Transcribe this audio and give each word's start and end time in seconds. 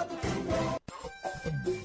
Mother 0.00 0.16
Finger. 0.22 1.79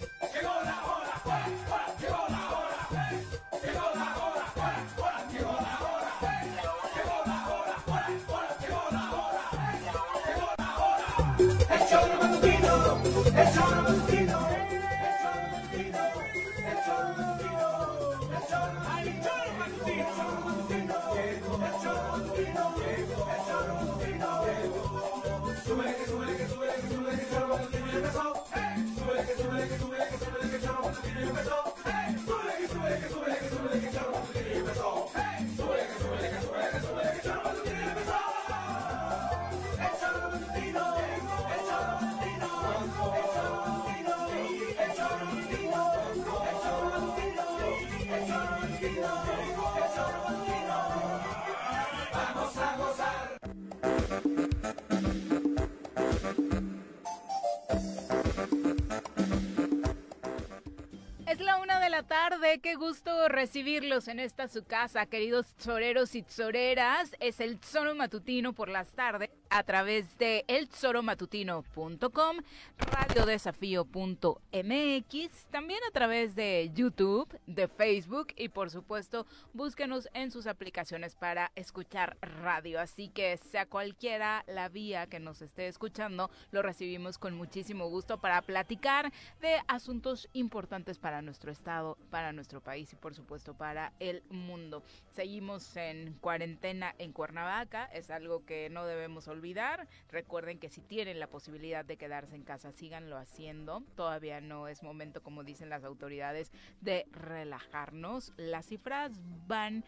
Tarde, 62.39 62.59
qué 62.59 62.75
gusto 62.75 63.29
recibirlos 63.29 64.07
en 64.07 64.19
esta 64.19 64.47
su 64.47 64.63
casa, 64.63 65.05
queridos 65.05 65.55
choreros 65.57 66.15
y 66.15 66.23
choreras. 66.23 67.15
Es 67.19 67.39
el 67.39 67.59
Zoro 67.59 67.93
Matutino 67.95 68.53
por 68.53 68.67
las 68.67 68.89
tardes 68.91 69.29
a 69.49 69.63
través 69.63 70.17
de 70.17 70.43
elzoromatutino.com, 70.47 72.37
radiodesafío.mx, 72.77 75.45
también 75.49 75.79
a 75.87 75.91
través 75.91 76.35
de 76.35 76.71
YouTube, 76.73 77.39
de 77.45 77.69
Facebook 77.69 78.33
y 78.35 78.49
por 78.49 78.69
supuesto 78.69 79.25
búsquenos 79.53 80.09
en 80.13 80.31
sus 80.31 80.47
aplicaciones 80.47 81.15
para 81.15 81.53
escuchar 81.55 82.17
radio. 82.21 82.81
Así 82.81 83.07
que 83.09 83.37
sea 83.37 83.65
cualquiera 83.65 84.43
la 84.47 84.67
vía 84.67 85.07
que 85.07 85.19
nos 85.19 85.41
esté 85.41 85.67
escuchando, 85.67 86.29
lo 86.51 86.61
recibimos 86.61 87.17
con 87.17 87.35
muchísimo 87.35 87.89
gusto 87.89 88.19
para 88.19 88.41
platicar 88.41 89.13
de 89.39 89.61
asuntos 89.67 90.27
importantes 90.33 90.99
para 90.99 91.21
nuestro 91.21 91.51
estado, 91.51 91.97
para 92.09 92.24
nuestro 92.33 92.61
país 92.61 92.91
y 92.93 92.95
por 92.95 93.13
supuesto 93.15 93.55
para 93.55 93.93
el 93.99 94.23
mundo. 94.29 94.83
Seguimos 95.11 95.75
en 95.77 96.13
cuarentena 96.15 96.93
en 96.97 97.13
Cuernavaca, 97.13 97.85
es 97.85 98.09
algo 98.11 98.45
que 98.45 98.69
no 98.69 98.85
debemos 98.85 99.27
olvidar 99.27 99.87
Recuerden 100.09 100.59
que 100.59 100.69
si 100.69 100.81
tienen 100.81 101.19
la 101.19 101.27
posibilidad 101.27 101.85
de 101.85 101.97
quedarse 101.97 102.35
en 102.35 102.43
casa, 102.43 102.71
síganlo 102.71 103.17
haciendo. 103.17 103.83
Todavía 103.95 104.41
no 104.41 104.67
es 104.67 104.83
momento, 104.83 105.21
como 105.21 105.43
dicen 105.43 105.69
las 105.69 105.83
autoridades, 105.83 106.51
de 106.81 107.05
relajarnos. 107.11 108.33
Las 108.37 108.65
cifras 108.65 109.11
van 109.47 109.83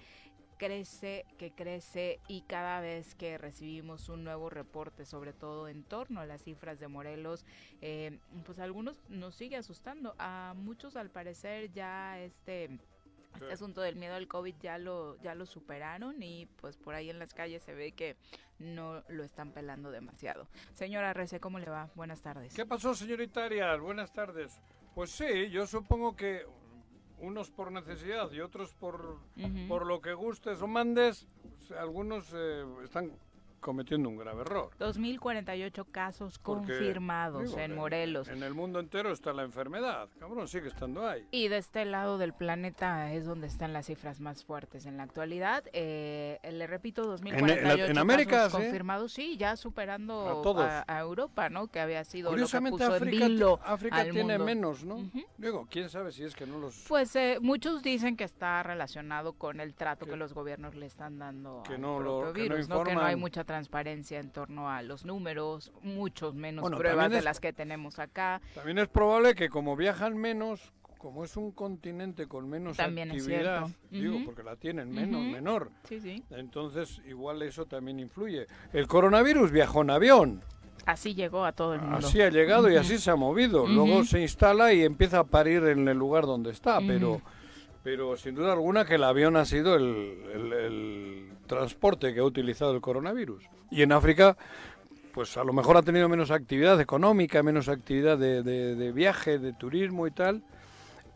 crece, 0.57 1.25
que 1.37 1.51
crece 1.51 2.19
y 2.27 2.41
cada 2.41 2.81
vez 2.81 3.15
que 3.15 3.37
recibimos 3.37 4.09
un 4.09 4.23
nuevo 4.23 4.49
reporte, 4.49 5.05
sobre 5.05 5.33
todo 5.33 5.67
en 5.67 5.83
torno 5.83 6.19
a 6.19 6.25
las 6.25 6.43
cifras 6.43 6.79
de 6.79 6.87
Morelos, 6.87 7.45
eh, 7.81 8.19
pues 8.45 8.59
algunos 8.59 9.01
nos 9.09 9.35
sigue 9.35 9.55
asustando. 9.55 10.15
A 10.17 10.53
muchos 10.55 10.95
al 10.95 11.09
parecer 11.09 11.71
ya 11.71 12.19
este 12.19 12.79
este 13.41 13.53
asunto 13.53 13.81
del 13.81 13.95
miedo 13.95 14.15
al 14.15 14.27
COVID 14.27 14.55
ya 14.59 14.77
lo, 14.77 15.21
ya 15.21 15.35
lo 15.35 15.45
superaron 15.45 16.23
y 16.23 16.47
pues 16.59 16.75
por 16.75 16.95
ahí 16.95 17.09
en 17.09 17.19
las 17.19 17.33
calles 17.33 17.61
se 17.61 17.73
ve 17.73 17.91
que 17.91 18.15
no 18.57 19.03
lo 19.09 19.23
están 19.23 19.51
pelando 19.51 19.91
demasiado. 19.91 20.47
Señora 20.73 21.13
Rece, 21.13 21.39
¿cómo 21.39 21.59
le 21.59 21.69
va? 21.69 21.89
Buenas 21.93 22.21
tardes. 22.21 22.55
¿Qué 22.55 22.65
pasó, 22.65 22.95
señorita 22.95 23.45
Arias? 23.45 23.79
Buenas 23.79 24.11
tardes. 24.11 24.59
Pues 24.95 25.11
sí, 25.11 25.49
yo 25.51 25.67
supongo 25.67 26.15
que 26.15 26.45
unos 27.19 27.49
por 27.49 27.71
necesidad 27.71 28.31
y 28.31 28.41
otros 28.41 28.73
por, 28.73 29.17
por 29.67 29.85
lo 29.85 30.01
que 30.01 30.13
gustes 30.13 30.61
o 30.61 30.67
mandes, 30.67 31.27
algunos 31.79 32.31
eh, 32.35 32.63
están 32.83 33.11
cometiendo 33.59 34.09
un 34.09 34.17
grave 34.17 34.41
error. 34.41 34.69
2.048 34.79 35.85
casos 35.91 36.39
confirmados 36.39 37.55
en 37.57 37.75
Morelos. 37.75 38.27
En 38.27 38.43
el 38.43 38.53
mundo 38.53 38.79
entero 38.79 39.11
está 39.11 39.33
la 39.33 39.43
enfermedad, 39.43 40.09
cabrón, 40.19 40.47
sigue 40.47 40.67
estando 40.67 41.07
ahí. 41.07 41.27
Y 41.31 41.47
de 41.47 41.57
este 41.57 41.85
lado 41.85 42.17
del 42.17 42.33
planeta 42.33 43.13
es 43.13 43.25
donde 43.25 43.47
están 43.47 43.73
las 43.73 43.87
cifras 43.87 44.19
más 44.19 44.43
fuertes 44.43 44.85
en 44.85 44.97
la 44.97 45.03
actualidad. 45.03 45.63
Eh, 45.73 46.39
le 46.51 46.67
repito, 46.67 47.17
2.048 47.17 47.89
en, 47.89 47.97
América, 47.97 48.31
casos 48.43 48.61
confirmados, 48.61 49.13
sí, 49.13 49.37
ya 49.37 49.55
superando 49.55 50.43
a, 50.87 50.99
Europa, 50.99 51.49
¿no? 51.49 51.67
Que 51.67 51.79
había 51.79 52.03
sido 52.03 52.35
lo 52.35 52.47
que 52.47 52.61
puso 52.69 52.93
África, 52.93 53.25
en 53.25 53.43
África 53.63 54.03
tiene 54.09 54.37
menos, 54.37 54.83
¿no? 54.83 55.09
Digo, 55.37 55.67
quién 55.69 55.89
sabe 55.89 56.11
si 56.11 56.23
es 56.23 56.35
que 56.35 56.45
no 56.45 56.57
los... 56.59 56.85
Pues 56.87 57.15
eh, 57.15 57.37
muchos 57.41 57.81
dicen 57.81 58.15
que 58.15 58.23
está 58.23 58.63
relacionado 58.63 59.33
con 59.33 59.59
el 59.59 59.73
trato 59.73 60.05
que, 60.05 60.17
los 60.17 60.33
gobiernos 60.33 60.75
le 60.75 60.87
están 60.87 61.19
dando 61.19 61.63
que 61.63 61.77
no 61.77 61.99
lo, 61.99 62.33
que 62.33 62.49
no, 62.49 62.83
que 62.83 62.95
no 62.95 63.01
hay 63.01 63.15
mucha 63.15 63.43
transparencia 63.47 64.19
en 64.19 64.29
torno 64.29 64.69
a 64.69 64.83
los 64.83 65.05
números, 65.05 65.71
muchos 65.81 66.35
menos 66.35 66.69
pruebas 66.69 67.11
de 67.11 67.23
las 67.23 67.39
que 67.39 67.53
tenemos 67.53 67.97
acá. 67.97 68.39
También 68.53 68.77
es 68.77 68.87
probable 68.87 69.33
que 69.33 69.49
como 69.49 69.75
viajan 69.75 70.15
menos, 70.15 70.71
como 70.99 71.23
es 71.23 71.35
un 71.35 71.51
continente 71.51 72.27
con 72.27 72.47
menos 72.47 72.79
actividad, 72.79 73.67
digo, 73.89 74.19
porque 74.25 74.43
la 74.43 74.55
tienen 74.55 74.91
menos, 74.91 75.23
menor. 75.23 75.71
Entonces, 76.29 77.01
igual 77.07 77.41
eso 77.41 77.65
también 77.65 77.99
influye. 77.99 78.45
El 78.73 78.87
coronavirus 78.87 79.51
viajó 79.51 79.81
en 79.81 79.89
avión. 79.89 80.43
Así 80.85 81.15
llegó 81.15 81.43
a 81.43 81.51
todo 81.51 81.73
el 81.73 81.81
mundo. 81.81 81.97
Así 81.97 82.21
ha 82.21 82.29
llegado 82.29 82.69
y 82.69 82.75
así 82.75 82.99
se 82.99 83.09
ha 83.09 83.15
movido. 83.15 83.65
Luego 83.65 84.03
se 84.03 84.21
instala 84.21 84.73
y 84.73 84.83
empieza 84.83 85.19
a 85.19 85.23
parir 85.23 85.63
en 85.63 85.87
el 85.87 85.97
lugar 85.97 86.25
donde 86.25 86.51
está, 86.51 86.79
pero 86.85 87.21
pero 87.87 88.17
sin 88.17 88.35
duda 88.35 88.51
alguna 88.51 88.83
que 88.83 88.95
el 88.95 89.03
avión 89.05 89.37
ha 89.37 89.45
sido 89.45 89.75
el, 89.75 91.26
transporte 91.47 92.13
que 92.13 92.19
ha 92.19 92.23
utilizado 92.23 92.73
el 92.73 92.81
coronavirus. 92.81 93.43
Y 93.71 93.81
en 93.81 93.91
África, 93.91 94.37
pues 95.13 95.35
a 95.37 95.43
lo 95.43 95.53
mejor 95.53 95.77
ha 95.77 95.81
tenido 95.81 96.07
menos 96.07 96.29
actividad 96.29 96.79
económica, 96.79 97.41
menos 97.41 97.69
actividad 97.69 98.17
de, 98.17 98.91
viaje, 98.93 99.39
de 99.39 99.53
turismo 99.53 100.05
y 100.05 100.11
tal, 100.11 100.43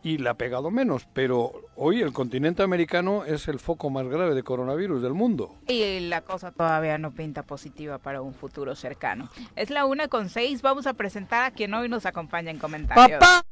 y 0.02 0.18
le 0.18 0.28
ha 0.28 0.34
pegado 0.34 0.72
menos. 0.72 1.06
Pero 1.12 1.52
hoy 1.76 2.02
el 2.02 2.12
continente 2.12 2.62
americano 2.62 3.24
es 3.24 3.46
el 3.46 3.60
foco 3.60 3.90
más 3.90 4.08
grave 4.08 4.34
de 4.34 4.42
coronavirus 4.42 5.02
del 5.02 5.14
mundo. 5.14 5.54
Y 5.68 6.00
la 6.00 6.22
cosa 6.22 6.50
todavía 6.50 6.98
no 6.98 7.12
pinta 7.12 7.44
positiva 7.44 7.98
para 7.98 8.22
un 8.22 8.34
futuro 8.34 8.74
cercano. 8.74 9.28
Es 9.54 9.70
la 9.70 9.84
una 9.84 10.08
con 10.08 10.28
seis. 10.28 10.62
Vamos 10.62 10.88
a 10.88 10.94
presentar 10.94 11.44
a 11.44 11.50
quien 11.52 11.72
hoy 11.72 11.88
nos 11.88 12.04
acompaña 12.04 12.50
en 12.50 12.58
comentarios. 12.58 13.20
¡Papá! 13.20 13.51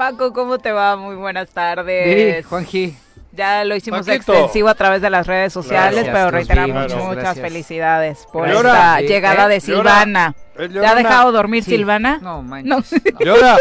Paco, 0.00 0.32
¿cómo 0.32 0.58
te 0.58 0.72
va? 0.72 0.96
Muy 0.96 1.14
buenas 1.14 1.50
tardes. 1.50 2.38
Sí, 2.38 2.42
Juanji. 2.48 2.96
Ya 3.32 3.64
lo 3.64 3.76
hicimos 3.76 4.08
extensivo 4.08 4.70
a 4.70 4.74
través 4.74 5.02
de 5.02 5.10
las 5.10 5.26
redes 5.26 5.52
sociales, 5.52 6.08
pero 6.10 6.30
reiteramos 6.30 6.94
muchas 6.94 7.38
felicidades 7.38 8.26
por 8.32 8.48
esta 8.48 9.02
llegada 9.02 9.46
de 9.46 9.60
Silvana. 9.60 10.34
¿Es 10.38 10.49
¿Te 10.68 10.86
ha 10.86 10.94
dejado 10.94 11.32
dormir 11.32 11.64
Sí. 11.64 11.72
Silvana? 11.72 12.18
No, 12.22 12.36
No. 12.36 12.42
manches. 12.42 12.92
no. 13.12 13.20
¿Llora? 13.24 13.56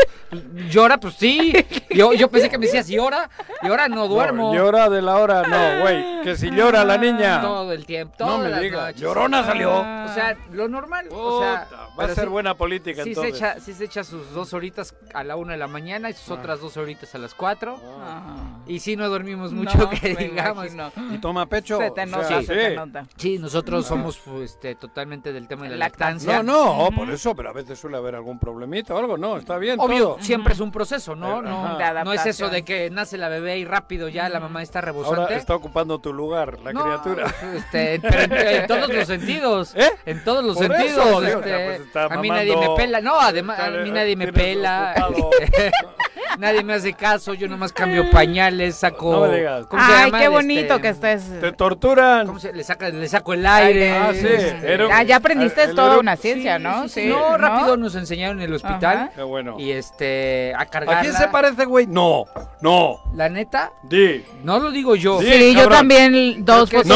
Llora, 0.70 1.00
pues 1.00 1.16
sí. 1.16 1.54
Yo, 1.90 2.14
yo 2.14 2.30
pensé 2.30 2.50
que 2.50 2.58
me 2.60 2.66
decías 2.68 2.88
llora. 2.88 3.30
Llora, 3.64 3.88
no 3.88 4.08
duermo. 4.08 4.54
No, 4.54 4.56
llora 4.60 4.88
de 4.90 5.02
la 5.02 5.18
hora, 5.18 5.42
no, 5.44 5.82
güey. 5.82 6.22
Que 6.22 6.36
si 6.36 6.52
llora 6.52 6.84
la 6.86 6.98
niña. 6.98 7.42
Todo 7.42 7.72
el 7.74 7.86
tiempo. 7.86 8.16
No 8.20 8.38
me 8.38 8.60
digas. 8.60 8.96
Llorona 8.96 9.44
salió. 9.44 9.72
O 9.80 10.14
sea, 10.14 10.38
lo 10.52 10.68
normal. 10.68 11.08
o 11.12 11.42
sea, 11.42 11.68
va 12.00 12.04
a 12.06 12.08
ser 12.10 12.26
sí- 12.26 12.30
buena 12.30 12.54
política 12.56 13.04
Sí 13.04 13.16
se, 13.16 13.22
entonces. 13.22 13.36
echa, 13.36 13.60
sí 13.60 13.74
se 13.74 13.86
echa 13.86 14.04
sus 14.04 14.32
dos 14.34 14.54
horitas 14.54 14.94
a 15.14 15.24
la 15.24 15.36
una 15.36 15.54
de 15.54 15.58
la 15.60 15.68
mañana 15.68 16.10
y 16.10 16.14
sus 16.14 16.30
otras 16.32 16.62
dos 16.62 16.78
horitas 16.78 17.14
a 17.16 17.18
las 17.18 17.34
cuatro. 17.34 17.82
Ah. 18.02 18.60
Y 18.68 18.80
sí, 18.82 18.96
no 18.96 19.10
dormimos 19.10 19.52
mucho, 19.52 19.78
No, 19.80 19.90
que 20.02 20.16
digamos. 20.16 20.72
imagino. 20.72 20.92
¿Y 21.14 21.18
toma 21.18 21.48
pecho? 21.48 21.80
Se 21.80 21.90
te 21.92 22.02
O 22.02 22.06
nota, 22.06 22.28
sea, 22.28 22.42
se 22.44 22.54
te 22.56 22.70
sí. 22.70 22.76
nota. 22.76 23.06
Sí, 23.18 23.40
nosotros 23.40 23.86
somos 23.88 24.20
pues, 24.24 24.52
este, 24.52 24.76
totalmente 24.76 25.34
del 25.34 25.48
tema 25.48 25.64
de 25.64 25.70
la 25.72 25.78
Lactancia. 25.78 26.34
lactancia. 26.38 26.44
No, 26.44 26.89
no, 26.92 26.98
por 26.98 27.10
eso, 27.10 27.36
pero 27.36 27.50
a 27.50 27.54
veces 27.54 27.78
suele 27.80 27.98
haber 27.98 28.16
algún 28.16 28.40
problemita 28.40 28.94
o 28.94 28.98
algo, 28.98 29.18
no, 29.18 29.38
está 29.38 29.58
bien 29.58 29.80
Obvio, 29.80 30.00
todo. 30.16 30.18
siempre 30.22 30.54
es 30.54 30.60
un 30.60 30.72
proceso, 30.72 31.16
¿no? 31.16 31.40
Eh, 31.40 31.42
No, 31.44 32.04
no 32.06 32.14
es 32.14 32.26
eso 32.26 32.50
de 32.50 32.64
que 32.64 32.90
nace 32.90 33.18
la 33.18 33.30
bebé 33.30 33.58
y 33.58 33.66
rápido 33.66 34.08
ya 34.10 34.30
la 34.30 34.40
mamá 34.40 34.62
está 34.64 34.82
rebosante. 34.82 35.22
Ahora 35.22 35.36
está 35.36 35.56
ocupando 35.56 36.00
tu 36.00 36.14
lugar, 36.14 36.60
la 36.62 36.74
No, 36.74 36.84
criatura. 36.84 37.34
este, 37.56 38.00
pero 38.02 38.22
en, 38.22 38.34
en 38.62 38.68
todos 38.68 38.90
los 38.90 39.08
sentidos. 39.08 39.76
¿Eh? 39.76 39.90
En 40.06 40.24
todos 40.24 40.44
los 40.44 40.56
Por 40.58 40.66
eso, 40.66 40.74
sentidos. 40.76 41.06
sí, 41.06 41.14
o 41.14 41.44
sea, 41.44 41.76
este, 41.76 41.90
pues 41.92 42.12
a 42.12 42.18
mí 42.18 42.30
nadie 42.30 42.56
me 42.58 42.70
pela. 42.76 43.02
No, 43.02 43.20
además, 43.20 43.60
a 43.60 43.70
mí 43.70 43.92
nadie 43.92 44.16
me 44.16 44.32
pela. 44.32 44.94
nadie 46.40 46.64
me 46.64 46.74
hace 46.74 46.94
caso. 46.94 47.34
Yo 47.34 47.48
nomás 47.48 47.72
cambio 47.74 48.10
pañales, 48.10 48.76
saco. 48.78 49.12
No 49.12 49.22
me 49.32 49.38
digas. 49.38 49.66
¿cómo 49.68 49.86
se 49.86 49.92
Ay, 49.92 50.06
llama? 50.06 50.18
qué 50.18 50.24
Este, 50.26 50.36
bonito 50.36 50.82
que 50.82 50.90
estés. 50.90 51.40
Te 51.42 51.52
torturan. 51.52 52.26
¿Cómo 52.26 52.40
se 52.40 52.54
le 52.54 52.64
saca? 52.64 52.90
Le 52.90 53.08
saco 53.08 53.34
el 53.34 53.46
aire. 53.46 53.92
Ah, 53.92 54.12
sí. 54.14 54.26
este, 54.28 54.74
Era- 54.74 54.88
Ah, 54.92 55.04
ya 55.04 55.18
aprendiste 55.18 55.64
el- 55.64 55.70
el 55.72 55.76
toda 55.76 56.00
una 56.00 56.16
ciencia, 56.16 56.58
¿no? 56.60 56.88
sí, 56.88 57.02
sí. 57.04 57.08
No, 57.08 57.38
rápido 57.38 57.78
nos 57.78 57.96
enseñaron 57.96 58.40
en 58.40 58.46
el 58.46 58.54
hospital. 58.56 59.12
Qué 59.16 59.22
bueno. 59.22 59.60
Y 59.60 59.72
este, 59.72 60.54
a 60.58 60.66
cargarla. 60.66 61.00
¿A 61.00 61.02
quién 61.02 61.14
se 61.14 61.28
parece, 61.28 61.66
güey? 61.66 61.86
No, 61.88 62.26
no. 62.62 63.00
La 63.14 63.30
neta, 63.30 63.72
Di. 63.84 64.24
no 64.44 64.60
lo 64.60 64.72
digo 64.72 64.96
yo. 64.96 65.20
Sí, 65.22 65.28
Sí, 65.32 65.56
yo 65.56 65.68
también 65.70 66.44
dos 66.46 66.70
fotos 66.70 66.88
No. 66.88 66.96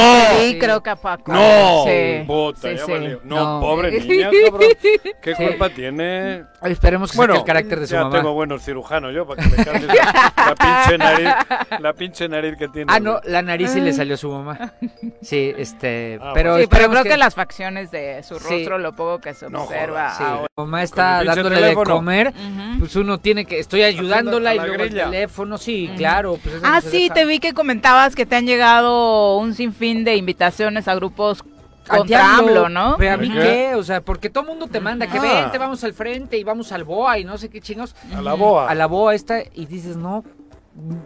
creo 0.59 0.81
que 0.81 0.89
a 0.89 0.95
Paco. 0.95 1.31
No. 1.33 1.83
Sí. 1.85 2.25
Sí, 2.61 2.75
ya 2.77 2.85
sí. 2.85 2.91
valió. 2.91 3.19
No, 3.23 3.35
No. 3.35 3.59
pobre 3.61 3.91
niña, 3.99 4.29
cabrón. 4.49 4.61
¿Qué 5.21 5.35
Sí. 5.35 5.43
culpa 5.45 5.69
tiene? 5.69 6.43
Esperemos 6.63 7.11
que 7.11 7.17
Bueno, 7.17 7.33
saque 7.33 7.41
el 7.41 7.45
carácter 7.47 7.79
de 7.81 7.87
su 7.87 7.93
ya 7.93 8.03
mamá. 8.03 8.15
tengo 8.17 8.33
buenos 8.33 8.63
cirujanos 8.63 9.13
yo 9.13 9.25
para 9.35 9.49
que 9.49 9.57
me 9.57 9.65
cambies 9.65 9.87
la, 9.87 10.33
la 10.47 10.55
pinche 10.55 10.97
nariz, 10.97 11.79
la 11.79 11.93
pinche 11.93 12.29
nariz 12.29 12.57
que 12.57 12.67
tiene. 12.69 12.91
Ah, 12.93 12.99
no, 12.99 13.19
la 13.23 13.41
nariz 13.41 13.71
sí 13.71 13.81
le 13.81 13.93
salió 13.93 14.15
a 14.15 14.17
su 14.17 14.29
mamá. 14.31 14.73
Sí, 15.21 15.53
este, 15.57 16.19
Ah, 16.21 16.31
pero 16.33 16.57
Sí, 16.59 16.67
pero 16.69 16.89
creo 16.89 17.03
que... 17.03 17.17
las 17.17 17.35
facciones 17.35 17.91
de 17.91 18.21
su 18.23 18.39
Sí. 18.39 18.49
rostro, 18.49 18.77
lo 18.77 18.91
poco 18.93 19.19
que 19.19 19.33
se 19.33 19.49
No 19.49 19.63
observa 19.63 20.09
jodas, 20.11 20.17
Sí, 20.17 20.23
ahora. 20.23 20.41
la 20.57 20.63
mamá 20.63 20.83
está 20.83 21.23
dándole 21.23 21.61
de 21.61 21.73
comer, 21.75 22.33
pues 22.79 22.95
uno 22.95 23.17
tiene 23.19 23.45
que, 23.45 23.59
estoy 23.59 23.83
ayudándola 23.83 24.53
y 24.55 24.57
a 24.57 24.61
la 24.61 24.67
luego 24.67 24.83
el 24.83 24.93
teléfono, 24.93 25.57
sí, 25.57 25.89
claro. 25.97 26.37
Pues 26.43 26.55
Ah, 26.63 26.81
no 26.83 26.89
sí, 26.89 27.03
deja. 27.03 27.13
te 27.15 27.25
vi 27.25 27.39
que 27.39 27.53
comentabas 27.53 28.15
que 28.15 28.25
te 28.25 28.35
han 28.35 28.45
llegado 28.45 29.37
un 29.37 29.53
sinfín 29.53 30.03
de 30.03 30.15
invitaciones 30.15 30.87
a 30.87 30.95
grupos 30.95 31.43
contra 31.87 32.03
diablo, 32.05 32.65
AMLO, 32.65 32.69
¿no? 32.69 32.95
Pero 32.97 33.13
a 33.13 33.17
mí 33.17 33.29
¿Qué? 33.29 33.39
qué, 33.39 33.75
o 33.75 33.83
sea, 33.83 34.01
porque 34.01 34.29
todo 34.29 34.43
mundo 34.45 34.67
te 34.67 34.79
manda 34.79 35.07
que 35.07 35.17
Ah. 35.19 35.41
vente, 35.43 35.57
vamos 35.57 35.83
al 35.83 35.93
frente 35.93 36.37
y 36.37 36.43
vamos 36.43 36.71
al 36.71 36.83
BOA 36.83 37.19
y 37.19 37.23
no 37.25 37.37
sé 37.37 37.49
qué 37.49 37.61
chingos. 37.61 37.95
A 38.15 38.21
la 38.21 38.33
boa. 38.33 38.69
A 38.69 38.75
la 38.75 38.85
BOA 38.87 39.13
esta 39.15 39.41
y 39.53 39.65
dices, 39.65 39.95
no, 39.97 40.23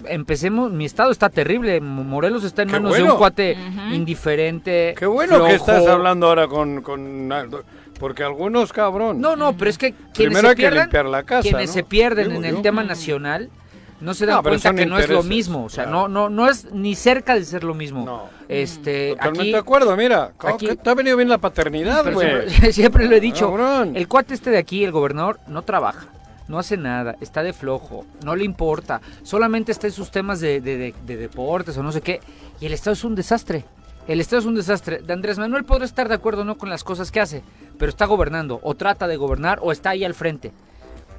empecemos, 0.06 0.72
mi 0.72 0.86
estado 0.86 1.12
está 1.12 1.30
terrible, 1.30 1.82
Morelos 1.82 2.44
está 2.44 2.62
en 2.62 2.72
manos 2.72 2.96
de 2.96 3.04
un 3.04 3.18
cuate 3.18 3.58
indiferente. 3.92 4.96
Qué 4.98 5.06
bueno 5.06 5.46
que 5.46 5.56
estás 5.56 5.86
hablando 5.88 6.28
ahora 6.28 6.48
con, 6.48 6.82
con 6.82 7.30
porque 8.00 8.24
algunos 8.24 8.72
cabrón. 8.72 9.20
No, 9.20 9.36
no, 9.36 9.58
pero 9.58 9.70
es 9.72 9.78
que 9.78 9.92
quienes 10.14 10.14
Primero 10.38 10.42
se 10.42 10.48
hay 10.50 10.56
que 10.56 10.62
pierden, 10.62 10.82
limpiar 10.84 11.06
la 11.06 11.24
casa, 11.24 11.42
quienes 11.42 11.70
¿no? 11.70 11.74
se 11.74 11.84
pierden 11.84 12.28
Digo 12.30 12.40
en 12.40 12.46
el 12.46 12.56
yo. 12.58 12.62
tema 12.62 12.84
nacional 12.84 13.50
no 14.02 14.14
se 14.14 14.26
dan 14.26 14.36
No, 14.38 14.44
cuenta 14.44 14.74
que 14.74 14.86
no 14.86 14.98
es 15.00 15.10
lo 15.10 15.24
mismo, 15.24 15.66
o 15.66 15.70
sea, 15.70 15.86
claro. 15.86 16.08
no 16.08 16.30
no 16.30 16.30
no 16.30 16.50
es 16.50 16.72
ni 16.72 16.96
cerca 16.96 17.34
de 17.36 17.44
ser 17.46 17.64
lo 17.64 17.74
mismo. 17.74 18.06
No. 18.06 18.24
Este, 18.48 19.12
Totalmente 19.12 19.42
aquí 19.42 19.52
de 19.52 19.58
acuerdo, 19.58 19.98
mira. 19.98 20.32
¿cómo 20.38 20.54
aquí- 20.56 20.76
te 20.76 20.90
ha 20.90 20.94
venido 20.94 21.18
bien 21.18 21.30
la 21.30 21.38
paternidad, 21.38 22.12
güey. 22.14 22.28
siempre, 22.50 22.74
siempre 22.74 23.08
lo 23.08 23.16
he 23.16 23.20
dicho, 23.20 23.48
Cabrón. 23.48 23.96
el 23.96 24.08
cuate 24.08 24.34
este 24.34 24.50
de 24.52 24.58
aquí, 24.58 24.84
el 24.84 24.92
gobernador, 24.92 25.40
no 25.48 25.64
trabaja. 25.64 26.08
No 26.48 26.60
hace 26.60 26.78
nada, 26.78 27.16
está 27.20 27.44
de 27.44 27.52
flojo, 27.52 28.06
no 28.24 28.34
le 28.36 28.46
importa, 28.46 29.02
solamente 29.24 29.74
está 29.74 29.88
en 29.88 29.94
sus 29.94 30.12
temas 30.12 30.40
de, 30.40 30.62
de- 30.62 30.78
de- 30.78 30.96
de 31.06 31.18
deportes 31.18 31.78
o 31.78 31.84
no 31.84 31.92
sé 31.92 32.00
qué, 32.02 32.22
y 32.62 32.66
el 32.68 32.74
Estado 32.74 32.94
es 32.94 33.04
un 33.04 33.16
desastre. 33.16 33.66
El 34.08 34.22
Estado 34.22 34.40
es 34.40 34.46
un 34.46 34.56
desastre. 34.56 35.00
De 35.00 35.12
Andrés 35.12 35.38
Manuel 35.38 35.66
podrá 35.66 35.84
estar 35.84 36.08
de 36.08 36.16
acuerdo 36.16 36.44
o 36.44 36.46
no 36.46 36.58
con 36.58 36.70
las 36.70 36.86
cosas 36.86 37.12
que 37.12 37.20
hace, 37.20 37.44
pero 37.78 37.90
está 37.90 38.06
gobernando, 38.06 38.62
o 38.64 38.76
trata 38.76 39.06
de 39.10 39.18
gobernar, 39.18 39.60
o 39.62 39.74
está 39.74 39.90
ahí 39.90 40.06
al 40.06 40.14
frente. 40.14 40.54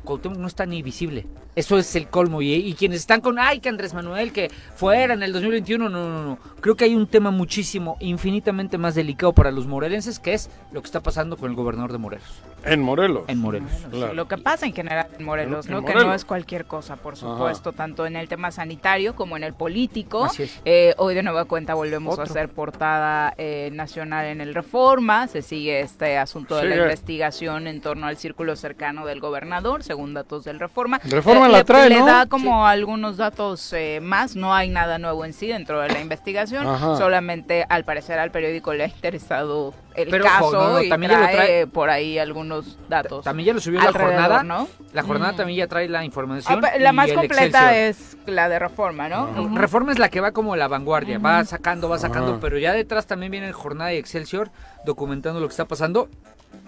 Cuauhtémoc 0.05 0.39
no 0.39 0.47
está 0.47 0.67
ni 0.67 0.83
visible. 0.83 1.27
Eso 1.56 1.79
es 1.79 1.95
el 1.97 2.09
colmo. 2.09 2.41
Y, 2.43 2.55
y 2.55 2.75
quienes 2.75 3.00
están 3.00 3.21
con, 3.21 3.39
ay, 3.39 3.61
que 3.61 3.69
Andrés 3.69 3.95
Manuel, 3.95 4.33
que 4.33 4.50
fuera 4.77 5.15
en 5.15 5.23
el 5.23 5.33
2021, 5.33 5.89
no, 5.89 6.09
no, 6.09 6.23
no. 6.25 6.39
Creo 6.61 6.77
que 6.77 6.85
hay 6.85 6.95
un 6.95 7.06
tema 7.06 7.31
muchísimo, 7.31 7.97
infinitamente 8.00 8.79
más 8.79 8.95
delicado 8.95 9.33
para 9.33 9.50
los 9.50 9.67
morelenses, 9.67 10.19
que 10.19 10.35
es 10.35 10.50
lo 10.73 10.81
que 10.83 10.87
está 10.87 11.00
pasando 11.00 11.37
con 11.37 11.50
el 11.50 11.56
gobernador 11.56 11.93
de 11.93 11.99
Morelos. 11.99 12.43
En 12.64 12.81
Morelos. 12.82 13.22
En 13.28 13.38
Morelos. 13.38 13.70
Claro. 13.90 14.14
Lo 14.14 14.28
que 14.28 14.37
pasa 14.38 14.66
en 14.66 14.72
general 14.75 15.06
en 15.19 15.25
Morelos, 15.25 15.66
En 15.66 15.72
¿no? 15.72 15.78
Que 15.81 15.88
Morelos. 15.93 16.06
no 16.06 16.14
es 16.14 16.25
cualquier 16.25 16.64
cosa, 16.66 16.96
por 16.96 17.16
supuesto, 17.16 17.72
tanto 17.72 18.05
en 18.06 18.16
el 18.16 18.28
tema 18.28 18.50
sanitario 18.50 19.14
como 19.14 19.37
en 19.37 19.44
el 19.44 19.55
político. 19.55 20.25
Así 20.25 20.44
es. 20.44 20.60
Eh, 20.64 20.94
hoy 20.99 21.14
de 21.14 21.22
nueva 21.22 21.44
cuenta 21.44 21.75
volvemos 21.75 22.19
a 22.19 22.22
hacer 22.22 22.49
portada 22.49 23.34
eh, 23.38 23.70
nacional 23.72 24.26
en 24.26 24.40
el 24.40 24.55
Reforma. 24.55 25.26
Se 25.28 25.43
sigue 25.43 25.81
este 25.81 26.19
asunto 26.19 26.56
de 26.56 26.64
la 26.64 26.76
investigación 26.76 27.66
en 27.66 27.81
torno 27.81 28.06
al 28.06 28.16
círculo 28.16 28.56
cercano 28.56 29.06
del 29.06 29.20
gobernador, 29.20 29.82
según 29.82 30.14
datos 30.14 30.44
del 30.44 30.58
Reforma. 30.58 31.00
Reforma 31.05 31.46
Eh, 31.46 31.52
la 31.52 31.58
le- 31.58 31.64
trae, 31.64 31.88
Le 31.88 31.99
¿no? 32.00 32.06
da 32.06 32.26
como 32.26 32.66
algunos 32.66 33.16
datos 33.16 33.72
eh, 33.72 34.00
más. 34.02 34.37
No 34.37 34.55
hay 34.55 34.69
nada 34.69 34.99
nuevo 34.99 35.25
en 35.25 35.32
sí 35.32 35.46
dentro 35.46 35.81
de 35.81 35.88
la 35.88 36.00
investigación. 36.00 36.66
Ajá. 36.66 36.96
Solamente, 36.96 37.64
al 37.69 37.84
parecer, 37.84 38.19
al 38.19 38.31
periódico 38.31 38.75
le 38.75 38.84
ha 38.84 38.88
interesado 38.88 39.75
el 39.94 40.08
Pero, 40.10 40.25
ojo, 40.26 40.32
caso 40.34 40.52
no, 40.52 40.72
no, 40.75 40.82
y 40.82 40.88
también 40.88 41.12
trae- 41.12 41.66
por 41.66 41.90
ahí 41.90 42.19
algunos 42.19 42.57
datos. 42.88 43.25
También 43.25 43.46
ya 43.49 43.52
lo 43.55 43.60
subió 43.60 43.81
la 43.81 43.93
jornada. 43.93 44.43
¿no? 44.43 44.69
La 44.93 45.02
jornada 45.02 45.32
Mm. 45.32 45.37
también 45.37 45.58
ya 45.58 45.66
trae 45.66 45.88
la 45.88 46.05
información. 46.05 46.64
Ah, 46.64 46.70
la 46.78 46.90
y 46.90 46.93
más 46.93 47.08
el 47.10 47.14
completa 47.16 47.76
Excelsior. 47.76 48.25
es 48.26 48.32
la 48.34 48.49
de 48.49 48.58
Reforma, 48.58 49.08
¿no? 49.08 49.56
Reforma 49.56 49.93
es 49.93 49.99
la 49.99 50.08
que 50.08 50.20
va 50.20 50.32
como 50.32 50.56
la 50.56 50.69
vanguardia, 50.69 51.19
va 51.19 51.44
sacando, 51.44 51.88
va 51.88 51.99
sacando, 51.99 52.32
Ajá. 52.32 52.38
pero 52.40 52.58
ya 52.58 52.72
detrás 52.72 53.06
también 53.06 53.32
viene 53.32 53.46
el 53.49 53.52
Jornada 53.55 53.93
y 53.93 53.96
Excelsior 53.96 54.50
documentando 54.84 55.40
lo 55.40 55.46
que 55.49 55.52
está 55.52 55.64
pasando. 55.66 56.08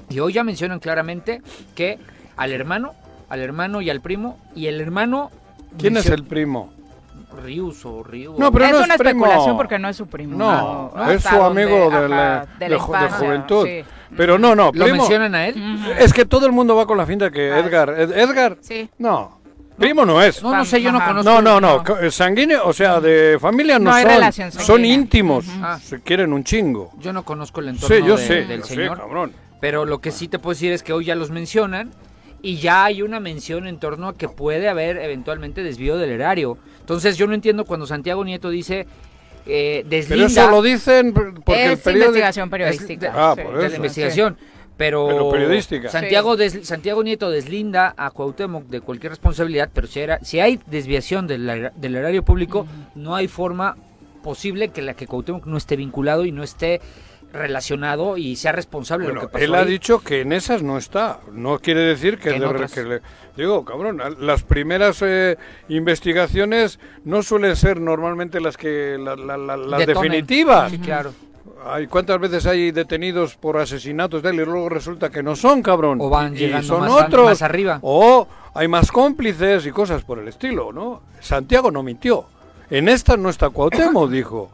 Y 0.09 0.19
hoy 0.21 0.33
ya 0.33 0.45
mencionan 0.45 0.79
claramente 0.81 1.41
que 1.75 1.99
al 2.37 2.53
hermano, 2.53 2.93
al 3.29 3.41
hermano 3.41 3.81
y 3.81 3.91
al 3.91 4.01
primo, 4.01 4.39
y 4.55 4.67
el 4.67 4.81
hermano... 4.81 5.31
¿Quién 5.79 5.97
es 5.97 6.07
el 6.07 6.25
primo? 6.25 6.73
Rius 7.45 7.85
o 7.87 8.03
Río. 8.03 8.35
No, 8.37 8.51
pero 8.51 8.65
es 8.65 8.73
no 8.73 8.79
es 8.81 8.85
una 8.87 8.97
primo. 8.99 9.25
especulación 9.25 9.57
porque 9.57 9.79
no 9.79 9.89
es 9.89 9.97
su 9.97 10.09
primo. 10.09 10.37
No, 10.37 10.91
no, 10.97 11.11
es 11.13 11.23
su 11.23 11.37
donde- 11.37 11.63
amigo 11.63 11.89
de 11.91 11.97
ajá, 11.97 12.09
la, 12.09 12.47
de 12.59 12.65
de 12.65 12.69
la 12.71 12.79
ju- 12.79 12.91
de 12.91 13.05
infancia, 13.05 13.19
juventud. 13.27 13.67
sí. 13.67 13.85
Pero 14.17 14.39
no, 14.39 14.55
no, 14.55 14.67
¿Lo 14.67 14.73
primo. 14.85 14.99
mencionan 14.99 15.35
a 15.35 15.47
él? 15.47 15.55
Es 15.99 16.13
que 16.13 16.25
todo 16.25 16.47
el 16.47 16.53
mundo 16.53 16.75
va 16.77 16.87
con 16.87 16.99
la 16.99 17.07
finta 17.07 17.31
que 17.31 17.53
Ah, 17.53 17.59
Edgar. 17.61 17.95
Ed- 17.97 18.13
Edgar. 18.19 18.57
Sí. 18.61 18.89
No. 18.99 19.39
Primo 19.79 20.05
no 20.05 20.21
es. 20.21 20.43
No, 20.43 20.55
no 20.55 20.65
sé, 20.65 20.83
yo 20.83 20.93
no 20.93 20.99
Ajá. 20.99 21.09
conozco. 21.09 21.41
No, 21.41 21.41
no, 21.41 21.61
no. 21.61 21.99
eh, 22.01 22.11
Sanguíneo, 22.11 22.67
o 22.67 22.73
sea, 22.73 23.01
de 23.01 23.39
familia 23.41 23.79
no, 23.79 23.87
No 23.87 23.93
hay 23.95 24.03
son. 24.03 24.13
relación 24.13 24.53
son 24.53 24.85
íntimos. 24.85 25.47
Ah. 25.63 25.79
Se 25.83 26.01
quieren 26.03 26.33
un 26.35 26.45
chingo. 26.45 26.91
Yo 26.99 27.13
no 27.15 27.25
conozco 27.25 27.61
el 27.61 27.69
entorno 27.69 27.97
Sí, 27.97 28.03
yo 28.07 28.17
de- 28.17 28.27
sé. 28.27 28.35
del 28.45 28.61
yo 28.61 28.67
sé, 28.67 28.89
cabrón. 28.89 29.33
Pero 29.61 29.87
lo 29.87 30.01
que 30.01 30.11
sí 30.11 30.29
te 30.29 30.39
puedo 30.39 30.53
decir 30.55 30.73
es 30.73 30.83
que 30.83 30.93
hoy 30.93 31.07
ya 31.07 31.15
los 31.15 31.31
mencionan 31.31 31.91
y 32.43 32.57
ya 32.57 32.85
hay 32.85 33.01
una 33.03 33.21
mención 33.21 33.67
en 33.67 33.79
torno 33.79 34.09
a 34.09 34.17
que 34.17 34.29
puede 34.29 34.69
haber 34.69 34.99
eventualmente 34.99 35.63
desvío 35.63 35.97
del 35.97 36.11
erario. 36.11 36.59
Entonces 36.81 37.17
yo 37.17 37.27
no 37.27 37.35
entiendo 37.35 37.65
cuando 37.65 37.87
Santiago 37.87 38.23
Nieto 38.25 38.51
dice 38.51 38.87
eh, 39.47 39.81
Pero 39.83 39.91
deslinda 39.91 40.27
eso 40.43 40.51
lo 40.51 40.63
dicen 40.63 41.13
porque 41.13 41.65
el 41.65 41.73
es 41.73 41.87
investigación 41.87 42.51
periodística. 42.51 43.07
Es- 43.09 43.13
Ah, 43.17 43.35
sí. 43.37 43.43
por 43.43 43.59
de 43.59 43.69
la 43.69 43.77
investigación. 43.77 44.37
Pero, 44.77 45.07
Pero 45.09 45.31
periodística. 45.31 45.91
Santiago, 45.91 46.37
des- 46.39 46.67
Santiago 46.67 47.03
Nieto 47.03 47.31
deslinda 47.31 47.93
a 47.99 48.11
Cuauhtémoc 48.11 48.65
de 48.69 48.81
cualquier 48.81 49.13
responsabilidad, 49.13 49.69
pero 49.75 49.87
si, 49.87 50.01
era, 50.01 50.19
si 50.25 50.41
hay 50.41 50.59
desviación 50.67 51.27
del, 51.27 51.71
del 51.77 51.95
erario 51.97 52.23
público, 52.23 52.67
no 52.95 53.15
hay 53.15 53.29
forma 53.29 53.77
posible 54.23 54.69
que 54.69 54.81
la 54.81 54.95
que 54.95 55.07
Cuauhtémoc 55.07 55.45
no 55.45 55.59
esté 55.59 55.77
vinculado 55.77 56.25
y 56.25 56.33
no 56.33 56.43
esté 56.43 56.81
relacionado 57.33 58.17
y 58.17 58.37
sea 58.37 58.53
responsable 58.53 59.07
de 59.07 59.13
Bueno, 59.13 59.23
lo 59.23 59.29
que 59.29 59.33
pasó 59.33 59.45
él 59.45 59.55
ha 59.55 59.61
ahí. 59.61 59.69
dicho 59.71 60.01
que 60.01 60.21
en 60.23 60.33
esas 60.33 60.63
no 60.63 60.79
está. 60.79 61.21
No 61.33 61.59
quiere 61.59 61.81
decir 61.81 62.19
que, 62.19 62.31
de- 62.31 62.67
que 62.75 62.83
le- 62.85 63.01
digo, 63.37 63.65
cabrón, 63.65 64.01
las 64.19 64.43
primeras 64.43 65.01
eh, 65.03 65.37
investigaciones 65.69 66.79
no 67.05 67.23
suelen 67.23 67.57
ser 67.57 67.81
normalmente 67.81 68.41
las 68.41 68.57
que 68.57 68.97
la- 68.99 69.17
la- 69.17 69.37
la- 69.37 69.57
las 69.57 69.79
Detonen. 69.87 70.11
definitivas. 70.13 70.71
Sí, 70.71 70.79
claro. 70.79 71.13
Ay, 71.65 71.87
¿Cuántas 71.89 72.19
veces 72.21 72.47
hay 72.47 72.71
detenidos 72.71 73.37
por 73.37 73.59
asesinatos 73.59 74.23
de 74.23 74.31
él 74.31 74.37
y 74.41 74.45
luego 74.45 74.69
resulta 74.69 75.11
que 75.11 75.23
no 75.23 75.37
son, 75.37 75.63
cabrón? 75.63 75.99
O 76.01 76.09
van 76.09 76.33
Y- 76.35 76.37
y 76.37 76.41
llegando 76.41 76.67
son 76.67 76.81
más 76.81 76.91
a- 76.91 77.07
otros. 77.07 77.25
más 77.27 77.43
arriba. 77.43 77.79
O 77.83 78.27
hay 78.55 78.67
más 78.69 78.91
cómplices 78.91 79.67
y 79.67 79.71
cosas 79.71 80.03
por 80.03 80.19
el 80.19 80.29
estilo, 80.29 80.73
¿no? 80.73 81.03
Santiago 81.21 81.71
no 81.71 81.83
mintió. 81.83 82.25
En 82.71 82.89
esta 82.89 83.17
no 83.17 83.29
está 83.29 83.51
Cuauhtémoc, 83.51 84.11
dijo. 84.11 84.51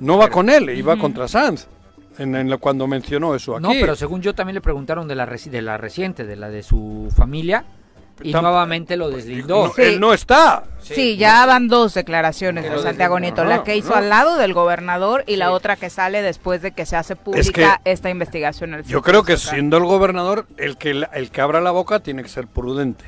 No 0.00 0.16
va 0.16 0.28
con 0.28 0.48
él, 0.48 0.70
iba 0.70 0.96
contra 0.96 1.26
Sanz. 1.28 1.66
En, 2.18 2.34
en 2.36 2.50
la- 2.50 2.56
cuando 2.58 2.86
mencionó 2.86 3.34
eso 3.34 3.54
aquí. 3.56 3.62
No, 3.62 3.70
pero 3.70 3.96
según 3.96 4.20
yo 4.22 4.34
también 4.34 4.54
le 4.54 4.60
preguntaron 4.60 5.06
de 5.08 5.14
la, 5.14 5.26
reci- 5.26 5.50
de 5.50 5.62
la 5.62 5.76
reciente, 5.78 6.24
de 6.24 6.36
la 6.36 6.48
de 6.50 6.62
su 6.62 7.12
familia, 7.16 7.64
y 8.20 8.32
Tam- 8.32 8.42
nuevamente 8.42 8.96
lo 8.96 9.10
deslindó. 9.10 9.68
No, 9.68 9.72
Él 9.76 10.00
no 10.00 10.12
está. 10.12 10.64
Sí, 10.82 11.16
ya 11.16 11.46
van 11.46 11.68
dos 11.68 11.94
declaraciones 11.94 12.64
Que 12.64 12.70
de 12.70 12.78
Santiago 12.80 13.20
Nieto, 13.20 13.42
Ah, 13.42 13.44
la 13.44 13.62
que 13.62 13.76
hizo 13.76 13.90
no. 13.90 13.96
al 13.96 14.08
lado 14.08 14.36
del 14.38 14.54
gobernador 14.54 15.22
y 15.28 15.36
la 15.36 15.46
Sí. 15.46 15.52
otra 15.52 15.76
que 15.76 15.88
sale 15.88 16.20
después 16.22 16.60
de 16.60 16.72
que 16.72 16.84
se 16.84 16.96
hace 16.96 17.14
pública 17.14 17.80
esta 17.84 18.10
investigación. 18.10 18.70
en 18.74 18.80
el 18.80 18.84
Yo 18.86 19.02
creo 19.02 19.22
que 19.22 19.36
siendo 19.36 19.76
el 19.76 19.84
gobernador, 19.84 20.46
el 20.56 20.76
que, 20.76 20.94
la- 20.94 21.06
el 21.14 21.30
que 21.30 21.40
abra 21.40 21.60
la 21.60 21.70
boca 21.70 22.00
tiene 22.00 22.22
que 22.24 22.28
ser 22.28 22.48
prudente. 22.48 23.04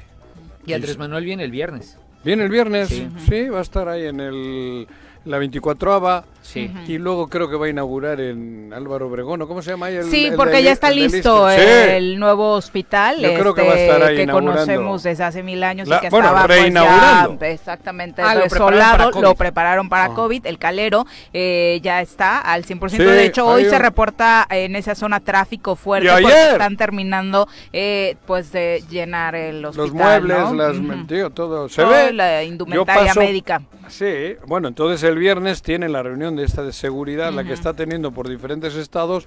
Y 0.64 0.74
Andrés 0.74 0.96
Manuel 0.98 1.24
viene 1.24 1.42
el 1.42 1.50
viernes. 1.50 1.96
Viene 2.22 2.44
el 2.44 2.50
viernes, 2.50 2.88
Sí. 2.90 3.08
sí, 3.28 3.48
va 3.48 3.58
a 3.58 3.62
estar 3.62 3.88
ahí 3.88 4.06
en 4.06 4.20
el, 4.20 4.86
la 5.24 5.38
24ava. 5.38 6.24
Sí. 6.42 6.72
Y 6.86 6.98
luego 6.98 7.28
creo 7.28 7.48
que 7.50 7.56
va 7.56 7.66
a 7.66 7.68
inaugurar 7.68 8.20
en 8.20 8.72
Álvaro 8.74 9.08
Obregón, 9.08 9.42
¿o 9.42 9.46
¿cómo 9.48 9.60
se 9.62 9.70
llama? 9.72 9.90
El, 9.90 10.04
Sí, 10.10 10.26
el 10.26 10.34
porque 10.36 10.62
ya 10.62 10.72
está 10.72 10.90
listo? 10.90 11.48
Sí. 11.50 11.56
el 11.60 12.18
nuevo 12.18 12.52
hospital 12.52 13.20
Yo 13.20 13.34
creo 13.34 13.54
que 13.54 13.62
va 13.62 13.72
a 13.72 13.76
este, 13.76 13.86
estar 13.86 14.02
ahí 14.02 14.16
que 14.16 14.26
conocemos 14.26 15.02
desde 15.02 15.22
hace 15.24 15.42
mil 15.42 15.62
años 15.62 15.86
La- 15.86 15.96
y 15.96 16.00
que 16.00 16.08
bueno, 16.08 16.28
estaba 16.28 16.46
pues, 16.46 16.62
reinaugurando. 16.62 17.40
ya 17.40 17.46
exactamente 17.48 18.22
Ah, 18.22 18.34
desolado, 18.36 19.10
lo 19.20 19.34
prepararon 19.34 19.88
para 19.88 20.06
Ah. 20.06 20.14
COVID, 20.14 20.46
el 20.46 20.58
calero 20.58 21.06
eh, 21.32 21.78
ya 21.82 22.00
está 22.00 22.38
al 22.40 22.64
100%, 22.64 22.90
Sí, 22.90 23.16
de 23.16 23.26
hecho 23.26 23.46
hoy 23.46 23.66
se 23.66 23.78
reporta 23.78 24.46
en 24.50 24.76
esa 24.76 24.94
zona 24.94 25.20
tráfico 25.20 25.76
fuerte 25.76 26.08
Y 26.08 26.10
porque 26.22 26.26
ayer. 26.34 26.52
están 26.52 26.76
terminando 26.76 27.48
eh, 27.72 28.16
pues 28.26 28.50
de 28.52 28.82
llenar 28.90 29.34
el 29.34 29.64
hospital, 29.64 29.86
Los 29.86 29.94
muebles, 29.94 30.38
¿no? 30.38 30.54
las, 30.94 31.06
tío, 31.06 31.30
todo. 31.30 31.68
Se 31.68 31.84
ve. 31.84 32.12
la 32.12 32.42
indumentaria 32.44 33.08
paso- 33.08 33.20
médica. 33.20 33.60
Sí, 33.88 34.36
bueno, 34.46 34.68
entonces 34.68 35.02
el 35.02 35.18
viernes 35.18 35.62
tiene 35.62 35.88
la 35.88 36.02
reunión 36.02 36.29
de 36.36 36.44
esta 36.44 36.62
de 36.62 36.72
seguridad, 36.72 37.32
la 37.32 37.44
que 37.44 37.52
está 37.52 37.74
teniendo 37.74 38.12
por 38.12 38.28
diferentes 38.28 38.74
estados, 38.74 39.26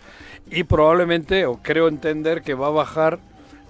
y 0.49 0.63
probablemente, 0.63 1.45
o 1.45 1.57
creo 1.61 1.87
entender, 1.87 2.41
que 2.41 2.53
va 2.53 2.67
a 2.67 2.71
bajar 2.71 3.19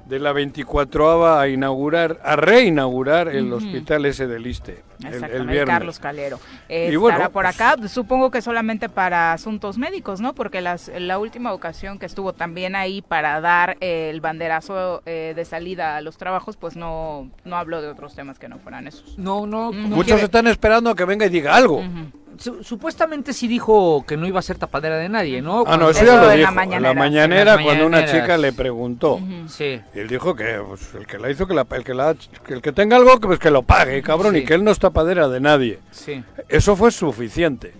de 0.08 0.20
la 0.20 0.34
24 0.34 1.34
a 1.40 1.48
inaugurar, 1.48 2.20
a 2.26 2.36
reinaugurar 2.36 3.30
el 3.30 3.48
Ujú. 3.54 3.56
hospital 3.66 4.06
ese 4.06 4.28
del 4.28 4.46
Iste, 4.48 4.84
el, 5.00 5.06
el 5.08 5.14
Exactamente, 5.14 5.52
viernes. 5.54 5.74
Carlos 5.74 6.00
Calero. 6.00 6.40
Eh, 6.68 6.90
Y 6.92 6.96
bueno, 6.98 7.16
estará 7.16 7.30
por 7.32 7.46
pues- 7.46 7.56
acá, 7.56 7.88
supongo 7.88 8.30
que 8.30 8.42
solamente 8.42 8.90
para 8.90 9.32
asuntos 9.32 9.78
médicos, 9.78 10.20
¿no? 10.20 10.36
Porque 10.36 10.60
las, 10.60 10.92
la 10.94 11.20
última 11.20 11.54
ocasión 11.54 12.00
que 12.00 12.06
estuvo 12.06 12.34
también 12.34 12.76
ahí 12.76 13.02
para 13.02 13.40
dar 13.40 13.78
eh, 13.80 14.10
el 14.10 14.20
banderazo 14.20 15.02
eh, 15.06 15.32
de 15.38 15.46
salida 15.46 15.96
a 15.96 16.02
los 16.02 16.18
trabajos, 16.18 16.58
pues 16.58 16.76
no, 16.76 17.30
no 17.46 17.56
habló 17.56 17.82
de 17.82 17.88
otros 17.88 18.14
temas 18.14 18.40
que 18.40 18.50
no 18.50 18.60
fueran 18.60 18.88
esos. 18.88 19.18
No, 19.18 19.48
no. 19.48 19.72
No 19.72 19.88
Muchos 19.88 20.06
quiere- 20.08 20.24
están 20.24 20.48
esperando 20.48 20.90
a 20.90 20.96
que 20.98 21.06
venga 21.06 21.26
y 21.28 21.30
diga 21.30 21.56
algo. 21.56 21.78
Ujú. 21.78 21.88
Su- 21.88 22.23
supuestamente 22.62 23.34
sí 23.34 23.48
dijo 23.48 24.04
que 24.08 24.18
no 24.18 24.28
iba 24.28 24.40
a 24.40 24.42
ser 24.42 24.58
tapadera 24.58 24.98
de 24.98 25.10
nadie, 25.10 25.42
¿no? 25.42 25.64
Ah, 25.68 25.78
no, 25.78 25.90
eso 25.90 26.02
Eso 26.04 26.06
ya 26.08 26.16
lo 26.18 26.22
en 26.24 26.28
la 26.28 26.34
dijo. 26.36 26.46
La 26.46 26.52
mañanera. 26.52 26.94
mañanera, 26.94 27.52
En 27.52 27.58
las 27.58 27.66
cuando 27.66 27.88
una 27.88 28.06
chica 28.06 28.38
le 28.38 28.54
preguntó. 28.54 29.20
Sí. 29.48 29.80
Y 29.94 30.00
él 30.00 30.08
dijo 30.08 30.36
que 30.36 30.60
pues, 30.68 30.94
el 30.96 31.06
que 31.08 31.18
la 31.20 31.30
hizo, 31.32 31.48
que, 31.48 31.54
la, 31.54 31.66
el, 31.72 31.84
que 31.84 31.94
la, 31.94 32.16
el 32.50 32.62
que 32.62 32.72
tenga 32.72 32.96
algo, 32.98 33.20
que, 33.20 33.28
pues, 33.28 33.40
que 33.40 33.52
lo 33.52 33.64
pague, 33.64 34.02
cabrón, 34.02 34.34
Sí. 34.34 34.40
y 34.40 34.46
que 34.46 34.54
él 34.56 34.64
no 34.64 34.72
es 34.72 34.80
tapadera 34.80 35.28
de 35.28 35.40
nadie. 35.40 35.80
Sí. 35.92 36.24
Eso 36.50 36.76
fue 36.76 36.92
suficiente, 36.92 37.74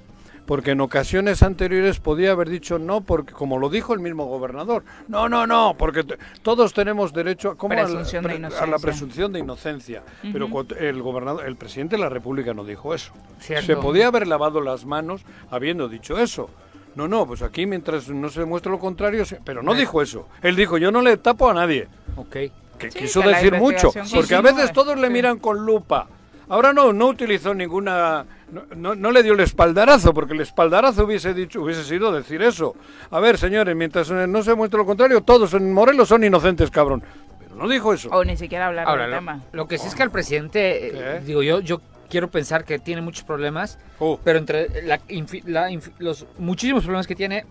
porque 0.46 0.72
en 0.72 0.82
ocasiones 0.82 1.42
anteriores 1.44 2.00
podía 2.00 2.32
haber 2.32 2.50
dicho 2.50 2.80
no, 2.80 3.02
porque 3.02 3.34
como 3.34 3.58
lo 3.60 3.70
dijo 3.70 3.94
el 3.94 4.00
mismo 4.00 4.26
gobernador, 4.26 4.84
no, 5.08 5.30
no, 5.30 5.48
no, 5.48 5.76
porque 5.78 6.04
todos 6.42 6.74
tenemos 6.74 7.14
derecho 7.14 7.52
a, 7.52 7.56
¿cómo? 7.58 7.74
a 7.74 7.78
la- 7.78 7.84
Presunción 7.86 8.24
de 8.24 8.28
pre- 8.30 8.36
a 8.38 8.40
la 8.40 8.48
inocencia. 8.50 8.78
presunción 8.80 9.34
de 9.34 9.40
inocencia. 9.40 10.04
Pero 10.34 10.50
cuando 10.50 10.76
el 10.76 11.02
gobernador, 11.02 11.46
el 11.46 11.56
presidente 11.56 11.96
de 11.96 12.02
la 12.02 12.10
República 12.10 12.54
no 12.54 12.64
dijo 12.66 12.94
eso. 12.94 13.14
Cierto. 13.40 13.66
Se 13.66 13.76
podía 13.78 14.08
haber 14.08 14.28
lavado 14.28 14.60
las 14.62 14.86
manos 14.86 15.22
habiendo 15.50 15.88
dicho 15.88 16.18
eso. 16.20 16.50
No, 16.96 17.08
no, 17.08 17.26
pues 17.26 17.42
aquí 17.42 17.66
mientras 17.66 18.08
no 18.10 18.30
se 18.30 18.42
demuestre 18.42 18.72
lo 18.72 18.78
contrario, 18.80 19.26
se- 19.26 19.40
pero 19.44 19.64
no 19.64 19.74
dijo 19.74 20.02
eso. 20.02 20.28
Él 20.42 20.56
dijo, 20.56 20.78
yo 20.78 20.92
no 20.92 21.02
le 21.02 21.18
tapo 21.18 21.50
a 21.50 21.54
nadie 21.54 21.88
Ok. 22.18 22.32
que 22.78 22.92
Sí, 22.92 23.00
quiso 23.00 23.22
que 23.22 23.30
decir 23.30 23.54
mucho, 23.56 23.92
porque 23.94 24.36
a 24.36 24.42
continúe, 24.42 24.42
veces 24.56 24.74
todos 24.74 25.00
le 25.00 25.08
sí. 25.08 25.14
miran 25.14 25.40
con 25.40 25.66
lupa. 25.66 26.08
Ahora 26.50 26.74
no, 26.74 26.92
no 26.94 27.08
utilizó 27.08 27.54
ninguna, 27.54 28.26
no, 28.52 28.64
no- 28.76 28.96
no 28.96 29.12
le 29.12 29.24
dio 29.24 29.34
el 29.34 29.40
espaldarazo, 29.40 30.14
porque 30.14 30.34
el 30.34 30.42
espaldarazo 30.42 31.06
hubiese 31.06 31.34
dicho, 31.34 31.62
hubiese 31.62 31.84
sido 31.84 32.12
decir 32.12 32.42
eso. 32.42 32.76
A 33.12 33.20
ver, 33.20 33.38
señores, 33.38 33.76
mientras 33.76 34.10
no 34.12 34.44
se 34.44 34.54
muestre 34.56 34.78
lo 34.78 34.86
contrario, 34.86 35.22
todos 35.22 35.54
en 35.54 35.72
Morelos 35.74 36.10
son 36.10 36.24
inocentes, 36.24 36.70
cabrón. 36.70 37.04
Pero 37.40 37.56
no 37.56 37.68
dijo 37.68 37.94
eso. 37.94 38.10
O 38.12 38.24
ni 38.24 38.36
siquiera 38.38 38.68
hablar 38.68 38.88
Ahora, 38.88 39.04
del 39.04 39.12
lo, 39.12 39.18
tema. 39.18 39.42
lo 39.52 39.68
que 39.68 39.78
sí 39.78 39.88
es 39.88 39.96
que 39.96 40.04
al 40.04 40.12
presidente, 40.12 41.16
eh, 41.18 41.22
digo 41.26 41.42
yo, 41.44 41.60
yo 41.62 41.82
quiero 42.10 42.30
pensar 42.30 42.64
que 42.64 42.78
tiene 42.78 43.02
muchos 43.02 43.24
problemas, 43.24 43.80
Oh. 44.00 44.20
pero 44.24 44.38
entre 44.38 44.84
la 44.84 45.00
la 45.46 45.70
los 46.00 46.26
muchísimos 46.38 46.84
problemas 46.84 47.08
que 47.08 47.16
tiene. 47.16 47.46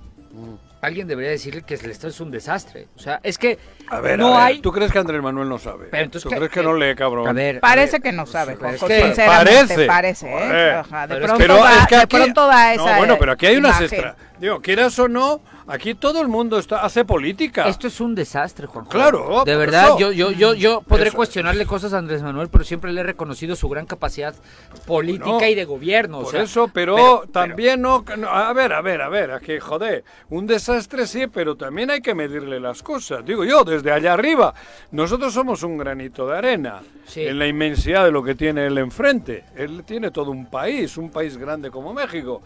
Alguien 0.81 1.07
debería 1.07 1.31
decirle 1.31 1.63
que 1.63 1.75
el 1.75 1.91
Estado 1.91 2.09
es 2.09 2.21
un 2.21 2.31
desastre. 2.31 2.89
O 2.97 2.99
sea, 2.99 3.21
es 3.23 3.39
que 3.39 3.59
A 3.89 4.01
ver, 4.01 4.19
no 4.19 4.29
a 4.29 4.31
ver, 4.31 4.41
hay... 4.57 4.61
¿tú 4.61 4.73
crees 4.73 4.91
que 4.91 4.99
Andrés 4.99 5.23
Manuel 5.23 5.49
no 5.49 5.59
sabe? 5.59 5.87
Pero 5.91 6.05
entonces 6.05 6.25
¿Tú 6.25 6.31
que- 6.31 6.37
crees 6.37 6.51
que 6.51 6.63
no 6.63 6.75
lee, 6.75 6.95
cabrón? 6.95 7.29
A 7.29 7.33
ver, 7.33 7.61
Parece 7.61 8.01
que 8.01 8.11
no 8.13 8.27
sabe, 8.27 8.57
pero 8.57 8.71
es 8.75 8.81
Juanjo, 8.81 8.87
que 8.89 9.03
sinceramente 9.07 9.87
parece. 9.87 9.87
parece, 9.87 10.27
¿eh? 10.35 10.43
De 10.49 10.81
es 10.81 10.87
pronto, 11.21 11.35
Pero 11.39 11.57
da, 11.57 11.79
es 11.83 11.87
que 11.87 11.97
de 11.99 12.07
pronto 12.07 12.47
da 12.47 12.75
esa 12.75 12.93
no, 12.93 12.97
bueno, 12.99 13.17
pero 13.19 13.33
aquí 13.33 13.47
hay 13.47 13.57
unas 13.57 13.81
extra. 13.81 14.17
Digo, 14.39 14.61
quieras 14.61 14.99
o 14.99 15.07
no, 15.09 15.41
aquí 15.67 15.95
todo 15.95 16.21
el 16.21 16.29
mundo 16.29 16.59
está 16.59 16.85
hace 16.85 17.05
política. 17.05 17.69
Esto 17.69 17.87
es 17.87 18.01
un 18.01 18.15
desastre, 18.15 18.67
Juan. 18.67 18.85
Claro, 18.87 19.43
De 19.45 19.57
verdad, 19.57 19.87
eso. 19.87 19.99
yo, 19.99 20.13
yo, 20.13 20.31
yo, 20.31 20.55
yo 20.55 20.81
podré 20.83 21.09
Eso. 21.09 21.17
cuestionarle 21.17 21.67
cosas 21.67 21.93
a 21.93 21.99
Andrés 21.99 22.23
Manuel, 22.23 22.49
pero 22.51 22.65
siempre 22.65 22.93
le 22.93 23.01
he 23.01 23.05
reconocido 23.05 23.57
su 23.57 23.69
gran 23.69 23.87
capacidad 23.87 24.35
política 24.87 25.27
No, 25.29 25.47
y 25.47 25.55
de 25.55 25.65
gobierno. 25.65 26.19
o 26.19 26.23
Por 26.23 26.33
sea, 26.33 26.43
eso, 26.43 26.69
pero, 26.73 26.95
pero- 26.97 27.25
también 27.33 27.81
no, 27.83 28.05
no- 28.19 28.29
A 28.29 28.53
ver, 28.53 28.73
a 28.73 28.81
ver, 28.81 29.03
a 29.03 29.09
ver, 29.09 29.31
aquí, 29.33 29.59
joder. 29.59 30.05
Un 30.31 30.47
desastre 30.47 31.07
sí, 31.07 31.27
pero 31.27 31.57
también 31.57 31.91
hay 31.91 32.01
que 32.01 32.15
medirle 32.15 32.59
las 32.61 32.83
cosas. 32.83 33.25
Digo 33.25 33.45
yo, 33.45 33.65
desde 33.65 33.93
allá 33.93 34.15
arriba. 34.15 34.55
Nosotros 34.91 35.33
somos 35.35 35.63
un 35.63 35.79
granito 35.79 36.27
de 36.27 36.39
arena 36.39 36.81
Sí. 37.07 37.27
en 37.27 37.39
la 37.39 37.47
inmensidad 37.47 38.05
de 38.05 38.11
lo 38.13 38.23
que 38.23 38.35
tiene 38.35 38.67
él 38.67 38.79
enfrente. 38.79 39.45
Él 39.57 39.85
tiene 39.85 40.11
todo 40.11 40.31
un 40.31 40.47
país, 40.47 40.97
un 40.97 41.11
país 41.11 41.37
grande 41.37 41.71
como 41.71 41.93
México. 41.93 42.43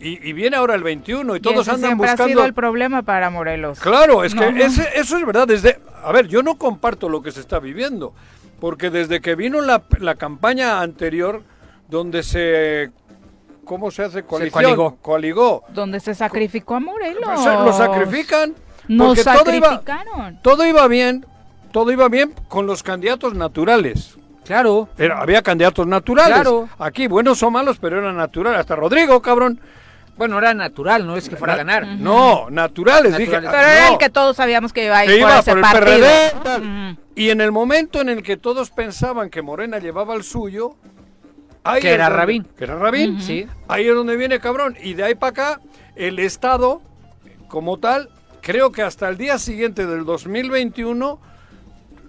Y, 0.00 0.28
y 0.28 0.32
viene 0.32 0.56
ahora 0.56 0.74
el 0.74 0.82
21 0.82 1.36
y 1.36 1.40
todos 1.40 1.68
andan 1.68 1.90
siempre 1.90 2.08
ha 2.08 2.16
sido 2.16 2.26
buscando. 2.26 2.44
el 2.46 2.54
problema 2.54 3.02
para 3.02 3.28
Morelos. 3.28 3.78
Claro, 3.80 4.24
es 4.24 4.34
que 4.34 4.50
No, 4.50 4.58
ese- 4.64 4.88
eso 4.94 5.18
es 5.18 5.26
verdad. 5.26 5.46
Desde, 5.46 5.78
a 6.02 6.10
ver, 6.12 6.26
yo 6.26 6.42
no 6.42 6.56
comparto 6.56 7.08
lo 7.10 7.22
que 7.22 7.30
se 7.32 7.40
está 7.40 7.58
viviendo, 7.58 8.14
porque 8.60 8.88
desde 8.90 9.20
que 9.20 9.34
vino 9.34 9.60
la, 9.60 9.82
la 9.98 10.14
campaña 10.14 10.80
anterior, 10.80 11.42
donde 11.90 12.22
se, 12.22 12.90
¿cómo 13.66 13.90
se 13.90 14.04
hace? 14.04 14.22
Coalición, 14.22 14.62
coaligó. 14.62 14.96
coaligó. 15.02 15.64
Donde 15.68 16.00
se 16.00 16.14
sacrificó 16.14 16.76
a 16.76 16.80
Morelos. 16.80 17.22
Pues, 17.22 17.44
lo 17.44 17.72
sacrifican. 17.74 18.54
Nos 18.88 19.08
porque 19.18 19.22
todo 19.24 19.54
iba, 19.54 19.68
sacrificaron. 19.68 20.38
todo 20.42 20.66
iba 20.66 20.88
bien, 20.88 21.26
todo 21.72 21.92
iba 21.92 22.08
bien 22.08 22.32
con 22.48 22.66
los 22.66 22.82
candidatos 22.82 23.34
naturales. 23.34 24.16
Claro. 24.44 24.88
Había 25.14 25.42
candidatos 25.42 25.86
naturales. 25.86 26.32
Claro. 26.32 26.68
Aquí, 26.78 27.06
buenos 27.06 27.40
o 27.42 27.50
malos, 27.50 27.78
pero 27.78 27.98
eran 27.98 28.16
naturales. 28.16 28.60
Hasta 28.60 28.74
Rodrigo, 28.74 29.20
cabrón. 29.22 29.60
Bueno, 30.16 30.36
era 30.38 30.52
natural, 30.52 31.06
no 31.06 31.16
es 31.16 31.28
que 31.28 31.36
fuera 31.36 31.54
a 31.54 31.56
ganar. 31.56 31.86
No, 31.86 32.50
naturales. 32.50 33.16
Dije. 33.16 33.30
Pero 33.30 33.48
era 33.48 33.86
no. 33.86 33.92
el 33.94 33.98
que 33.98 34.10
todos 34.10 34.36
sabíamos 34.36 34.72
que 34.72 34.84
iba 34.84 34.98
a 34.98 35.04
ir 35.06 35.10
que 35.12 35.16
por 35.20 35.30
iba 35.30 35.38
ese 35.38 35.50
por 35.50 35.58
el 35.58 35.62
partido. 35.64 35.98
PRD. 36.06 36.32
tal. 36.44 36.98
Y 37.14 37.30
en 37.30 37.40
el 37.40 37.52
momento 37.52 38.00
en 38.00 38.08
el 38.10 38.22
que 38.22 38.36
todos 38.36 38.70
pensaban 38.70 39.30
que 39.30 39.40
Morena 39.42 39.78
llevaba 39.78 40.14
el 40.14 40.22
suyo, 40.22 40.76
ahí 41.64 41.80
Que 41.80 41.88
es 41.88 41.94
era 41.94 42.04
donde- 42.04 42.16
Rabín. 42.18 42.44
Que 42.56 42.64
era 42.64 42.76
Rabín. 42.76 43.20
Sí. 43.22 43.46
Ahí 43.68 43.88
es 43.88 43.94
donde 43.94 44.16
viene 44.16 44.40
cabrón. 44.40 44.76
Y 44.82 44.92
de 44.94 45.04
ahí 45.04 45.14
para 45.14 45.30
acá, 45.30 45.60
el 45.96 46.18
Estado, 46.18 46.82
como 47.48 47.78
tal, 47.78 48.10
creo 48.42 48.72
que 48.72 48.82
hasta 48.82 49.08
el 49.08 49.16
día 49.16 49.38
siguiente 49.38 49.86
del 49.86 50.04
2021 50.04 51.18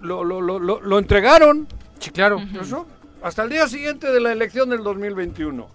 lo, 0.02 0.24
lo, 0.24 0.40
lo, 0.42 0.58
lo, 0.58 0.80
lo 0.80 0.98
entregaron. 0.98 1.66
Sí, 1.98 2.10
claro. 2.10 2.38
Eso, 2.60 2.86
Hasta 3.22 3.44
el 3.44 3.50
día 3.50 3.68
siguiente 3.68 4.10
de 4.10 4.20
la 4.20 4.32
elección 4.32 4.68
del 4.70 4.82
2021. 4.82 5.68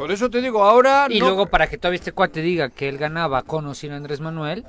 Por 0.00 0.10
eso 0.12 0.30
te 0.30 0.40
digo, 0.40 0.64
ahora 0.64 1.08
Y 1.10 1.18
no- 1.20 1.26
luego 1.26 1.46
para 1.46 1.66
que 1.66 1.76
todavía 1.76 1.98
este 1.98 2.12
cuate 2.12 2.40
diga 2.40 2.70
que 2.70 2.88
él 2.88 2.96
ganaba 2.96 3.42
con 3.42 3.66
o 3.66 3.74
sin 3.74 3.92
Andrés 3.92 4.18
Manuel, 4.22 4.64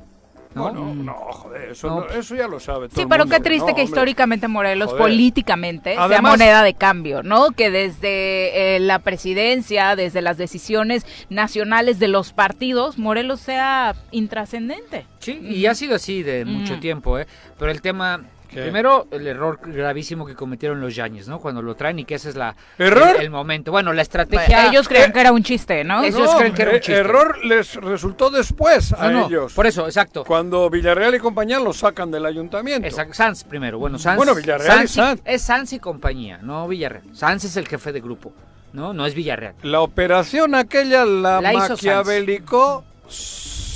¿no? 0.54 0.72
No, 0.74 0.94
no, 0.94 1.14
joder, 1.14 1.70
eso, 1.72 1.88
No. 1.88 2.00
no- 2.02 2.10
eso 2.10 2.36
ya 2.36 2.50
lo 2.50 2.60
sabe 2.60 2.90
todo 2.90 2.96
Sí, 2.98 3.04
el 3.04 3.08
pero 3.08 3.24
mundo. 3.24 3.38
qué 3.38 3.42
triste 3.42 3.70
No, 3.72 3.76
que 3.78 3.84
históricamente 3.84 4.50
Morelos, 4.50 4.90
Joder. 4.90 5.04
políticamente, 5.04 5.96
sea 5.96 6.22
moneda 6.22 6.64
de 6.64 6.74
cambio, 6.74 7.24
¿no? 7.24 7.52
Que 7.52 7.72
desde 7.72 8.76
eh, 8.76 8.80
la 8.82 9.00
presidencia, 9.00 9.96
desde 9.96 10.22
las 10.22 10.38
decisiones 10.38 11.06
nacionales 11.30 11.98
de 12.00 12.10
los 12.10 12.34
partidos, 12.34 12.98
Morelos 12.98 13.40
sea 13.40 13.96
intrascendente. 14.12 15.06
Sí, 15.20 15.40
y 15.42 15.66
ha 15.66 15.76
sido 15.76 15.96
así 15.96 16.24
de 16.24 16.44
mucho 16.44 16.74
Ujú. 16.74 16.82
tiempo, 16.82 17.18
¿eh? 17.18 17.26
Pero 17.58 17.72
el 17.72 17.82
tema, 17.82 18.20
¿Qué? 18.52 18.62
primero, 18.62 19.08
el 19.12 19.26
error 19.28 19.60
gravísimo 19.64 20.26
que 20.26 20.36
cometieron 20.36 20.82
los 20.82 20.94
Yañez, 20.94 21.28
¿no? 21.28 21.40
Cuando 21.40 21.62
lo 21.62 21.76
traen 21.76 22.00
y 22.00 22.06
que 22.06 22.16
ese 22.16 22.30
es 22.30 22.36
la... 22.36 22.56
¿Error? 22.78 23.16
El, 23.18 23.24
el 23.24 23.30
momento. 23.30 23.72
Bueno, 23.72 23.94
la 23.94 24.02
estrategia... 24.02 24.68
Ellos 24.68 24.88
creían 24.88 25.12
eh, 25.12 25.14
que 25.14 25.22
era 25.22 25.32
un 25.32 25.42
chiste, 25.44 25.84
¿no? 25.84 26.04
Ellos 26.04 26.36
creen 26.36 26.54
que 26.54 26.62
era 26.64 26.72
un 26.72 26.78
eh, 26.78 26.82
chiste. 26.82 27.00
Error 27.00 27.46
les 27.46 27.76
resultó 27.76 28.30
después 28.30 28.92
a 28.94 29.10
No, 29.10 29.22
no, 29.22 29.28
ellos. 29.28 29.54
por 29.54 29.66
eso, 29.68 29.86
exacto. 29.86 30.26
Cuando 30.26 30.70
Villarreal 30.70 31.16
y 31.16 31.20
compañía 31.20 31.60
lo 31.60 31.72
sacan 31.74 32.12
del 32.12 32.26
ayuntamiento. 32.26 32.88
Exacto, 32.88 33.14
Sanz 33.14 33.44
primero. 33.44 33.80
Bueno, 33.80 33.98
Sanz, 33.98 34.18
Bueno, 34.18 34.36
Villarreal 34.36 34.84
y 34.84 34.88
Sanz 34.88 34.92
Sanz. 34.92 35.22
Es 35.26 35.42
Sanz 35.42 35.74
y 35.74 35.80
compañía, 35.80 36.40
no 36.42 36.68
Villarreal. 36.68 37.04
Sanz 37.16 37.46
es 37.46 37.56
el 37.58 37.68
jefe 37.68 37.92
de 37.92 38.02
grupo, 38.02 38.34
¿no? 38.74 38.94
No 38.94 39.06
es 39.06 39.16
Villarreal. 39.16 39.56
La 39.64 39.82
operación 39.82 40.56
aquella 40.56 41.06
la, 41.06 41.40
La 41.42 41.54
hizo 41.54 41.70
maquiavelicó 41.70 42.84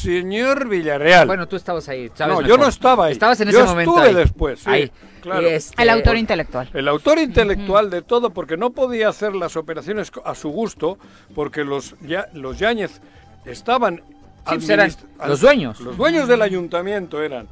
señor 0.05 0.67
Villarreal. 0.69 1.27
Bueno, 1.27 1.47
tú 1.47 1.55
estabas 1.55 1.89
ahí. 1.89 2.09
sabes 2.15 2.35
no, 2.35 2.41
yo 2.47 2.57
no 2.57 2.67
estaba 2.67 3.05
ahí. 3.07 3.11
Estabas 3.13 3.39
en 3.41 3.49
yo 3.51 3.59
ese 3.59 3.67
momento. 3.67 3.91
estuve 3.91 4.07
ahí. 4.09 4.15
después. 4.15 4.59
sí, 4.59 4.69
Ahí. 4.69 4.91
claro. 5.21 5.47
Este- 5.47 5.81
El 5.81 5.89
autor 5.89 6.17
intelectual. 6.17 6.69
El 6.73 6.87
autor 6.87 7.19
intelectual 7.19 7.89
de 7.89 8.01
todo, 8.01 8.29
porque 8.29 8.57
no 8.57 8.69
podía 8.71 9.09
hacer 9.09 9.35
las 9.35 9.55
operaciones 9.57 10.11
a 10.23 10.35
su 10.35 10.49
gusto, 10.49 10.97
porque 11.33 11.63
los, 11.63 11.95
ya, 12.01 12.27
los 12.33 12.57
Yáñez 12.59 13.01
estaban... 13.45 14.01
pues 14.45 14.69
eran 14.69 14.91
los 15.27 15.41
dueños. 15.41 15.79
Los 15.81 15.97
dueños 15.97 16.27
del 16.27 16.41
ayuntamiento 16.41 17.21
eran. 17.21 17.47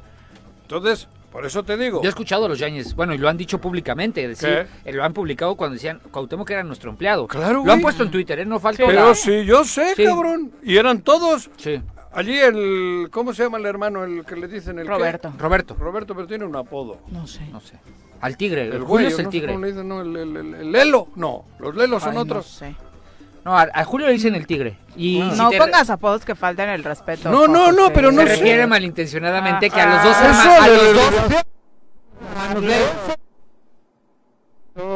Entonces, 0.62 1.08
por 1.30 1.44
eso 1.44 1.64
te 1.64 1.76
digo... 1.76 2.00
Yo 2.00 2.06
he 2.06 2.10
escuchado 2.10 2.46
a 2.46 2.48
los 2.48 2.58
Yañez, 2.60 2.94
bueno, 2.94 3.12
y 3.12 3.18
lo 3.18 3.28
han 3.28 3.36
dicho 3.36 3.60
públicamente, 3.60 4.26
decir, 4.28 4.66
lo 4.86 5.04
han 5.04 5.12
publicado 5.12 5.56
cuando 5.56 5.74
decían 5.74 6.00
Cuauhtémoc 6.10 6.48
era 6.50 6.62
nuestro 6.62 6.90
empleado. 6.90 7.26
Claro, 7.26 7.54
Lo 7.54 7.60
güey. 7.62 7.72
han 7.74 7.80
puesto 7.80 8.04
en 8.04 8.10
Twitter, 8.12 8.38
¿eh? 8.38 8.44
No 8.46 8.60
falta 8.60 8.84
Pero 8.86 9.08
la- 9.08 9.14
sí, 9.16 9.44
yo 9.44 9.64
sé, 9.64 9.94
Sí. 9.96 10.04
cabrón. 10.04 10.52
Y 10.62 10.76
eran 10.76 11.02
todos... 11.02 11.50
Sí. 11.56 11.82
Allí 12.14 12.38
el... 12.38 13.08
¿Cómo 13.10 13.32
se 13.34 13.42
llama 13.42 13.58
el 13.58 13.66
hermano? 13.66 14.04
El 14.04 14.24
que 14.24 14.36
le 14.36 14.46
dicen 14.48 14.78
el 14.78 14.84
qué? 14.86 14.90
Roberto. 14.92 15.32
Roberto, 15.38 15.74
Roberto, 15.78 16.14
pero 16.14 16.26
tiene 16.26 16.44
un 16.44 16.54
apodo. 16.56 16.98
No 17.08 17.26
sé. 17.26 17.46
no 17.50 17.60
sé. 17.60 17.78
Al 18.20 18.36
tigre, 18.36 18.62
el, 18.62 18.72
El 18.74 18.78
Julio 18.82 18.86
güey, 18.88 19.06
es 19.06 19.18
el 19.18 19.24
no 19.24 19.30
sé 19.30 19.32
tigre. 19.32 19.52
cómo 19.52 19.64
le 19.64 19.72
dicen, 19.72 19.88
no, 19.88 20.00
el, 20.00 20.16
el- 20.16 20.36
el- 20.36 20.54
el 20.54 20.72
Lelo. 20.72 21.08
No, 21.16 21.44
los 21.58 21.74
Lelos 21.74 22.02
son 22.02 22.12
Ay, 22.12 22.16
no 22.16 22.22
otros. 22.22 22.46
sé. 22.46 22.74
No, 23.44 23.58
a, 23.58 23.68
a 23.74 23.84
Julio 23.84 24.06
le 24.06 24.14
dicen 24.14 24.34
el 24.34 24.46
tigre. 24.46 24.78
Y 24.96 25.20
si 25.30 25.36
No 25.36 25.50
te- 25.50 25.58
pongas 25.58 25.90
apodos 25.90 26.24
que 26.24 26.34
faltan 26.34 26.70
el 26.70 26.82
respeto. 26.84 27.30
No, 27.30 27.46
no, 27.46 27.72
no, 27.72 27.92
pero 27.92 28.10
no 28.10 28.22
se 28.22 28.28
sé. 28.28 28.36
refiere 28.36 28.66
malintencionadamente 28.66 29.68
que 29.68 29.80
a 29.80 29.84
Ah, 29.84 29.94
los 29.94 30.04
dos 30.04 30.16
ah, 30.16 30.24
hermanos, 30.24 30.58
a 30.62 30.68
los 30.68 30.94
dos 30.96 31.34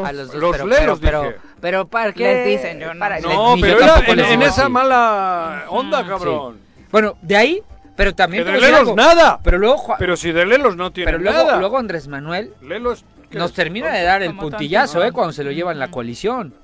a 0.05 0.13
los 0.13 0.33
dos, 0.33 0.41
Los 0.41 0.53
pero, 0.57 0.67
lelos, 0.67 0.99
pero, 1.01 1.21
dije. 1.23 1.35
pero, 1.35 1.55
pero 1.61 1.89
para 1.89 2.13
qué 2.13 2.25
Les 2.25 2.47
dicen, 2.47 2.81
yo 2.81 2.93
no. 2.95 2.99
para- 2.99 3.21
No, 3.21 3.57
yo 3.57 3.61
pero 3.63 3.81
era 3.81 3.99
en, 4.01 4.17
les 4.17 4.31
en 4.33 4.43
esa 4.43 4.69
mala 4.69 5.67
onda, 5.69 6.05
cabrón. 6.07 6.59
Bueno, 6.91 7.17
de 7.23 7.37
ahí, 7.37 7.63
pero 7.97 8.15
también 8.15 8.45
te 8.45 8.53
de 8.53 8.61
Lelos 8.61 8.95
nada. 8.95 9.41
Pero 9.43 9.59
luego 9.59 9.95
Pero 9.99 10.17
si 10.17 10.33
de 10.33 10.47
Lelos 10.47 10.77
no 10.77 10.91
tiene 10.93 11.11
pero 11.13 11.23
luego, 11.23 11.39
nada. 11.45 11.59
luego 11.59 11.79
Andrés 11.79 12.09
Manuel 12.09 12.53
Lelo 12.63 12.93
es- 12.93 13.05
¿qué 13.31 13.39
nos 13.39 13.53
termina 13.53 13.93
de 13.93 14.03
dar 14.05 14.23
el 14.23 14.35
puntillazo, 14.37 15.05
¿eh? 15.05 15.13
Cuando 15.13 15.33
se 15.33 15.45
lo 15.45 15.51
llevan 15.53 15.79
la 15.79 15.91
coalición. 15.91 16.55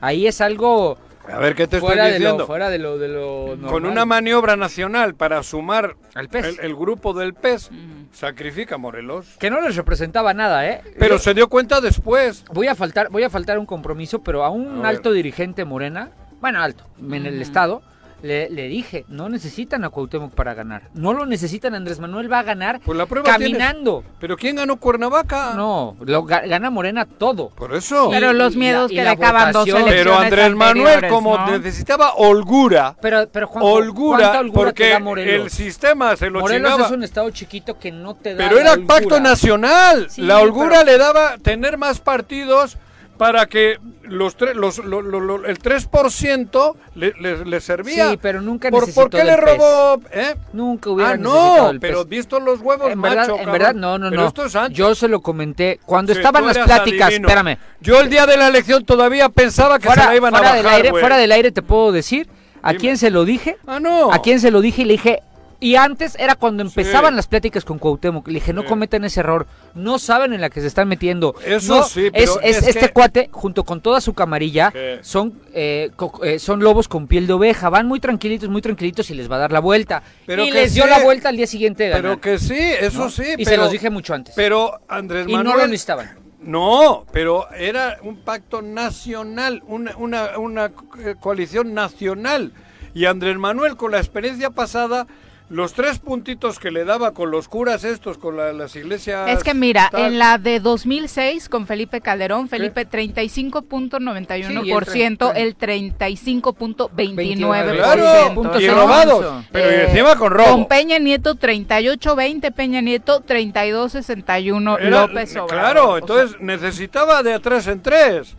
Ahí 0.00 0.26
es 0.26 0.40
algo 0.40 0.98
A 1.26 1.38
ver, 1.38 1.54
¿qué 1.54 1.66
te 1.66 1.76
estoy 1.76 1.80
fuera 1.88 2.04
de, 2.06 2.12
diciendo? 2.14 2.38
lo, 2.40 2.46
fuera 2.46 2.68
de 2.68 2.78
lo 2.78 2.98
de 2.98 3.08
lo 3.08 3.56
Con 3.68 3.86
una 3.86 4.04
maniobra 4.04 4.54
nacional 4.56 5.14
para 5.14 5.42
sumar 5.42 5.96
Al 6.14 6.28
PES. 6.28 6.44
el, 6.44 6.60
el 6.60 6.74
grupo 6.76 7.14
del 7.14 7.32
PES, 7.32 7.70
sacrifica 8.12 8.74
a 8.74 8.78
Morelos. 8.78 9.26
que 9.38 9.50
no 9.50 9.60
les 9.62 9.74
representaba 9.76 10.34
nada, 10.34 10.68
¿eh? 10.68 10.82
Pero 10.98 11.16
Yo 11.16 11.18
se 11.18 11.32
dio 11.34 11.48
cuenta 11.48 11.80
después. 11.80 12.44
voy 12.52 12.68
a 12.68 12.74
faltar, 12.74 13.08
voy 13.10 13.22
a 13.24 13.30
faltar 13.30 13.58
un 13.58 13.66
compromiso, 13.66 14.22
pero 14.22 14.44
a 14.44 14.50
un 14.50 14.84
A 14.84 14.88
alto 14.90 15.10
dirigente 15.12 15.64
Morena, 15.64 16.10
bueno, 16.40 16.60
alto, 16.62 16.84
en 17.00 17.24
el 17.26 17.40
estado, 17.40 17.80
le, 18.24 18.48
le 18.48 18.68
dije, 18.68 19.04
no 19.08 19.28
necesitan 19.28 19.84
a 19.84 19.90
Cuauhtémoc 19.90 20.32
para 20.32 20.54
ganar. 20.54 20.88
No 20.94 21.12
lo 21.12 21.26
necesitan, 21.26 21.74
Andrés 21.74 22.00
Manuel 22.00 22.32
va 22.32 22.38
a 22.38 22.42
ganar 22.42 22.80
Pues 22.82 22.96
la 22.96 23.04
prueba 23.04 23.30
caminando. 23.32 24.02
¿Pero 24.18 24.36
quién 24.38 24.56
ganó 24.56 24.76
Cuernavaca? 24.76 25.52
No, 25.54 25.94
lo 26.00 26.24
ga- 26.24 26.48
gana 26.48 26.70
Morena 26.70 27.04
todo. 27.04 27.50
Por 27.50 27.74
eso. 27.74 28.08
Pero 28.10 28.32
Y- 28.32 28.34
los 28.34 28.54
y 28.54 28.58
miedos 28.58 28.90
la- 28.90 28.96
que 28.96 29.02
le 29.04 29.08
acaban 29.10 29.52
dos 29.52 29.68
elecciones 29.68 29.94
Pero 29.94 30.18
Andrés 30.18 30.54
Manuel, 30.54 31.08
como 31.08 31.36
¿no? 31.36 31.50
necesitaba 31.58 32.14
holgura, 32.14 32.96
Pero, 33.02 33.28
pero 33.30 33.46
Juanjo, 33.46 33.70
holgura, 33.70 34.18
¿cuánta 34.18 34.40
holgura 34.40 34.60
te 34.60 34.64
porque 34.70 34.88
da 34.90 34.98
Morelos? 35.00 35.44
el 35.44 35.50
sistema 35.50 36.16
se 36.16 36.30
lo 36.30 36.40
Morelos 36.40 36.70
chingaba. 36.70 36.86
es 36.88 36.92
un 36.96 37.04
estado 37.04 37.30
chiquito 37.30 37.78
que 37.78 37.92
no 37.92 38.14
te 38.14 38.34
da 38.34 38.38
Pero 38.38 38.56
la 38.56 38.60
era 38.62 38.72
holgura. 38.72 38.94
pacto 38.94 39.20
nacional. 39.20 40.06
Sí, 40.08 40.22
la 40.22 40.38
holgura 40.40 40.78
pero- 40.80 40.84
le 40.92 40.96
daba 40.98 41.36
tener 41.42 41.76
más 41.76 42.00
partidos 42.00 42.78
para 43.18 43.46
que 43.46 43.78
los, 44.02 44.36
tre- 44.36 44.54
los 44.54 44.78
lo- 44.78 45.00
lo- 45.02 45.20
lo- 45.20 45.46
el 45.46 45.58
3% 45.58 46.74
le, 46.96 47.12
le, 47.20 47.44
le 47.44 47.60
servía. 47.60 48.10
Sí, 48.10 48.18
pero 48.20 48.40
nunca 48.42 48.70
¿Por, 48.70 48.80
necesitó 48.80 49.02
¿Por 49.08 49.10
qué 49.20 49.24
le 49.24 49.36
robó? 49.36 50.00
¿Eh? 50.12 50.34
Nunca 50.52 50.90
hubiera 50.90 51.12
Ah, 51.12 51.16
no, 51.16 51.70
el 51.70 51.80
pero 51.80 52.00
PES. 52.00 52.08
visto 52.08 52.40
los 52.40 52.60
huevos, 52.60 52.90
en 52.90 53.00
verdad, 53.00 53.16
macho, 53.22 53.30
en 53.32 53.36
cabrón. 53.38 53.52
verdad, 53.52 53.74
no, 53.74 53.98
no, 53.98 54.10
Pero 54.10 54.22
no. 54.22 54.28
esto 54.28 54.44
es 54.46 54.56
ancho. 54.56 54.74
Yo 54.76 54.94
se 54.94 55.08
lo 55.08 55.20
comenté 55.20 55.78
cuando 55.86 56.12
Sí, 56.12 56.18
estaban 56.18 56.44
las 56.46 56.58
pláticas. 56.58 57.08
adivino. 57.08 57.28
Espérame. 57.28 57.58
Yo 57.80 58.00
el 58.00 58.10
día 58.10 58.26
de 58.26 58.36
la 58.36 58.48
elección 58.48 58.84
todavía 58.84 59.28
pensaba 59.28 59.78
que 59.78 59.88
se 59.88 59.96
la 59.96 60.16
iban 60.16 60.34
a 60.34 60.38
fuera 60.38 60.50
bajar, 60.52 60.64
del 60.64 60.72
aire, 60.74 60.90
fuera 60.90 61.16
del 61.16 61.32
aire 61.32 61.52
te 61.52 61.62
puedo 61.62 61.92
decir 61.92 62.28
a 62.62 62.70
Dime. 62.70 62.80
quién 62.80 62.98
se 62.98 63.10
lo 63.10 63.24
dije. 63.24 63.56
Ah, 63.66 63.78
no. 63.80 64.12
A 64.12 64.20
quién 64.22 64.40
se 64.40 64.50
lo 64.50 64.60
dije 64.60 64.82
y 64.82 64.84
le 64.86 64.92
dije. 64.94 65.20
Y 65.60 65.76
antes 65.76 66.16
era 66.18 66.34
cuando 66.34 66.62
empezaban 66.62 67.12
Sí. 67.12 67.16
las 67.16 67.26
pláticas 67.26 67.64
con 67.64 67.78
Cuauhtémoc. 67.78 68.26
Le 68.28 68.34
dije, 68.34 68.52
no 68.52 68.64
cometan 68.64 69.04
ese 69.04 69.20
error. 69.20 69.46
No 69.74 69.98
saben 69.98 70.32
en 70.32 70.40
la 70.40 70.50
que 70.50 70.60
se 70.60 70.66
están 70.66 70.88
metiendo. 70.88 71.34
Eso 71.44 71.76
No, 71.76 71.82
sí, 71.84 72.10
pero 72.12 72.40
es- 72.42 72.58
es 72.62 72.68
este 72.68 72.86
que- 72.86 72.92
cuate, 72.92 73.28
junto 73.32 73.64
con 73.64 73.80
toda 73.80 74.00
su 74.00 74.12
camarilla, 74.14 74.70
¿Qué? 74.70 74.98
son, 75.02 75.40
eh, 75.54 75.90
eh, 76.22 76.38
son 76.38 76.60
lobos 76.60 76.88
con 76.88 77.06
piel 77.06 77.26
de 77.26 77.32
oveja. 77.32 77.68
Van 77.70 77.86
muy 77.86 78.00
tranquilitos, 78.00 78.48
muy 78.48 78.60
tranquilitos 78.62 79.08
y 79.10 79.14
les 79.14 79.30
va 79.30 79.36
a 79.36 79.40
dar 79.40 79.52
la 79.52 79.60
vuelta. 79.60 80.02
Pero 80.26 80.44
y 80.44 80.48
que 80.48 80.54
les 80.54 80.74
dio 80.74 80.86
la 80.86 80.98
vuelta 81.00 81.28
al 81.30 81.36
día 81.36 81.46
siguiente 81.46 81.84
de 81.84 81.88
ganar. 81.90 82.02
Pero 82.02 82.20
que 82.20 82.38
sí, 82.38 82.58
eso 82.58 82.98
¿no? 83.04 83.10
sí. 83.10 83.22
Y 83.38 83.44
pero, 83.44 83.50
se 83.50 83.56
los 83.56 83.70
dije 83.70 83.90
mucho 83.90 84.14
antes. 84.14 84.34
Pero 84.34 84.80
Andrés 84.88 85.26
y 85.28 85.32
Manuel... 85.32 85.56
no 85.56 85.60
lo 85.62 85.66
necesitaban. 85.68 86.18
No, 86.40 87.06
pero 87.10 87.50
era 87.52 87.96
un 88.02 88.16
pacto 88.18 88.60
nacional, 88.60 89.62
una, 89.66 89.96
una, 89.96 90.36
una 90.38 90.66
eh, 90.98 91.14
coalición 91.18 91.72
nacional. 91.72 92.52
Y 92.92 93.06
Andrés 93.06 93.36
Manuel, 93.38 93.76
con 93.76 93.90
la 93.92 93.98
experiencia 93.98 94.50
pasada, 94.50 95.06
los 95.50 95.74
tres 95.74 95.98
puntitos 95.98 96.58
que 96.58 96.70
le 96.70 96.84
daba 96.84 97.12
con 97.12 97.30
los 97.30 97.48
curas 97.48 97.84
estos, 97.84 98.16
con 98.18 98.34
la- 98.36 98.52
las 98.54 98.74
iglesias... 98.76 99.28
Es 99.28 99.44
que 99.44 99.52
mira, 99.54 99.88
tal, 99.92 100.06
en 100.12 100.18
la 100.18 100.38
de 100.38 100.58
2006 100.58 101.48
con 101.50 101.66
Felipe 101.66 102.00
Calderón, 102.00 102.48
Felipe 102.48 102.88
35.91%, 102.88 104.46
Sí, 104.46 104.52
y 104.64 104.72
el 104.72 105.46
el 105.46 105.58
35.29%. 105.58 107.76
Claro, 107.76 108.34
Punto 108.34 108.60
y 108.60 108.68
robados. 108.68 109.44
Pero 109.52 109.70
y 109.70 109.74
Eh, 109.74 109.84
encima 109.88 110.16
con 110.16 110.32
robo. 110.32 110.50
Con 110.50 110.66
Peña 110.66 110.98
Nieto 110.98 111.34
38-20, 111.36 112.52
Peña 112.52 112.80
Nieto 112.80 113.22
32-61, 113.22 114.78
Era- 114.80 115.06
López 115.06 115.30
Obrador. 115.36 115.48
Claro, 115.48 115.88
O 115.88 115.90
sea, 115.92 115.98
entonces 116.00 116.40
necesitaba 116.40 117.22
de 117.22 117.34
a 117.34 117.38
tres 117.40 117.66
en 117.66 117.82
tres. 117.82 118.34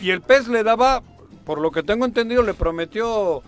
Y 0.00 0.10
el 0.10 0.20
PES 0.22 0.48
le 0.48 0.62
daba, 0.62 1.02
por 1.44 1.60
lo 1.60 1.70
que 1.70 1.82
tengo 1.82 2.04
entendido, 2.04 2.42
le 2.42 2.54
prometió 2.54 3.42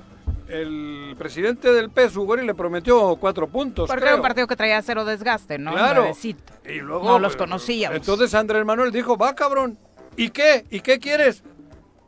el 0.51 1.15
presidente 1.19 1.73
del 1.73 1.91
PES, 1.91 2.17
Ugori, 2.17 2.45
le 2.47 2.55
prometió 2.55 3.17
cuatro 3.17 3.47
puntos. 3.49 3.87
porque 3.89 4.01
creo. 4.01 4.09
era 4.15 4.17
un 4.17 4.23
partido 4.23 4.47
que 4.47 4.57
traía 4.57 4.81
cero 4.83 5.05
desgaste, 5.05 5.59
¿no? 5.59 5.73
Claro. 5.73 6.01
Nuevecito. 6.03 6.43
Y 6.69 6.81
luego, 6.81 7.05
No 7.05 7.19
los 7.19 7.35
eh, 7.35 7.39
conocíamos. 7.39 7.97
Entonces 7.97 8.35
Andrés 8.35 8.65
Manuel 8.65 8.93
dijo, 8.93 9.17
va 9.17 9.35
cabrón, 9.35 9.79
¿y 10.17 10.31
qué? 10.31 10.65
¿Y 10.71 10.81
qué 10.81 10.99
quieres? 10.99 11.43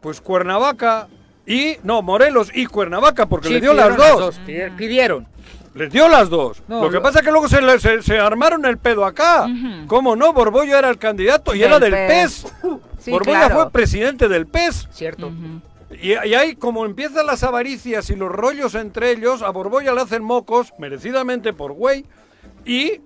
Pues 0.01 0.21
Cuernavaca 0.21 1.09
y, 1.47 1.77
no, 1.85 2.03
Morelos 2.03 2.51
y 2.55 2.67
Cuernavaca, 2.67 3.27
porque 3.27 3.49
Sí, 3.49 3.55
le 3.55 3.61
dio 3.61 3.75
las 3.75 3.97
dos. 3.97 4.41
pidi- 4.47 4.75
Pidieron. 4.77 5.27
Les 5.75 5.91
dio 5.91 6.07
las 6.09 6.29
dos. 6.29 6.63
No, 6.69 6.83
lo 6.83 6.89
que 6.91 6.97
lo- 6.97 7.03
pasa 7.03 7.21
es 7.21 7.25
que 7.25 7.31
luego 7.31 7.49
se, 7.49 7.63
le- 7.63 7.79
se- 7.81 8.03
se 8.03 8.19
armaron 8.19 8.67
el 8.67 8.77
pedo 8.77 9.07
acá. 9.07 9.45
Ujú. 9.47 9.87
¿Cómo 9.87 10.17
no? 10.17 10.33
Borbollo 10.35 10.77
era 10.77 10.91
el 10.91 10.99
candidato 10.99 11.55
y 11.55 11.61
Del 11.61 11.69
era 11.69 11.79
del 11.81 11.93
PES. 11.93 12.43
PES. 12.43 12.53
Sí, 12.99 13.11
Borbolla 13.11 13.39
claro. 13.47 13.55
fue 13.55 13.71
presidente 13.71 14.29
del 14.29 14.47
PES. 14.47 14.89
Cierto. 14.93 15.33
Y, 16.01 16.13
y 16.13 16.35
ahí, 16.35 16.57
como 16.57 16.85
empiezan 16.85 17.27
las 17.27 17.43
avaricias 17.43 18.09
y 18.11 18.17
los 18.17 18.31
rollos 18.31 18.75
entre 18.75 19.11
ellos, 19.13 19.43
a 19.43 19.51
Borbolla 19.51 19.93
le 19.93 20.01
hacen 20.01 20.23
mocos, 20.23 20.73
merecidamente 20.79 21.53
por 21.53 21.73
güey. 21.73 22.05
Y, 22.65 23.01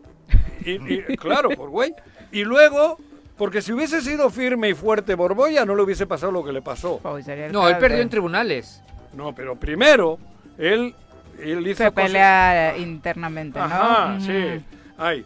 y- 0.64 0.94
y- 1.10 1.16
claro, 1.18 1.50
por 1.50 1.70
güey. 1.70 1.92
Y 2.32 2.44
luego, 2.44 2.98
porque 3.36 3.62
si 3.62 3.72
hubiese 3.72 4.00
sido 4.00 4.30
firme 4.30 4.68
y 4.70 4.74
fuerte 4.74 5.14
Borbolla, 5.14 5.64
no 5.64 5.74
le 5.74 5.82
hubiese 5.82 6.06
pasado 6.06 6.32
lo 6.32 6.44
que 6.44 6.52
le 6.52 6.62
pasó. 6.62 7.00
El 7.26 7.52
No, 7.52 7.68
él 7.68 7.78
perdió 7.78 7.96
de- 7.98 8.02
en 8.04 8.08
tribunales. 8.10 8.82
No, 9.14 9.34
pero 9.34 9.56
primero, 9.56 10.18
él, 10.58 10.94
él 11.40 11.66
hizo 11.66 11.84
Se 11.84 11.90
cosas- 11.90 12.06
pelea 12.06 12.76
internamente, 12.76 13.58
¿no? 13.58 13.64
Ajá, 13.64 14.14
Ujú. 14.16 14.26
sí. 14.26 14.60
Ay, 14.98 15.24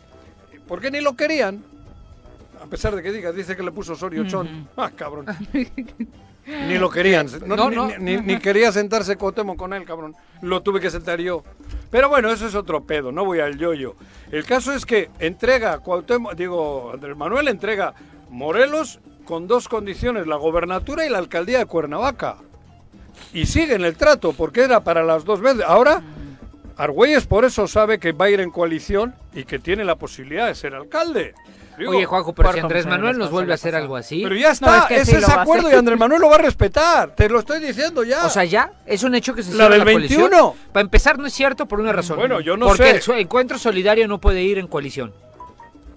¿por 0.68 0.80
qué 0.80 0.90
ni 0.90 1.00
lo 1.00 1.14
querían? 1.16 1.62
A 2.62 2.66
pesar 2.66 2.94
de 2.94 3.02
que 3.02 3.10
diga, 3.10 3.32
dice 3.32 3.56
que 3.56 3.62
le 3.62 3.72
puso 3.72 3.94
Osorio 3.94 4.26
Chón. 4.26 4.68
Ah, 4.76 4.90
cabrón. 4.94 5.26
ni 6.46 6.78
lo 6.78 6.90
querían. 6.90 7.26
No, 7.46 7.56
No, 7.56 7.70
ni, 7.70 7.76
no. 7.76 7.88
Ni, 7.98 8.16
ni 8.18 8.38
quería 8.38 8.72
sentarse 8.72 9.16
Cuauhtémoc 9.16 9.56
con 9.56 9.72
él, 9.72 9.84
cabrón. 9.84 10.14
Lo 10.42 10.62
tuve 10.62 10.80
que 10.80 10.90
sentar 10.90 11.20
yo. 11.20 11.44
Pero 11.90 12.08
bueno, 12.08 12.30
eso 12.30 12.46
es 12.46 12.54
otro 12.54 12.84
pedo, 12.84 13.12
no 13.12 13.24
voy 13.24 13.40
al 13.40 13.58
yoyo. 13.58 13.96
El 14.30 14.44
caso 14.44 14.72
es 14.72 14.86
que 14.86 15.10
entrega 15.18 15.78
Cuauhtémoc, 15.78 16.34
digo, 16.34 16.92
Andrés 16.94 17.16
Manuel 17.16 17.48
entrega 17.48 17.94
Morelos 18.28 19.00
con 19.24 19.46
dos 19.46 19.68
condiciones, 19.68 20.26
la 20.26 20.36
gobernatura 20.36 21.06
y 21.06 21.08
la 21.08 21.18
alcaldía 21.18 21.58
de 21.58 21.66
Cuernavaca. 21.66 22.36
Y 23.32 23.46
siguen 23.46 23.84
el 23.84 23.96
trato, 23.96 24.32
porque 24.32 24.62
era 24.62 24.80
para 24.80 25.04
las 25.04 25.24
dos 25.24 25.40
veces. 25.40 25.62
Ahora, 25.66 26.02
Argüelles 26.76 27.26
por 27.26 27.44
eso 27.44 27.68
sabe 27.68 27.98
que 27.98 28.12
va 28.12 28.26
a 28.26 28.30
ir 28.30 28.40
en 28.40 28.50
coalición 28.50 29.14
y 29.34 29.44
que 29.44 29.58
tiene 29.58 29.84
la 29.84 29.96
posibilidad 29.96 30.46
de 30.46 30.54
ser 30.54 30.74
alcalde. 30.74 31.34
Digo, 31.80 31.92
Oye, 31.92 32.04
Juanjo, 32.04 32.32
pero 32.34 32.52
si 32.52 32.58
Andrés 32.60 32.86
Manuel 32.86 33.18
nos 33.18 33.30
vuelve 33.30 33.52
a 33.52 33.54
hacer 33.56 33.74
algo 33.74 33.96
así. 33.96 34.22
Pero 34.22 34.36
ya 34.36 34.50
está, 34.50 34.78
es 34.80 34.84
que 34.84 34.94
ese 34.96 35.04
sí 35.06 35.16
es 35.16 35.22
lo 35.22 35.28
va 35.28 35.34
a 35.34 35.42
acuerdo 35.42 35.70
y 35.70 35.74
Andrés 35.74 35.98
Manuel 35.98 36.20
lo 36.20 36.28
va 36.28 36.36
a 36.36 36.38
respetar. 36.38 37.14
Te 37.14 37.28
lo 37.28 37.38
estoy 37.40 37.60
diciendo 37.60 38.04
ya. 38.04 38.24
O 38.26 38.30
sea, 38.30 38.44
ya 38.44 38.72
es 38.86 39.02
un 39.02 39.14
hecho 39.14 39.34
que 39.34 39.42
se 39.42 39.50
La 39.50 39.56
cierra 39.68 39.70
del 39.70 39.78
la 39.86 39.92
coalición. 39.92 40.20
21. 40.30 40.54
Para 40.72 40.82
empezar, 40.82 41.18
no 41.18 41.26
es 41.26 41.32
cierto 41.32 41.66
por 41.66 41.80
una 41.80 41.92
razón. 41.92 42.16
Bueno, 42.18 42.40
yo 42.40 42.56
no 42.56 42.66
Porque 42.66 42.84
sé. 42.84 42.90
el 42.90 43.02
su- 43.02 43.12
encuentro 43.14 43.58
solidario 43.58 44.06
no 44.08 44.20
puede 44.20 44.42
ir 44.42 44.58
en 44.58 44.66
coalición. 44.66 45.12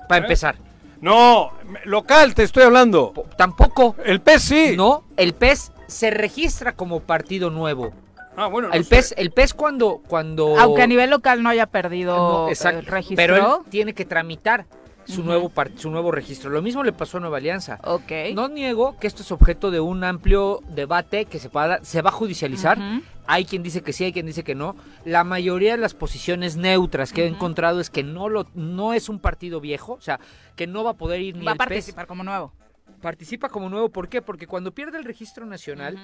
Para 0.07 0.19
¿Eh? 0.19 0.23
empezar. 0.25 0.55
no, 1.01 1.51
local 1.85 2.33
te 2.33 2.43
estoy 2.43 2.63
hablando. 2.63 3.11
Po- 3.13 3.25
Tampoco. 3.37 3.95
El 4.05 4.21
PES 4.21 4.41
sí. 4.41 4.73
No, 4.77 5.03
el 5.17 5.33
PES 5.33 5.71
se 5.87 6.09
registra 6.11 6.71
como 6.73 7.01
partido 7.01 7.49
nuevo. 7.49 7.91
Ah, 8.35 8.47
bueno, 8.47 8.69
no 8.69 8.73
el 8.73 8.83
sé. 8.83 8.89
pez, 8.89 9.13
el 9.17 9.29
pez 9.31 9.53
cuando, 9.53 10.01
cuando 10.07 10.57
Aunque 10.57 10.81
a 10.81 10.87
nivel 10.87 11.11
local 11.11 11.43
no 11.43 11.49
haya 11.49 11.67
perdido 11.67 12.15
No, 12.17 12.45
el 12.47 12.53
exacto, 12.53 12.89
registro. 12.89 13.15
pero 13.17 13.35
él 13.63 13.69
tiene 13.69 13.93
que 13.93 14.05
tramitar 14.05 14.65
su 15.05 15.23
nuevo 15.23 15.51
su 15.75 15.89
nuevo 15.91 16.11
registro. 16.11 16.49
Lo 16.49 16.61
mismo 16.61 16.83
le 16.83 16.93
pasó 16.93 17.17
a 17.17 17.19
Nueva 17.19 17.37
Alianza. 17.37 17.79
Ok. 17.83 18.11
No 18.33 18.47
niego 18.47 18.97
que 18.99 19.07
esto 19.07 19.21
es 19.21 19.31
objeto 19.31 19.71
de 19.71 19.79
un 19.79 20.03
amplio 20.03 20.61
debate 20.69 21.25
que 21.25 21.39
se, 21.39 21.49
va 21.49 21.63
a 21.63 21.67
dar- 21.67 21.85
se 21.85 22.01
va 22.01 22.09
a 22.09 22.13
judicializar. 22.13 22.77
Hay 23.25 23.45
quien 23.45 23.63
dice 23.63 23.81
que 23.81 23.93
sí, 23.93 24.03
hay 24.03 24.13
quien 24.13 24.25
dice 24.25 24.43
que 24.43 24.55
no. 24.55 24.75
La 25.05 25.23
mayoría 25.23 25.71
de 25.71 25.77
las 25.77 25.93
posiciones 25.93 26.55
neutras 26.57 27.13
que 27.13 27.23
he 27.23 27.27
encontrado 27.27 27.79
es 27.79 27.89
que 27.89 28.03
no 28.03 28.27
lo 28.29 28.47
no 28.53 28.93
es 28.93 29.07
un 29.09 29.19
partido 29.19 29.61
viejo, 29.61 29.93
o 29.93 30.01
sea, 30.01 30.19
que 30.55 30.67
no 30.67 30.83
va 30.83 30.91
a 30.91 30.97
poder 30.97 31.21
ir 31.21 31.37
ni 31.37 31.45
Va 31.45 31.51
a 31.53 31.55
PES. 31.55 31.67
participar 31.67 32.07
como 32.07 32.23
nuevo. 32.23 32.53
Participa 33.01 33.49
como 33.49 33.69
nuevo, 33.69 33.89
¿por 33.89 34.07
qué? 34.09 34.21
Porque 34.21 34.47
cuando 34.47 34.73
pierde 34.73 34.97
el 34.97 35.03
registro 35.05 35.45
nacional. 35.45 35.97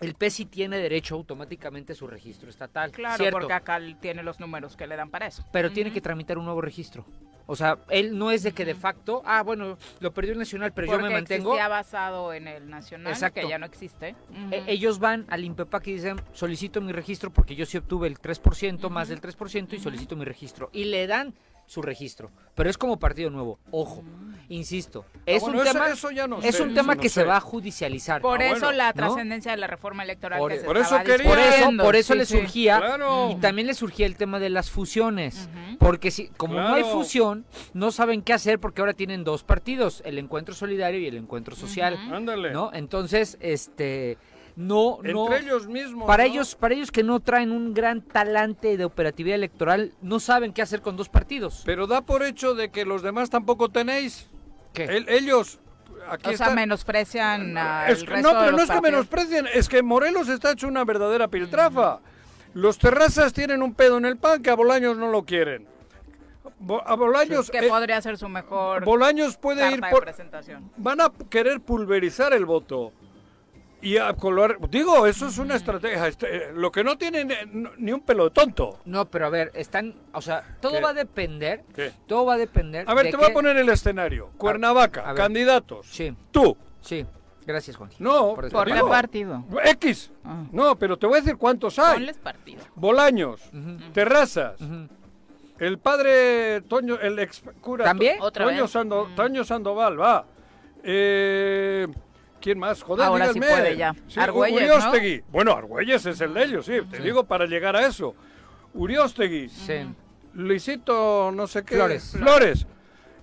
El 0.00 0.14
PES 0.14 0.34
sí 0.34 0.44
tiene 0.46 0.78
derecho 0.78 1.14
automáticamente 1.14 1.92
a 1.92 1.96
su 1.96 2.06
registro 2.06 2.50
estatal. 2.50 2.90
Claro, 2.92 3.16
¿cierto? 3.16 3.38
porque 3.38 3.52
acá 3.52 3.80
tiene 4.00 4.22
los 4.22 4.40
números 4.40 4.76
que 4.76 4.86
le 4.86 4.96
dan 4.96 5.10
para 5.10 5.26
eso. 5.26 5.44
pero 5.52 5.70
tiene 5.72 5.92
que 5.92 6.00
tramitar 6.00 6.38
un 6.38 6.44
nuevo 6.44 6.60
registro. 6.60 7.04
O 7.48 7.54
sea, 7.54 7.78
él 7.90 8.18
no 8.18 8.32
es 8.32 8.42
de 8.42 8.50
que 8.50 8.64
de 8.64 8.74
facto, 8.74 9.22
ah, 9.24 9.40
bueno, 9.44 9.78
lo 10.00 10.12
perdió 10.12 10.32
el 10.32 10.38
nacional, 10.40 10.72
pero 10.72 10.88
yo 10.88 10.94
Porque 10.94 11.06
me 11.06 11.12
mantengo. 11.14 11.50
existía 11.52 11.68
basado 11.68 12.32
en 12.32 12.48
el 12.48 12.68
nacional, 12.68 13.12
Exacto. 13.12 13.40
que 13.40 13.48
ya 13.48 13.56
no 13.58 13.66
existe. 13.66 14.16
E- 14.50 14.64
ellos 14.66 14.98
van 14.98 15.26
al 15.28 15.44
INPEPAC 15.44 15.86
y 15.86 15.92
dicen, 15.92 16.20
solicito 16.32 16.80
mi 16.80 16.90
registro 16.90 17.30
porque 17.32 17.54
yo 17.54 17.64
sí 17.64 17.78
obtuve 17.78 18.08
el 18.08 18.18
3%, 18.18 18.90
más 18.90 19.06
del 19.08 19.20
3% 19.20 19.74
y 19.74 19.78
solicito 19.78 20.16
mi 20.16 20.24
registro. 20.24 20.70
Y 20.72 20.86
le 20.86 21.06
dan 21.06 21.34
su 21.66 21.82
registro. 21.82 22.32
Pero 22.56 22.68
es 22.68 22.76
como 22.78 22.98
partido 22.98 23.30
nuevo. 23.30 23.60
Ojo, 23.70 24.02
insisto, 24.48 25.04
es 25.26 25.42
Ah, 25.42 25.46
bueno, 25.46 25.60
un 25.60 25.66
eso- 25.66 25.72
tema, 25.72 25.88
eso 25.90 26.10
ya 26.10 26.26
no 26.26 26.38
es 26.40 26.54
sé, 26.56 26.62
un 26.62 26.74
tema 26.74 26.94
no 26.94 27.00
que 27.00 27.08
sé. 27.08 27.20
se 27.20 27.24
va 27.24 27.36
a 27.36 27.40
judicializar. 27.40 28.20
Por 28.22 28.40
Ah, 28.40 28.46
eso 28.46 28.52
bueno, 28.66 28.72
la 28.72 28.86
¿no? 28.88 28.92
trascendencia 28.94 29.50
de 29.50 29.56
la 29.56 29.66
reforma 29.66 30.02
electoral 30.04 30.38
Por- 30.38 30.52
que 30.52 30.58
se 30.60 30.64
por 30.64 30.76
eso 30.76 30.96
quería- 31.04 31.28
Por 31.28 31.38
eso, 31.38 31.70
por 31.82 31.96
eso 31.96 32.12
Sí, 32.12 32.18
le 32.18 32.26
sí. 32.26 32.36
surgía 32.38 32.78
Claro. 32.78 33.30
y 33.32 33.36
también 33.36 33.66
le 33.66 33.74
surgía 33.74 34.06
el 34.06 34.16
tema 34.16 34.38
de 34.38 34.50
las 34.50 34.70
fusiones. 34.70 35.48
Porque 35.78 36.10
si, 36.10 36.28
como 36.36 36.54
no 36.60 36.74
hay 36.74 36.84
fusión, 36.84 37.44
no 37.74 37.90
saben 37.90 38.22
qué 38.22 38.32
hacer 38.32 38.58
porque 38.60 38.80
ahora 38.82 38.92
tienen 38.94 39.24
dos 39.24 39.42
partidos, 39.44 40.02
el 40.04 40.18
encuentro 40.18 40.54
solidario 40.54 41.00
y 41.00 41.06
el 41.06 41.16
encuentro 41.16 41.54
social, 41.56 41.94
Ujú. 42.06 42.14
Ándale. 42.14 42.50
¿no? 42.52 42.70
Entonces, 42.72 43.36
este, 43.40 44.16
no, 44.56 44.96
Entre 44.98 45.12
no, 45.12 45.34
ellos 45.34 45.66
mismos. 45.68 46.06
para 46.06 46.24
¿no? 46.24 46.30
ellos, 46.30 46.54
para 46.54 46.74
ellos 46.74 46.90
que 46.90 47.02
no 47.02 47.20
traen 47.20 47.52
un 47.52 47.74
gran 47.74 48.00
talante 48.00 48.76
de 48.78 48.84
operatividad 48.86 49.34
electoral, 49.34 49.92
no 50.00 50.18
saben 50.18 50.52
qué 50.54 50.62
hacer 50.62 50.80
con 50.80 50.96
dos 50.96 51.08
partidos. 51.10 51.62
Pero 51.66 51.86
da 51.86 52.00
por 52.00 52.22
hecho 52.22 52.54
de 52.54 52.70
que 52.70 52.84
los 52.86 53.02
demás 53.02 53.28
tampoco 53.28 53.68
tenéis. 53.68 54.28
¿Qué? 54.76 54.84
El- 54.84 55.08
ellos. 55.08 55.58
Aquí 56.08 56.28
O 56.34 56.36
sea, 56.36 56.46
está- 56.46 56.54
menosprecian 56.54 57.56
al 57.58 57.90
Es 57.90 58.04
que- 58.04 58.10
resto 58.10 58.28
no, 58.32 58.34
de 58.38 58.44
pero 58.46 58.50
los 58.56 58.68
no 58.68 58.74
es 58.74 58.80
que 58.80 58.80
menosprecien, 58.90 59.46
es 59.52 59.68
que 59.68 59.82
Morelos 59.82 60.28
está 60.28 60.52
hecho 60.52 60.68
una 60.68 60.84
verdadera 60.84 61.26
piltrafa. 61.28 61.98
Los 62.54 62.78
terrazas 62.78 63.32
tienen 63.32 63.60
un 63.62 63.74
pedo 63.74 63.98
en 63.98 64.04
el 64.04 64.16
pan 64.16 64.40
que 64.42 64.50
a 64.50 64.54
Bolaños 64.54 64.96
no 64.96 65.10
lo 65.10 65.24
quieren. 65.24 65.66
Bo- 66.58 66.86
a 66.86 66.94
Bolaños, 66.94 67.50
que 67.50 67.58
eh, 67.58 67.68
podría 67.68 68.00
ser 68.00 68.16
su 68.16 68.28
mejor 68.28 68.84
Bolaños 68.84 69.36
puede 69.36 69.60
carta 69.62 69.74
ir 69.76 69.82
de 69.82 69.90
por... 69.90 70.04
presentación. 70.04 70.70
Van 70.76 71.00
a 71.00 71.10
querer 71.28 71.60
pulverizar 71.60 72.32
el 72.32 72.46
voto. 72.46 72.92
Y 73.86 73.98
a 73.98 74.12
color... 74.14 74.58
Digo, 74.68 75.06
eso 75.06 75.28
es 75.28 75.38
una 75.38 75.54
estrategia. 75.54 76.08
este, 76.08 76.36
eh, 76.36 76.52
lo 76.54 76.72
que 76.72 76.82
no 76.82 76.98
tienen 76.98 77.28
ni 77.78 77.92
un 77.92 78.00
pelo 78.00 78.24
de 78.24 78.30
tonto. 78.30 78.80
No, 78.84 79.04
pero 79.04 79.26
a 79.26 79.30
ver, 79.30 79.52
están, 79.54 79.94
o 80.12 80.20
sea, 80.20 80.56
todo 80.60 80.72
¿Qué? 80.72 80.80
va 80.80 80.88
a 80.90 80.94
depender, 80.94 81.62
¿Qué? 81.72 81.92
todo 82.08 82.24
va 82.26 82.34
a 82.34 82.36
depender. 82.36 82.84
A 82.88 82.94
ver, 82.94 83.04
de 83.04 83.10
te 83.12 83.16
voy 83.16 83.26
a 83.30 83.32
poner 83.32 83.56
el 83.56 83.68
escenario. 83.68 84.30
Cuernavaca, 84.38 85.08
a 85.08 85.14
candidatos. 85.14 85.86
Sí, 85.88 86.16
Tú. 86.32 86.56
sí. 86.80 87.06
Gracias, 87.46 87.76
Juanji. 87.76 88.02
No, 88.02 88.34
Por 88.34 88.50
¿Por 88.50 88.72
digo, 88.72 88.88
partido? 88.88 89.44
X. 89.66 90.10
Ah. 90.24 90.42
No, 90.50 90.76
pero 90.76 90.98
te 90.98 91.06
voy 91.06 91.18
a 91.18 91.20
decir 91.20 91.36
cuántos 91.36 91.78
hay. 91.78 91.94
Ponles 91.94 92.18
partido. 92.18 92.60
Bolaños, 92.74 93.40
Terrazas, 93.94 94.56
el 95.60 95.78
padre 95.78 96.62
Toño, 96.62 96.98
el 97.00 97.20
ex 97.20 97.44
cura 97.60 97.84
¿También? 97.84 98.16
Otra 98.20 98.46
Toño, 98.46 98.62
vez. 98.62 98.70
Sando- 98.72 99.06
Mm. 99.06 99.14
Toño 99.14 99.44
Sandoval, 99.44 100.00
va. 100.00 100.24
Eh, 100.82 101.86
¿Quién 102.46 102.60
más? 102.60 102.80
Joder, 102.80 103.06
Ahora 103.06 103.32
sí 103.32 103.40
puede 103.40 103.76
ya. 103.76 103.92
Sí, 104.06 104.20
Argüelles, 104.20 104.70
Uriostegui. 104.70 105.24
Bueno, 105.32 105.50
Argüelles 105.50 106.06
es 106.06 106.20
el 106.20 106.32
de 106.32 106.44
ellos, 106.44 106.64
sí, 106.64 106.74
te 106.88 107.00
digo 107.02 107.24
para 107.24 107.44
llegar 107.44 107.74
a 107.74 107.84
eso. 107.84 108.14
Uriostegui, 108.72 109.48
Sí. 109.48 109.84
Luisito, 110.32 111.32
no 111.34 111.48
sé 111.48 111.64
qué. 111.64 111.74
Flores. 111.74 112.12
Flores. 112.16 112.64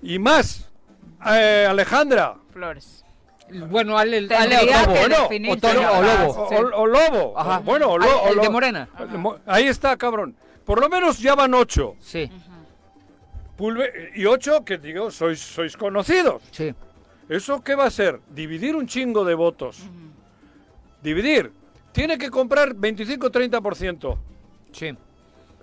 Y 0.01 0.19
más. 0.19 0.69
Eh, 1.25 1.65
Alejandra. 1.69 2.36
Flores. 2.51 3.05
Bueno, 3.69 3.97
Ale, 3.97 4.27
Ale 4.36 4.57
o 4.57 4.65
Lobo, 4.65 4.93
bueno, 4.99 5.53
o 5.53 5.55
Toro-. 5.57 6.01
Lobo. 6.01 6.41
O, 6.43 6.49
Sí. 6.49 6.55
o- 6.55 6.81
o 6.81 6.86
Lobo. 6.86 7.39
Ajá. 7.39 7.59
Bueno, 7.59 7.88
o, 7.91 7.95
Ah, 7.95 8.05
Lo- 8.05 8.21
o 8.23 8.27
el 8.33 8.39
de 8.41 8.49
Morena. 8.49 8.89
Mo- 9.15 9.38
Ahí 9.45 9.67
está, 9.67 9.95
cabrón. 9.95 10.36
Por 10.65 10.81
lo 10.81 10.89
menos 10.89 11.19
ya 11.19 11.33
van 11.33 11.53
ocho. 11.53 11.95
Sí, 12.01 12.29
Pulve- 13.57 14.12
y 14.15 14.25
ocho 14.25 14.65
que 14.65 14.77
digo, 14.79 15.12
sois, 15.12 15.39
sois 15.39 15.77
conocidos. 15.77 16.41
sí. 16.51 16.73
¿Eso 17.36 17.63
qué 17.63 17.76
va 17.76 17.86
a 17.86 17.89
ser? 17.91 18.19
Dividir 18.34 18.76
un 18.76 18.86
chingo 18.88 19.26
de 19.26 19.34
votos. 19.34 19.80
Dividir. 21.02 21.52
Tiene 21.91 22.17
que 22.17 22.30
comprar 22.30 22.76
25-30%. 22.76 24.17
Sí. 24.72 24.96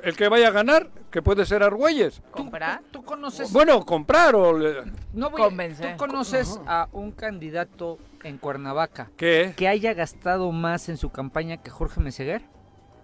El 0.03 0.17
que 0.17 0.29
vaya 0.29 0.49
a 0.49 0.51
ganar, 0.51 0.89
que 1.11 1.21
puede 1.23 1.45
ser 1.45 1.63
Argüelles. 1.63 2.23
¿Comprar? 2.31 2.81
¿Tú 2.91 3.03
conoces? 3.05 3.53
Bueno, 3.53 3.85
comprar 3.85 4.35
o... 4.35 4.57
le- 4.57 4.85
no 5.13 5.31
voy 5.31 5.43
a- 5.43 5.45
convencer. 5.45 5.93
¿Tú 5.93 5.99
conoces 5.99 6.59
a 6.67 6.89
un 6.93 7.13
candidato 7.13 7.99
en 8.23 8.39
Cuernavaca 8.39 9.11
¿Qué? 9.17 9.53
que 9.57 9.69
haya 9.69 9.93
gastado 9.95 10.53
más 10.53 10.89
en 10.89 10.97
su 10.97 11.11
campaña 11.11 11.59
que 11.59 11.71
Jorge 11.71 12.01
Meseguer? 12.01 12.43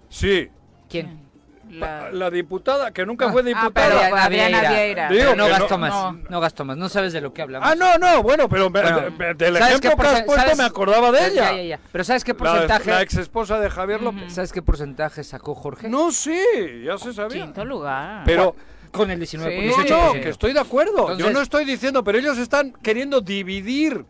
Sí. 0.08 0.48
¿Quién? 0.88 1.25
La, 1.70 2.10
La... 2.12 2.30
diputada, 2.30 2.90
que 2.92 3.04
nunca 3.04 3.26
Ah, 3.28 3.32
fue 3.32 3.42
Ah, 3.42 3.44
diputada. 3.44 3.70
pero 3.72 3.98
Adriana 3.98 4.24
Adriana 4.24 4.58
Vieira. 4.60 4.70
Vieira. 4.70 5.08
Digo 5.10 5.22
Pero 5.32 5.36
no 5.36 5.48
gastó 5.48 5.78
más. 5.78 5.90
no. 5.92 6.12
No. 6.30 6.40
gastó 6.40 6.64
más. 6.64 6.76
No 6.76 6.88
sabes 6.88 7.12
de 7.12 7.20
lo 7.20 7.32
que 7.32 7.42
hablamos. 7.42 7.68
Ah, 7.68 7.74
no, 7.74 7.98
no, 7.98 8.22
bueno, 8.22 8.48
pero 8.48 8.70
me- 8.70 8.80
Bueno, 8.82 9.00
de- 9.00 9.10
de- 9.10 9.34
del 9.34 9.56
¿sabes 9.58 9.68
ejemplo 9.78 9.96
que 9.96 10.08
has 10.08 10.22
puesto 10.22 10.42
sabes- 10.42 10.58
me 10.58 10.64
acordaba 10.64 11.10
de 11.12 11.26
ella. 11.26 11.50
Ya, 11.50 11.56
ya, 11.56 11.62
ya. 11.62 11.80
Pero 11.92 12.04
¿sabes 12.04 12.24
qué 12.24 12.34
porcentaje? 12.34 12.90
la 12.90 13.02
ex 13.02 13.14
esposa 13.16 13.58
de 13.60 13.68
Javier 13.70 14.00
López. 14.02 14.32
¿Sabes 14.32 14.52
qué 14.52 14.62
porcentaje 14.62 15.24
sacó 15.24 15.54
Jorge? 15.54 15.88
No, 15.88 16.10
sí, 16.12 16.38
ya 16.84 16.96
se 16.98 17.12
sabía. 17.12 17.44
Quinto 17.44 17.64
lugar. 17.64 18.22
Pero 18.24 18.54
Con 18.92 19.10
el 19.10 19.18
19 19.18 19.50
Sí. 19.50 19.56
con 19.58 19.68
No, 19.68 19.84
18%. 19.84 20.06
no, 20.06 20.12
que 20.22 20.28
estoy 20.30 20.52
de 20.54 20.60
acuerdo. 20.60 21.18
Yo 21.18 21.30
no 21.30 21.42
estoy 21.42 21.64
diciendo, 21.66 22.02
pero 22.02 22.16
ellos 22.18 22.38
están 22.38 22.72
queriendo 22.82 23.20
dividir. 23.20 24.06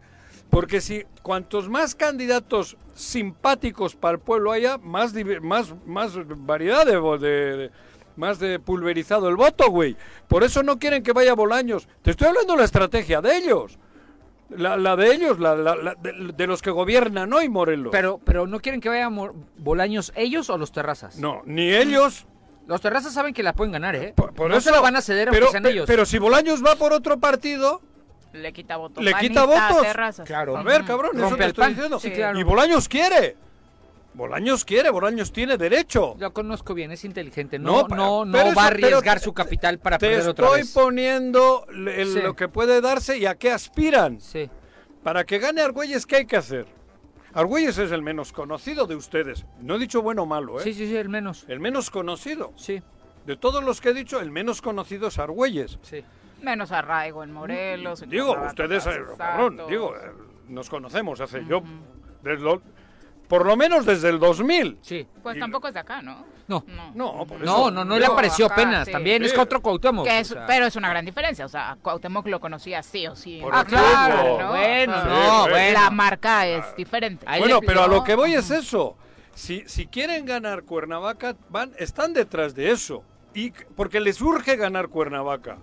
Porque 0.50 0.80
si 0.80 1.04
cuantos 1.22 1.68
más 1.68 1.94
candidatos 1.94 2.76
simpáticos 2.94 3.94
para 3.96 4.14
el 4.14 4.20
pueblo 4.20 4.52
haya, 4.52 4.78
más, 4.78 5.12
más, 5.42 5.74
más 5.86 6.12
variedad 6.44 6.86
de, 6.86 7.00
de- 7.18 7.56
de- 7.56 7.70
más 8.16 8.38
de 8.38 8.58
pulverizado 8.58 9.28
el 9.28 9.36
voto, 9.36 9.70
güey. 9.70 9.96
Por 10.28 10.42
eso 10.44 10.62
no 10.62 10.78
quieren 10.78 11.02
que 11.02 11.12
vaya 11.12 11.34
Bolaños. 11.34 11.86
Te 12.02 12.12
estoy 12.12 12.28
hablando 12.28 12.54
de 12.54 12.58
la 12.60 12.64
estrategia 12.64 13.20
de 13.20 13.36
ellos. 13.36 13.78
La, 14.48 14.76
la 14.76 14.94
de 14.96 15.12
ellos, 15.12 15.38
la, 15.38 15.54
la- 15.56 15.76
la- 15.76 15.94
de, 15.96 16.32
de 16.34 16.46
los 16.46 16.62
que 16.62 16.70
gobiernan 16.70 17.32
hoy 17.32 17.48
Morelos. 17.48 17.90
Pero, 17.92 18.18
pero 18.24 18.46
no 18.46 18.60
quieren 18.60 18.80
que 18.80 18.88
vayan 18.88 19.12
Mor- 19.12 19.34
Bolaños 19.58 20.12
ellos 20.16 20.48
o 20.48 20.56
los 20.56 20.72
terrazas. 20.72 21.18
no, 21.18 21.42
ni 21.44 21.68
ellos. 21.74 22.26
Los 22.66 22.80
terrazas 22.80 23.12
saben 23.12 23.32
que 23.34 23.42
la 23.44 23.52
pueden 23.52 23.70
ganar, 23.72 23.94
¿eh? 23.94 24.12
Por, 24.16 24.32
por 24.32 24.48
no 24.50 24.56
eso, 24.56 24.70
se 24.70 24.76
lo 24.76 24.82
van 24.82 24.96
a 24.96 25.00
ceder 25.02 25.28
aunque 25.28 25.38
pero, 25.40 25.50
sean 25.52 25.62
pe- 25.62 25.70
ellos. 25.70 25.84
Pero 25.86 26.04
si 26.06 26.18
Bolaños 26.18 26.64
va 26.64 26.74
por 26.76 26.92
otro 26.92 27.18
partido, 27.20 27.80
Le 28.36 28.52
quita 28.52 28.76
votos. 28.76 29.02
Le 29.04 29.12
quita 29.14 29.46
Panista 29.46 29.68
votos. 29.68 29.82
Terrazas. 29.82 30.26
Claro. 30.26 30.56
A 30.56 30.62
ver, 30.62 30.84
cabrón, 30.84 31.12
eso 31.14 31.22
Rompe 31.22 31.38
te 31.38 31.44
el 31.44 31.50
estoy 31.50 31.62
pan. 31.64 31.74
diciendo. 31.74 31.98
Sí, 32.00 32.10
claro. 32.10 32.38
Y 32.38 32.42
Bolaños 32.42 32.88
quiere. 32.88 33.36
Bolaños 34.14 34.64
quiere, 34.64 34.88
Bolaños 34.90 35.30
tiene 35.30 35.58
derecho. 35.58 36.14
Lo 36.18 36.32
conozco 36.32 36.72
bien, 36.72 36.90
es 36.90 37.04
inteligente. 37.04 37.58
No, 37.58 37.82
No, 37.82 37.86
pero- 37.88 38.24
no, 38.24 38.38
eso- 38.38 38.54
va 38.56 38.62
a 38.64 38.66
arriesgar 38.68 39.18
te- 39.18 39.24
su 39.24 39.34
capital 39.34 39.78
para 39.78 39.98
Te 39.98 40.06
perder 40.08 40.28
otra 40.30 40.46
estoy 40.46 40.60
vez. 40.62 40.72
poniendo 40.72 41.66
el- 41.70 42.12
Sí. 42.14 42.20
lo 42.22 42.34
que 42.34 42.48
puede 42.48 42.80
darse 42.80 43.18
y 43.18 43.26
a 43.26 43.34
qué 43.34 43.50
aspiran. 43.52 44.18
Sí. 44.20 44.48
Para 45.02 45.24
que 45.24 45.38
gane 45.38 45.60
Argüelles, 45.60 46.06
¿qué 46.06 46.16
hay 46.16 46.26
que 46.26 46.36
hacer? 46.36 46.66
Argüelles 47.34 47.76
es 47.76 47.92
el 47.92 48.00
menos 48.00 48.32
conocido 48.32 48.86
de 48.86 48.96
ustedes. 48.96 49.44
No 49.60 49.74
he 49.74 49.78
dicho 49.78 50.00
bueno 50.00 50.22
o 50.22 50.26
malo, 50.26 50.58
¿eh? 50.60 50.62
sí, 50.64 50.72
sí, 50.72 50.86
sí, 50.86 50.96
el 50.96 51.10
menos. 51.10 51.44
El 51.48 51.60
menos 51.60 51.90
conocido. 51.90 52.52
Sí, 52.56 52.82
De 53.26 53.36
todos 53.36 53.62
los 53.64 53.80
que 53.80 53.88
he 53.90 53.92
dicho, 53.94 54.20
el 54.20 54.30
menos 54.30 54.62
conocido 54.62 55.08
es 55.08 55.18
Argüelles. 55.18 55.78
sí. 55.82 56.02
Menos 56.40 56.70
arraigo 56.72 57.22
en 57.24 57.32
Morelos. 57.32 58.02
en 58.02 58.10
Digo, 58.10 58.36
ustedes, 58.46 58.86
eh, 58.86 59.00
cabrón, 59.16 59.60
digo, 59.68 59.94
eh, 59.96 60.12
nos 60.48 60.68
conocemos 60.70 61.20
hace 61.20 61.44
yo, 61.46 61.62
desde 62.22 62.42
lo- 62.44 62.62
por 63.28 63.44
lo 63.44 63.56
menos 63.56 63.84
desde 63.84 64.08
el 64.10 64.18
2000. 64.20 64.78
Sí. 64.82 65.06
Pues 65.22 65.36
Y- 65.36 65.40
tampoco 65.40 65.66
es 65.68 65.74
de 65.74 65.80
acá, 65.80 66.00
¿no? 66.02 66.24
No. 66.46 66.64
No. 66.68 66.92
No, 66.94 67.26
por 67.26 67.42
eso. 67.42 67.44
No, 67.44 67.70
no, 67.72 67.84
no 67.84 67.98
le 67.98 68.06
apareció 68.06 68.46
acá, 68.46 68.54
apenas. 68.54 68.86
sí. 68.86 68.92
También 68.92 69.24
es 69.24 69.30
Sí. 69.30 69.34
que 69.34 69.40
otro 69.42 69.60
Cuauhtémoc. 69.60 70.04
Que 70.06 70.12
o 70.12 70.20
es, 70.20 70.28
sea. 70.28 70.46
pero 70.46 70.66
es 70.66 70.76
una 70.76 70.88
gran 70.88 71.04
diferencia. 71.04 71.44
O 71.44 71.48
sea, 71.48 71.76
Cuauhtémoc 71.82 72.28
lo 72.28 72.38
conocía 72.38 72.84
sí 72.84 73.04
o 73.08 73.16
sí. 73.16 73.40
Por 73.42 73.52
Ah. 73.52 73.64
¿no? 74.38 74.48
Bueno, 74.50 75.04
no, 75.04 75.48
bueno. 75.48 75.80
La 75.80 75.90
marca 75.90 76.46
es 76.46 76.76
diferente. 76.76 77.26
Ahí 77.28 77.40
Bueno, 77.40 77.60
pero 77.66 77.82
a 77.82 77.88
lo 77.88 78.04
que 78.04 78.14
voy 78.14 78.34
es 78.34 78.50
eso. 78.52 78.96
Si, 79.34 79.64
si 79.66 79.86
quieren 79.88 80.24
ganar 80.24 80.62
Cuernavaca, 80.62 81.34
van, 81.48 81.72
están 81.78 82.12
detrás 82.12 82.54
de 82.54 82.70
eso. 82.70 83.02
Y 83.34 83.50
porque 83.74 83.98
les 83.98 84.22
urge 84.22 84.54
ganar 84.56 84.86
Cuernavaca. 84.88 85.58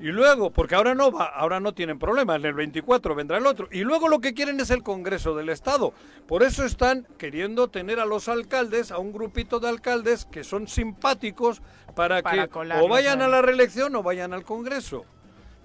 Y 0.00 0.06
luego, 0.12 0.50
porque 0.50 0.74
ahora 0.74 0.94
no 0.94 1.12
va, 1.12 1.26
ahora 1.26 1.60
no 1.60 1.74
tienen 1.74 1.98
problema, 1.98 2.34
en 2.36 2.46
el 2.46 2.54
24 2.54 3.14
vendrá 3.14 3.36
el 3.36 3.46
otro. 3.46 3.68
Y 3.70 3.80
luego 3.80 4.08
lo 4.08 4.20
que 4.20 4.32
quieren 4.32 4.58
es 4.60 4.70
el 4.70 4.82
Congreso 4.82 5.34
del 5.34 5.50
Estado. 5.50 5.92
Por 6.26 6.42
eso 6.42 6.64
están 6.64 7.06
queriendo 7.18 7.68
tener 7.68 8.00
a 8.00 8.06
los 8.06 8.28
alcaldes, 8.28 8.92
a 8.92 8.98
un 8.98 9.12
grupito 9.12 9.60
de 9.60 9.68
alcaldes 9.68 10.24
que 10.24 10.42
son 10.42 10.68
simpáticos 10.68 11.60
para, 11.94 12.22
Para 12.22 12.44
que 12.44 12.48
colarlos 12.48 12.86
o 12.86 12.88
vayan 12.88 13.20
a 13.20 13.28
la 13.28 13.42
reelección 13.42 13.94
o 13.94 14.02
vayan 14.02 14.32
al 14.32 14.44
Congreso. 14.44 15.04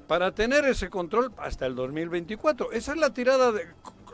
Para 0.07 0.31
tener 0.33 0.65
ese 0.65 0.89
control 0.89 1.31
hasta 1.37 1.65
el 1.65 1.73
2024. 1.75 2.73
Esa 2.73 2.91
es 2.91 2.97
la 2.97 3.11
tirada 3.13 3.51
de- 3.53 3.65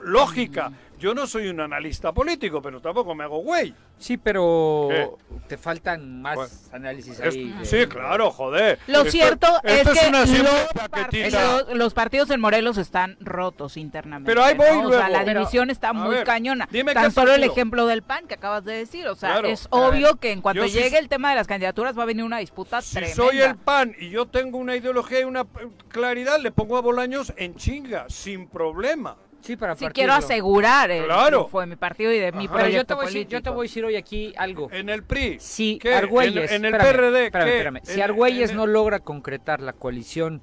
lógica. 0.04 0.72
Yo 1.00 1.16
no 1.16 1.26
soy 1.26 1.48
un 1.48 1.60
analista 1.60 2.12
político, 2.14 2.62
pero 2.62 2.80
tampoco 2.80 3.16
me 3.16 3.24
hago 3.24 3.40
güey. 3.40 3.74
Sí, 3.98 4.18
pero 4.18 4.88
¿Qué? 4.90 5.10
te 5.48 5.58
faltan 5.58 6.22
más 6.22 6.36
Bueno, 6.36 6.54
análisis 6.74 7.20
Es- 7.20 7.34
ahí. 7.36 7.52
de- 7.54 7.66
sí, 7.66 7.88
claro, 7.88 8.30
joder. 8.30 8.78
Lo 8.86 9.00
Esto- 9.00 9.12
cierto 9.12 9.48
esto 9.64 9.92
es 9.94 10.00
que 10.00 10.12
los, 10.12 10.90
partidos, 10.92 11.66
los 11.74 11.94
partidos 11.96 12.30
en 12.30 12.40
Morelos 12.40 12.78
están 12.78 13.18
rotos 13.20 13.78
internamente. 13.78 14.30
Pero 14.32 14.44
ahí 14.44 14.56
voy 14.56 14.68
¿no? 14.84 14.90
O 14.90 14.92
sea, 14.92 15.10
la 15.10 15.24
Pero, 15.26 15.40
división 15.40 15.72
está 15.72 15.90
a 15.90 15.94
muy 15.94 16.16
ver, 16.18 16.24
cañona. 16.24 16.68
dime 16.72 16.94
Tan 16.94 17.12
solo 17.12 17.34
el 17.34 17.44
ejemplo 17.44 17.88
del 17.88 18.04
PAN 18.04 18.28
que 18.28 18.36
acabas 18.36 18.64
de 18.64 18.74
decir. 18.74 19.08
O 19.08 19.16
sea, 19.16 19.32
Claro. 19.32 19.48
es 19.48 19.64
ver, 19.64 19.82
obvio 19.84 20.16
que 20.20 20.32
en 20.32 20.42
cuanto 20.42 20.66
llegue 20.68 21.00
el 21.00 21.10
tema 21.10 21.32
de 21.32 21.36
las 21.36 21.48
candidaturas 21.48 21.98
va 21.98 22.04
a 22.04 22.08
venir 22.08 22.24
una 22.26 22.38
disputa 22.38 22.80
Si 22.82 22.94
tremenda. 22.94 23.16
soy 23.16 23.42
el 23.42 23.56
PAN 23.56 23.96
y 24.00 24.10
yo 24.12 24.28
tengo 24.28 24.60
una 24.60 24.76
ideología 24.76 25.22
y 25.22 25.24
una 25.24 25.46
claridad, 25.88 26.40
le 26.40 26.52
pongo 26.52 26.78
a 26.78 26.82
Bolaños 26.82 27.34
en 27.38 27.56
chinga, 27.56 28.06
sin 28.08 28.48
problema. 28.48 29.18
Sí, 29.52 29.58
para 29.58 29.76
Sí, 29.76 29.84
partirlo. 29.84 29.94
quiero 29.94 30.14
asegurar 30.14 30.92
el 30.92 31.04
Claro. 31.06 31.50
de 31.52 31.66
mi 31.66 31.76
partido 31.76 32.10
y 32.14 32.20
de 32.20 32.32
mi 32.32 32.46
Ajá. 32.46 32.54
Proyecto 32.54 32.78
yo 32.78 32.86
te, 32.86 32.94
voy 32.94 33.04
a 33.04 33.06
decir, 33.08 33.22
yo 33.24 33.28
te 33.28 33.32
político. 33.52 33.54
voy 33.56 33.66
a 33.66 33.68
decir 33.68 33.86
hoy 33.86 33.96
aquí 33.98 34.34
algo. 34.38 34.70
En 34.72 34.88
el 34.90 35.04
PRI. 35.04 35.40
Si 35.42 35.78
¿Qué? 35.78 35.94
Argüelles, 35.94 36.52
En, 36.52 36.64
en 36.64 36.74
el 36.74 36.82
espérame, 36.82 36.96
PRD, 37.12 37.26
espérame, 37.26 37.46
¿qué? 37.48 37.52
espérame. 37.58 37.80
si 37.84 37.94
En- 37.96 38.02
Argüelles 38.04 38.52
en- 38.52 38.56
no 38.58 38.66
logra 38.68 39.00
concretar 39.00 39.60
la 39.60 39.74
coalición 39.74 40.42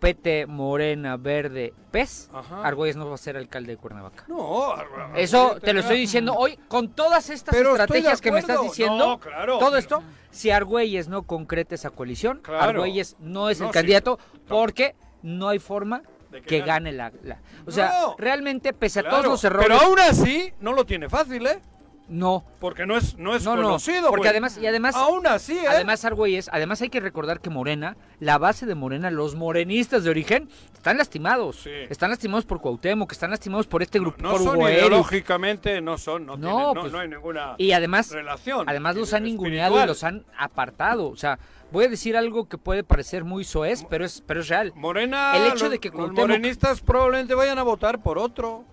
PT, 0.00 0.46
Morena, 0.46 1.16
Verde, 1.16 1.74
PES, 1.92 2.30
Ajá. 2.32 2.64
Argüelles 2.66 2.96
no 2.96 3.08
va 3.08 3.14
a 3.14 3.18
ser 3.18 3.36
alcalde 3.36 3.72
de 3.72 3.76
Cuernavaca. 3.76 4.24
No, 4.26 4.74
Eso 5.14 5.58
te 5.62 5.72
lo 5.72 5.80
estoy 5.80 5.98
diciendo 5.98 6.34
hoy 6.34 6.58
con 6.66 6.88
todas 6.92 7.30
estas 7.30 7.54
Pero 7.54 7.70
estrategias 7.72 8.20
que 8.20 8.32
me 8.32 8.40
estás 8.40 8.60
diciendo. 8.62 8.96
No, 8.96 9.20
claro, 9.20 9.58
todo 9.58 9.68
pero- 9.70 9.78
esto, 9.78 10.02
si 10.30 10.50
Argüelles 10.50 11.06
no 11.08 11.22
concreta 11.22 11.76
esa 11.76 11.90
coalición, 11.90 12.40
Claro. 12.42 12.64
Argüelles 12.80 13.14
no 13.20 13.48
es 13.48 13.60
el 13.60 13.68
sí. 13.68 13.72
candidato 13.72 14.18
porque 14.48 14.96
no 15.22 15.48
hay 15.50 15.58
forma 15.60 16.02
que 16.30 16.40
que 16.42 16.60
gane. 16.62 16.92
la, 16.92 17.12
la- 17.22 17.38
O 17.66 17.70
sea, 17.70 17.92
No. 18.00 18.14
realmente 18.18 18.72
pese 18.72 19.00
a 19.00 19.02
Claro, 19.02 19.16
todos 19.18 19.30
los 19.30 19.44
errores, 19.44 19.66
Pero 19.68 19.80
aún 19.80 19.98
así, 20.00 20.52
no 20.60 20.72
lo 20.72 20.84
tiene 20.86 21.08
fácil, 21.08 21.46
¿eh? 21.46 21.60
no. 22.08 22.44
Porque 22.58 22.86
no 22.86 22.96
es, 22.96 23.16
no 23.18 23.36
es 23.36 23.44
No, 23.44 23.54
no, 23.54 23.62
conocido. 23.62 24.08
porque 24.08 24.22
güey. 24.22 24.30
además- 24.30 24.58
y 24.60 24.66
además- 24.66 24.96
Aún 24.96 25.26
así, 25.28 25.56
¿eh? 25.56 25.68
Además, 25.68 26.04
Argüelles, 26.04 26.50
además 26.52 26.82
hay 26.82 26.88
que 26.88 26.98
recordar 26.98 27.38
que 27.40 27.50
Morena, 27.50 27.96
la 28.18 28.36
base 28.36 28.66
de 28.66 28.74
Morena, 28.74 29.12
los 29.12 29.36
morenistas 29.36 30.02
de 30.02 30.10
origen, 30.10 30.48
están 30.74 30.98
lastimados. 30.98 31.60
Sí. 31.62 31.70
Están 31.88 32.10
lastimados 32.10 32.44
por 32.46 32.60
Cuauhtémoc, 32.60 33.12
están 33.12 33.30
lastimados 33.30 33.68
por 33.68 33.82
este 33.82 34.00
grupo, 34.00 34.20
no 34.22 34.32
por 34.32 34.42
son 34.42 34.60
ideológicamente, 34.60 35.80
no 35.80 35.98
son, 35.98 36.26
no, 36.26 36.36
No, 36.36 36.48
tienen- 36.48 36.58
no, 36.74 36.74
pues, 36.80 36.92
no 36.92 36.98
hay 36.98 37.08
ninguna 37.08 37.54
Y 37.58 37.72
además, 37.72 38.10
relación. 38.10 38.68
además 38.68 38.96
los 38.96 39.12
han 39.14 39.22
ninguneado 39.22 39.82
y 39.82 39.86
los 39.86 40.02
han 40.04 40.24
apartado. 40.36 41.08
O 41.10 41.16
sea, 41.16 41.38
voy 41.72 41.84
a 41.84 41.88
decir 41.88 42.16
algo 42.16 42.48
que 42.48 42.58
puede 42.58 42.84
parecer 42.84 43.24
muy 43.24 43.44
soez, 43.44 43.84
pero 43.88 44.04
es, 44.04 44.22
pero 44.26 44.40
es 44.40 44.48
real. 44.48 44.72
Morena, 44.76 45.36
El 45.36 45.46
hecho 45.52 45.64
los, 45.64 45.70
de 45.70 45.78
que 45.78 45.90
los 45.90 46.12
morenistas 46.12 46.80
probablemente 46.80 47.34
vayan 47.34 47.58
a 47.58 47.62
votar 47.62 48.02
por 48.02 48.18
otro. 48.18 48.64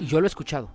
Y 0.00 0.06
yo 0.06 0.20
lo 0.20 0.26
he 0.26 0.28
escuchado. 0.28 0.68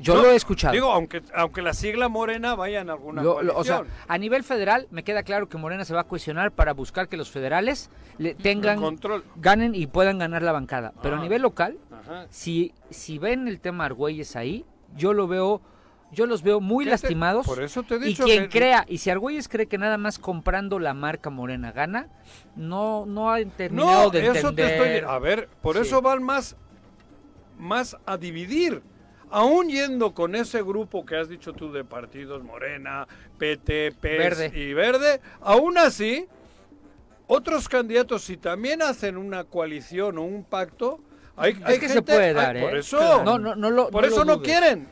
Yo 0.00 0.14
No, 0.14 0.22
lo 0.22 0.30
he 0.30 0.36
escuchado. 0.36 0.72
Digo, 0.74 0.92
aunque, 0.92 1.22
aunque 1.34 1.60
la 1.60 1.74
sigla 1.74 2.08
morena 2.08 2.54
vaya 2.54 2.80
en 2.80 2.88
alguna 2.88 3.20
lo- 3.20 3.36
o 3.56 3.64
sea, 3.64 3.82
a 4.06 4.16
nivel 4.16 4.44
federal 4.44 4.86
me 4.92 5.02
queda 5.02 5.24
claro 5.24 5.48
que 5.48 5.58
Morena 5.58 5.84
se 5.84 5.92
va 5.92 6.02
a 6.02 6.04
cuestionar 6.04 6.52
para 6.52 6.72
buscar 6.72 7.08
que 7.08 7.16
los 7.16 7.32
federales 7.32 7.90
le 8.16 8.34
tengan, 8.34 8.80
control. 8.80 9.24
ganen 9.34 9.74
y 9.74 9.88
puedan 9.88 10.18
ganar 10.18 10.42
la 10.42 10.52
bancada. 10.52 10.92
Pero 11.02 11.16
a 11.16 11.18
Ah. 11.18 11.22
nivel 11.22 11.42
local, 11.42 11.78
Ajá. 11.90 12.26
si, 12.30 12.72
si 12.90 13.18
ven 13.18 13.48
el 13.48 13.58
tema 13.58 13.86
Argüelles 13.86 14.36
ahí, 14.36 14.64
yo 14.96 15.12
lo 15.14 15.26
veo, 15.26 15.62
yo 16.10 16.26
los 16.26 16.42
veo 16.42 16.60
muy 16.60 16.84
¿Qué 16.84 16.90
te- 16.90 16.90
lastimados. 16.92 17.46
Por 17.46 17.62
eso 17.62 17.82
te 17.82 17.94
he 17.94 17.98
y 17.98 18.00
dicho 18.00 18.24
quien 18.24 18.44
que- 18.44 18.58
crea, 18.58 18.84
y 18.88 18.98
si 18.98 19.10
Argüelles 19.10 19.48
cree 19.48 19.66
que 19.66 19.78
nada 19.78 19.98
más 19.98 20.18
comprando 20.18 20.78
la 20.78 20.94
marca 20.94 21.30
Morena 21.30 21.72
gana, 21.72 22.08
no, 22.56 23.04
no 23.06 23.30
ha 23.30 23.44
terminado 23.44 24.04
No, 24.04 24.10
de 24.10 24.26
eso 24.26 24.32
te 24.54 24.62
entender. 24.62 24.96
estoy... 24.96 25.10
A 25.14 25.18
ver, 25.18 25.48
por 25.60 25.76
Sí. 25.76 25.82
eso 25.82 26.00
van 26.02 26.22
más, 26.22 26.56
más 27.58 27.96
a 28.06 28.16
dividir. 28.16 28.82
Aún 29.30 29.68
yendo 29.68 30.14
con 30.14 30.34
ese 30.34 30.62
grupo 30.62 31.04
que 31.04 31.16
has 31.16 31.28
dicho 31.28 31.52
tú 31.52 31.70
de 31.70 31.84
partidos, 31.84 32.42
Morena, 32.42 33.06
PT, 33.36 33.92
PES 34.00 34.18
Verde. 34.18 34.52
y 34.58 34.72
Verde, 34.72 35.20
aún 35.42 35.76
así, 35.76 36.26
otros 37.26 37.68
candidatos, 37.68 38.22
si 38.22 38.38
también 38.38 38.80
hacen 38.80 39.18
una 39.18 39.44
coalición 39.44 40.16
o 40.16 40.22
un 40.22 40.44
pacto, 40.44 41.00
hay, 41.36 41.52
Es 41.52 41.62
hay 41.64 41.78
que 41.78 41.88
se 41.90 42.00
puede 42.00 42.28
hay- 42.28 42.34
dar, 42.34 42.56
¿eh? 42.56 42.62
Por 42.62 42.76
eso. 42.78 43.22
No, 43.22 43.38
no, 43.38 43.54
no 43.54 43.70
lo- 43.70 43.90
por 43.90 44.02
no 44.02 44.08
eso 44.08 44.24
lo 44.24 44.36
no 44.36 44.42
quieren. 44.42 44.88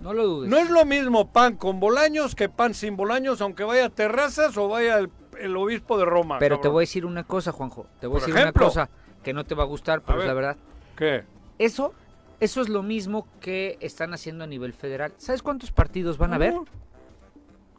No 0.00 0.12
lo 0.14 0.26
dudes. 0.26 0.50
No 0.50 0.56
es 0.56 0.70
lo 0.70 0.84
mismo 0.84 1.30
pan 1.32 1.56
con 1.56 1.78
Bolaños 1.80 2.34
que 2.34 2.48
pan 2.48 2.74
sin 2.74 2.96
Bolaños, 2.96 3.40
aunque 3.40 3.64
vaya 3.64 3.86
a 3.86 3.90
Terrazas 3.90 4.56
o 4.56 4.68
vaya 4.68 4.98
el, 4.98 5.10
el 5.38 5.56
obispo 5.56 5.98
de 5.98 6.04
Roma. 6.06 6.38
Pero 6.38 6.58
te 6.60 6.68
voy 6.68 6.80
a 6.80 6.84
decir 6.84 7.04
una 7.04 7.24
cosa, 7.24 7.52
Juanjo. 7.52 7.86
Te 8.00 8.06
voy 8.06 8.18
a 8.18 8.20
decir 8.20 8.36
ejemplo. 8.36 8.62
una 8.62 8.68
cosa 8.68 8.90
que 9.22 9.32
no 9.34 9.44
te 9.44 9.54
va 9.54 9.64
a 9.64 9.66
gustar, 9.66 10.00
pero 10.02 10.18
A 10.18 10.22
es 10.22 10.26
la 10.28 10.34
ver. 10.34 10.44
verdad. 10.44 10.56
¿Qué? 10.96 11.24
Eso, 11.58 11.92
eso 12.40 12.60
es 12.62 12.68
lo 12.70 12.82
mismo 12.82 13.28
que 13.40 13.76
están 13.80 14.14
haciendo 14.14 14.44
a 14.44 14.46
nivel 14.46 14.72
federal. 14.72 15.12
¿Sabes 15.18 15.42
cuántos 15.42 15.70
partidos 15.70 16.16
van 16.16 16.32
a 16.32 16.36
haber? 16.36 16.54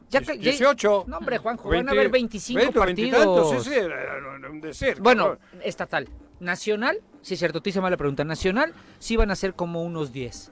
Ya 0.10 0.20
que- 0.22 0.38
ya- 0.38 0.52
18. 0.52 1.06
No, 1.08 1.18
hombre, 1.18 1.38
Juanjo, 1.40 1.64
van 1.70 1.86
20, 1.86 1.90
a 1.90 1.94
haber 1.94 2.10
25 2.12 2.58
20, 2.60 2.80
partidos. 2.80 3.12
veintitantos, 3.12 3.64
sí, 3.64 3.70
sí, 3.72 3.76
era 3.80 4.50
un 4.50 4.62
decir. 4.62 4.98
Bueno, 5.02 5.38
estatal. 5.64 6.08
Nacional, 6.40 7.00
sí 7.22 7.34
es 7.36 7.40
cierto, 7.40 7.62
te 7.62 7.70
hice 7.70 7.82
mala 7.82 7.98
pregunta. 7.98 8.24
Nacional 8.24 8.74
sí 9.00 9.16
van 9.16 9.32
a 9.32 9.36
ser 9.36 9.54
como 9.54 9.84
unos 9.84 10.12
10. 10.12 10.52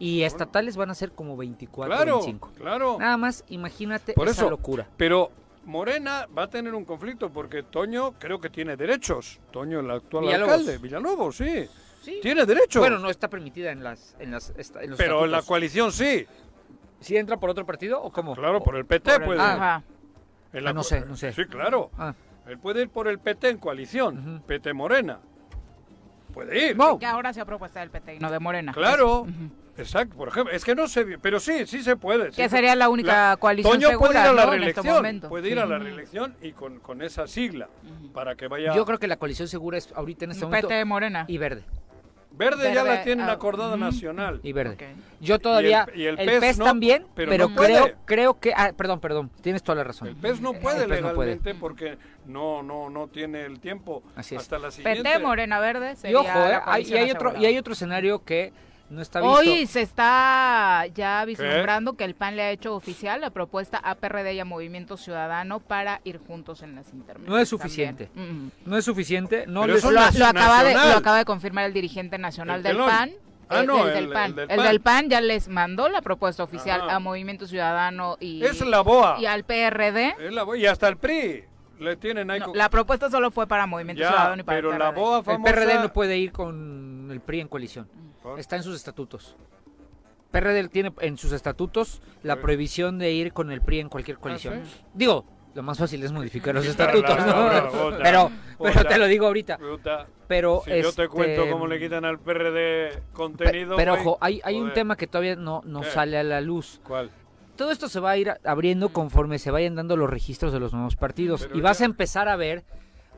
Y 0.00 0.22
estatales 0.22 0.76
van 0.76 0.90
a 0.90 0.94
ser 0.94 1.12
como 1.12 1.36
24, 1.36 1.94
claro, 1.94 2.14
25. 2.16 2.50
claro. 2.56 2.96
Nada 2.98 3.16
más, 3.16 3.44
imagínate 3.50 4.14
Por 4.14 4.26
esa 4.28 4.40
eso, 4.42 4.50
locura. 4.50 4.88
Pero 4.96 5.30
Morena 5.66 6.26
va 6.36 6.44
a 6.44 6.50
tener 6.50 6.74
un 6.74 6.84
conflicto 6.86 7.30
porque 7.30 7.62
Toño 7.62 8.12
creo 8.18 8.40
que 8.40 8.48
tiene 8.50 8.76
derechos. 8.76 9.38
Toño, 9.52 9.80
el 9.80 9.90
actual 9.90 10.24
Villalobos. 10.24 10.52
alcalde. 10.54 10.78
Villalobos, 10.78 11.36
sí. 11.36 11.66
Sí. 12.02 12.18
Tiene 12.22 12.46
derechos. 12.46 12.80
Bueno, 12.80 12.98
no 12.98 13.10
está 13.10 13.28
permitida 13.28 13.70
en 13.72 13.84
las 13.84 14.16
en 14.18 14.30
las 14.30 14.54
esta- 14.56 14.82
en 14.82 14.90
los 14.90 14.98
pero 14.98 15.26
en 15.26 15.30
la 15.32 15.42
coalición 15.42 15.92
sí. 15.92 16.26
¿Sí 16.98 17.16
entra 17.18 17.36
por 17.36 17.50
otro 17.50 17.66
partido 17.66 18.02
o 18.02 18.10
cómo? 18.10 18.34
Claro, 18.34 18.62
por 18.62 18.76
el 18.76 18.86
PT 18.86 19.12
Por 19.12 19.20
el- 19.20 19.26
puede. 19.26 19.40
Ajá. 19.40 19.82
En 20.54 20.64
la 20.64 20.70
Ah, 20.70 20.72
no 20.72 20.82
sé, 20.82 21.02
no 21.04 21.14
sé. 21.16 21.32
Sí, 21.34 21.44
claro. 21.44 21.90
Ah. 21.98 22.14
Él 22.46 22.58
puede 22.58 22.80
ir 22.82 22.88
por 22.88 23.06
el 23.06 23.18
PT 23.18 23.50
en 23.50 23.58
coalición. 23.58 24.42
PT 24.46 24.72
Morena. 24.72 25.20
Puede 26.32 26.70
ir. 26.70 26.76
No. 26.76 26.98
Que 26.98 27.06
ahora 27.06 27.32
sea 27.32 27.44
propuesta 27.44 27.80
del 27.80 27.90
PT 27.90 28.14
y 28.14 28.18
no 28.18 28.30
de 28.30 28.38
Morena. 28.38 28.72
Claro. 28.72 29.20
Ujú. 29.22 29.30
Exacto, 29.80 30.16
por 30.16 30.28
ejemplo, 30.28 30.54
es 30.54 30.64
que 30.64 30.74
no 30.74 30.86
sé 30.88 31.04
bien, 31.04 31.20
pero 31.20 31.40
sí, 31.40 31.66
sí 31.66 31.82
se 31.82 31.96
puede. 31.96 32.30
sí 32.30 32.36
Que 32.36 32.48
se- 32.48 32.56
sería 32.56 32.74
la 32.76 32.88
única 32.88 33.36
coalición 33.38 33.74
Toño 33.80 33.98
puede 33.98 34.12
ir 34.12 34.18
segura, 34.18 34.30
a 34.30 34.32
la 34.32 34.42
este 34.42 34.50
reelección, 34.82 35.20
puede 35.28 35.48
ir 35.50 35.58
a 35.58 35.66
la 35.66 35.78
reelección 35.78 36.36
y 36.42 36.52
con, 36.52 36.78
con 36.80 37.02
esa 37.02 37.26
sigla 37.26 37.68
para 38.12 38.34
que 38.36 38.48
vaya. 38.48 38.74
Yo 38.74 38.84
creo 38.84 38.98
que 38.98 39.06
la 39.08 39.16
coalición 39.16 39.48
segura 39.48 39.78
es 39.78 39.92
ahorita 39.94 40.24
en 40.26 40.32
este 40.32 40.44
momento 40.44 40.68
PT 40.68 40.84
Morena. 40.84 41.24
y 41.28 41.38
verde. 41.38 41.64
Verde, 42.32 42.72
ya 42.72 42.84
Verde, 42.84 42.96
la 42.96 43.02
tienen 43.02 43.28
ah, 43.28 43.32
acordada 43.32 43.76
nacional. 43.76 44.40
Y 44.42 44.52
verde. 44.52 44.94
Yo 45.20 45.40
todavía 45.40 45.86
y 45.94 46.04
el 46.04 46.18
el, 46.18 46.26
PES 46.26 46.40
PES, 46.40 46.58
no, 46.58 46.64
también, 46.64 47.06
pero 47.14 47.28
pero, 47.30 47.48
no 47.48 47.56
puede. 47.56 47.72
creo 47.74 47.94
creo 48.06 48.40
que 48.40 48.52
ah, 48.56 48.72
perdón, 48.74 49.00
perdón, 49.00 49.30
tienes 49.42 49.62
toda 49.62 49.76
la 49.76 49.84
razón. 49.84 50.08
El 50.08 50.16
PES 50.16 50.40
no 50.40 50.52
puede 50.54 50.84
El 50.84 50.88
PES 50.90 51.02
no 51.02 51.12
puede. 51.12 51.30
legalmente 51.32 51.54
porque 51.60 51.98
no 52.26 52.62
no 52.62 52.88
no 52.88 53.08
tiene 53.08 53.44
el 53.44 53.58
tiempo 53.60 54.02
Así 54.14 54.36
es. 54.36 54.42
hasta 54.42 54.58
la 54.58 54.70
siguiente. 54.70 55.02
PT, 55.02 55.18
Morena, 55.18 55.58
Verde. 55.58 55.92
y 55.92 55.96
Sería 55.96 56.18
ojo, 56.20 56.28
la 56.38 56.58
eh, 56.58 56.60
hay, 56.64 56.84
y 56.84 56.94
hay 56.96 57.10
otro 57.10 57.36
y 57.36 57.46
hay 57.46 57.58
otro 57.58 57.72
escenario 57.72 58.24
que 58.24 58.52
no 58.90 59.00
está 59.00 59.20
visto. 59.20 59.32
Hoy 59.34 59.66
se 59.66 59.82
está 59.82 60.84
ya 60.94 61.24
vislumbrando 61.24 61.94
que 61.94 62.04
el 62.04 62.14
PAN 62.14 62.36
le 62.36 62.42
ha 62.42 62.50
hecho 62.50 62.74
oficial 62.74 63.20
la 63.20 63.30
propuesta 63.30 63.78
a 63.78 63.94
PRD 63.94 64.34
y 64.34 64.40
a 64.40 64.44
Movimiento 64.44 64.96
Ciudadano 64.96 65.60
para 65.60 66.00
ir 66.04 66.18
juntos 66.18 66.62
en 66.62 66.74
las 66.74 66.92
intermedias. 66.92 67.30
No 67.30 67.38
es 67.38 67.48
suficiente. 67.48 68.10
Ujú. 68.14 68.50
no 68.66 68.76
es 68.76 68.84
suficiente, 68.84 69.46
no 69.46 69.66
les 69.66 69.82
Lo, 69.84 69.90
acaba 70.00 70.62
de, 70.64 70.74
nacional. 70.74 70.90
lo 70.90 70.96
acaba 70.98 71.18
de 71.18 71.24
confirmar 71.24 71.64
el 71.66 71.72
dirigente 71.72 72.18
nacional 72.18 72.58
El 72.58 72.62
del 72.64 72.72
Telón. 72.72 72.88
PAN. 72.90 73.10
Ah, 73.52 73.60
el, 73.60 73.66
no, 73.66 73.82
el 73.82 73.88
el- 73.88 73.94
del 74.04 74.08
PAN. 74.12 74.24
el 74.30 74.34
del 74.36 74.50
El 74.50 74.56
PAN. 74.56 74.66
del 74.66 74.80
PAN 74.80 75.08
ya 75.10 75.20
les 75.20 75.48
mandó 75.48 75.88
la 75.88 76.02
propuesta 76.02 76.42
oficial 76.44 76.82
Ajá. 76.82 76.96
a 76.96 76.98
Movimiento 77.00 77.46
Ciudadano 77.48 78.16
y, 78.20 78.44
Es 78.44 78.60
la 78.60 78.80
BOA. 78.80 79.16
y 79.20 79.26
al 79.26 79.42
PRD. 79.44 80.14
Es 80.20 80.32
la 80.32 80.44
BOA, 80.44 80.56
y 80.58 80.66
hasta 80.66 80.86
el 80.88 80.96
PRI 80.96 81.44
le 81.80 81.96
tienen 81.96 82.30
ahí 82.30 82.38
No, 82.40 82.52
la 82.54 82.68
propuesta 82.68 83.10
solo 83.10 83.30
fue 83.32 83.46
para 83.48 83.66
Movimiento 83.66 84.02
Ya, 84.02 84.08
Ciudadano 84.08 84.40
y 84.42 84.44
para 84.44 84.58
pero 84.58 84.72
el 84.72 84.78
la 84.78 84.92
PRD. 84.94 85.32
El 85.34 85.42
PRD 85.42 85.74
no 85.82 85.92
puede 85.92 86.18
ir 86.18 86.30
con 86.30 87.08
el 87.10 87.20
PRI 87.20 87.40
en 87.40 87.48
coalición. 87.48 87.88
¿Por? 88.22 88.38
Está 88.38 88.56
en 88.56 88.62
sus 88.62 88.76
estatutos. 88.76 89.36
PRD 90.30 90.68
tiene 90.68 90.92
en 91.00 91.18
sus 91.18 91.32
estatutos 91.32 92.00
la 92.22 92.36
prohibición 92.36 92.98
de 92.98 93.10
ir 93.12 93.32
con 93.32 93.50
el 93.50 93.60
PRI 93.62 93.80
en 93.80 93.88
cualquier 93.88 94.18
coalición. 94.18 94.62
sí? 94.64 94.80
Digo, 94.94 95.24
lo 95.54 95.62
más 95.64 95.78
fácil 95.78 96.02
es 96.04 96.12
modificar 96.12 96.54
los 96.54 96.64
estatutos, 96.66 97.18
la- 97.18 97.26
¿no? 97.26 97.90
la- 97.90 97.98
pero, 98.02 98.30
pero 98.62 98.84
te 98.84 98.98
lo 98.98 99.06
digo 99.06 99.26
ahorita. 99.26 99.58
Pero 100.28 100.62
si 100.64 100.70
yo 100.70 100.76
te 100.82 100.88
este, 100.88 101.08
cuento 101.08 101.50
cómo 101.50 101.66
le 101.66 101.80
quitan 101.80 102.04
al 102.04 102.20
PRD 102.20 103.02
contenido. 103.12 103.76
pero 103.76 103.94
ojo, 103.94 104.18
hay, 104.20 104.40
hay 104.44 104.60
un 104.60 104.72
tema 104.72 104.96
que 104.96 105.08
todavía 105.08 105.34
no, 105.34 105.62
no 105.64 105.80
¿Qué? 105.80 105.90
sale 105.90 106.16
a 106.18 106.22
la 106.22 106.40
luz. 106.40 106.80
¿Cuál? 106.84 107.10
Todo 107.56 107.72
esto 107.72 107.88
se 107.88 107.98
va 108.00 108.10
a 108.10 108.16
ir 108.16 108.32
abriendo 108.44 108.90
conforme 108.90 109.38
se 109.40 109.50
vayan 109.50 109.74
dando 109.74 109.96
los 109.96 110.08
registros 110.08 110.52
de 110.52 110.60
los 110.60 110.72
nuevos 110.72 110.94
partidos. 110.94 111.42
Pero 111.42 111.58
y 111.58 111.60
vas 111.60 111.80
ya- 111.80 111.84
a 111.84 111.86
empezar 111.86 112.28
a 112.28 112.36
ver 112.36 112.62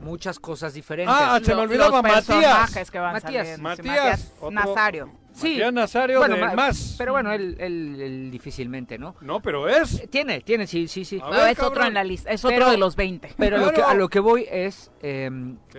muchas 0.02 0.38
cosas 0.38 0.74
diferentes. 0.74 1.14
Ah, 1.16 1.38
se 1.42 1.50
me 1.50 1.56
Lo- 1.56 1.62
olvidaba 1.62 2.02
los 2.02 2.28
Matías. 2.28 2.90
que 2.90 2.98
van 2.98 3.12
Matías. 3.14 3.46
saliendo. 3.46 3.56
Sí, 3.56 3.62
Matías, 3.62 4.32
otro- 4.38 4.50
Nazario. 4.50 5.12
Sí. 5.32 5.48
Matías 5.50 5.72
Nazario 5.72 6.18
Bueno, 6.18 6.34
de 6.34 6.40
ma- 6.42 6.54
más. 6.54 6.94
Pero 6.98 7.12
bueno, 7.12 7.32
él, 7.32 7.56
él- 7.58 8.00
él 8.00 8.30
difícilmente, 8.30 8.98
¿no? 8.98 9.14
No, 9.22 9.40
pero 9.40 9.68
es. 9.68 10.00
Eh, 10.00 10.06
Tiene, 10.08 10.40
tiene, 10.42 10.66
sí, 10.66 10.88
sí, 10.88 11.04
sí. 11.04 11.20
Ver, 11.30 11.50
es 11.52 11.60
otro 11.60 11.84
en 11.84 11.94
la 11.94 12.04
lista, 12.04 12.30
es 12.30 12.42
Pero- 12.42 12.56
otro 12.56 12.70
de 12.70 12.76
los 12.78 12.96
20. 12.96 13.32
Pero 13.38 13.58
lo 13.58 13.70
que- 13.72 13.82
a 13.82 13.94
lo 13.94 14.08
que 14.08 14.20
voy 14.20 14.46
es, 14.50 14.90
eh, 15.02 15.30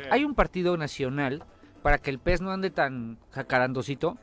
hay 0.10 0.24
un 0.26 0.34
partido 0.34 0.76
nacional, 0.78 1.44
para 1.84 1.98
que 1.98 2.10
el 2.10 2.18
pez 2.20 2.40
no 2.42 2.52
ande 2.52 2.70
tan 2.72 3.18
jacarandosito, 3.32 4.18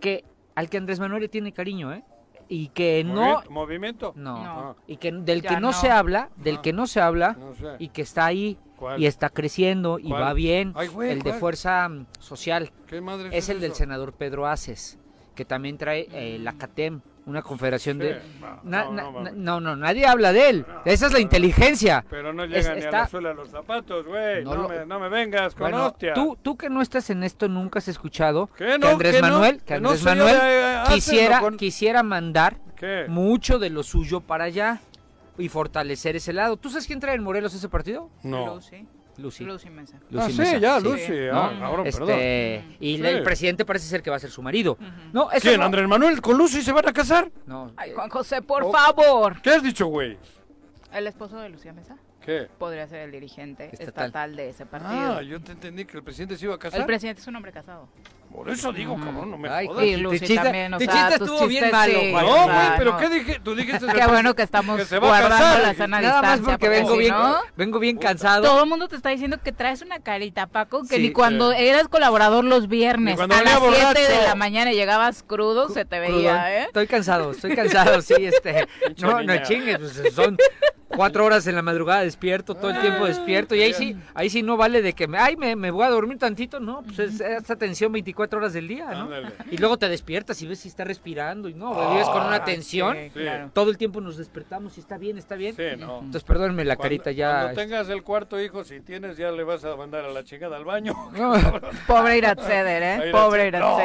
que 0.00 0.24
al 0.54 0.68
que 0.68 0.76
Andrés 0.78 0.98
Manuel 1.00 1.22
le 1.22 1.28
tiene 1.28 1.52
cariño, 1.52 1.92
¿eh? 1.92 2.02
Y 2.48 2.68
que 2.68 3.04
no... 3.04 3.42
Movi- 3.42 3.48
¿Movimiento? 3.50 4.12
No, 4.16 4.42
No. 4.42 4.76
y 4.86 4.96
que 4.96 5.12
del 5.12 5.42
Ya 5.42 5.50
que 5.50 5.54
no, 5.56 5.68
no. 5.68 5.72
se 5.72 5.90
habla, 5.90 6.30
del 6.36 6.56
Ah. 6.56 6.62
que 6.62 6.72
no 6.72 6.86
se 6.86 7.00
habla, 7.00 7.36
No 7.38 7.54
sé. 7.54 7.76
y 7.78 7.88
que 7.88 8.02
está 8.02 8.24
ahí, 8.26 8.58
¿Cuál? 8.76 9.00
y 9.02 9.06
está 9.06 9.28
creciendo, 9.28 9.98
y 9.98 10.08
¿Cuál? 10.08 10.22
va 10.22 10.32
bien, 10.32 10.72
Ay, 10.74 10.88
güey, 10.88 11.10
el 11.10 11.20
de. 11.22 11.34
Fuerza 11.34 11.88
mm, 11.88 12.06
Social, 12.20 12.72
¿Qué 12.86 13.00
madre 13.02 13.28
es 13.36 13.48
el 13.50 13.60
del 13.60 13.74
senador 13.74 14.14
Pedro 14.14 14.46
Aces, 14.46 14.98
que 15.34 15.44
también 15.44 15.76
trae 15.78 16.08
eh, 16.12 16.38
la 16.40 16.54
CATEM, 16.54 17.02
una 17.28 17.42
confederación 17.42 17.98
de... 17.98 18.14
Sí, 18.20 18.40
no, 18.64 18.92
Na- 18.92 19.60
no, 19.60 19.76
nadie 19.76 20.06
habla 20.06 20.32
de 20.32 20.48
él. 20.48 20.66
Esa 20.84 21.06
es 21.06 21.12
la 21.12 21.20
inteligencia. 21.20 22.04
Pero 22.08 22.32
no 22.32 22.44
Es- 22.44 22.50
llega 22.50 22.74
ni 22.74 22.82
a 22.82 22.90
la 22.90 23.06
suela 23.06 23.28
de 23.30 23.34
los 23.34 23.50
zapatos, 23.50 24.06
güey. 24.06 24.42
No 24.44 24.54
No, 24.54 24.62
lo- 24.62 24.68
me, 24.68 24.86
no 24.86 24.98
me 24.98 25.08
vengas 25.08 25.54
con 25.54 25.70
Bueno, 25.70 25.86
hostia. 25.88 26.14
tú, 26.14 26.36
tú 26.40 26.56
que 26.56 26.70
no 26.70 26.80
estás 26.82 27.10
en 27.10 27.22
esto 27.22 27.48
nunca 27.48 27.78
has 27.80 27.88
escuchado 27.88 28.48
¿Qué 28.56 28.64
que 28.66 28.78
no? 28.78 28.88
Andrés. 28.88 29.20
Manuel, 29.20 29.62
que 29.62 29.74
Andrés 29.74 30.02
Manuel 30.02 30.38
de, 30.38 30.72
eh, 30.72 30.82
quisiera, 30.88 31.40
con- 31.40 31.56
quisiera 31.56 32.02
mandar 32.02 32.56
¿Qué? 32.76 33.04
mucho 33.08 33.58
de 33.58 33.70
lo 33.70 33.82
suyo 33.82 34.20
para 34.20 34.44
allá 34.44 34.80
y 35.36 35.48
fortalecer 35.48 36.16
ese 36.16 36.32
lado. 36.32 36.56
¿Tú 36.56 36.70
sabes 36.70 36.86
quién 36.86 36.98
trae 37.00 37.14
en 37.14 37.22
Morelos 37.22 37.54
ese 37.54 37.68
partido? 37.68 38.10
No. 38.22 38.54
Lucy. 38.56 38.86
Lucy. 39.18 39.44
Lucy 39.44 39.68
Mesa. 39.70 39.96
Ah, 40.00 40.06
Lucy 40.10 40.32
sí, 40.32 40.38
Mesa, 40.38 40.58
ya, 40.58 40.78
sí. 40.80 40.84
Lucy. 40.84 41.12
¿No? 41.30 41.38
Ah, 41.42 41.52
cabrón, 41.58 41.84
perdón. 41.84 42.10
Este, 42.10 42.64
y 42.80 42.96
Sí. 42.96 43.06
el 43.06 43.22
presidente 43.22 43.64
parece 43.64 43.86
ser 43.86 44.02
que 44.02 44.10
va 44.10 44.16
a 44.16 44.20
ser 44.20 44.30
su 44.30 44.40
marido. 44.42 44.78
No, 45.12 45.30
eso 45.32 45.40
¿Quién? 45.42 45.58
no- 45.60 45.66
¿Andrés 45.66 45.88
Manuel 45.88 46.20
con 46.20 46.38
Lucy 46.38 46.62
se 46.62 46.72
van 46.72 46.88
a 46.88 46.92
casar? 46.92 47.30
No, 47.46 47.72
Ay, 47.76 47.92
Juan 47.92 48.08
José, 48.08 48.40
por 48.42 48.62
Oh. 48.64 48.72
favor. 48.72 49.42
¿Qué 49.42 49.50
has 49.50 49.62
dicho, 49.62 49.86
güey? 49.86 50.16
El 50.92 51.06
esposo 51.06 51.36
de 51.38 51.48
Lucía 51.50 51.72
Mesa 51.72 51.96
¿Qué? 52.24 52.48
podría 52.58 52.86
ser 52.86 53.00
el 53.00 53.10
dirigente 53.12 53.64
Estatal. 53.72 53.86
estatal, 54.06 54.36
de 54.36 54.48
ese 54.50 54.64
partido. 54.66 55.16
Ah, 55.18 55.22
yo 55.22 55.40
te 55.40 55.52
entendí 55.52 55.84
que 55.84 55.96
el 55.98 56.02
presidente 56.02 56.36
se 56.36 56.44
iba 56.46 56.54
a 56.54 56.58
casar. 56.58 56.80
el 56.80 56.86
presidente 56.86 57.20
es 57.20 57.26
un 57.26 57.36
hombre 57.36 57.52
casado. 57.52 57.88
Por 58.32 58.50
eso 58.50 58.72
digo, 58.72 58.94
cabrón, 58.96 59.30
no 59.32 59.38
me 59.38 59.48
Ay, 59.48 59.66
jodas. 59.66 59.84
Y 59.86 59.94
tu 59.94 60.00
Lucy 60.02 60.18
chiste- 60.20 60.42
también, 60.42 60.72
o 60.74 60.78
sea, 60.78 61.08
estuvo 61.08 61.46
bien 61.48 61.70
malo, 61.72 61.98
sí. 62.00 62.12
No, 62.12 62.18
o 62.18 62.22
güey, 62.44 62.46
sea, 62.46 62.74
pero 62.78 62.92
no. 62.92 62.98
¿qué 62.98 63.08
dije? 63.08 63.40
Tú 63.42 63.54
dijiste... 63.56 63.86
Qué 63.86 64.06
bueno 64.06 64.34
que 64.34 64.42
estamos 64.42 64.76
que 64.78 64.84
se 64.84 64.98
va 64.98 65.06
a 65.06 65.20
guardando 65.20 65.44
casar. 65.46 65.62
la 65.62 65.74
sana 65.74 66.00
Nada 66.00 66.22
más 66.22 66.38
distancia. 66.38 66.52
porque 66.58 66.68
vengo 66.68 66.92
si 66.92 66.98
bien, 66.98 67.14
no, 67.14 67.36
vengo 67.56 67.78
bien 67.78 67.96
cansado. 67.98 68.42
Todo 68.42 68.62
el 68.62 68.68
mundo 68.68 68.86
te 68.88 68.96
está 68.96 69.08
diciendo 69.10 69.38
que 69.42 69.50
traes 69.52 69.82
una 69.82 69.98
carita, 69.98 70.46
Paco, 70.46 70.82
que 70.82 70.96
Sí, 70.96 71.02
ni 71.02 71.12
cuando 71.12 71.52
eras 71.52 71.88
colaborador 71.88 72.44
los 72.44 72.68
viernes 72.68 73.16
cuando 73.16 73.34
a 73.34 73.42
las 73.42 73.58
7 73.60 74.00
de 74.00 74.22
la 74.26 74.34
mañana 74.34 74.72
y 74.72 74.76
llegabas 74.76 75.22
crudo, 75.22 75.68
se 75.70 75.84
te 75.84 75.98
veía, 75.98 76.60
¿eh? 76.60 76.64
Estoy 76.64 76.86
cansado, 76.86 77.32
estoy 77.32 77.56
cansado, 77.56 78.00
sí, 78.02 78.14
este. 78.18 78.68
No, 78.98 79.22
no 79.22 79.36
chingues, 79.42 79.78
pues, 79.78 80.14
son 80.14 80.36
cuatro 80.88 81.24
horas 81.24 81.46
en 81.46 81.54
la 81.54 81.62
madrugada 81.62 82.00
despierto, 82.02 82.54
todo 82.54 82.70
el 82.70 82.80
tiempo 82.80 83.04
despierto. 83.06 83.54
Y 83.54 83.62
ahí 83.62 83.72
sí, 83.74 83.96
ahí 84.14 84.30
sí 84.30 84.42
no 84.42 84.56
vale 84.56 84.80
de 84.82 84.92
que 84.94 85.06
me, 85.06 85.18
ay, 85.18 85.36
me, 85.36 85.54
me 85.56 85.70
voy 85.70 85.84
a 85.84 85.90
dormir 85.90 86.18
tantito, 86.18 86.60
no, 86.60 86.82
pues 86.82 86.98
es 86.98 87.20
esta 87.20 87.56
tensión 87.56 87.92
24 87.92 88.17
horas 88.38 88.52
del 88.52 88.66
día, 88.68 88.86
¿no? 88.92 89.02
Ándale. 89.04 89.28
Y 89.50 89.56
luego 89.58 89.76
te 89.78 89.88
despiertas 89.88 90.40
y 90.42 90.46
ves 90.46 90.58
si 90.60 90.68
está 90.68 90.84
respirando 90.84 91.48
y 91.48 91.54
no, 91.54 91.90
vives 91.92 92.08
con 92.08 92.26
una 92.26 92.44
tensión. 92.44 92.96
Sí, 92.96 93.02
Sí. 93.14 93.20
claro. 93.20 93.50
Todo 93.52 93.70
el 93.70 93.78
tiempo 93.78 94.00
nos 94.00 94.16
despertamos 94.16 94.76
y 94.76 94.80
está 94.80 94.98
bien, 94.98 95.18
está 95.18 95.34
bien. 95.36 95.54
Sí, 95.56 95.62
no. 95.78 95.96
Entonces, 95.98 96.24
perdónenme 96.24 96.64
la 96.64 96.76
Cuando- 96.76 96.82
carita 96.84 97.10
ya. 97.12 97.42
Cuando 97.42 97.60
tengas 97.60 97.88
el 97.88 98.02
cuarto 98.02 98.40
hijo, 98.40 98.64
si 98.64 98.80
tienes, 98.80 99.16
ya 99.16 99.30
le 99.30 99.44
vas 99.44 99.64
a 99.64 99.76
mandar 99.76 100.04
a 100.04 100.08
la 100.10 100.24
chingada 100.24 100.56
al 100.56 100.64
baño. 100.64 100.94
No, 101.12 101.32
Pobre 101.86 102.18
Iratseder, 102.18 102.82
A 102.82 102.96
¿eh? 103.04 103.06
ir 103.08 103.12
Pobre 103.12 103.48
a- 103.48 103.60
No. 103.60 103.76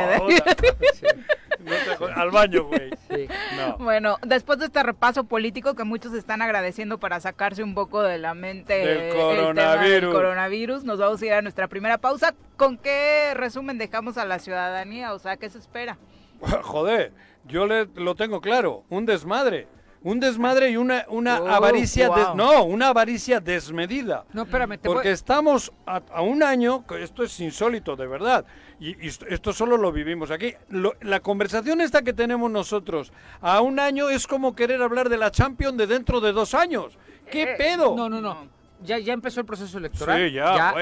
No 1.64 1.72
te 1.72 1.96
jo- 1.98 2.08
al 2.16 2.32
baño, 2.32 2.66
güey. 2.66 2.92
sí. 3.10 3.28
No. 3.58 3.78
Bueno, 3.78 4.18
después 4.26 4.60
de 4.60 4.66
este 4.66 4.84
repaso 4.84 5.24
político 5.24 5.74
que 5.76 5.84
muchos 5.84 6.14
están 6.14 6.42
agradeciendo 6.42 6.98
para 7.00 7.20
sacarse 7.20 7.64
un 7.64 7.74
poco 7.74 8.02
de 8.02 8.18
la 8.18 8.34
mente 8.34 8.74
Del 8.74 8.88
el 8.90 9.12
tema 9.12 9.24
del 9.28 9.36
coronavirus. 9.38 10.14
coronavirus, 10.14 10.84
nos 10.84 11.00
vamos 11.00 11.22
a 11.22 11.26
ir 11.26 11.34
a 11.34 11.42
nuestra 11.42 11.68
primera 11.68 11.98
pausa. 11.98 12.34
¿Con 12.58 12.78
qué 12.78 13.34
resumen 13.36 13.78
dejamos 13.78 14.18
a 14.18 14.26
la 14.26 14.40
ciudadanía? 14.40 15.14
O 15.14 15.20
sea, 15.20 15.38
¿qué 15.38 15.50
se 15.50 15.58
espera? 15.60 15.98
Joder, 16.62 17.12
yo 17.46 17.66
le, 17.68 17.88
lo 17.96 18.16
tengo 18.16 18.42
claro, 18.42 18.84
un 18.90 19.06
desmadre. 19.06 19.68
Un 20.04 20.20
desmadre 20.20 20.70
y 20.70 20.76
una, 20.78 21.06
una 21.08 21.40
Oh, 21.42 21.48
avaricia, 21.48 22.10
des- 22.10 22.28
wow. 22.28 22.36
no, 22.36 22.64
una 22.66 22.90
avaricia 22.90 23.40
desmedida. 23.40 24.26
No, 24.34 24.42
espérame, 24.44 24.78
te 24.78 24.88
voy- 24.90 24.96
Porque 24.96 25.12
estamos 25.12 25.72
a, 25.86 26.02
a 26.12 26.22
un 26.22 26.44
año, 26.44 26.86
que 26.86 27.02
esto 27.02 27.24
es 27.24 27.40
insólito, 27.40 27.96
de 27.96 28.06
verdad, 28.08 28.44
y, 28.82 29.02
y 29.06 29.08
esto- 29.08 29.26
esto 29.28 29.54
solo 29.54 29.78
lo 29.78 29.92
vivimos 29.94 30.30
aquí. 30.30 30.54
Lo- 30.70 30.94
la 31.02 31.22
conversación 31.22 31.80
esta 31.80 32.02
que 32.02 32.12
tenemos 32.12 32.52
nosotros 32.52 33.14
a 33.42 33.62
un 33.62 33.80
año 33.80 34.10
es 34.10 34.28
como 34.28 34.56
querer 34.56 34.82
hablar 34.82 35.08
de 35.08 35.18
la 35.18 35.32
Champions 35.32 35.78
de 35.78 35.88
dentro 35.88 36.20
de 36.20 36.34
dos 36.34 36.54
años. 36.54 36.98
¿Qué 37.32 37.44
Eh, 37.44 37.56
pedo? 37.58 37.96
No, 37.96 38.10
no, 38.10 38.20
no. 38.20 38.48
Ya, 38.84 39.00
ya 39.00 39.14
empezó 39.14 39.40
el 39.40 39.46
proceso 39.46 39.78
electoral. 39.78 40.28
Sí, 40.30 40.34
ya, 40.34 40.74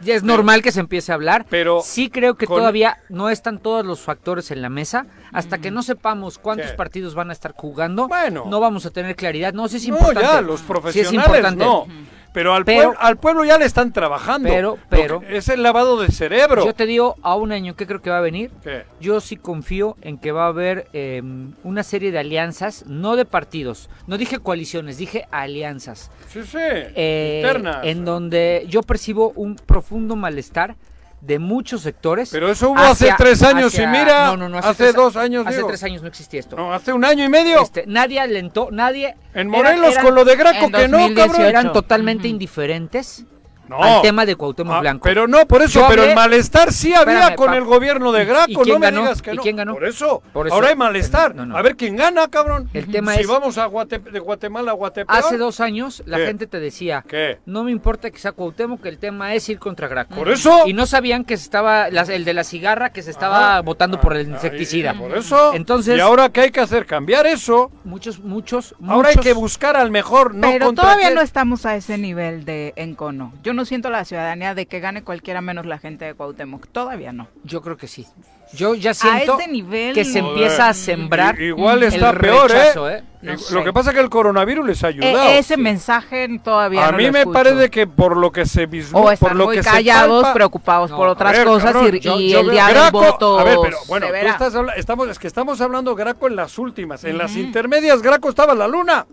ya 0.00 0.14
es 0.14 0.22
Pero- 0.22 0.26
normal 0.36 0.62
que 0.62 0.70
se 0.72 0.80
empiece 0.80 1.10
a 1.10 1.16
hablar. 1.16 1.44
pero 1.50 1.80
sí 1.82 2.08
creo 2.08 2.36
que 2.36 2.46
con- 2.46 2.58
todavía 2.58 2.98
no 3.08 3.30
están 3.30 3.58
todos 3.58 3.84
los 3.84 4.00
factores 4.00 4.50
en 4.50 4.62
la 4.62 4.68
mesa. 4.68 5.06
Hasta 5.32 5.58
que 5.58 5.70
no 5.70 5.82
sepamos 5.82 6.38
cuántos 6.38 6.70
partidos 6.72 7.14
van 7.14 7.30
a 7.30 7.32
estar 7.32 7.52
jugando, 7.56 8.06
Bueno. 8.08 8.44
no 8.48 8.60
vamos 8.60 8.86
a 8.86 8.90
tener 8.90 9.16
claridad. 9.16 9.52
No 9.52 9.66
sé 9.68 9.78
si 9.80 9.86
es 9.86 9.90
no, 9.92 9.98
importante. 9.98 10.28
ya, 10.28 10.40
los 10.40 10.60
Sí 10.60 10.62
es 10.64 10.68
profesionales 10.68 11.24
importante. 11.26 11.64
no. 11.64 11.86
Pero 12.32 12.54
al, 12.54 12.64
Pero- 12.64 12.82
pueblo, 12.90 12.98
al 13.00 13.16
pueblo 13.16 13.44
ya 13.44 13.58
le 13.58 13.64
están 13.64 13.92
trabajando. 13.92 14.48
Pero- 14.48 14.78
pero- 14.88 15.20
que- 15.20 15.36
es 15.38 15.48
el 15.48 15.62
lavado 15.62 16.00
de 16.00 16.08
cerebro. 16.08 16.64
Yo 16.64 16.74
te 16.74 16.86
digo 16.86 17.16
a 17.22 17.34
un 17.34 17.52
año 17.52 17.74
qué 17.74 17.86
creo 17.86 18.00
que 18.02 18.10
va 18.10 18.18
a 18.18 18.22
venir. 18.22 18.50
¿Qué? 18.62 18.84
Yo 19.00 19.20
sí 19.20 19.36
confío 19.36 19.96
en 20.02 20.18
que 20.18 20.30
va 20.32 20.44
a 20.44 20.48
haber 20.48 20.88
eh, 20.92 21.22
una 21.64 21.82
serie 21.82 22.12
de 22.12 22.18
alianzas, 22.18 22.84
no 22.86 23.16
de 23.16 23.24
partidos. 23.24 23.88
No 24.06 24.18
dije 24.18 24.38
coaliciones, 24.38 24.98
dije 24.98 25.26
alianzas. 25.30 26.10
Sí, 26.28 26.42
sí. 26.44 26.58
eh, 26.60 27.40
internas. 27.42 27.78
en 27.84 28.04
donde 28.04 28.66
yo 28.68 28.82
percibo 28.82 29.30
un 29.34 29.56
profundo 29.56 30.14
malestar 30.16 30.76
de 31.20 31.38
muchos 31.38 31.82
sectores. 31.82 32.30
Pero 32.30 32.50
eso 32.50 32.70
hubo 32.70 32.78
hacia- 32.78 33.14
hace 33.14 33.22
tres 33.22 33.42
años 33.42 33.72
hacia- 33.74 33.84
y 33.84 33.86
mira, 33.88 34.26
No, 34.26 34.36
no, 34.36 34.48
no, 34.48 34.58
hace, 34.58 34.74
tres- 34.84 34.94
dos 34.94 35.16
años 35.16 35.46
Hace 35.46 35.56
digo. 35.56 35.68
tres 35.68 35.82
años 35.82 36.02
no 36.02 36.08
existía 36.08 36.40
esto. 36.40 36.56
No, 36.56 36.72
hace 36.72 36.92
un 36.92 37.04
año 37.04 37.24
y 37.24 37.28
medio. 37.28 37.60
Este, 37.62 37.84
nadie 37.86 38.20
alentó, 38.20 38.68
nadie. 38.70 39.16
en 39.34 39.48
Morelos 39.48 39.92
eran- 39.92 40.04
con 40.04 40.14
lo 40.14 40.24
de 40.24 40.36
Graco, 40.36 40.66
que 40.70 40.88
no, 40.88 40.98
2018. 40.98 41.26
cabrón. 41.32 41.46
Eran 41.48 41.72
totalmente 41.72 42.28
indiferentes 42.28 43.24
No. 43.68 43.82
al 43.82 44.02
tema 44.02 44.24
de 44.26 44.34
Cuauhtémoc 44.36 44.74
Ah, 44.76 44.80
Blanco. 44.80 45.04
Pero 45.04 45.26
no, 45.28 45.46
por 45.46 45.62
eso, 45.62 45.80
Yo 45.80 45.86
pero 45.88 46.02
hablé- 46.02 46.10
el 46.10 46.14
malestar 46.16 46.72
sí 46.72 46.94
había 46.94 47.14
Espérame, 47.20 47.36
con 47.36 47.46
pa- 47.48 47.56
el 47.56 47.64
gobierno 47.64 48.12
de 48.12 48.22
¿Y- 48.22 48.26
Graco, 48.26 48.50
y 48.64 48.68
no 48.70 48.78
me 48.78 48.86
ganó? 48.86 49.00
digas 49.02 49.22
que 49.22 49.32
¿Y 49.32 49.36
no. 49.36 49.42
quién 49.42 49.56
ganó? 49.56 49.74
Por 49.74 49.84
eso, 49.84 50.22
Por 50.32 50.46
eso- 50.46 50.54
ahora 50.54 50.68
hay 50.68 50.76
malestar. 50.76 51.34
No, 51.34 51.44
no. 51.46 51.56
A 51.56 51.62
ver 51.62 51.76
quién 51.76 51.96
gana, 51.96 52.28
cabrón. 52.28 52.68
El 52.72 52.90
tema 52.90 53.14
si 53.14 53.20
es- 53.20 53.26
vamos 53.26 53.58
a 53.58 53.66
Guate- 53.68 53.98
de 53.98 54.18
Guatemala 54.18 54.70
a 54.70 54.74
Guatepeor. 54.74 55.18
Hace 55.18 55.36
dos 55.38 55.60
años 55.60 56.02
la 56.06 56.16
¿Qué? 56.18 56.26
gente 56.26 56.46
te 56.46 56.60
decía, 56.60 57.04
¿Qué? 57.06 57.38
no 57.46 57.64
me 57.64 57.70
importa 57.70 58.10
que 58.10 58.18
sea 58.18 58.32
Cuauhtémoc, 58.32 58.80
que 58.82 58.88
el 58.88 58.98
tema 58.98 59.34
es 59.34 59.48
ir 59.48 59.58
contra 59.58 59.88
Graco. 59.88 60.14
Por 60.14 60.28
eso. 60.30 60.66
Y 60.66 60.72
no 60.72 60.86
sabían 60.86 61.24
que 61.24 61.36
se 61.36 61.42
estaba, 61.44 61.90
las- 61.90 62.08
el 62.08 62.24
de 62.24 62.34
la 62.34 62.44
cigarra, 62.44 62.90
que 62.90 63.02
se 63.02 63.10
estaba 63.10 63.52
Ajá. 63.54 63.60
votando 63.62 64.00
por 64.00 64.16
el 64.16 64.26
Ah, 64.26 64.30
insecticida. 64.34 64.94
y- 64.94 64.98
Por 64.98 65.16
eso. 65.16 65.52
Entonces- 65.54 65.96
¿Y 65.98 66.00
ahora 66.00 66.28
qué 66.30 66.42
hay 66.42 66.50
que 66.50 66.60
hacer? 66.60 66.86
Cambiar 66.86 67.26
eso. 67.26 67.70
Muchos, 67.84 68.20
muchos, 68.20 68.74
Ahora 68.86 69.08
hay 69.10 69.16
muchos- 69.16 69.24
que 69.26 69.32
buscar 69.34 69.76
al 69.76 69.90
mejor, 69.90 70.34
no 70.34 70.48
Pero 70.50 70.66
contra 70.66 70.84
todavía 70.84 71.10
no 71.10 71.20
estamos 71.20 71.66
a 71.66 71.76
ese 71.76 71.98
nivel 71.98 72.44
de 72.44 72.72
encono. 72.76 73.32
Yo 73.42 73.52
no 73.52 73.57
siento 73.64 73.90
la 73.90 74.04
ciudadanía 74.04 74.54
de 74.54 74.66
que 74.66 74.80
gane 74.80 75.02
cualquiera 75.02 75.40
menos 75.40 75.66
la 75.66 75.78
gente 75.78 76.04
de 76.04 76.14
Cuauhtémoc. 76.14 76.66
Todavía 76.68 77.12
no. 77.12 77.28
Yo 77.44 77.60
creo 77.62 77.76
que 77.76 77.86
sí. 77.88 78.06
Yo 78.54 78.74
ya 78.74 78.92
A 78.92 78.94
siento 78.94 79.38
ese 79.38 79.50
nivel 79.50 79.92
que 79.94 80.04
se 80.06 80.22
no. 80.22 80.28
empieza 80.28 80.68
a 80.68 80.74
sembrar 80.74 81.38
I- 81.38 81.48
igual 81.48 81.82
el 81.82 81.92
está 81.92 82.12
peor, 82.18 82.50
rechazo, 82.50 82.88
¿eh? 82.88 82.98
¿eh? 82.98 83.04
No 83.20 83.36
sé. 83.38 83.52
Lo 83.54 83.62
que 83.62 83.72
pasa 83.74 83.90
es 83.90 83.94
que 83.96 84.00
el 84.00 84.08
coronavirus 84.08 84.66
les 84.66 84.82
ha 84.84 84.86
E- 84.86 84.90
ayudado. 84.90 85.28
ese 85.30 85.56
mensaje 85.58 86.28
todavía 86.42 86.86
a 86.86 86.92
no 86.92 86.96
mí 86.96 87.06
lo 87.06 87.12
me 87.12 87.18
escucho. 87.20 87.32
parece 87.34 87.68
que 87.70 87.86
por 87.86 88.16
lo 88.16 88.32
que 88.32 88.46
se 88.46 88.64
o 88.64 88.66
vislumbra, 88.68 89.12
están 89.12 89.28
por 89.28 89.36
lo 89.36 89.44
muy 89.46 89.56
que 89.56 89.62
callados, 89.62 90.18
se 90.20 90.22
palpa, 90.22 90.34
preocupados 90.34 90.90
No, 90.90 90.96
por 90.96 91.08
a 91.08 91.10
otras 91.12 91.34
A 91.34 91.36
ver, 91.38 91.46
cosas 91.46 91.72
cabrón, 91.72 91.94
y, 91.96 92.00
yo- 92.00 92.18
y 92.18 92.30
yo 92.30 92.40
el 92.40 92.46
veo- 92.46 92.52
día 92.52 92.66
del 92.68 92.74
Graco- 92.76 93.00
voto 93.00 93.38
A 93.38 93.44
ver, 93.44 93.58
pero 93.62 93.76
bueno, 93.86 94.06
tú 94.06 94.14
estás 94.14 94.54
estamos, 94.76 95.08
es 95.08 95.18
que 95.18 95.26
estamos 95.26 95.60
hablando 95.60 95.94
Graco 95.94 96.26
en 96.26 96.36
las 96.36 96.58
últimas. 96.58 97.04
En 97.04 97.18
las 97.18 97.36
intermedias 97.36 98.00
Graco 98.00 98.30
estaba 98.30 98.54
en 98.54 98.60
la 98.60 98.68
luna. 98.68 99.04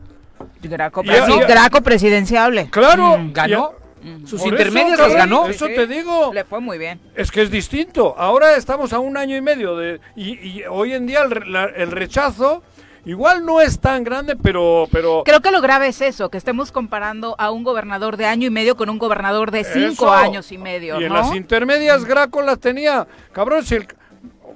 Graco, 0.61 1.01
Y- 1.03 1.07
presi- 1.09 1.37
y- 1.43 1.45
Graco 1.45 1.81
presidenciable. 1.81 2.69
Claro. 2.71 3.17
Mm, 3.17 3.33
ganó. 3.33 3.73
Mm. 4.05 4.25
Sus 4.27 4.41
Por 4.41 4.51
intermedias 4.51 4.99
eso, 4.99 5.07
las 5.07 5.15
ganó. 5.17 5.47
Eso 5.47 5.67
Sí, 5.67 5.73
te 5.75 5.87
digo. 5.87 6.31
Le 6.33 6.43
fue 6.45 6.59
muy 6.61 6.77
bien. 6.77 6.99
Es 7.15 7.31
que 7.31 7.41
es 7.41 7.49
distinto. 7.51 8.13
Ahora 8.17 8.55
estamos 8.55 8.93
a 8.93 8.99
un 8.99 9.17
año 9.17 9.35
y 9.35 9.41
medio 9.41 9.75
de 9.75 9.99
y, 10.15 10.33
y 10.47 10.63
hoy 10.69 10.93
en 10.93 11.07
día 11.07 11.21
el, 11.23 11.31
re- 11.31 11.47
la- 11.47 11.65
el 11.65 11.91
rechazo 11.91 12.61
igual 13.05 13.45
no 13.45 13.61
es 13.61 13.79
tan 13.79 14.03
grande, 14.03 14.35
pero 14.35 14.87
pero 14.91 15.23
Creo 15.25 15.39
que 15.41 15.51
lo 15.51 15.61
grave 15.61 15.87
es 15.87 16.01
eso, 16.01 16.29
que 16.29 16.37
estemos 16.37 16.71
comparando 16.71 17.35
a 17.37 17.51
un 17.51 17.63
gobernador 17.63 18.17
de 18.17 18.25
año 18.25 18.47
y 18.47 18.51
medio 18.51 18.75
con 18.75 18.89
un 18.89 18.97
gobernador 18.97 19.51
de 19.51 19.63
cinco 19.63 20.05
Eso. 20.05 20.11
años 20.13 20.51
y 20.51 20.57
medio, 20.57 20.99
y 20.99 21.03
en 21.05 21.13
las 21.13 21.33
intermedias 21.35 22.05
Graco 22.05 22.41
las 22.41 22.59
tenía. 22.59 23.07
Cabrón, 23.31 23.63
si 23.63 23.75
el 23.75 23.87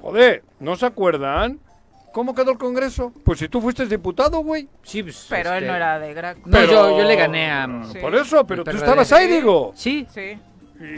joder, 0.02 0.44
¿no 0.60 0.76
se 0.76 0.86
acuerdan? 0.86 1.60
¿Cómo 2.14 2.34
quedó 2.34 2.52
el 2.52 2.58
Congreso? 2.58 3.14
Pues 3.24 3.40
si 3.40 3.48
tú 3.50 3.62
fuiste 3.62 3.86
diputado, 3.86 4.40
güey. 4.40 4.68
Sí, 4.84 5.04
pues, 5.04 5.28
Pero 5.30 5.52
él 5.52 5.58
este, 5.58 5.68
no 5.68 5.76
era 5.76 6.00
de 6.00 6.14
Graco. 6.14 6.42
No, 6.46 6.64
yo- 6.66 6.98
yo 6.98 7.04
le 7.06 7.16
gané 7.16 7.52
a- 7.52 7.68
Por 8.02 8.14
Sí. 8.16 8.22
eso, 8.22 8.46
pero 8.46 8.64
tú 8.64 8.72
estabas 8.72 9.12
ahí, 9.14 9.28
digo. 9.28 9.72
Sí, 9.76 10.08
Sí. 10.14 10.40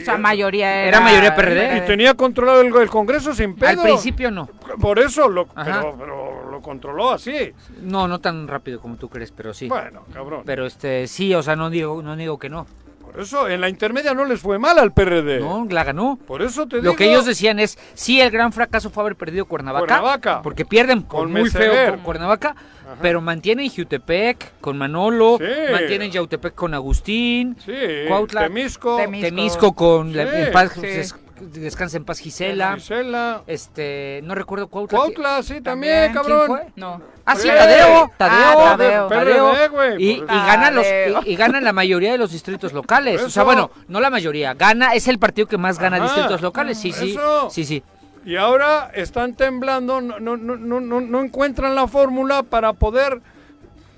sea, 0.04 0.16
mayoría 0.16 0.76
era... 0.82 0.88
Era 0.88 1.00
mayoría 1.00 1.34
PRD. 1.34 1.78
Y 1.78 1.80
tenía 1.80 2.14
controlado 2.14 2.60
el, 2.60 2.72
el 2.72 2.88
Congreso 2.88 3.34
sin 3.34 3.56
pedo. 3.56 3.70
Al 3.70 3.88
principio 3.88 4.30
no. 4.30 4.46
Por 4.80 5.00
eso 5.00 5.28
lo, 5.28 5.48
Ajá. 5.56 5.80
pero, 5.80 5.96
pero 5.98 6.50
lo 6.52 6.62
controló 6.62 7.10
así. 7.10 7.52
No, 7.80 8.06
no 8.06 8.20
tan 8.20 8.46
rápido 8.46 8.80
como 8.80 8.94
tú 8.94 9.08
crees, 9.08 9.32
pero 9.32 9.52
sí. 9.52 9.66
Bueno, 9.68 10.04
cabrón. 10.12 10.42
Pero 10.46 10.66
este, 10.66 11.08
sí, 11.08 11.34
o 11.34 11.42
sea, 11.42 11.56
no 11.56 11.68
digo, 11.68 12.00
no 12.00 12.14
digo 12.14 12.38
que 12.38 12.48
no. 12.48 12.64
Por 13.12 13.20
eso 13.20 13.48
en 13.48 13.60
la 13.60 13.68
intermedia 13.68 14.14
no 14.14 14.24
les 14.24 14.40
fue 14.40 14.58
mal 14.58 14.78
al 14.78 14.92
PRD. 14.92 15.40
No, 15.40 15.66
la 15.68 15.84
ganó. 15.84 16.18
Por 16.26 16.40
eso 16.42 16.66
te 16.66 16.76
Lo 16.76 16.82
digo. 16.82 16.96
que 16.96 17.04
ellos 17.10 17.26
decían 17.26 17.58
es, 17.58 17.78
sí, 17.94 18.20
el 18.20 18.30
gran 18.30 18.52
fracaso 18.52 18.88
fue 18.90 19.02
haber 19.02 19.16
perdido 19.16 19.44
Cuernavaca. 19.44 19.86
Cuernavaca. 19.86 20.42
Porque 20.42 20.64
pierden 20.64 21.02
Con 21.02 21.30
muy 21.30 21.50
feo 21.50 21.90
con 21.90 22.00
Cuernavaca, 22.00 22.56
pero 23.02 23.20
mantienen 23.20 23.68
Jutepec 23.70 24.52
con 24.60 24.78
Manolo, 24.78 25.36
Sí. 25.38 25.44
mantienen 25.72 26.10
Yautepec 26.10 26.54
con 26.54 26.72
Agustín, 26.74 27.56
Sí, 27.64 27.72
Cuautla, 28.08 28.42
Temisco, 28.44 28.96
Temisco. 28.96 29.26
Temisco 29.28 29.72
con 29.74 30.16
la- 30.16 30.68
Sí, 30.70 30.80
sí. 30.80 30.86
des- 30.86 31.14
descansa 31.42 31.96
en 31.96 32.04
paz 32.04 32.18
Gisela. 32.18 32.74
Gisela. 32.76 33.42
Este, 33.46 34.20
no 34.24 34.34
recuerdo 34.34 34.68
Cuautla. 34.68 34.98
Cuautla, 34.98 35.42
sí, 35.42 35.60
también, 35.60 36.12
También. 36.12 36.12
cabrón. 36.12 36.46
¿Quién 36.46 36.58
fue? 36.58 36.72
No. 36.76 37.02
Ah, 37.24 37.36
sí. 37.36 37.48
Tadeo, 37.48 38.10
Tadeo, 38.16 38.60
Ah, 38.60 38.76
Tadeo. 38.76 39.08
PRD, 39.08 39.68
güey. 39.68 40.02
Y, 40.02 40.10
y 40.12 40.20
ganan 40.26 40.74
los 40.74 40.84
Tadeo. 40.84 41.20
y, 41.24 41.32
y 41.32 41.36
ganan 41.36 41.64
la 41.64 41.72
mayoría 41.72 42.12
de 42.12 42.18
los 42.18 42.32
distritos 42.32 42.72
locales. 42.72 43.22
O 43.22 43.30
sea, 43.30 43.42
bueno, 43.42 43.70
no 43.88 44.00
la 44.00 44.10
mayoría, 44.10 44.54
gana 44.54 44.94
es 44.94 45.08
el 45.08 45.18
partido 45.18 45.46
que 45.48 45.58
más 45.58 45.78
gana 45.78 45.96
Ajá. 45.98 46.06
distritos 46.06 46.40
locales. 46.42 46.78
Sí, 46.78 46.92
sí. 46.92 47.12
Eso. 47.12 47.50
Sí, 47.50 47.64
sí. 47.64 47.82
Y 48.24 48.36
ahora 48.36 48.90
están 48.94 49.34
temblando, 49.34 50.00
no, 50.00 50.20
no, 50.20 50.36
no, 50.36 50.56
no, 50.56 50.80
no, 50.80 51.00
no 51.00 51.20
encuentran 51.22 51.74
la 51.74 51.88
fórmula 51.88 52.44
para 52.44 52.72
poder 52.72 53.20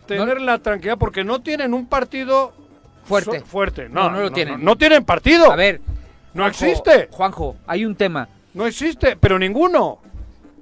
tener 0.07 0.40
la 0.40 0.59
tranquilidad, 0.59 0.99
porque 0.99 1.24
no 1.24 1.40
tienen 1.42 1.74
un 1.74 1.86
partido 1.86 2.53
Fuerte. 3.05 3.40
so- 3.40 3.47
fuerte. 3.47 3.88
No, 3.90 4.05
No, 4.05 4.11
no 4.16 4.20
lo 4.22 4.30
tienen. 4.32 4.64
No, 4.64 4.76
tienen 4.76 5.05
partido. 5.05 5.51
A 5.53 5.57
ver, 5.57 5.80
no 6.35 6.47
existe. 6.47 7.09
Juanjo, 7.11 7.57
hay 7.66 7.85
un 7.85 7.97
tema. 7.97 8.28
No 8.53 8.66
existe, 8.66 9.16
pero 9.16 9.39
ninguno. 9.39 9.99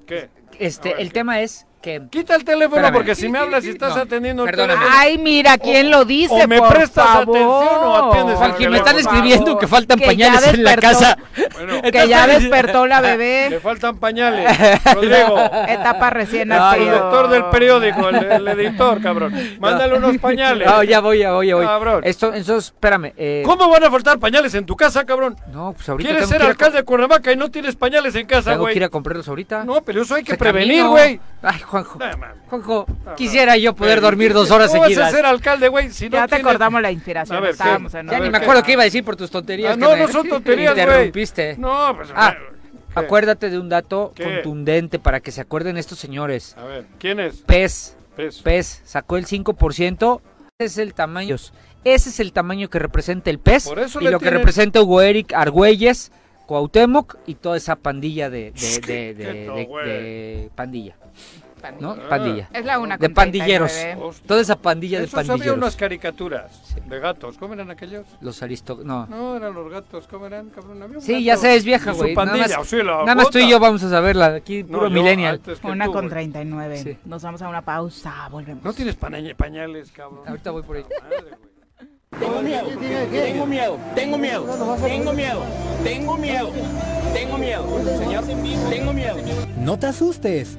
¿Qué? 0.07 0.29
Este, 0.59 1.01
el 1.01 1.13
tema 1.13 1.41
es 1.41 1.67
que 1.83 2.01
Quita 2.11 2.35
el 2.37 2.45
teléfono 2.45 2.77
Espérame. 2.77 2.95
porque 2.95 3.15
si 3.15 3.29
me 3.29 3.39
hablas 3.39 3.65
y 3.65 3.71
estás 3.71 3.95
No, 3.97 4.03
atendiendo 4.03 4.45
el 4.45 4.51
perdóname. 4.51 4.79
teléfono. 4.81 4.97
Ay, 5.01 5.19
mira, 5.19 5.59
¿quién 5.59 5.91
lo 5.91 6.05
dice? 6.05 6.33
o 6.33 6.49
me 6.49 6.59
por 6.59 6.69
prestas 6.71 7.05
favor. 7.07 7.37
atención 7.37 7.85
o 7.85 7.97
atiendes 8.09 8.37
al 8.41 8.49
Juanji, 8.53 8.69
me 8.69 8.77
están 8.79 8.99
escribiendo 8.99 9.59
que 9.59 9.67
faltan 9.67 9.99
Que 9.99 10.05
ya 10.05 10.09
pañales 10.33 10.55
en 10.55 10.65
la 10.65 10.71
despertó. 10.77 10.99
casa. 10.99 11.19
Bueno, 11.55 11.83
Que 11.83 12.09
ya 12.09 12.27
despertó 12.39 12.87
la 12.87 13.01
bebé. 13.01 13.47
le 13.51 13.61
faltan 13.61 13.99
pañales. 13.99 14.49
Rodrigo. 14.95 15.39
Etapa 15.69 16.11
recién 16.11 16.53
Ay, 16.53 16.81
El 16.83 16.87
nacido. 16.87 16.99
doctor 17.05 17.29
del 17.29 17.45
periódico, 17.47 18.09
el, 18.09 18.17
el 18.17 18.49
editor, 18.49 19.03
cabrón. 19.03 19.35
Mándale 19.59 19.97
unos 19.97 20.19
pañales. 20.19 20.67
No, 20.67 20.83
ya 20.83 21.01
voy, 21.01 21.19
ya 21.19 21.33
voy, 21.33 21.49
ya 21.49 21.57
voy. 21.57 21.67
Cabrón. 21.67 22.03
Esto, 22.05 22.33
eso, 22.33 22.59
espérame. 22.59 23.13
eh, 23.17 23.43
¿Cómo 23.45 23.69
van 23.69 23.83
a 23.85 23.91
faltar 23.91 24.19
pañales 24.19 24.55
en 24.55 24.65
tu 24.67 24.77
casa, 24.77 25.05
cabrón? 25.05 25.37
No, 25.53 25.73
pues 25.73 25.89
ahorita 25.89 26.09
¿Quieres 26.11 26.29
tengo 26.29 26.41
ser 26.41 26.49
alcalde 26.49 26.79
de 26.79 26.85
Cuernavaca 26.85 27.33
y 27.33 27.37
no 27.37 27.51
tienes 27.51 27.75
pañales 27.77 28.15
en 28.15 28.27
casa, 28.27 28.53
Tengo 28.53 28.67
que 28.67 28.73
ir 28.73 28.79
güey? 28.79 28.87
a 28.87 28.89
comprarlos 28.89 29.27
ahorita. 29.29 29.65
No, 29.65 29.83
pero 29.83 30.03
eso 30.03 30.15
hay 30.15 30.23
que 30.23 30.37
prevenir, 30.37 30.85
güey. 30.87 31.21
Ay, 31.43 31.59
Juanjo. 31.73 31.99
Juanjo, 32.49 32.87
quisiera 33.17 33.57
yo 33.57 33.75
poder 33.75 33.95
Pero, 33.97 34.07
dormir 34.09 34.33
dos 34.35 34.51
horas 34.51 34.69
¿Cómo 34.69 34.83
vas 34.83 34.91
a 34.91 34.95
seguidas. 34.95 35.13
ser 35.13 35.25
alcde, 35.27 35.69
güey, 35.69 35.91
si 35.91 36.09
no 36.11 36.13
Ya 36.19 36.29
te 36.29 36.37
acordamos 36.37 36.83
la 36.83 36.91
inspiración. 36.93 37.39
A 37.39 37.41
ver, 37.41 37.51
estábamos 37.53 37.93
¿qué? 37.93 37.99
en 37.99 38.07
Ya 38.09 38.13
A 38.13 38.15
ni 38.19 38.23
ver, 38.25 38.33
me 38.33 38.39
¿qué? 38.39 38.45
acuerdo 38.45 38.63
qué 38.63 38.73
iba 38.73 38.83
a 38.83 38.85
decir 38.85 39.05
por 39.05 39.17
tus 39.17 39.31
tonterías. 39.31 39.73
Ah, 39.73 39.75
que 39.75 39.81
no, 39.81 39.91
me 39.93 39.99
no 40.03 40.09
son 40.09 40.29
tonterías, 40.29 40.75
güey. 40.75 40.85
Interrumpiste. 40.87 41.57
No, 41.59 41.95
pues... 41.97 42.09
Ah, 42.15 42.35
¿qué? 42.39 42.53
Acuérdate 42.95 43.49
de 43.49 43.59
un 43.59 43.71
dato 43.71 44.13
¿Qué? 44.15 44.23
contundente 44.25 44.99
para 44.99 45.21
que 45.21 45.31
se 45.33 45.41
acuerden 45.41 45.79
estos 45.79 45.99
señores. 45.99 46.55
A 46.59 46.65
ver, 46.65 46.85
¿quién 46.99 47.21
es? 47.21 47.37
PES, 47.39 47.97
Pez. 48.17 48.43
PES 48.43 48.83
sacó 48.85 49.17
el 49.17 49.25
5%. 49.27 50.21
Ese 50.59 50.67
es 50.67 50.77
el 50.79 50.93
tamaño. 50.93 51.37
Ese 51.85 52.11
es 52.11 52.21
el 52.21 52.33
tamaño 52.35 52.69
que 52.69 52.79
representa 52.79 53.31
el 53.31 53.39
PES 53.39 53.69
Por 53.69 53.79
eso 53.79 53.99
y 54.01 54.05
le 54.05 54.11
lo 54.11 54.19
que 54.19 54.27
tienen- 54.27 54.41
representa 54.41 54.83
Hugo 54.83 55.01
Eric 55.01 55.33
Argüelles, 55.33 56.13
Cuauhtémoc 56.47 57.17
y 57.27 57.37
toda 57.37 57.57
esa 57.57 57.77
pandilla 57.77 58.29
de, 58.29 58.53
de, 58.53 58.81
de, 58.87 59.15
de- 59.15 59.33
Quieto, 59.33 59.55
de- 59.55 59.65
güey. 59.65 59.87
de 59.89 60.51
pandilla, 60.55 60.97
¿no? 61.71 61.93
Ah. 61.93 62.09
Pandilla. 62.09 62.49
Es 62.53 62.65
la 62.65 62.79
una 62.79 62.97
De 62.97 63.07
con 63.07 63.15
pandilleros. 63.15 63.71
39. 63.73 64.05
Hostia. 64.07 64.27
Toda 64.27 64.41
esa 64.41 64.57
pandilla 64.57 64.99
de 64.99 65.05
Esos 65.05 65.19
había 65.19 65.29
pandilleros. 65.33 65.59
unas 65.59 65.77
caricaturas 65.77 66.75
de 66.87 66.99
gatos. 66.99 67.39
¿Cómo 67.39 67.55
eran 67.55 67.71
aquellos? 67.71 68.07
Los 68.21 68.43
aristo... 68.43 68.81
No. 68.83 69.07
No, 69.07 69.37
eran 69.37 69.55
los 69.55 69.71
gatos. 69.71 70.07
¿Cómo 70.09 70.27
eran, 70.27 70.51
cabrón? 70.51 70.83
Había 70.83 70.99
un 70.99 71.03
Sí, 71.03 71.13
gato 71.13 71.25
ya 71.25 71.37
sé, 71.37 71.55
es 71.57 71.65
vieja, 71.65 71.93
güey. 71.93 72.15
Nada 72.15 72.27
pandilla, 72.33 72.59
más, 72.59 72.67
o 72.67 72.69
sea, 72.69 72.85
la 72.85 72.97
nada 73.05 73.15
más 73.15 73.31
tú 73.31 73.39
y 73.39 73.49
yo 73.49 73.61
vamos 73.61 73.83
a 73.83 73.91
saberla. 73.91 74.27
Aquí, 74.35 74.63
No, 74.65 74.79
puro 74.79 74.89
yo 74.89 74.95
millennial. 74.95 75.41
Una 75.63 75.85
tú, 75.87 75.93
con 75.93 76.03
güey. 76.07 76.11
39. 76.11 76.79
Sí. 76.83 76.99
Nos 77.05 77.23
vamos 77.23 77.43
a 77.43 77.49
una 77.49 77.63
pausa. 77.63 78.29
Volvemos. 78.31 78.65
No 78.65 78.73
tienes 78.73 78.97
paña- 78.97 79.35
pañales, 79.37 79.91
cabrón. 79.93 80.21
Ahorita 80.27 80.51
voy 80.51 80.63
por 80.63 80.77
ahí. 80.77 80.85
Madre. 81.03 81.37
Tengo 82.19 82.43
miedo, 82.43 82.67
tengo 83.11 83.47
miedo, 83.47 83.79
tengo 83.95 84.19
miedo, 84.19 84.47
tengo 84.85 85.13
miedo, 85.15 85.43
tengo 85.83 86.17
miedo, 86.19 86.53
tengo 87.15 87.39
miedo, 87.39 87.99
señor, 87.99 88.25
tengo 88.69 88.93
miedo. 88.93 89.17
No 89.57 89.79
te 89.79 89.87
asustes. 89.87 90.59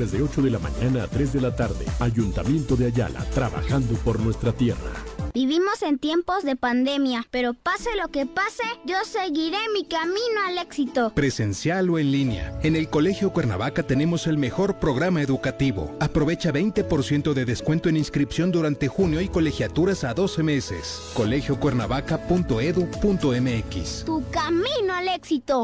de 0.09 0.23
8 0.23 0.41
de 0.41 0.49
la 0.49 0.59
mañana 0.59 1.03
a 1.03 1.07
3 1.07 1.33
de 1.33 1.41
la 1.41 1.55
tarde. 1.55 1.85
Ayuntamiento 1.99 2.75
de 2.75 2.87
Ayala, 2.87 3.23
trabajando 3.35 3.93
por 3.97 4.19
nuestra 4.19 4.53
tierra. 4.53 4.91
Vivimos 5.33 5.81
en 5.81 5.97
tiempos 5.97 6.43
de 6.43 6.57
pandemia, 6.57 7.25
pero 7.31 7.53
pase 7.53 7.89
lo 8.01 8.09
que 8.09 8.25
pase, 8.25 8.63
yo 8.85 8.97
seguiré 9.05 9.59
mi 9.73 9.85
camino 9.85 10.41
al 10.45 10.57
éxito. 10.57 11.13
Presencial 11.13 11.89
o 11.89 11.97
en 11.99 12.11
línea. 12.11 12.59
En 12.63 12.75
el 12.75 12.89
Colegio 12.89 13.31
Cuernavaca 13.31 13.83
tenemos 13.83 14.27
el 14.27 14.37
mejor 14.37 14.79
programa 14.79 15.21
educativo. 15.21 15.95
Aprovecha 16.01 16.51
20% 16.51 17.33
de 17.33 17.45
descuento 17.45 17.87
en 17.87 17.95
inscripción 17.95 18.51
durante 18.51 18.89
junio 18.89 19.21
y 19.21 19.29
colegiaturas 19.29 20.03
a 20.03 20.13
12 20.13 20.43
meses. 20.43 20.99
colegiocuernavaca.edu.mx. 21.13 24.05
Tu 24.05 24.23
camino 24.31 24.93
al 24.93 25.07
éxito. 25.07 25.63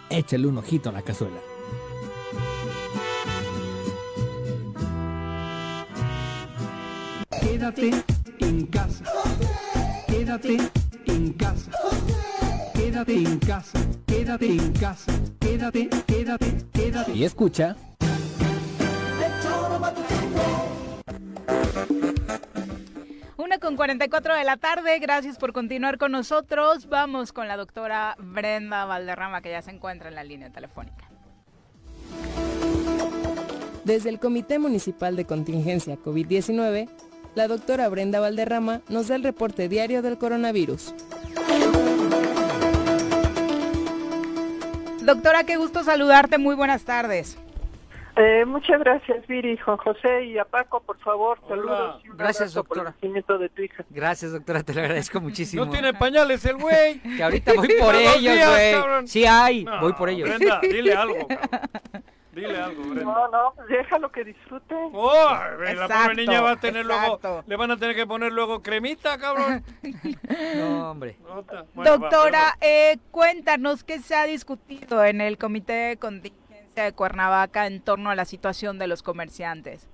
Échale 0.11 0.45
un 0.45 0.57
ojito 0.57 0.89
a 0.89 0.91
la 0.91 1.01
cazuela. 1.01 1.39
Quédate 7.39 7.91
en 8.39 8.65
casa. 8.65 9.05
Quédate 10.07 10.57
en 11.05 11.31
casa. 11.33 11.71
Quédate 12.73 13.13
en 13.13 13.39
casa. 13.39 13.79
Quédate 14.05 14.47
en 14.51 14.73
casa. 14.73 15.13
Quédate, 15.39 15.89
quédate, 16.05 16.57
quédate. 16.73 17.13
Y 17.13 17.23
escucha. 17.23 17.77
Con 23.71 23.77
44 23.77 24.35
de 24.35 24.43
la 24.43 24.57
tarde, 24.57 24.99
gracias 24.99 25.37
por 25.37 25.53
continuar 25.53 25.97
con 25.97 26.11
nosotros. 26.11 26.89
Vamos 26.89 27.31
con 27.31 27.47
la 27.47 27.55
doctora 27.55 28.17
Brenda 28.19 28.83
Valderrama, 28.83 29.41
que 29.41 29.49
ya 29.49 29.61
se 29.61 29.71
encuentra 29.71 30.09
en 30.09 30.15
la 30.15 30.25
línea 30.25 30.49
telefónica. 30.49 31.09
Desde 33.85 34.09
el 34.09 34.19
Comité 34.19 34.59
Municipal 34.59 35.15
de 35.15 35.23
Contingencia 35.23 35.95
COVID-19, 35.95 36.89
la 37.33 37.47
doctora 37.47 37.87
Brenda 37.87 38.19
Valderrama 38.19 38.81
nos 38.89 39.07
da 39.07 39.15
el 39.15 39.23
reporte 39.23 39.69
diario 39.69 40.01
del 40.01 40.17
coronavirus. 40.17 40.93
Doctora, 45.01 45.45
qué 45.45 45.55
gusto 45.55 45.85
saludarte, 45.85 46.37
muy 46.37 46.55
buenas 46.55 46.83
tardes. 46.83 47.37
Eh, 48.17 48.45
muchas 48.45 48.79
gracias, 48.79 49.25
Viri, 49.27 49.57
Juan 49.57 49.77
José 49.77 50.25
y 50.25 50.37
a 50.37 50.45
Paco, 50.45 50.81
por 50.81 50.97
favor, 50.99 51.39
saludos. 51.47 52.01
Y 52.03 52.09
un 52.09 52.17
Gracias, 52.17 52.55
abrazo 52.55 52.63
por 52.65 52.77
el 52.79 52.83
doctora. 52.85 53.37
de 53.39 53.49
tu 53.49 53.61
hija. 53.61 53.85
Gracias, 53.89 54.31
doctora, 54.33 54.63
te 54.63 54.73
lo 54.73 54.81
agradezco 54.81 55.21
muchísimo. 55.21 55.65
No 55.65 55.71
tiene 55.71 55.93
pañales 55.93 56.43
el 56.45 56.57
güey. 56.57 56.99
Que 57.17 57.23
ahorita 57.23 57.53
voy 57.53 57.69
por 57.79 57.95
ellos, 57.95 58.35
güey. 58.49 59.07
Sí 59.07 59.25
hay, 59.25 59.63
No, 59.63 59.79
voy 59.81 59.93
por 59.93 60.09
ellos. 60.09 60.27
Brenda, 60.29 60.59
dile 60.61 60.93
algo, 60.93 61.27
cabrón. 61.27 62.03
Dile 62.33 62.57
algo, 62.61 62.81
Brenda. 62.83 63.03
No, 63.03 63.27
no, 63.29 63.53
pues 63.55 63.67
déjalo 63.67 64.11
que 64.11 64.23
disfrute. 64.23 64.75
Oh, 64.93 65.37
la 65.59 65.87
pobre 65.87 66.15
niña 66.15 66.41
va 66.41 66.51
a 66.51 66.59
tener 66.59 66.85
exacto. 66.85 67.19
luego, 67.27 67.43
le 67.47 67.55
van 67.57 67.71
a 67.71 67.77
tener 67.77 67.95
que 67.95 68.07
poner 68.07 68.31
luego 68.31 68.61
cremita, 68.61 69.17
cabrón. 69.17 69.63
No, 70.57 70.91
hombre. 70.91 71.17
Bueno, 71.21 71.43
va, 71.77 71.83
Doctora, 71.83 72.57
eh, 72.61 72.97
cuéntanos 73.11 73.83
qué 73.83 73.99
se 73.99 74.15
ha 74.15 74.23
discutido 74.25 75.03
en 75.03 75.19
el 75.21 75.37
Comité 75.37 75.73
de 75.73 75.97
Contingencia 75.97 76.41
de 76.75 76.93
Cuernavaca 76.93 77.67
en 77.67 77.81
torno 77.81 78.09
a 78.09 78.15
la 78.15 78.25
situación 78.25 78.79
de 78.79 78.87
los 78.87 79.03
comerciantes. 79.03 79.87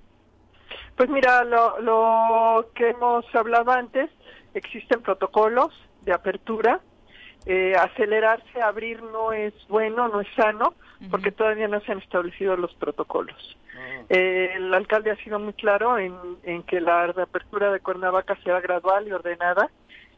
Pues 0.96 1.08
mira, 1.08 1.44
lo, 1.44 1.78
lo 1.80 2.70
que 2.74 2.90
hemos 2.90 3.24
hablado 3.34 3.70
antes, 3.72 4.10
existen 4.54 5.02
protocolos 5.02 5.72
de 6.02 6.12
apertura. 6.12 6.80
Eh, 7.46 7.74
acelerarse, 7.76 8.60
abrir 8.60 9.02
no 9.02 9.32
es 9.32 9.54
bueno, 9.68 10.08
no 10.08 10.20
es 10.20 10.28
sano, 10.36 10.74
porque 11.10 11.30
todavía 11.32 11.68
no 11.68 11.80
se 11.80 11.92
han 11.92 11.98
establecido 11.98 12.56
los 12.56 12.74
protocolos. 12.74 13.56
Eh, 14.10 14.50
el 14.56 14.74
alcalde 14.74 15.12
ha 15.12 15.16
sido 15.16 15.38
muy 15.38 15.52
claro 15.54 15.98
en, 15.98 16.14
en 16.42 16.62
que 16.64 16.80
la 16.80 17.06
reapertura 17.06 17.70
de 17.72 17.80
Cuernavaca 17.80 18.36
será 18.42 18.60
gradual 18.60 19.06
y 19.06 19.12
ordenada 19.12 19.70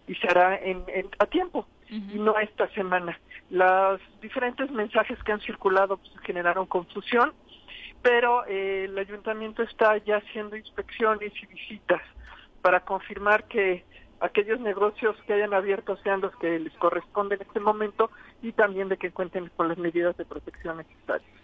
y 0.08 0.14
se 0.16 0.26
hará 0.28 0.56
en, 0.56 0.82
en- 0.88 1.10
a 1.18 1.26
tiempo 1.26 1.66
y 1.90 2.18
no 2.18 2.38
esta 2.38 2.68
semana. 2.68 3.18
Los 3.50 4.00
diferentes 4.20 4.70
mensajes 4.70 5.20
que 5.24 5.32
han 5.32 5.40
circulado 5.40 5.96
pues, 5.96 6.12
generaron 6.22 6.66
confusión, 6.66 7.32
pero 8.02 8.46
eh, 8.46 8.84
el 8.84 8.96
ayuntamiento 8.96 9.62
está 9.62 9.96
ya 9.98 10.18
haciendo 10.18 10.56
inspecciones 10.56 11.32
y 11.42 11.46
visitas 11.46 12.00
para 12.62 12.80
confirmar 12.80 13.44
que 13.44 13.84
aquellos 14.20 14.60
negocios 14.60 15.16
que 15.26 15.32
hayan 15.32 15.54
abierto 15.54 15.96
sean 15.98 16.20
los 16.20 16.34
que 16.36 16.58
les 16.58 16.72
corresponde 16.74 17.36
en 17.36 17.42
este 17.42 17.60
momento 17.60 18.10
y 18.42 18.52
también 18.52 18.88
de 18.88 18.96
que 18.96 19.10
cuenten 19.10 19.50
con 19.56 19.68
las 19.68 19.78
medidas 19.78 20.16
de 20.16 20.24
protección 20.24 20.76
necesarias. 20.78 21.39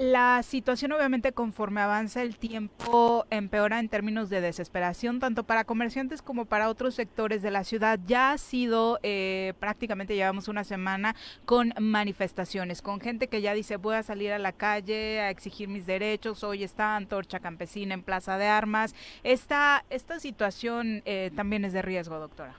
La 0.00 0.42
situación 0.42 0.92
obviamente 0.92 1.32
conforme 1.32 1.82
avanza 1.82 2.22
el 2.22 2.38
tiempo 2.38 3.26
empeora 3.28 3.78
en 3.78 3.90
términos 3.90 4.30
de 4.30 4.40
desesperación, 4.40 5.20
tanto 5.20 5.44
para 5.44 5.64
comerciantes 5.64 6.22
como 6.22 6.46
para 6.46 6.70
otros 6.70 6.94
sectores 6.94 7.42
de 7.42 7.50
la 7.50 7.64
ciudad. 7.64 8.00
Ya 8.06 8.32
ha 8.32 8.38
sido 8.38 8.98
eh, 9.02 9.52
prácticamente, 9.60 10.14
llevamos 10.14 10.48
una 10.48 10.64
semana 10.64 11.14
con 11.44 11.74
manifestaciones, 11.78 12.80
con 12.80 12.98
gente 12.98 13.28
que 13.28 13.42
ya 13.42 13.52
dice 13.52 13.76
voy 13.76 13.96
a 13.96 14.02
salir 14.02 14.32
a 14.32 14.38
la 14.38 14.52
calle 14.52 15.20
a 15.20 15.28
exigir 15.28 15.68
mis 15.68 15.84
derechos, 15.84 16.44
hoy 16.44 16.64
está 16.64 16.96
Antorcha 16.96 17.40
Campesina 17.40 17.92
en 17.92 18.02
Plaza 18.02 18.38
de 18.38 18.46
Armas. 18.46 18.94
Esta, 19.22 19.84
esta 19.90 20.18
situación 20.18 21.02
eh, 21.04 21.30
también 21.36 21.66
es 21.66 21.74
de 21.74 21.82
riesgo, 21.82 22.18
doctora. 22.18 22.54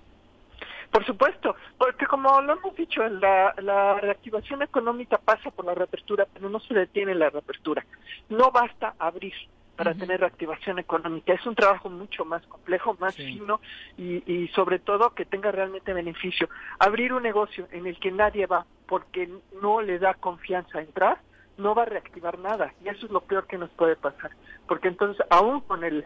Por 0.91 1.05
supuesto, 1.05 1.55
porque 1.77 2.05
como 2.05 2.41
lo 2.41 2.53
hemos 2.53 2.75
dicho, 2.75 3.07
la, 3.07 3.53
la 3.61 3.99
reactivación 3.99 4.61
económica 4.61 5.17
pasa 5.17 5.49
por 5.49 5.65
la 5.65 5.73
reapertura, 5.73 6.27
pero 6.33 6.49
no 6.49 6.59
se 6.59 6.73
detiene 6.73 7.15
la 7.15 7.29
reapertura. 7.29 7.85
No 8.29 8.51
basta 8.51 8.95
abrir 8.99 9.33
para 9.75 9.95
tener 9.95 10.19
reactivación 10.19 10.77
económica. 10.79 11.33
Es 11.33 11.45
un 11.47 11.55
trabajo 11.55 11.89
mucho 11.89 12.23
más 12.25 12.45
complejo, 12.45 12.95
más 12.99 13.15
fino 13.15 13.61
y, 13.97 14.21
y 14.31 14.47
sobre 14.49 14.79
todo 14.79 15.15
que 15.15 15.25
tenga 15.25 15.51
realmente 15.51 15.93
beneficio. 15.93 16.49
Abrir 16.77 17.13
un 17.13 17.23
negocio 17.23 17.67
en 17.71 17.87
el 17.87 17.97
que 17.99 18.11
nadie 18.11 18.45
va 18.45 18.65
porque 18.85 19.29
no 19.61 19.81
le 19.81 19.97
da 19.97 20.13
confianza 20.13 20.81
entrar, 20.81 21.19
no 21.57 21.73
va 21.73 21.83
a 21.83 21.85
reactivar 21.85 22.37
nada 22.37 22.73
y 22.83 22.89
eso 22.89 23.05
es 23.05 23.11
lo 23.11 23.21
peor 23.21 23.47
que 23.47 23.57
nos 23.57 23.69
puede 23.71 23.95
pasar, 23.95 24.31
porque 24.67 24.87
entonces 24.87 25.25
aún 25.29 25.61
con 25.61 25.83
el 25.83 26.05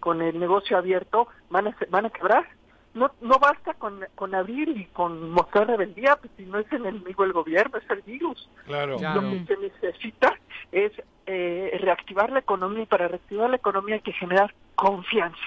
con 0.00 0.20
el 0.22 0.38
negocio 0.38 0.76
abierto 0.76 1.28
van 1.50 1.68
a 1.68 1.76
van 1.90 2.06
a 2.06 2.10
quebrar 2.10 2.46
no, 2.96 3.12
no 3.20 3.38
basta 3.38 3.74
con, 3.74 4.04
con 4.14 4.34
abrir 4.34 4.68
y 4.70 4.86
con 4.86 5.30
mostrar 5.30 5.66
rebeldía, 5.68 6.16
pues 6.16 6.32
si 6.36 6.44
no 6.46 6.58
es 6.58 6.70
el 6.72 6.84
enemigo 6.86 7.24
el 7.24 7.32
gobierno, 7.32 7.78
es 7.78 7.88
el 7.90 8.02
virus. 8.02 8.48
Claro. 8.64 8.96
Lo 8.98 9.20
que 9.30 9.44
se 9.46 9.56
necesita 9.58 10.34
es 10.72 10.92
eh, 11.26 11.78
reactivar 11.80 12.30
la 12.32 12.40
economía 12.40 12.82
y 12.82 12.86
para 12.86 13.08
reactivar 13.08 13.50
la 13.50 13.56
economía 13.56 13.96
hay 13.96 14.00
que 14.00 14.12
generar 14.12 14.52
confianza. 14.74 15.38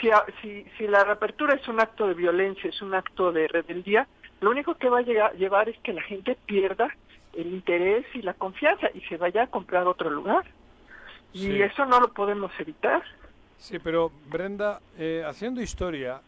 Si, 0.00 0.10
a- 0.10 0.24
si, 0.40 0.64
si 0.78 0.86
la 0.88 1.04
reapertura 1.04 1.54
es 1.54 1.66
un 1.68 1.80
acto 1.80 2.06
de 2.08 2.14
violencia, 2.14 2.68
es 2.70 2.80
un 2.82 2.94
acto 2.94 3.30
de 3.30 3.46
rebeldía, 3.48 4.08
lo 4.40 4.50
único 4.50 4.74
que 4.74 4.88
va 4.88 4.98
a 4.98 5.02
llegar- 5.02 5.34
llevar 5.36 5.68
es 5.68 5.78
que 5.80 5.92
la 5.92 6.02
gente 6.02 6.36
pierda 6.46 6.88
el 7.34 7.46
interés 7.52 8.04
y 8.14 8.22
la 8.22 8.34
confianza 8.34 8.88
y 8.94 9.00
se 9.02 9.16
vaya 9.16 9.44
a 9.44 9.46
comprar 9.46 9.86
otro 9.86 10.10
lugar. 10.10 10.44
Y 11.32 11.62
eso 11.62 11.86
no 11.86 11.98
lo 12.00 12.12
podemos 12.12 12.52
evitar. 12.58 13.02
Sí, 13.62 13.78
pero 13.78 14.10
Brenda, 14.28 14.80
eh, 14.98 15.22
haciendo 15.24 15.62
historia, 15.62 16.20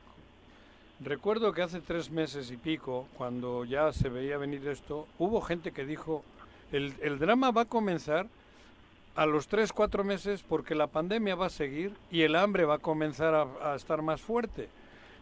recuerdo 1.00 1.52
que 1.52 1.62
hace 1.62 1.80
tres 1.80 2.08
meses 2.08 2.52
y 2.52 2.56
pico, 2.56 3.08
cuando 3.18 3.64
ya 3.64 3.92
se 3.92 4.08
veía 4.08 4.38
venir 4.38 4.68
esto, 4.68 5.08
hubo 5.18 5.40
gente 5.40 5.72
que 5.72 5.84
dijo, 5.84 6.22
el, 6.70 6.94
el 7.02 7.18
drama 7.18 7.50
va 7.50 7.62
a 7.62 7.64
comenzar 7.64 8.28
a 9.16 9.26
los 9.26 9.48
tres, 9.48 9.72
cuatro 9.72 10.04
meses 10.04 10.44
porque 10.48 10.76
la 10.76 10.86
pandemia 10.86 11.34
va 11.34 11.46
a 11.46 11.50
seguir 11.50 11.92
y 12.08 12.22
el 12.22 12.36
hambre 12.36 12.66
va 12.66 12.76
a 12.76 12.78
comenzar 12.78 13.34
a, 13.34 13.72
a 13.72 13.74
estar 13.74 14.00
más 14.00 14.20
fuerte. 14.20 14.68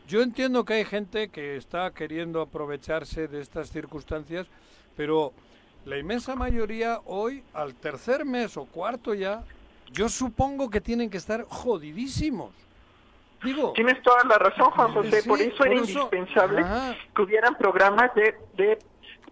Yo 0.07 0.21
entiendo 0.21 0.67
que 0.67 0.75
hay 0.75 0.85
gente 0.85 1.29
que 1.29 1.57
está 1.57 1.91
queriendo 1.93 2.43
aprovecharse 2.43 3.27
de 3.27 3.41
estas 3.41 3.71
circunstancias, 3.71 4.47
pero 4.99 5.33
la 5.87 5.97
inmensa 5.97 6.37
mayoría 6.37 7.01
hoy, 7.07 7.43
al 7.55 7.75
tercer 7.75 8.27
mes 8.27 8.59
o 8.59 8.67
cuarto 8.67 9.15
ya, 9.15 9.45
yo 9.93 10.09
supongo 10.09 10.71
que 10.71 10.81
tienen 10.81 11.11
que 11.11 11.19
estar 11.19 11.45
jodidísimos. 11.49 12.51
Digo, 13.45 13.73
Tienes 13.73 14.01
toda 14.03 14.23
la 14.25 14.39
razón, 14.39 14.71
Juan 14.71 14.93
José. 14.93 15.23
Sí, 15.23 15.29
por 15.29 15.41
eso 15.41 15.57
por 15.57 15.67
era 15.67 15.75
eso- 15.77 15.83
indispensable 15.85 16.61
Ajá. 16.63 16.97
que 17.15 17.23
hubieran 17.23 17.57
programas 17.57 18.15
de, 18.15 18.37
de, 18.57 18.79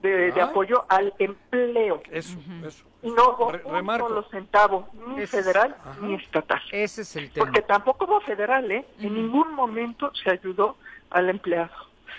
de, 0.02 0.32
de 0.32 0.40
apoyo 0.42 0.84
al 0.88 1.14
empleo. 1.18 2.02
Eso, 2.11 2.36
eso. 2.66 2.84
Y 3.02 3.11
no 3.12 3.30
hubo 3.30 3.52
Re- 3.52 3.62
un 3.64 3.86
solo 3.98 4.22
centavo, 4.30 4.88
ni 5.08 5.22
es- 5.22 5.30
federal 5.30 5.76
ni 6.02 6.14
estatal. 6.14 6.61
Ese 6.72 7.02
es 7.02 7.16
el 7.16 7.30
tema. 7.30 7.46
Porque 7.46 7.62
tampoco 7.62 8.04
hubo 8.06 8.20
federal, 8.22 8.70
¿eh? 8.72 8.84
En 8.98 9.14
ningún 9.14 9.54
momento 9.54 10.11
se 10.22 10.30
ayudó 10.30 10.76
al 11.11 11.30
empleado. 11.30 11.70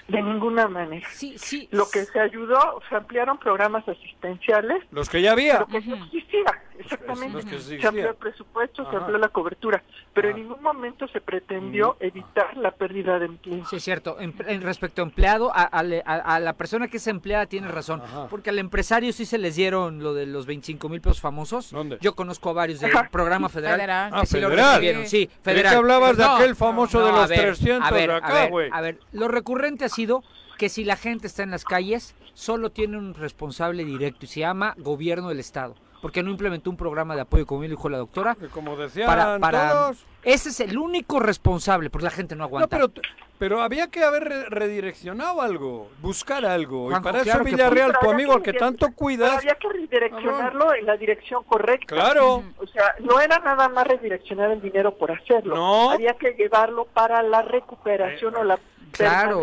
De 0.08 0.22
ninguna 0.22 0.68
manera. 0.68 1.08
Sí, 1.12 1.36
sí. 1.38 1.68
Lo 1.72 1.90
que 1.90 2.04
se 2.06 2.20
ayudó, 2.20 2.82
se 2.90 2.96
ampliaron 2.96 3.38
programas 3.38 3.88
asistenciales. 3.88 4.84
Los 4.92 5.10
que 5.10 5.22
ya 5.22 5.32
había. 5.34 5.66
Pero 5.66 5.82
que 5.82 5.88
no 5.90 5.96
existía, 6.06 6.46
exactamente. 6.80 7.34
los 7.34 7.46
que 7.46 7.60
sí 7.60 7.80
se 7.80 7.88
amplió 7.88 8.10
el 8.10 8.16
presupuesto, 8.16 8.84
se 8.84 8.90
Ajá. 8.90 8.98
amplió 9.00 9.18
la 9.18 9.30
cobertura. 9.30 9.84
Pero 10.14 10.28
Ah. 10.28 10.32
en 10.32 10.38
ningún 10.38 10.62
momento 10.62 11.08
se 11.08 11.22
pretendió 11.22 11.96
evitar 12.00 12.58
la 12.58 12.72
pérdida 12.72 13.18
de 13.20 13.26
empleo. 13.28 13.66
Sí, 13.66 13.78
es 13.78 13.84
cierto. 13.84 14.20
En, 14.20 14.34
en 14.48 14.62
respecto 14.62 15.02
a 15.02 15.06
empleado, 15.06 15.52
a, 15.56 15.62
a 15.64 15.84
le- 15.84 16.04
a- 16.06 16.16
a 16.36 16.40
la 16.40 16.54
persona 16.54 16.88
que 16.90 16.98
es 16.98 17.08
empleada 17.08 17.46
tiene 17.46 17.68
razón. 17.70 18.02
Porque 18.30 18.50
al 18.50 18.60
empresario 18.60 19.14
sí 19.14 19.26
se 19.26 19.38
les 19.38 19.56
dieron 19.56 20.04
lo 20.04 20.14
de 20.14 20.26
los 20.26 20.46
25 20.46 20.90
mil 20.90 21.00
pesos 21.02 21.22
famosos. 21.22 21.74
Yo 22.02 22.14
conozco 22.16 22.50
a 22.50 22.54
varios 22.54 22.80
del 22.82 22.92
programa 23.12 23.48
federal. 23.50 23.76
Federal. 23.78 24.12
Ah, 24.14 24.26
sí 24.26 24.40
lo 24.40 24.50
federal. 24.50 24.70
recibieron. 24.72 25.08
Sí, 25.08 25.30
federal. 25.42 25.72
que 25.74 25.78
hablabas 25.78 26.18
de 26.18 26.24
No, 26.24 26.36
aquel 26.36 26.56
famoso 26.56 27.00
de 27.00 27.12
no, 27.12 27.18
los 27.18 27.26
a 27.26 27.28
ver, 27.28 27.40
300 27.40 27.88
a 27.90 27.94
ver, 27.94 28.10
de 28.10 28.16
acá, 28.16 28.48
güey. 28.48 28.70
A 28.72 28.82
ver, 28.82 29.00
lo 29.14 29.28
recurrente 29.28 29.81
ha 29.86 29.90
sido 29.90 30.24
que 30.58 30.70
si 30.70 30.84
la 30.84 30.96
gente 30.96 31.28
está 31.28 31.44
en 31.44 31.52
las 31.52 31.64
calles, 31.64 32.16
solo 32.34 32.72
tiene 32.72 32.98
un 32.98 33.14
responsable 33.14 33.84
directo 33.84 34.26
y 34.26 34.30
se 34.30 34.42
llama 34.42 34.76
gobierno 34.78 35.30
del 35.30 35.40
Estado. 35.40 35.76
Porque 36.02 36.24
no 36.24 36.32
implementó 36.32 36.70
un 36.70 36.78
programa 36.78 37.16
de 37.16 37.22
apoyo, 37.22 37.46
como 37.46 37.62
bien 37.62 37.72
dijo 37.72 37.88
la 37.90 38.00
doctora. 38.00 38.36
Como 38.54 38.76
decían 38.76 39.08
para, 39.08 39.38
para- 39.40 39.70
todos. 39.72 40.06
Ese 40.24 40.50
es 40.50 40.60
el 40.60 40.78
único 40.78 41.20
responsable, 41.20 41.90
porque 41.90 42.06
la 42.06 42.12
gente 42.12 42.36
no 42.36 42.40
No, 42.40 42.46
aguanta. 42.46 42.68
pero, 42.78 42.92
pero 43.40 43.62
había 43.62 43.88
que 43.90 44.04
haber 44.04 44.24
re- 44.26 44.46
redireccionado 44.50 45.42
algo, 45.42 45.90
buscar 46.00 46.46
algo. 46.46 46.90
Juanjo, 46.90 47.00
y 47.00 47.04
para 47.12 47.24
claro 47.24 47.40
eso 47.42 47.44
Villarreal, 47.50 47.92
tu 47.94 47.98
había 48.02 48.14
amigo 48.14 48.34
al 48.34 48.44
que 48.44 48.54
tanto 48.54 48.86
Pero 48.86 48.96
cuidas, 48.96 49.38
había 49.40 49.56
que 49.56 49.68
redireccionarlo 49.70 50.76
en 50.76 50.86
la 50.86 50.96
dirección 50.98 51.44
correcta. 51.44 51.88
Claro. 51.88 52.44
O 52.58 52.68
sea, 52.68 52.94
no 53.00 53.20
era 53.20 53.40
nada 53.40 53.68
más 53.70 53.88
redireccionar 53.88 54.52
el 54.52 54.62
dinero 54.62 54.96
por 54.96 55.12
hacerlo. 55.12 55.56
No. 55.56 55.90
Había 55.92 56.14
que 56.14 56.34
llevarlo 56.34 56.86
para 56.86 57.24
la 57.24 57.42
recuperación 57.42 58.36
o 58.36 58.44
la 58.44 58.60
claro. 58.92 59.40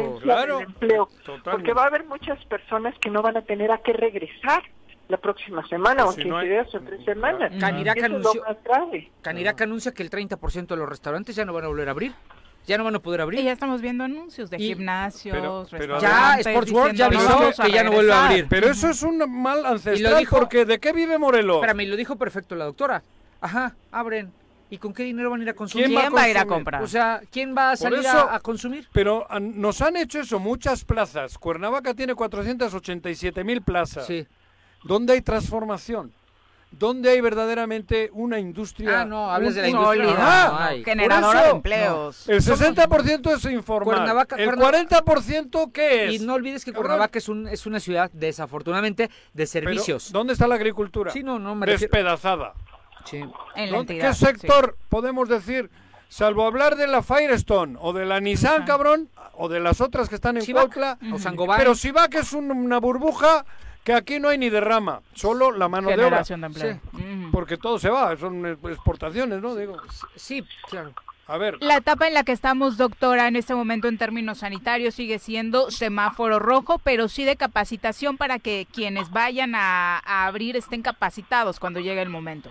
del 0.58 0.66
empleo. 0.66 1.06
Totalmente. 1.24 1.50
Porque 1.50 1.72
va 1.72 1.84
a 1.84 1.86
haber 1.86 2.04
muchas 2.04 2.44
personas 2.44 2.94
que 3.00 3.10
no 3.10 3.22
van 3.22 3.36
a 3.36 3.42
tener 3.42 3.72
a 3.72 3.78
qué 3.78 3.92
regresar 3.94 4.62
la 5.08 5.16
próxima 5.16 5.66
semana 5.68 6.04
o 6.04 6.12
Si 6.12 6.20
en 6.22 6.28
no 6.28 6.36
15 6.40 6.44
hay- 6.44 6.48
días 6.64 6.74
o 6.74 6.80
tres 6.80 7.04
semanas. 7.04 7.52
Canirac 7.58 7.96
es 7.96 8.08
lo 8.10 8.16
anunció-. 8.16 8.42
Canirac 9.22 9.60
anuncia 9.62 9.92
que 9.92 10.02
el 10.02 10.10
30% 10.10 10.74
de 10.74 10.76
los 10.76 10.88
restaurantes 10.88 11.34
ya 11.36 11.44
no 11.44 11.52
van 11.52 11.64
a 11.64 11.68
volver 11.68 11.88
a 11.88 11.92
abrir. 11.92 12.12
Ya 12.66 12.76
no 12.76 12.84
van 12.84 12.94
a 12.96 12.98
poder 12.98 13.22
abrir. 13.22 13.40
Y 13.40 13.44
ya 13.44 13.52
estamos 13.52 13.80
viendo 13.80 14.04
anuncios 14.04 14.50
de 14.50 14.58
Y- 14.58 14.68
gimnasios, 14.74 15.34
pero- 15.34 15.66
pero- 15.70 15.94
restaurantes, 15.98 16.44
Ya, 16.44 16.50
Sports 16.50 16.70
World 16.72 16.94
ya 16.96 17.06
avisó 17.06 17.24
"Vamos 17.28 17.60
a 17.60 17.62
que 17.64 17.72
ya 17.72 17.82
no 17.84 17.92
vuelve 17.92 18.12
a 18.12 18.14
regresar". 18.14 18.30
abrir. 18.30 18.46
pero 18.50 18.70
eso 18.70 18.90
es 18.90 19.02
un 19.02 19.42
mal 19.42 19.64
ancestral, 19.64 19.98
Y 19.98 20.02
lo 20.02 20.18
dijo- 20.18 20.36
porque 20.38 20.66
¿de 20.66 20.78
qué 20.78 20.92
vive 20.92 21.16
Morelos? 21.18 21.56
Espérame, 21.56 21.80
y 21.80 21.86
lo 21.86 21.96
dijo 21.96 22.16
perfecto 22.16 22.54
la 22.54 22.66
doctora. 22.66 23.02
Ajá, 23.40 23.74
abren. 23.90 24.30
¿Y 24.70 24.76
con 24.76 24.92
qué 24.92 25.02
dinero 25.04 25.30
van 25.30 25.40
a 25.40 25.44
ir 25.44 25.48
a 25.48 25.54
consumir? 25.54 25.86
¿Quién 25.86 25.96
va 25.96 26.00
a 26.02 26.04
¿Quién 26.08 26.14
va 26.18 26.22
a 26.24 26.28
ir 26.28 26.36
a 26.36 26.40
consumir? 26.40 26.56
comprar? 26.64 26.82
O 26.82 26.86
sea, 26.86 27.22
¿quién 27.32 27.54
va 27.56 27.70
a 27.70 27.76
salir 27.76 28.00
eso- 28.00 28.10
a, 28.28 28.34
a 28.34 28.40
consumir? 28.40 28.86
Pero 28.92 29.26
nos 29.40 29.80
han 29.80 29.96
hecho 29.96 30.20
eso 30.20 30.38
muchas 30.38 30.84
plazas. 30.84 31.38
Cuernavaca 31.38 31.94
tiene 31.94 32.14
487 32.14 33.44
mil 33.44 33.62
plazas. 33.62 34.06
Sí. 34.06 34.26
¿Dónde 34.84 35.12
hay 35.14 35.22
transformación? 35.22 36.12
¿Dónde 36.70 37.08
hay 37.08 37.20
verdaderamente 37.22 38.10
una 38.12 38.38
industria? 38.38 39.00
Ah, 39.00 39.04
no, 39.06 39.30
hablas 39.30 39.54
de 39.54 39.62
la 39.62 39.68
industria. 39.68 40.04
No, 40.04 40.12
no 40.52 40.58
hay. 40.58 40.84
Generadora 40.84 41.38
Por 41.38 41.44
de 41.44 41.50
empleos. 41.56 42.28
El 42.28 42.42
60% 42.42 43.32
es 43.36 43.44
informal. 43.46 43.96
Cuernavaca- 43.96 44.36
¿El 44.36 44.54
Cuerna- 44.54 44.64
40% 44.64 45.72
qué 45.72 46.06
es? 46.06 46.12
Y 46.12 46.18
no 46.26 46.34
olvides 46.34 46.66
que. 46.66 46.74
Cuernavaca 46.74 47.18
es, 47.18 47.28
un, 47.30 47.48
es 47.48 47.64
una 47.64 47.80
ciudad, 47.80 48.10
desafortunadamente, 48.12 49.04
de 49.04 49.10
Pero, 49.32 49.46
servicios. 49.46 50.12
¿Dónde 50.12 50.34
está 50.34 50.46
la 50.46 50.56
agricultura? 50.56 51.10
Sí, 51.10 51.22
no, 51.22 51.38
no 51.38 51.54
me 51.54 51.64
refiero- 51.64 51.90
Despedazada. 51.90 52.52
Sí. 53.06 53.16
En 53.16 53.70
la 53.70 53.76
¿Dónde- 53.78 53.94
entidad, 53.94 54.08
¿Qué 54.10 54.14
sector 54.14 54.76
podemos 54.90 55.26
decir? 55.30 55.70
Salvo 56.10 56.46
hablar 56.46 56.76
de 56.76 56.86
la 56.86 57.02
Firestone 57.02 57.76
o 57.80 57.94
de 57.94 58.04
la 58.04 58.20
Nissan, 58.20 58.64
cabrón, 58.66 59.08
o 59.34 59.48
de 59.48 59.60
las 59.60 59.80
otras 59.80 60.08
que 60.10 60.14
están 60.16 60.36
en 60.36 60.44
Cuautla. 60.44 60.98
Pero 61.56 61.74
si 61.74 61.90
va 61.90 62.08
que 62.08 62.18
es 62.18 62.32
un- 62.34 62.50
una 62.50 62.78
burbuja 62.78 63.44
que 63.88 63.94
aquí 63.94 64.20
no 64.20 64.28
hay 64.28 64.36
ni 64.36 64.50
derrama, 64.50 65.00
solo 65.14 65.50
la 65.50 65.66
mano 65.66 65.88
Generación 65.88 66.42
de 66.42 66.48
de 66.50 66.54
obra. 66.60 66.70
empleo. 66.72 66.90
Ujú. 67.22 67.30
Porque 67.32 67.56
todo 67.56 67.78
se 67.78 67.88
va, 67.88 68.14
son 68.18 68.44
exportaciones, 68.44 69.40
¿no? 69.40 69.54
Digo, 69.54 69.78
Sí, 70.14 70.44
claro. 70.68 70.92
a 71.26 71.38
ver, 71.38 71.56
La 71.62 71.78
etapa 71.78 72.06
en 72.06 72.12
la 72.12 72.22
que 72.22 72.32
estamos, 72.32 72.76
doctora, 72.76 73.28
en 73.28 73.36
este 73.36 73.54
momento 73.54 73.88
en 73.88 73.96
términos 73.96 74.40
sanitarios 74.40 74.94
sigue 74.94 75.18
siendo 75.18 75.70
semáforo 75.70 76.38
rojo, 76.38 76.78
pero 76.84 77.08
sí 77.08 77.24
de 77.24 77.36
capacitación 77.36 78.18
para 78.18 78.38
que 78.38 78.66
quienes 78.70 79.10
vayan 79.10 79.54
a, 79.54 79.98
a 80.04 80.26
abrir 80.26 80.54
estén 80.56 80.82
capacitados 80.82 81.58
cuando 81.58 81.80
llegue 81.80 82.02
el 82.02 82.10
momento. 82.10 82.50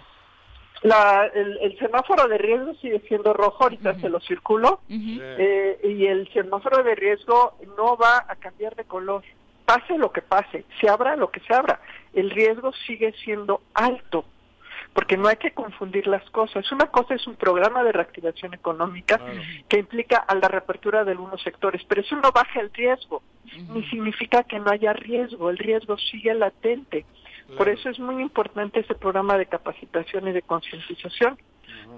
La, 0.82 1.26
el, 1.36 1.58
el 1.62 1.78
semáforo 1.78 2.28
de 2.28 2.38
riesgo 2.40 2.74
sigue 2.82 3.00
siendo 3.08 3.34
rojo, 3.34 3.64
ahorita 3.64 4.00
se 4.00 4.10
lo 4.10 4.20
circulo, 4.22 4.82
eh, 4.90 5.80
y 5.84 6.06
el 6.08 6.28
semáforo 6.34 6.82
de 6.84 6.96
riesgo 6.96 7.58
no 7.78 7.96
va 7.96 8.26
a 8.28 8.36
cambiar 8.38 8.76
de 8.76 8.86
color. 8.86 9.24
Pase 9.68 9.98
lo 9.98 10.14
que 10.14 10.22
pase, 10.22 10.64
se 10.80 10.90
abra 10.90 11.18
lo 11.18 11.30
que 11.30 11.42
se 11.42 11.54
abra, 11.54 11.82
el 12.14 12.30
riesgo 12.30 12.72
sigue 12.86 13.12
siendo 13.24 13.62
alto, 13.74 14.24
porque 14.94 15.18
no 15.18 15.28
hay 15.28 15.36
que 15.36 15.52
confundir 15.52 16.08
las 16.08 16.24
cosas. 16.30 16.72
Una 16.72 16.86
cosa 16.86 17.16
es 17.16 17.28
un 17.28 17.36
programa 17.36 17.84
de 17.84 17.92
reactivación 17.92 18.54
económica 18.54 19.20
que 19.68 19.80
implica 19.80 20.20
a 20.20 20.36
la 20.36 20.48
reapertura 20.48 21.04
de 21.04 21.12
algunos 21.12 21.42
sectores, 21.44 21.84
pero 21.86 22.00
eso 22.00 22.16
no 22.16 22.32
baja 22.32 22.62
el 22.62 22.72
riesgo, 22.72 23.22
ni 23.74 23.84
significa 23.90 24.44
que 24.44 24.58
no 24.58 24.72
haya 24.72 24.94
riesgo, 24.94 25.50
el 25.50 25.58
riesgo 25.58 25.98
sigue 25.98 26.34
latente. 26.34 27.06
Por 27.58 27.68
eso 27.68 27.90
es 27.90 28.00
muy 28.00 28.22
importante 28.22 28.80
ese 28.80 28.96
programa 28.96 29.38
de 29.38 29.48
capacitación 29.48 30.30
y 30.30 30.32
de 30.32 30.44
concientización 30.44 31.38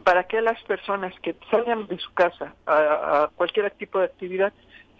para 0.03 0.23
que 0.23 0.41
las 0.41 0.59
personas 0.63 1.13
que 1.21 1.35
salgan 1.51 1.85
de 1.85 1.99
su 1.99 2.11
casa 2.15 2.55
a, 2.65 3.25
a 3.25 3.27
cualquier 3.35 3.69
tipo 3.71 3.99
de 3.99 4.05
actividad 4.05 4.53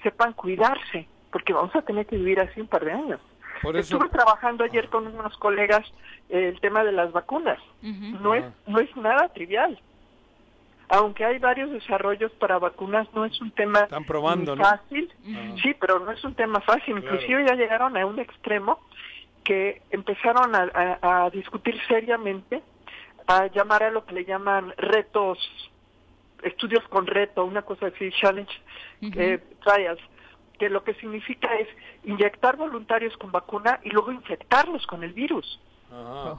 sepan 0.04 0.34
cuidarse, 0.34 1.08
porque 1.32 1.54
vamos 1.54 1.76
a 1.76 1.82
tener 1.82 2.06
que 2.06 2.18
vivir 2.18 2.40
así 2.40 2.60
un 2.62 2.68
par 2.68 2.84
de 2.86 2.92
años. 2.92 3.20
por 3.62 3.76
eso... 3.78 3.96
Estuve 3.96 4.10
trabajando 4.10 4.64
ayer 4.64 4.90
con 4.90 5.08
unos 5.08 5.38
colegas 5.38 5.86
eh, 6.30 6.50
el 6.50 6.60
tema 6.62 6.84
de 6.84 6.92
las 6.92 7.12
vacunas. 7.12 7.60
No 7.82 8.34
es 8.34 8.46
no 8.68 8.80
es 8.80 8.96
nada 8.98 9.30
trivial. 9.30 9.80
Aunque 10.92 11.24
hay 11.24 11.38
varios 11.38 11.70
desarrollos 11.70 12.32
para 12.40 12.58
vacunas, 12.58 13.08
no 13.14 13.24
es 13.26 13.40
un 13.42 13.52
tema 13.52 13.82
Están 13.82 14.06
probando, 14.06 14.56
fácil. 14.58 15.12
Sí, 15.62 15.76
pero 15.80 16.00
no 16.00 16.12
es 16.12 16.24
un 16.24 16.34
tema 16.34 16.62
fácil. 16.62 16.96
Claro. 17.00 17.16
Inclusive 17.16 17.46
ya 17.46 17.54
llegaron 17.54 17.96
a 17.96 18.06
un 18.08 18.18
extremo 18.20 18.80
que 19.44 19.84
empezaron 19.92 20.56
a, 20.56 20.68
a- 21.02 21.26
a 21.26 21.30
discutir 21.30 21.80
seriamente, 21.88 22.64
a 23.28 23.46
llamar 23.48 23.84
a 23.84 23.92
lo 23.92 24.04
que 24.06 24.16
le 24.16 24.26
llaman 24.26 24.74
retos, 24.78 25.38
estudios 26.42 26.84
con 26.88 27.06
reto, 27.06 27.46
una 27.46 27.62
cosa 27.62 27.88
así, 27.88 28.10
challenge 28.20 28.52
eh, 29.02 29.40
trials, 29.64 30.00
que 30.60 30.70
lo 30.70 30.84
que 30.84 30.94
significa 30.96 31.50
es 31.56 31.68
inyectar 32.04 32.58
voluntarios 32.58 33.16
con 33.18 33.32
vacuna 33.32 33.80
y 33.84 33.90
luego 33.90 34.12
infectarlos 34.12 34.86
con 34.86 35.04
el 35.04 35.14
virus. 35.14 35.60
Ajá. 35.92 36.36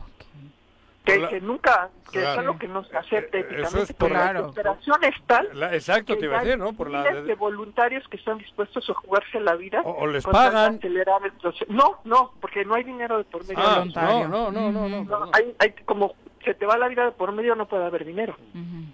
que, 1.03 1.19
la- 1.19 1.29
que 1.31 1.41
nunca, 1.41 1.89
que 2.13 2.21
Claro. 2.21 2.33
es 2.33 2.39
algo 2.39 2.59
que 2.59 2.69
no 2.69 2.85
se 2.85 2.95
acepta 2.97 3.39
Eh, 3.39 3.41
eso 3.41 3.49
éticamente, 3.51 3.83
es 3.85 3.93
por 3.95 4.09
pero 4.11 4.21
la- 4.21 4.33
la 4.35 4.41
desesperación 4.43 5.05
es 5.05 5.15
tal 5.27 5.49
La- 5.55 5.75
exacto, 5.75 6.13
que 6.15 6.21
te 6.21 6.27
iba 6.27 6.39
a 6.39 6.45
decir, 6.45 6.59
¿no? 6.59 6.73
Por 6.75 6.91
la- 6.91 7.03
miles 7.03 7.25
de 7.25 7.35
voluntarios 7.35 8.07
que 8.09 8.19
están 8.19 8.37
dispuestos 8.39 8.89
a 8.91 8.95
jugarse 8.95 9.41
la 9.41 9.57
vida 9.57 9.81
O- 9.83 10.03
o 10.03 10.07
les 10.07 10.25
pagan. 10.25 10.77
acelerar 10.77 11.25
el 11.25 11.33
proceso. 11.33 11.65
No, 11.69 12.01
no, 12.05 12.33
porque 12.41 12.65
no 12.67 12.75
hay 12.75 12.85
dinero 12.85 13.17
de 13.17 13.25
por 13.25 13.43
medio. 13.49 13.59
Ah, 13.67 13.79
Voluntario. 13.79 14.29
no, 14.29 14.51
no, 14.53 14.71
no, 14.71 14.89
no, 14.89 15.05
no, 15.05 15.31
hay, 15.33 15.53
hay 15.59 15.73
como 15.87 16.15
se 16.45 16.55
te 16.55 16.67
va 16.67 16.79
la 16.79 16.89
vida 16.89 17.05
de 17.07 17.13
por 17.13 17.33
medio, 17.33 17.55
no 17.55 17.67
puede 17.67 17.85
haber 17.85 18.05
dinero. 18.05 18.37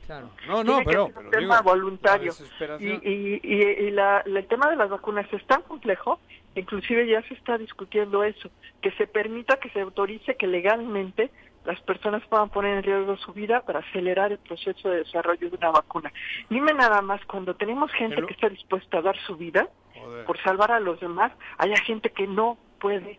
Claro. 0.06 0.30
No, 0.46 0.64
no, 0.64 0.76
Tiene 0.78 0.84
que 0.84 0.90
pero, 0.90 1.06
ser 1.06 1.16
un 1.18 1.30
pero 1.30 1.40
tema 1.42 1.58
digo, 1.58 1.70
voluntario. 1.70 2.32
Y, 2.80 2.86
y, 2.86 3.40
y, 3.42 3.62
y 3.86 3.90
la- 3.90 4.22
la- 4.26 4.40
el 4.40 4.46
tema 4.46 4.68
de 4.70 4.76
las 4.76 4.88
vacunas 4.90 5.26
es 5.32 5.44
tan 5.46 5.62
complejo, 5.62 6.18
inclusive 6.54 7.06
ya 7.06 7.22
se 7.22 7.34
está 7.34 7.58
discutiendo 7.58 8.24
eso, 8.24 8.50
que 8.82 8.90
se 8.92 9.06
permita 9.06 9.56
que 9.58 9.70
se 9.70 9.80
autorice 9.80 10.36
que 10.36 10.46
legalmente 10.46 11.30
las 11.64 11.80
personas 11.80 12.22
puedan 12.28 12.48
poner 12.48 12.76
en 12.78 12.82
riesgo 12.84 13.16
su 13.16 13.32
vida 13.32 13.60
para 13.62 13.80
acelerar 13.80 14.30
el 14.32 14.38
proceso 14.38 14.88
de 14.88 14.98
desarrollo 14.98 15.50
de 15.50 15.56
una 15.56 15.70
vacuna. 15.72 16.12
Dime 16.48 16.72
nada 16.74 17.02
más, 17.02 17.24
cuando 17.26 17.54
tenemos 17.54 17.90
gente 17.92 18.22
que 18.24 18.32
está 18.34 18.48
dispuesta 18.48 18.98
a 18.98 19.02
dar 19.02 19.16
su 19.26 19.36
vida 19.36 19.68
por 20.26 20.38
salvar 20.42 20.70
a 20.70 20.78
los 20.80 21.00
demás, 21.00 21.32
haya 21.58 21.76
gente 21.78 22.10
que 22.10 22.26
no 22.28 22.56
puede 22.80 23.18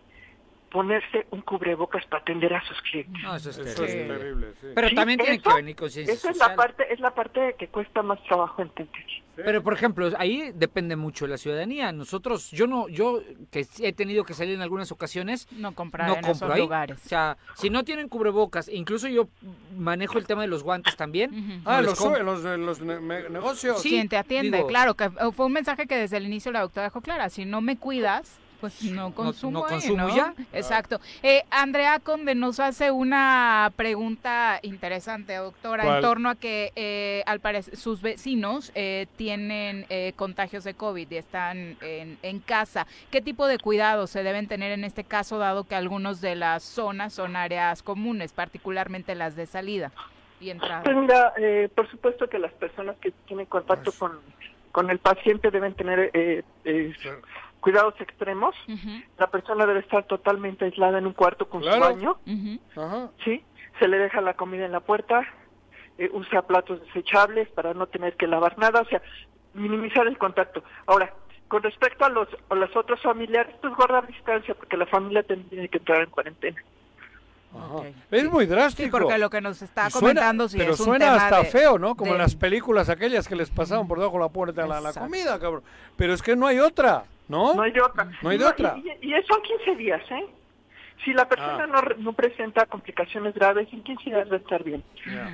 ponerse 0.72 1.26
un 1.32 1.42
cubrebocas 1.42 2.06
para 2.08 2.22
atender 2.22 2.54
a 2.54 2.62
sus 2.68 2.82
clientes. 2.82 3.24
No, 3.24 3.36
eso 3.36 3.50
es 3.50 3.58
Eso 3.58 3.86
es 3.86 4.08
terrible. 4.08 4.48
sí. 4.60 4.68
Pero 4.76 4.90
Sí, 4.90 4.96
también 4.96 5.20
tiene 5.20 5.40
que 5.40 5.54
venir 5.54 5.76
conciencia 5.76 6.14
Esa 6.14 6.32
es 6.32 6.38
la 6.38 6.56
parte, 6.56 6.92
es 6.94 7.00
la 7.00 7.12
parte 7.16 7.56
que 7.58 7.68
cuesta 7.70 8.04
más 8.04 8.22
trabajo 8.26 8.62
entender. 8.62 8.94
Pero 9.38 9.62
por 9.62 9.74
ejemplo, 9.74 10.10
ahí 10.18 10.52
depende 10.56 10.96
mucho 10.96 11.26
de 11.26 11.32
la 11.32 11.38
ciudadanía. 11.38 11.92
Nosotros, 11.92 12.50
yo 12.52 12.66
no, 12.66 12.90
yo 12.90 13.22
que 13.52 13.64
sí 13.66 13.86
he 13.86 13.94
tenido 13.94 14.24
que 14.24 14.34
salir 14.34 14.56
en 14.56 14.62
algunas 14.62 14.92
ocasiones, 14.92 15.48
no 15.52 15.74
comprar 15.76 16.08
no 16.08 16.16
en 16.16 16.22
compro 16.22 16.48
esos 16.48 16.56
ahí. 16.56 16.62
lugares. 16.62 17.06
O 17.06 17.08
sea, 17.08 17.38
si 17.56 17.70
no 17.70 17.84
tienen 17.84 18.10
cubrebocas, 18.10 18.68
incluso 18.68 19.08
yo 19.08 19.30
manejo 19.78 20.18
el 20.18 20.26
tema 20.26 20.42
de 20.42 20.48
los 20.48 20.64
guantes 20.64 20.96
también. 20.98 21.62
Ah, 21.66 21.82
los, 21.84 22.00
los, 22.00 22.44
de 22.44 22.58
los 22.58 22.82
ne- 22.82 23.00
me- 23.00 23.30
negocios. 23.30 23.82
quien 23.84 24.10
te 24.10 24.18
atiende, 24.18 24.58
digo- 24.58 24.68
claro, 24.68 24.96
que 24.96 25.06
eh, 25.06 25.10
fue 25.36 25.46
un 25.46 25.54
mensaje 25.54 25.86
que 25.88 25.96
desde 25.96 26.18
el 26.18 26.26
inicio 26.26 26.52
la 26.52 26.62
doctora 26.62 26.86
dejó 26.86 27.02
clara, 27.02 27.30
si 27.30 27.46
no 27.46 27.62
me 27.62 27.78
cuidas, 27.78 28.40
pues 28.60 28.84
no 28.84 29.14
consumo, 29.14 29.60
no 29.60 29.66
ahí, 29.66 29.72
consumo 29.74 30.08
¿no? 30.08 30.16
ya. 30.16 30.34
Exacto. 30.54 31.00
Eh, 31.24 31.44
Andrea 31.50 32.00
Conde 32.00 32.36
nos 32.36 32.60
hace 32.60 32.92
una 32.92 33.72
pregunta 33.76 34.60
interesante, 34.64 35.36
doctora, 35.36 35.96
en 35.98 36.02
torno 36.02 36.30
a 36.30 36.36
que 36.36 36.72
eh, 36.76 37.24
al 37.26 37.40
parecer 37.40 37.76
sus 37.78 38.02
vecinos 38.02 38.72
eh, 38.76 39.08
tienen 39.16 39.86
eh, 39.90 40.14
contagios 40.16 40.64
de 40.64 40.74
COVID 40.74 41.10
y 41.10 41.18
están 41.18 41.78
en, 41.82 42.18
en 42.22 42.40
casa. 42.40 42.88
¿Qué 43.12 43.22
tipo 43.22 43.48
de 43.48 43.58
cuidados 43.60 44.10
se 44.10 44.24
deben 44.24 44.48
tener 44.48 44.72
en 44.72 44.84
este 44.84 45.04
caso, 45.04 45.38
dado 45.38 45.64
que 45.64 45.76
algunos 45.76 46.22
de 46.22 46.36
las 46.36 46.64
zonas 46.64 47.14
son 47.14 47.36
áreas 47.36 47.84
comunes, 47.84 48.34
particularmente 48.34 49.16
las 49.16 49.36
de 49.36 49.46
salida 49.46 49.92
y 50.40 50.50
entrada? 50.50 50.84
Pues 50.84 50.96
mira, 50.96 51.34
eh, 51.38 51.70
por 51.74 51.90
supuesto 51.90 52.28
que 52.28 52.40
las 52.40 52.54
personas 52.54 52.96
que 53.02 53.12
tienen 53.28 53.46
contacto 53.46 53.92
Pues. 53.92 53.98
con, 53.98 54.20
con 54.72 54.90
el 54.90 55.00
paciente 55.00 55.50
deben 55.52 55.74
tener 55.74 56.12
eh, 56.14 56.44
eh, 56.66 56.94
cuidados 57.62 57.94
extremos. 58.00 58.56
La 59.18 59.28
persona 59.28 59.66
debe 59.66 59.80
estar 59.82 60.06
totalmente 60.06 60.66
aislada 60.66 60.98
en 61.00 61.08
un 61.08 61.14
cuarto 61.14 61.50
con 61.50 61.62
Claro. 61.62 61.76
su 61.78 61.82
baño. 61.82 62.18
Ajá. 62.76 63.10
Sí, 63.24 63.44
se 63.80 63.88
le 63.88 63.98
deja 63.98 64.22
la 64.22 64.36
comida 64.36 64.66
en 64.66 64.72
la 64.72 64.80
puerta, 64.80 65.22
eh, 65.98 66.10
usa 66.14 66.44
platos 66.44 66.80
desechables 66.86 67.48
para 67.50 67.74
no 67.74 67.88
tener 67.88 68.16
que 68.16 68.28
lavar 68.28 68.58
nada, 68.58 68.82
o 68.82 68.86
sea, 68.86 69.02
minimizar 69.54 70.08
el 70.08 70.18
contacto. 70.18 70.64
Ahora, 70.86 71.14
con 71.48 71.64
respecto 71.64 72.06
a 72.06 72.10
los, 72.10 72.28
a 72.50 72.56
los 72.56 72.76
otros 72.76 73.02
familiares, 73.02 73.56
pues 73.62 73.74
guardar 73.76 74.06
distancia, 74.08 74.54
porque 74.54 74.78
la 74.78 74.86
familia 74.86 75.24
también 75.24 75.50
tiene 75.50 75.70
que 75.70 75.78
entrar 75.80 76.04
en 76.04 76.10
cuarentena. 76.10 76.62
Es 78.12 78.30
muy 78.30 78.46
drástico. 78.46 78.98
Sí, 78.98 79.04
porque 79.04 79.18
lo 79.18 79.30
que 79.30 79.42
nos 79.42 79.62
está 79.62 79.88
Y 79.88 79.92
suena- 79.92 80.00
comentando 80.22 80.48
si 80.50 80.58
pero 80.58 80.74
es 80.74 80.80
un 80.80 80.86
suena 80.88 81.06
tema 81.06 81.24
hasta 81.26 81.40
de- 81.40 81.46
feo, 81.46 81.80
¿no? 81.80 81.96
Como 81.96 82.12
de- 82.12 82.18
en 82.18 82.22
las 82.22 82.36
películas 82.36 82.90
aquellas 82.90 83.28
que 83.28 83.36
les 83.36 83.50
pasaban 83.50 83.88
por 83.88 83.98
debajo 84.00 84.18
de 84.18 84.24
la 84.24 84.30
puerta 84.30 84.68
la, 84.68 84.80
la 84.82 84.94
comida, 84.94 85.40
cabrón. 85.40 85.64
Pero 85.96 86.14
es 86.14 86.22
que 86.22 86.36
no 86.36 86.46
hay 86.48 86.60
otra, 86.60 87.06
¿no? 87.28 87.54
No 87.56 87.62
hay 87.64 87.74
otra. 87.80 88.10
No 88.22 88.30
hay 88.30 88.38
de 88.38 88.44
No, 88.46 88.50
otra. 88.52 88.76
Y, 88.78 88.90
y- 89.14 89.24
son 89.28 89.42
15 89.42 89.76
días, 89.76 90.02
¿eh? 90.12 90.26
Si 91.06 91.14
la 91.14 91.28
persona 91.30 91.64
Ah. 91.64 91.68
no, 91.68 91.82
re- 91.82 91.96
no 92.00 92.14
presenta 92.14 92.66
complicaciones 92.66 93.34
graves, 93.34 93.68
en 93.72 93.84
15 93.84 94.04
días 94.10 94.30
va 94.30 94.36
a 94.36 94.40
estar 94.40 94.64
bien. 94.64 94.84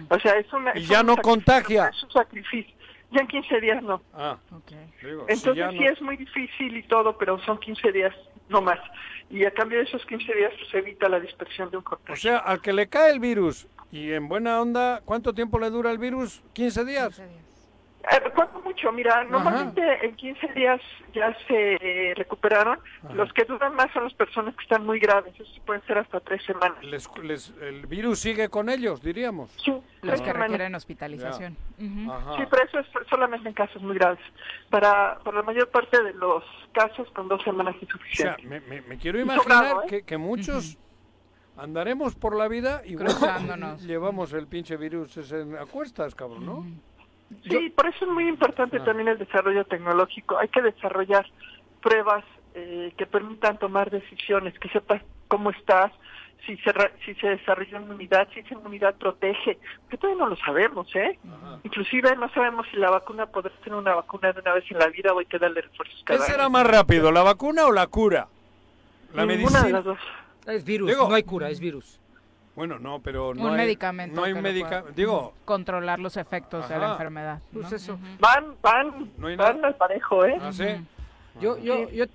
O 0.09 0.19
sea, 0.19 0.37
es 0.37 0.51
una... 0.53 0.77
Y 0.77 0.85
ya 0.85 1.01
un 1.01 1.07
no 1.07 1.17
contagia. 1.17 1.87
Es 1.87 2.03
un 2.03 2.11
sacrificio. 2.11 2.73
Ya 3.13 3.21
en 3.21 3.27
15 3.27 3.61
días 3.61 3.83
no. 3.83 4.01
Ah, 4.13 4.37
digo, 5.03 5.25
si 5.27 5.33
Entonces 5.33 5.65
sí 5.71 5.85
es 5.85 6.01
muy 6.01 6.17
difícil 6.17 6.75
y 6.75 6.83
todo, 6.83 7.15
pero 7.17 7.39
son 7.45 7.59
15 7.59 7.91
días 7.91 8.13
no 8.49 8.61
más. 8.61 8.79
Y 9.29 9.45
a 9.45 9.51
cambio 9.51 9.77
de 9.79 9.85
esos 9.85 10.03
15 10.05 10.33
días 10.33 10.51
pues, 10.57 10.69
se 10.69 10.79
evita 10.79 11.07
la 11.09 11.19
dispersión 11.19 11.69
de 11.69 11.77
un 11.77 11.83
contagio. 11.83 12.13
O 12.13 12.17
sea, 12.17 12.37
al 12.37 12.61
que 12.61 12.73
le 12.73 12.87
cae 12.89 13.11
el 13.11 13.19
virus 13.19 13.67
y 13.91 14.11
en 14.11 14.27
buena 14.27 14.59
onda, 14.59 15.01
¿cuánto 15.05 15.33
tiempo 15.33 15.59
le 15.59 15.69
dura 15.69 15.91
el 15.91 15.99
virus? 15.99 16.43
¿15 16.55 16.85
días? 16.85 17.21
Eh, 18.11 18.29
¿Cuánto 18.35 18.59
mucho? 18.61 18.91
Mira, 18.91 19.23
normalmente 19.23 19.81
en 20.05 20.13
15 20.15 20.47
días 20.53 20.81
ya 21.13 21.33
se 21.47 21.75
eh, 21.79 22.13
recuperaron. 22.15 22.77
Los 23.13 23.31
que 23.31 23.45
duran 23.45 23.75
más 23.75 23.91
son 23.93 24.03
las 24.03 24.13
personas 24.13 24.53
que 24.55 24.63
están 24.63 24.85
muy 24.85 24.99
graves. 24.99 25.33
Eso 25.39 25.61
pueden 25.65 25.81
ser 25.87 25.97
hasta 25.99 26.19
tres 26.19 26.43
semanas. 26.43 26.83
Les- 26.83 27.09
les- 27.23 27.53
¿El 27.61 27.85
virus 27.87 28.19
sigue 28.19 28.49
con 28.49 28.67
ellos, 28.69 29.01
diríamos? 29.01 29.51
Sí, 29.63 29.73
Los 30.01 30.21
que 30.21 30.33
requieren 30.33 30.75
hospitalización. 30.75 31.55
Ujú. 31.79 32.11
Ajá. 32.11 32.35
Sí, 32.37 32.43
pero 32.49 32.63
eso 32.65 32.79
es 32.79 32.87
solamente 33.09 33.47
en 33.47 33.53
casos 33.53 33.81
muy 33.81 33.95
graves. 33.95 34.19
Para, 34.69 35.19
para 35.23 35.37
la 35.37 35.43
mayor 35.43 35.69
parte 35.69 36.01
de 36.03 36.13
los 36.13 36.43
casos, 36.73 37.09
con 37.11 37.29
dos 37.29 37.41
semanas 37.43 37.73
es 37.81 37.83
O 37.83 37.85
sea, 37.87 37.97
suficiente. 38.35 38.43
me, 38.47 38.59
me- 38.61 38.81
me 38.81 38.97
quiero 38.97 39.17
imaginar 39.19 39.43
sobrado, 39.65 39.83
¿eh? 39.83 39.87
que, 39.87 40.01
que 40.03 40.17
muchos 40.17 40.77
andaremos 41.55 42.15
por 42.15 42.35
la 42.35 42.47
vida 42.47 42.81
y 42.83 42.95
Cruzándonos. 42.95 43.81
llevamos 43.87 44.33
el 44.33 44.47
pinche 44.47 44.75
virus 44.75 45.15
ese 45.17 45.41
en- 45.41 45.55
a 45.57 45.65
cuestas, 45.65 46.15
cabrón, 46.15 46.45
¿no? 46.45 46.65
Sí, 47.49 47.69
por 47.69 47.87
eso 47.87 48.05
es 48.05 48.11
muy 48.11 48.27
importante 48.27 48.77
Ah. 48.77 48.83
también 48.83 49.07
el 49.09 49.17
desarrollo 49.17 49.65
tecnológico. 49.65 50.37
Hay 50.37 50.47
que 50.49 50.61
desarrollar 50.61 51.25
pruebas 51.81 52.23
eh, 52.55 52.93
que 52.97 53.05
permitan 53.05 53.57
tomar 53.57 53.89
decisiones, 53.89 54.57
que 54.59 54.69
sepas 54.69 55.01
cómo 55.27 55.49
estás, 55.49 55.91
si 56.45 56.55
se, 56.57 56.71
si 57.05 57.15
se 57.15 57.27
desarrolló 57.29 57.79
inmunidad, 57.79 58.27
si 58.33 58.41
esa 58.41 58.53
inmunidad 58.53 58.95
protege, 58.95 59.57
que 59.89 59.97
todavía 59.97 60.23
no 60.23 60.29
lo 60.29 60.35
sabemos, 60.37 60.87
¿eh? 60.95 61.17
Inclusive 61.63 62.15
no 62.17 62.29
sabemos 62.33 62.67
si 62.69 62.77
la 62.77 62.89
vacuna 62.91 63.25
podrá 63.27 63.51
ser 63.63 63.73
una 63.73 63.95
vacuna 63.95 64.33
de 64.33 64.41
una 64.41 64.53
vez 64.53 64.65
en 64.69 64.77
la 64.77 64.87
vida 64.87 65.13
o 65.13 65.19
hay 65.19 65.25
que 65.25 65.39
darle 65.39 65.61
refuerzos 65.61 65.97
¿Qué 66.05 66.13
cada 66.15 66.25
será 66.25 66.43
año. 66.43 66.49
más 66.51 66.67
rápido, 66.67 67.11
la 67.11 67.23
vacuna 67.23 67.65
o 67.65 67.71
la 67.71 67.87
cura? 67.87 68.27
La 69.13 69.25
Ninguna 69.25 69.59
de 69.63 69.63
medicina. 69.63 69.69
las 69.69 69.83
dos. 69.85 69.99
Es 70.45 70.63
virus, 70.65 70.89
Digo- 70.89 71.07
no 71.07 71.15
hay 71.15 71.23
cura, 71.23 71.49
es 71.49 71.59
virus. 71.59 71.99
Bueno, 72.55 72.77
no, 72.77 72.99
pero 72.99 73.33
no 73.33 73.43
un 73.45 73.49
hay, 73.51 73.57
medicamento. 73.57 74.15
No 74.15 74.23
hay 74.25 74.33
lo 74.33 74.41
medicamento. 74.41 74.91
Digo, 74.95 75.33
Controlar 75.45 75.99
los 75.99 76.17
efectos 76.17 76.69
de 76.69 76.77
la 76.77 76.83
Ajá. 76.85 76.91
enfermedad. 76.93 77.39
¿no? 77.51 77.61
Pues 77.61 77.73
eso. 77.73 77.97
Van, 78.19 78.55
van, 78.61 79.11
No 79.17 79.27
hay 79.27 79.35
van 79.35 79.65
al 79.65 79.75
parejo, 79.75 80.23
¿eh? 80.25 80.37
¿ah, 80.41 80.51
sí? 80.53 80.65
Yo, 81.39 81.57
yo, 81.57 81.89
yo, 81.89 82.05
La 82.05 82.11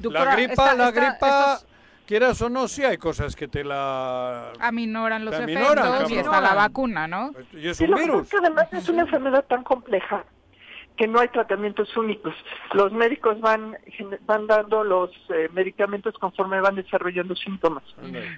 doctora, 0.00 0.36
gripa, 0.36 0.52
esta- 0.52 0.74
la 0.74 0.88
esta- 0.88 1.00
gripa, 1.10 1.52
estos- 1.54 1.66
quieras 2.06 2.40
o 2.40 2.48
no, 2.48 2.66
sí 2.66 2.82
hay 2.82 2.96
cosas 2.96 3.36
que 3.36 3.46
te 3.46 3.62
la... 3.62 4.52
Aminoran 4.58 5.22
los 5.26 5.36
Te 5.36 5.42
efectos 5.42 5.66
aminoran, 5.66 5.86
y 5.86 5.98
cabrón. 5.98 6.18
está 6.18 6.40
la 6.40 6.54
vacuna, 6.54 7.06
¿no? 7.06 7.32
Y 7.52 7.68
es 7.68 7.76
Sí, 7.76 7.84
un 7.84 7.90
lo 7.90 7.96
que 7.96 8.02
pasa 8.02 8.12
virus. 8.12 8.24
es 8.26 8.30
que 8.30 8.36
además 8.38 8.72
es 8.72 8.88
una 8.88 9.02
enfermedad 9.02 9.44
tan 9.44 9.62
compleja 9.64 10.24
que 10.96 11.08
no 11.08 11.18
hay 11.18 11.26
tratamientos 11.28 11.96
únicos. 11.96 12.32
Los 12.72 12.92
médicos 12.92 13.40
van 13.40 13.76
gen- 13.86 14.16
van 14.26 14.46
dando 14.46 14.84
los 14.84 15.10
eh, 15.30 15.48
medicamentos 15.52 16.14
conforme 16.18 16.60
van 16.60 16.76
desarrollando 16.76 17.34
síntomas, 17.34 17.82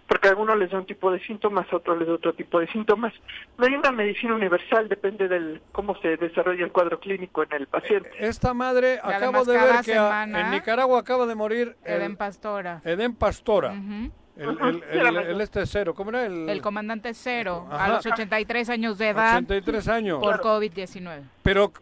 porque 0.09 0.28
a 0.28 0.30
algunos 0.30 0.57
les 0.59 0.70
da 0.70 0.78
un 0.78 0.86
tipo 0.86 1.11
de 1.12 1.20
síntomas, 1.20 1.70
a 1.70 1.76
otros 1.76 1.98
les 1.98 2.09
da 2.09 2.14
otro 2.14 2.32
tipo 2.32 2.59
de 2.59 2.66
síntomas. 2.68 3.12
No 3.59 3.66
hay 3.66 3.74
una 3.74 3.92
medicina 3.92 4.34
universal, 4.34 4.88
depende 4.88 5.28
del 5.28 5.61
cómo 5.72 5.96
se 6.00 6.16
desarrolla 6.16 6.64
el 6.64 6.72
cuadro 6.72 6.98
clínico 6.98 7.42
en 7.42 7.52
el 7.52 7.66
paciente. 7.66 8.11
Esta 8.18 8.54
madre, 8.54 9.00
Y 9.07 9.12
acabo 9.12 9.44
de 9.44 9.59
ver 9.59 9.84
que 9.84 9.98
a- 9.98 10.24
en 10.24 10.50
Nicaragua 10.50 11.00
acaba 11.00 11.26
de 11.26 11.34
morir 11.34 11.76
el 11.84 11.96
Eden 12.00 12.16
Pastora. 12.16 12.80
Edén 12.84 13.14
Pastora. 13.14 13.72
Ujú. 13.72 14.11
El, 14.37 14.51
el, 14.61 14.82
el- 14.91 15.16
el 15.16 15.41
este 15.41 15.64
cero, 15.66 15.95
¿cómo 15.95 16.11
era? 16.11 16.26
El, 16.26 16.49
El 16.49 16.61
comandante 16.61 17.14
cero, 17.14 17.66
a 17.70 17.89
los 17.89 18.05
83 18.07 18.68
años 18.68 18.99
de 18.99 19.09
edad 19.09 19.37
83 19.37 19.89
años. 19.89 20.18
por 20.20 20.41
COVID-19. 20.41 21.22
Pero 21.43 21.72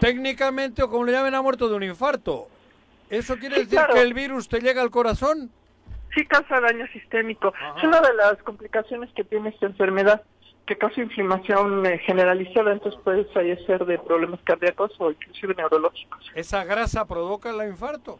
técnicamente, 0.00 0.82
o 0.82 0.88
como 0.90 1.04
le 1.04 1.12
llamen, 1.12 1.34
ha 1.34 1.42
muerto 1.42 1.68
de 1.68 1.74
un 1.74 1.82
infarto. 1.82 2.48
¿Eso 3.10 3.36
quiere 3.36 3.56
Sí, 3.56 3.60
decir 3.64 3.78
claro. 3.78 3.94
que 3.94 4.00
el 4.02 4.14
virus 4.14 4.48
te 4.48 4.60
llega 4.60 4.82
al 4.82 4.90
corazón? 4.90 5.50
Sí 6.14 6.24
causa 6.26 6.60
daño 6.60 6.86
sistémico. 6.92 7.52
Es 7.76 7.82
una 7.84 8.00
de 8.00 8.14
las 8.14 8.36
complicaciones 8.42 9.10
que 9.14 9.24
tiene 9.24 9.48
esta 9.50 9.66
enfermedad, 9.66 10.22
que 10.66 10.76
causa 10.78 11.00
inflamación 11.02 11.84
eh, 11.86 11.98
generalizada, 11.98 12.72
entonces 12.72 13.00
puede 13.02 13.24
fallecer 13.26 13.84
de 13.84 13.98
problemas 13.98 14.40
cardíacos 14.44 14.92
o 14.98 15.10
inclusive 15.10 15.54
neurológicos. 15.54 16.24
Esa 16.34 16.64
grasa 16.64 17.04
provoca 17.06 17.50
el 17.50 17.68
infarto. 17.68 18.18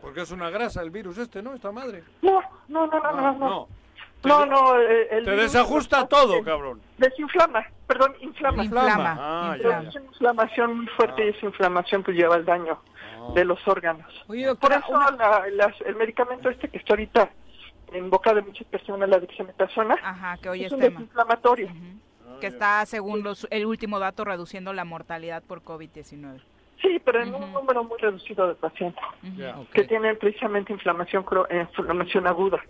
Porque 0.00 0.20
es 0.22 0.30
una 0.30 0.50
grasa 0.50 0.82
el 0.82 0.90
virus 0.90 1.18
este, 1.18 1.42
¿no? 1.42 1.54
Esta 1.54 1.72
madre. 1.72 2.04
No, 2.22 2.40
no, 2.68 2.86
no, 2.86 2.98
no, 3.00 3.00
Ah, 3.04 3.12
no. 3.12 3.32
no. 3.32 3.48
no. 3.48 3.68
No, 4.24 4.46
no, 4.46 4.74
el 4.76 5.24
Te 5.24 5.30
virus 5.30 5.52
desajusta 5.52 6.08
todo, 6.08 6.42
cabrón. 6.42 6.80
desinflama, 6.98 7.64
perdón, 7.86 8.14
inflama. 8.20 8.64
Inflama. 8.64 9.16
Ah, 9.20 9.56
ya. 9.62 9.82
Es 9.82 9.94
una 9.94 10.06
inflamación 10.06 10.76
muy 10.78 10.86
fuerte 10.88 11.24
y 11.26 11.28
esa 11.28 11.46
inflamación 11.46 12.02
pues 12.02 12.16
lleva 12.16 12.34
al 12.34 12.44
daño 12.44 12.80
Ah. 13.16 13.32
de 13.34 13.44
los 13.44 13.60
órganos. 13.68 14.06
Oye, 14.26 14.42
Por 14.56 14.72
doctora, 14.72 14.78
eso 14.78 15.16
la- 15.16 15.44
las- 15.52 15.80
el 15.82 15.94
medicamento 15.94 16.48
este 16.50 16.68
que 16.68 16.78
está 16.78 16.94
ahorita 16.94 17.30
en 17.92 18.10
boca 18.10 18.34
de 18.34 18.42
muchas 18.42 18.66
personas 18.66 19.08
la 19.08 19.20
dexametasona. 19.20 19.96
Ajá, 20.02 20.36
que 20.42 20.48
hoy 20.48 20.60
es 20.62 20.66
es 20.66 20.72
un 20.72 20.80
tema. 20.80 20.98
desinflamatorio. 20.98 21.68
Que 22.40 22.48
está, 22.48 22.84
según 22.86 23.22
los, 23.22 23.46
el 23.50 23.66
último 23.66 23.98
dato, 24.00 24.24
reduciendo 24.24 24.72
la 24.72 24.84
mortalidad 24.84 25.42
por 25.44 25.62
COVID-19. 25.62 26.40
Sí, 26.80 27.00
pero 27.04 27.22
en 27.22 27.34
un 27.34 27.52
número 27.52 27.82
muy 27.84 27.98
reducido 27.98 28.46
de 28.48 28.54
pacientes 28.54 29.02
que 29.72 29.84
tienen 29.84 30.16
precisamente 30.18 30.72
inflamación, 30.72 31.24
cro- 31.24 31.46
eh, 31.50 31.66
inflamación 31.76 32.26
aguda. 32.26 32.60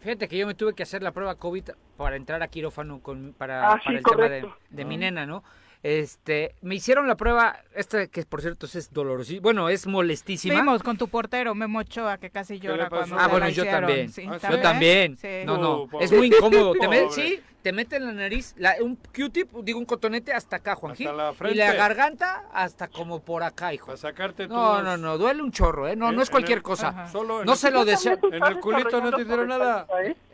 Fíjate 0.00 0.28
que 0.28 0.36
yo 0.36 0.46
me 0.46 0.54
tuve 0.54 0.74
que 0.74 0.82
hacer 0.82 1.02
la 1.02 1.12
prueba 1.12 1.34
COVID 1.36 1.70
para 1.96 2.16
entrar 2.16 2.42
a 2.42 2.48
quirófano 2.48 3.00
con, 3.00 3.32
para, 3.36 3.72
Ah, 3.72 3.80
sí, 3.86 3.86
para 3.86 3.98
el 3.98 4.04
tema 4.04 4.28
de, 4.28 4.40
de 4.70 4.82
Ah. 4.82 4.86
mi 4.86 4.96
nena, 4.98 5.24
¿no? 5.26 5.42
Este, 5.84 6.54
me 6.62 6.76
hicieron 6.76 7.06
la 7.06 7.14
prueba, 7.14 7.58
esta 7.74 8.06
que 8.06 8.24
por 8.24 8.40
cierto 8.40 8.64
es 8.64 8.90
dolorosísima, 8.90 9.42
bueno, 9.42 9.68
es 9.68 9.86
molestísima. 9.86 10.54
Fuimos 10.54 10.82
con 10.82 10.96
tu 10.96 11.08
portero, 11.08 11.54
Memo 11.54 11.80
Ochoa, 11.80 12.16
que 12.16 12.30
casi 12.30 12.58
llora 12.58 12.88
cuando 12.88 13.16
Ah, 13.18 13.24
se 13.24 13.30
bueno, 13.30 13.44
la 13.46 13.52
yo 13.52 13.64
también. 13.66 14.08
Sí, 14.08 14.26
Yo 14.50 14.60
también. 14.62 15.18
Sí. 15.18 15.28
No, 15.44 15.58
no, 15.58 15.82
Oh, 15.92 16.00
es 16.00 16.10
muy 16.10 16.28
incómodo. 16.28 16.72
Te 16.72 16.88
met- 16.88 17.10
sí, 17.10 17.38
te 17.62 17.72
mete 17.74 17.96
en 17.96 18.06
la 18.06 18.12
nariz 18.12 18.54
la- 18.56 18.76
un 18.80 18.96
Q-tip, 18.96 19.52
digo 19.62 19.78
un 19.78 19.84
cotonete 19.84 20.32
hasta 20.32 20.56
acá, 20.56 20.74
Juanji. 20.74 21.04
Hasta 21.04 21.16
la 21.44 21.50
y 21.50 21.54
la 21.54 21.74
garganta 21.74 22.44
hasta 22.54 22.88
como 22.88 23.20
por 23.20 23.42
acá, 23.42 23.74
hijo. 23.74 23.88
Para 23.88 23.98
sacarte 23.98 24.48
No, 24.48 24.76
tus- 24.76 24.84
no, 24.84 24.96
no, 24.96 25.18
duele 25.18 25.42
un 25.42 25.52
chorro, 25.52 25.86
¿eh? 25.86 25.96
No, 25.96 26.08
En- 26.08 26.16
no 26.16 26.22
es 26.22 26.30
cualquier 26.30 26.58
el- 26.58 26.62
cosa. 26.64 27.08
Solo 27.12 27.44
no 27.44 27.52
el- 27.52 27.58
se 27.58 27.70
lo 27.70 27.84
deseo. 27.84 28.16
también 28.16 28.42
En 28.42 28.52
el 28.52 28.60
culito 28.60 29.02
no 29.02 29.12
te 29.12 29.20
hicieron 29.20 29.48
nada. 29.48 29.86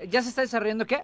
¿Ya 0.09 0.23
se 0.23 0.29
está 0.29 0.43
desarrollando 0.43 0.87
qué? 0.87 1.03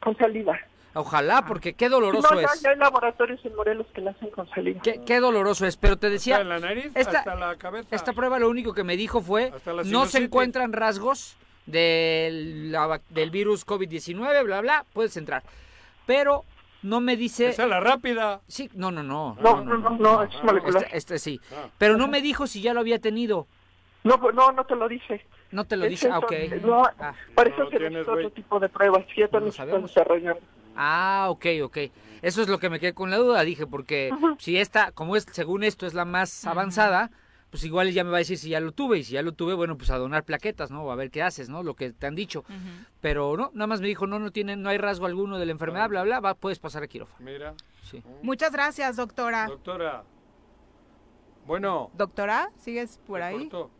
Con 0.00 0.16
saliva. 0.16 0.58
Ojalá, 0.96 1.44
porque 1.46 1.74
qué 1.74 1.88
doloroso 1.88 2.34
no, 2.34 2.40
ya, 2.40 2.46
es. 2.54 2.62
ya 2.62 2.70
hay 2.70 2.76
laboratorios 2.78 3.44
en 3.44 3.54
Morelos 3.54 3.86
que 3.94 4.00
la 4.00 4.12
hacen 4.12 4.30
con 4.30 4.48
saliva. 4.50 4.80
Qué, 4.82 5.02
qué 5.04 5.20
doloroso 5.20 5.66
es, 5.66 5.76
pero 5.76 5.96
te 5.98 6.08
decía, 6.10 6.36
Hasta 6.36 6.42
en 6.42 6.48
la 6.48 6.58
nariz, 6.58 6.90
esta, 6.94 7.18
hasta 7.18 7.34
la 7.34 7.56
cabeza. 7.56 7.94
esta 7.94 8.12
prueba 8.14 8.38
lo 8.38 8.48
único 8.48 8.72
que 8.72 8.82
me 8.82 8.96
dijo 8.96 9.20
fue, 9.20 9.52
no 9.84 10.06
se 10.06 10.18
encuentran 10.24 10.72
rasgos 10.72 11.36
del, 11.66 12.72
la 12.72 12.86
vac- 12.86 13.02
del 13.10 13.30
virus 13.30 13.66
COVID-19, 13.66 14.44
bla, 14.44 14.60
bla, 14.60 14.84
puedes 14.92 15.16
entrar. 15.16 15.42
Pero 16.06 16.44
no 16.82 17.00
me 17.00 17.16
dice... 17.16 17.48
Esa 17.48 17.64
es 17.64 17.68
la 17.68 17.80
rápida. 17.80 18.40
Sí, 18.48 18.70
no, 18.74 18.90
no, 18.90 19.02
no. 19.02 19.36
No, 19.40 19.60
no, 19.62 19.76
no, 19.76 19.90
no, 19.90 20.22
es 20.22 20.42
molecular. 20.44 20.84
Este, 20.84 20.96
este 20.96 21.18
sí. 21.18 21.40
Ah. 21.52 21.68
Pero 21.78 21.96
no 21.96 22.08
me 22.08 22.20
dijo 22.22 22.46
si 22.46 22.60
ya 22.62 22.72
lo 22.72 22.80
había 22.80 23.00
tenido. 23.00 23.46
No, 24.04 24.20
pues, 24.20 24.34
no, 24.34 24.52
no 24.52 24.64
te 24.64 24.76
lo 24.76 24.88
dice. 24.88 25.26
No 25.50 25.64
te 25.64 25.76
lo 25.76 25.84
Es 25.84 25.90
dice, 25.90 26.08
ah, 26.10 26.18
ok. 26.20 26.32
No, 26.62 26.84
Ah. 27.00 27.12
para 27.34 27.50
eso 27.50 27.58
No 27.58 27.64
lo 27.64 27.70
se 27.70 27.76
tienes, 27.78 27.92
necesita 27.92 28.12
güey. 28.12 28.24
otro 28.26 28.34
tipo 28.34 28.60
de 28.60 28.68
pruebas. 28.68 29.04
que 29.06 29.20
Ya 29.20 29.24
están 29.26 29.82
desarrollando. 29.82 30.40
Ah, 30.76 31.26
ok, 31.30 31.46
ok. 31.62 31.78
Eso 32.22 32.42
es 32.42 32.48
lo 32.48 32.58
que 32.58 32.70
me 32.70 32.80
quedé 32.80 32.94
con 32.94 33.10
la 33.10 33.18
duda, 33.18 33.42
dije, 33.42 33.66
porque 33.66 34.10
si 34.38 34.56
esta, 34.56 34.92
como 34.92 35.16
es, 35.16 35.26
según 35.30 35.64
esto 35.64 35.86
es 35.86 35.94
la 35.94 36.04
más 36.04 36.46
avanzada, 36.46 37.10
pues 37.50 37.64
igual 37.64 37.90
ya 37.92 38.04
me 38.04 38.10
va 38.10 38.16
a 38.16 38.18
decir 38.18 38.38
si 38.38 38.48
ya 38.50 38.60
lo 38.60 38.72
tuve, 38.72 38.98
y 38.98 39.04
si 39.04 39.14
ya 39.14 39.22
lo 39.22 39.32
tuve, 39.32 39.54
bueno, 39.54 39.76
pues 39.76 39.90
a 39.90 39.98
donar 39.98 40.24
plaquetas, 40.24 40.70
¿no? 40.70 40.82
O 40.82 40.90
a 40.90 40.96
ver 40.96 41.10
qué 41.10 41.22
haces, 41.22 41.48
¿no? 41.48 41.62
Lo 41.62 41.74
que 41.74 41.92
te 41.92 42.06
han 42.06 42.14
dicho. 42.14 42.44
Pero 43.00 43.36
no, 43.36 43.50
nada 43.54 43.66
más 43.66 43.80
me 43.80 43.86
dijo, 43.86 44.06
no, 44.06 44.18
no 44.18 44.30
tiene, 44.30 44.56
no 44.56 44.68
hay 44.68 44.78
rasgo 44.78 45.06
alguno 45.06 45.38
de 45.38 45.46
la 45.46 45.52
enfermedad, 45.52 45.88
bla, 45.88 46.02
bla, 46.02 46.20
va, 46.20 46.34
puedes 46.34 46.58
pasar 46.58 46.82
a 46.82 46.88
quirófano. 46.88 47.24
Mira. 47.24 47.54
Sí. 47.82 48.02
Muchas 48.22 48.52
gracias, 48.52 48.96
doctora. 48.96 49.46
Doctora. 49.46 50.04
Bueno. 51.46 51.90
Doctora, 51.94 52.50
¿sigues 52.58 52.98
por 53.06 53.22
ahí? 53.22 53.48
cortó. 53.48 53.70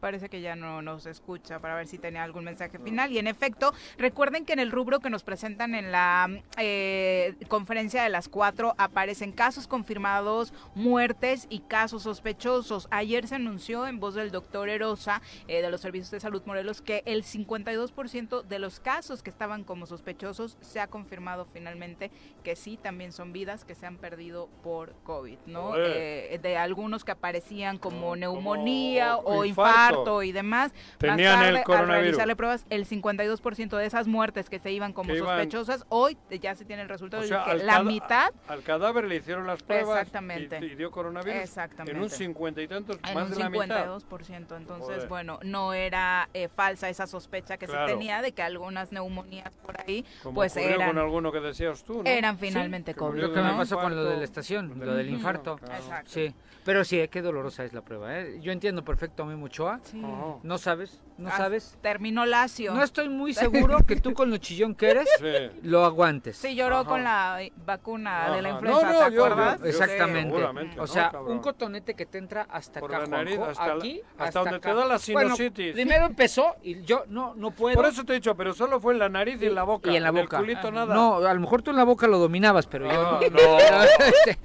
Parece 0.00 0.28
que 0.28 0.40
ya 0.40 0.56
no 0.56 0.82
nos 0.82 1.06
escucha 1.06 1.58
para 1.58 1.74
ver 1.74 1.86
si 1.86 1.98
tenía 1.98 2.22
algún 2.22 2.44
mensaje 2.44 2.78
final. 2.78 3.12
Y 3.12 3.18
en 3.18 3.26
efecto, 3.26 3.72
recuerden 3.98 4.44
que 4.44 4.52
en 4.52 4.58
el 4.58 4.70
rubro 4.70 5.00
que 5.00 5.10
nos 5.10 5.22
presentan 5.22 5.74
en 5.74 5.92
la 5.92 6.28
eh, 6.58 7.34
conferencia 7.48 8.02
de 8.02 8.08
las 8.08 8.28
cuatro 8.28 8.74
aparecen 8.78 9.32
casos 9.32 9.66
confirmados, 9.66 10.52
muertes 10.74 11.46
y 11.50 11.60
casos 11.60 12.02
sospechosos. 12.02 12.88
Ayer 12.90 13.26
se 13.26 13.36
anunció 13.36 13.86
en 13.86 14.00
voz 14.00 14.14
del 14.14 14.30
doctor 14.30 14.68
Erosa 14.68 15.22
eh, 15.48 15.62
de 15.62 15.70
los 15.70 15.80
Servicios 15.80 16.10
de 16.10 16.20
Salud 16.20 16.42
Morelos 16.46 16.82
que 16.82 17.02
el 17.06 17.24
52% 17.24 18.42
de 18.42 18.58
los 18.58 18.80
casos 18.80 19.22
que 19.22 19.30
estaban 19.30 19.64
como 19.64 19.86
sospechosos 19.86 20.56
se 20.60 20.80
ha 20.80 20.86
confirmado 20.86 21.46
finalmente 21.52 22.10
que 22.42 22.56
sí, 22.56 22.76
también 22.76 23.12
son 23.12 23.32
vidas 23.32 23.64
que 23.64 23.74
se 23.74 23.86
han 23.86 23.96
perdido 23.96 24.48
por 24.62 24.94
COVID, 25.04 25.38
¿no? 25.46 25.72
Eh, 25.76 26.38
de 26.42 26.56
algunos 26.56 27.04
que 27.04 27.12
aparecían 27.12 27.78
como 27.78 28.14
neumonía 28.16 29.16
o 29.16 29.44
infarto. 29.44 29.85
Infarto 29.90 30.22
y 30.22 30.32
demás. 30.32 30.72
Tenían 30.98 31.16
Más 31.38 31.46
el 31.48 31.54
tarde, 31.54 31.58
al 31.58 31.64
coronavirus. 31.64 32.00
realizarle 32.02 32.36
pruebas, 32.36 32.66
el 32.70 32.86
52% 32.86 33.76
de 33.76 33.86
esas 33.86 34.06
muertes 34.06 34.48
que 34.50 34.58
se 34.58 34.70
iban 34.72 34.92
como 34.92 35.08
Que 35.12 35.18
iban- 35.18 35.28
sospechosas, 35.36 35.84
hoy 35.88 36.16
ya 36.40 36.54
se 36.54 36.64
tiene 36.64 36.82
el 36.82 36.88
resultado 36.88 37.20
O 37.20 37.22
de 37.22 37.28
sea, 37.28 37.44
que 37.44 37.50
al 37.52 37.66
la 37.66 37.82
mitad 37.82 38.32
Al 38.48 38.62
cadáver 38.62 39.04
le 39.04 39.16
hicieron 39.16 39.46
las 39.46 39.62
pruebas 39.62 39.98
Exactamente. 39.98 40.58
Y, 40.62 40.66
y 40.72 40.74
dio 40.74 40.90
coronavirus. 40.90 41.40
Exactamente. 41.40 41.96
En 41.96 42.02
un 42.02 42.10
cincuenta 42.10 42.62
y 42.62 42.68
tantos, 42.68 42.98
en 43.06 43.14
más 43.14 43.24
un 43.24 43.30
de 43.32 43.38
la 43.38 43.50
mitad. 43.50 43.86
52%. 43.86 44.56
Entonces, 44.56 44.86
Joder. 44.96 45.08
bueno, 45.08 45.38
no 45.42 45.72
era 45.72 46.28
eh, 46.34 46.48
falsa 46.48 46.88
esa 46.88 47.06
sospecha 47.06 47.56
que 47.56 47.66
Claro. 47.66 47.86
se 47.88 47.92
tenía 47.94 48.22
de 48.22 48.32
que 48.32 48.42
algunas 48.42 48.92
neumonías 48.92 49.56
por 49.56 49.80
ahí, 49.80 50.04
Como 50.22 50.36
pues 50.36 50.56
eran 50.56 50.88
con 50.88 50.98
alguno 50.98 51.32
que 51.32 51.40
decías 51.40 51.82
tú, 51.84 52.02
¿no? 52.02 52.08
eran 52.10 52.38
finalmente 52.38 52.92
que 52.94 52.98
COVID. 52.98 53.20
Lo 53.20 53.28
de 53.28 53.34
que 53.34 53.40
me 53.42 53.52
pasó 53.54 53.78
con 53.78 53.94
lo 53.94 54.04
de 54.04 54.16
la 54.18 54.24
estación, 54.24 54.78
Del 54.78 54.88
lo 54.88 54.94
del 54.94 55.08
infarto, 55.10 55.52
infarto. 55.52 55.66
claro. 55.66 55.82
Exacto. 55.84 56.10
Sí, 56.12 56.34
pero 56.66 56.84
sí, 56.84 56.98
eh, 56.98 57.08
qué 57.08 57.22
dolorosa 57.22 57.64
es 57.64 57.72
la 57.72 57.82
prueba. 57.82 58.18
¿eh? 58.18 58.40
Yo 58.40 58.50
entiendo 58.50 58.84
perfecto 58.84 59.22
a 59.22 59.26
mi 59.26 59.36
Muchoa. 59.36 59.78
Sí. 59.84 60.02
No 60.42 60.58
sabes, 60.58 61.00
no 61.18 61.28
Ah, 61.30 61.36
sabes. 61.36 61.76
Terminó 61.80 62.26
lacio. 62.26 62.74
No 62.74 62.82
estoy 62.82 63.08
muy 63.08 63.32
seguro 63.34 63.78
que 63.86 63.96
tú 63.96 64.12
con 64.14 64.30
lo 64.30 64.36
chillón 64.36 64.74
que 64.74 64.90
eres 64.90 65.08
Sí. 65.18 65.60
lo 65.62 65.84
aguantes. 65.84 66.36
Sí, 66.36 66.54
lloró 66.54 66.78
Ajá. 66.80 66.88
con 66.88 67.04
la 67.04 67.38
vacuna 67.64 68.30
de 68.34 68.42
la 68.42 68.48
Ajá. 68.50 68.58
influenza, 68.58 68.86
No, 68.92 69.00
no, 69.00 69.08
¿te 69.08 69.14
yo- 69.14 69.24
acuerdas? 69.24 69.60
yo- 69.60 69.66
Exactamente. 69.66 70.36
o 70.44 70.52
¿no, 70.76 70.86
sea, 70.86 71.12
un 71.26 71.38
cotonete 71.40 71.94
que 71.94 72.06
te 72.06 72.18
entra 72.18 72.46
hasta 72.50 72.80
Por 72.80 72.94
acá, 72.94 73.02
la 73.04 73.16
nariz, 73.18 73.36
Juanjo, 73.36 73.52
hasta 73.52 73.66
la- 73.66 73.74
aquí, 73.74 74.02
hasta 74.18 74.38
donde 74.40 74.56
acá. 74.56 74.68
te 74.70 74.74
da 74.76 74.84
la 74.86 74.98
Bueno, 75.12 75.36
sinusitis. 75.36 75.72
primero 75.72 76.06
empezó 76.06 76.56
y 76.62 76.82
yo 76.82 77.04
no 77.08 77.34
no 77.34 77.50
puedo. 77.50 77.74
Por 77.76 77.86
eso 77.86 78.04
te 78.04 78.12
he 78.12 78.16
dicho, 78.16 78.34
pero 78.36 78.52
solo 78.52 78.80
fue 78.80 78.92
en 78.92 78.98
la 78.98 79.08
nariz 79.08 79.40
y 79.40 79.46
en 79.46 79.54
la 79.54 79.62
boca. 79.62 79.90
y 79.90 79.96
en 79.96 80.02
la 80.02 80.10
el 80.10 80.14
boca. 80.14 80.38
culito 80.38 80.70
nada. 80.70 80.94
No, 80.94 81.16
a 81.16 81.32
lo 81.34 81.40
mejor 81.40 81.62
tú 81.62 81.70
en 81.70 81.76
la 81.76 81.84
boca 81.84 82.06
lo 82.06 82.18
dominabas, 82.18 82.66
pero 82.66 82.86
yo 82.86 82.92
Ah, 82.92 83.20
no. 83.22 83.30
no. 83.30 83.58
este, 84.04 84.38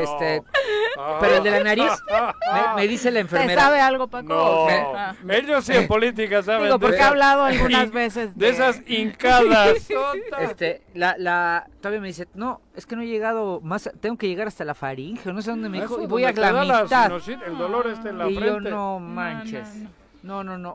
este, 0.00 0.42
Ah. 0.98 1.18
pero 1.20 1.36
el 1.36 1.42
de 1.42 1.50
la 1.50 1.60
nariz 1.60 1.90
me, 2.52 2.74
me 2.82 2.88
dice 2.88 3.10
la 3.10 3.16
¿Te 3.16 3.20
enfermera. 3.20 3.60
sabe 3.62 3.80
algo, 3.80 4.08
Paco? 4.08 4.28
No, 4.28 4.66
Ah. 4.68 5.14
ellos 5.28 5.64
sí 5.64 5.72
en 5.74 5.86
política 5.86 6.15
saben. 6.42 6.64
Digo, 6.66 6.78
porque 6.78 6.96
de- 6.96 7.02
he 7.02 7.04
hablado 7.04 7.44
algunas 7.44 7.90
veces 7.90 8.36
De 8.36 8.46
de- 8.46 8.52
esas 8.52 8.82
hincadas. 8.88 9.88
Este, 10.40 10.82
la, 10.94 11.16
la, 11.18 11.68
todavía 11.80 12.00
me 12.00 12.08
dice, 12.08 12.26
no, 12.34 12.60
es 12.74 12.86
que 12.86 12.96
no 12.96 13.02
he 13.02 13.06
llegado 13.06 13.60
más, 13.60 13.90
tengo 14.00 14.16
que 14.16 14.28
llegar 14.28 14.48
hasta 14.48 14.64
la 14.64 14.74
faringe, 14.74 15.32
no 15.32 15.42
sé 15.42 15.50
dónde 15.50 15.68
me 15.68 15.80
dijo, 15.80 16.02
y 16.02 16.06
voy 16.06 16.24
a 16.24 16.32
la 16.32 16.52
mitad. 16.52 17.12
el 17.46 17.58
dolor 17.58 17.86
este 17.88 18.08
en 18.10 18.18
la 18.18 18.28
y 18.28 18.34
yo 18.34 18.40
frente. 18.40 18.70
no 18.70 18.98
manches. 19.00 19.68
No, 19.74 19.80
no, 19.80 19.84
no, 19.90 20.05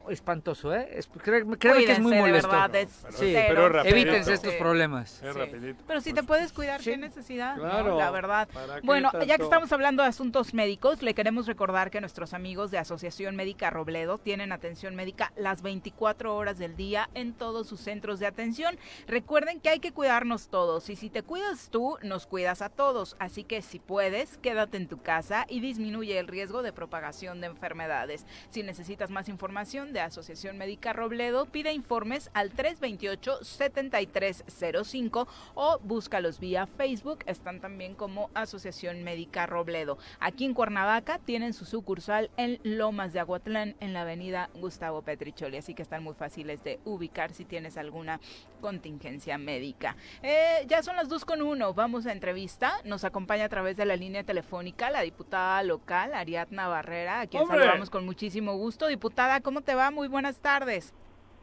espantoso, 0.09 0.73
¿eh? 0.73 0.87
Es, 0.93 1.07
créeme, 1.07 1.57
créeme 1.57 1.85
que 1.85 1.91
es 1.93 1.99
muy 1.99 2.11
Cuídense, 2.11 2.15
de 2.15 2.21
molesto. 2.47 2.49
verdad, 2.49 2.75
es 2.75 2.89
sí, 2.89 3.31
cero, 3.33 3.45
pero 3.49 3.65
es 3.67 3.71
rapidito. 3.73 3.95
evítense 3.97 4.33
estos 4.33 4.53
Sí. 4.53 4.59
problemas. 4.59 5.21
Es 5.23 5.33
Sí. 5.33 5.39
rapidito. 5.39 5.83
Pero 5.87 6.01
si 6.01 6.13
te 6.13 6.23
puedes 6.23 6.53
cuidar, 6.53 6.81
qué 6.81 6.97
necesidad, 6.97 7.55
¿no? 7.55 7.61
Claro. 7.63 7.97
la 7.97 8.11
verdad. 8.11 8.47
¿Para 8.53 8.75
qué 8.81 8.85
Bueno, 8.87 9.11
ya 9.25 9.37
que 9.37 9.43
estamos 9.43 9.71
hablando 9.71 10.03
de 10.03 10.09
asuntos 10.09 10.53
médicos, 10.53 11.01
le 11.01 11.13
queremos 11.13 11.47
recordar 11.47 11.91
que 11.91 11.99
nuestros 12.01 12.33
amigos 12.33 12.71
de 12.71 12.77
Asociación 12.77 13.35
Médica 13.35 13.69
Robledo 13.69 14.17
tienen 14.17 14.51
atención 14.51 14.95
médica 14.95 15.31
las 15.35 15.61
24 15.61 16.35
horas 16.35 16.57
del 16.57 16.75
día 16.75 17.09
en 17.13 17.33
todos 17.33 17.67
sus 17.67 17.79
centros 17.81 18.19
de 18.19 18.27
atención. 18.27 18.77
Recuerden 19.07 19.59
que 19.59 19.69
hay 19.69 19.79
que 19.79 19.91
cuidarnos 19.91 20.47
todos 20.49 20.89
y 20.89 20.95
si 20.95 21.09
te 21.09 21.23
cuidas 21.23 21.69
tú, 21.71 21.97
nos 22.03 22.25
cuidas 22.27 22.61
a 22.61 22.69
todos. 22.69 23.15
Así 23.19 23.43
que 23.43 23.61
si 23.61 23.79
puedes, 23.79 24.37
quédate 24.37 24.77
en 24.77 24.87
tu 24.87 25.01
casa 25.01 25.45
y 25.49 25.59
disminuye 25.59 26.17
el 26.19 26.27
riesgo 26.27 26.61
de 26.63 26.71
propagación 26.73 27.41
de 27.41 27.47
enfermedades. 27.47 28.25
Si 28.49 28.63
necesitas 28.63 29.09
más 29.09 29.27
información 29.27 29.40
de 29.41 29.99
Asociación 29.99 30.59
Médica 30.59 30.93
Robledo, 30.93 31.47
pide 31.47 31.73
informes 31.73 32.29
al 32.35 32.53
328-7305 32.53 35.27
o 35.55 35.79
búscalos 35.79 36.39
vía 36.39 36.67
Facebook. 36.67 37.23
Están 37.25 37.59
también 37.59 37.95
como 37.95 38.29
Asociación 38.35 39.03
Médica 39.03 39.47
Robledo. 39.47 39.97
Aquí 40.19 40.45
en 40.45 40.53
Cuernavaca 40.53 41.17
tienen 41.17 41.53
su 41.53 41.65
sucursal 41.65 42.29
en 42.37 42.59
Lomas 42.61 43.13
de 43.13 43.19
Aguatlán, 43.19 43.75
en 43.79 43.93
la 43.93 44.01
avenida 44.01 44.51
Gustavo 44.53 45.01
Petricholi. 45.01 45.57
Así 45.57 45.73
que 45.73 45.81
están 45.81 46.03
muy 46.03 46.13
fáciles 46.13 46.63
de 46.63 46.79
ubicar 46.85 47.33
si 47.33 47.43
tienes 47.43 47.77
alguna 47.77 48.19
contingencia 48.61 49.39
médica. 49.39 49.95
Eh, 50.21 50.67
ya 50.67 50.83
son 50.83 50.97
las 50.97 51.09
dos 51.09 51.25
con 51.25 51.41
uno. 51.41 51.73
Vamos 51.73 52.05
a 52.05 52.11
entrevista. 52.11 52.75
Nos 52.85 53.05
acompaña 53.05 53.45
a 53.45 53.49
través 53.49 53.75
de 53.75 53.85
la 53.85 53.95
línea 53.95 54.23
telefónica 54.23 54.91
la 54.91 55.01
diputada 55.01 55.63
local, 55.63 56.13
Ariadna 56.13 56.67
Barrera, 56.67 57.21
a 57.21 57.27
quien 57.27 57.41
¡Hombre! 57.41 57.57
saludamos 57.57 57.89
con 57.89 58.05
muchísimo 58.05 58.55
gusto. 58.55 58.85
Diputada, 58.85 59.20
¿cómo 59.43 59.61
te 59.61 59.75
va? 59.75 59.91
Muy 59.91 60.07
buenas 60.07 60.37
tardes. 60.37 60.93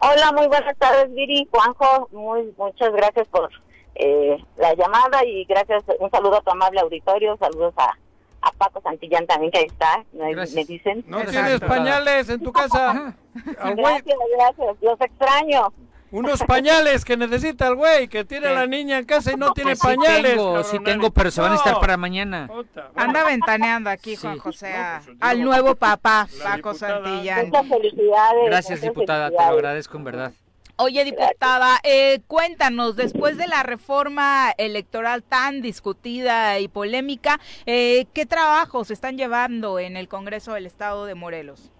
Hola, 0.00 0.32
muy 0.32 0.46
buenas 0.46 0.76
tardes, 0.78 1.12
Viri, 1.14 1.48
Juanjo. 1.50 2.08
Muy, 2.12 2.52
muchas 2.56 2.92
gracias 2.92 3.26
por 3.28 3.50
eh, 3.94 4.36
la 4.56 4.74
llamada 4.74 5.24
y 5.24 5.44
gracias. 5.44 5.84
Un 5.98 6.10
saludo 6.10 6.36
a 6.36 6.40
tu 6.40 6.50
amable 6.50 6.80
auditorio. 6.80 7.36
Saludos 7.38 7.74
a, 7.76 7.96
a 8.42 8.52
Paco 8.52 8.80
Santillán 8.82 9.26
también, 9.26 9.50
que 9.52 9.58
ahí 9.60 9.66
está. 9.66 10.04
Me, 10.12 10.34
me 10.34 10.64
dicen. 10.64 11.04
No 11.06 11.24
tienes 11.24 11.60
pañales 11.60 12.28
en 12.28 12.42
tu 12.42 12.52
casa. 12.60 13.14
Gracias, 13.34 14.18
gracias. 14.36 14.76
Los 14.80 15.00
extraño. 15.00 15.72
Unos 16.10 16.42
pañales 16.44 17.04
que 17.04 17.16
necesita 17.16 17.68
el 17.68 17.74
güey, 17.76 18.08
que 18.08 18.24
tiene 18.24 18.52
la 18.52 18.66
niña 18.66 18.98
en 18.98 19.04
casa 19.04 19.32
y 19.32 19.36
no 19.36 19.52
tiene 19.52 19.76
Sí 19.76 19.82
pañales. 19.82 20.32
tengo, 20.32 20.62
sí 20.64 20.78
tengo, 20.84 21.10
pero 21.10 21.30
se 21.30 21.40
van 21.40 21.52
a 21.52 21.56
estar 21.56 21.74
No. 21.74 21.80
para 21.80 21.96
mañana. 21.96 22.48
Anda 22.94 23.24
ventaneando 23.24 23.90
aquí, 23.90 24.16
Sí. 24.16 24.22
Juan 24.22 24.38
José, 24.38 24.72
a- 24.74 25.02
pues, 25.04 25.16
al 25.20 25.42
nuevo 25.42 25.74
papá, 25.74 26.26
Paco 26.42 26.72
diputada. 26.72 27.02
Santillán. 27.04 27.46
Muchas 27.46 27.68
felicidades. 27.68 28.46
Gracias, 28.46 28.80
diputada, 28.80 29.28
te 29.30 29.36
lo 29.36 29.40
agradezco 29.42 29.96
en 29.98 30.04
verdad. 30.04 30.32
Oye, 30.80 31.02
diputada, 31.04 31.80
eh, 31.82 32.20
cuéntanos, 32.28 32.94
después 32.94 33.36
de 33.36 33.48
la 33.48 33.64
reforma 33.64 34.52
electoral 34.58 35.24
tan 35.24 35.60
discutida 35.60 36.60
y 36.60 36.68
polémica, 36.68 37.40
eh, 37.66 38.06
¿qué 38.14 38.26
trabajos 38.26 38.92
están 38.92 39.18
llevando 39.18 39.80
en 39.80 39.96
el 39.96 40.06
Congreso 40.06 40.52
del 40.54 40.66
Estado 40.66 41.04
de 41.04 41.16
Morelos? 41.16 41.72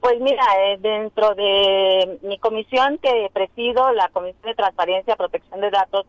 Pues 0.00 0.18
mira, 0.18 0.42
eh, 0.64 0.78
dentro 0.80 1.34
de 1.34 2.18
mi 2.22 2.38
comisión 2.38 2.96
que 2.98 3.30
presido, 3.34 3.92
la 3.92 4.08
Comisión 4.08 4.42
de 4.42 4.54
Transparencia, 4.54 5.14
Protección 5.14 5.60
de 5.60 5.70
Datos 5.70 6.06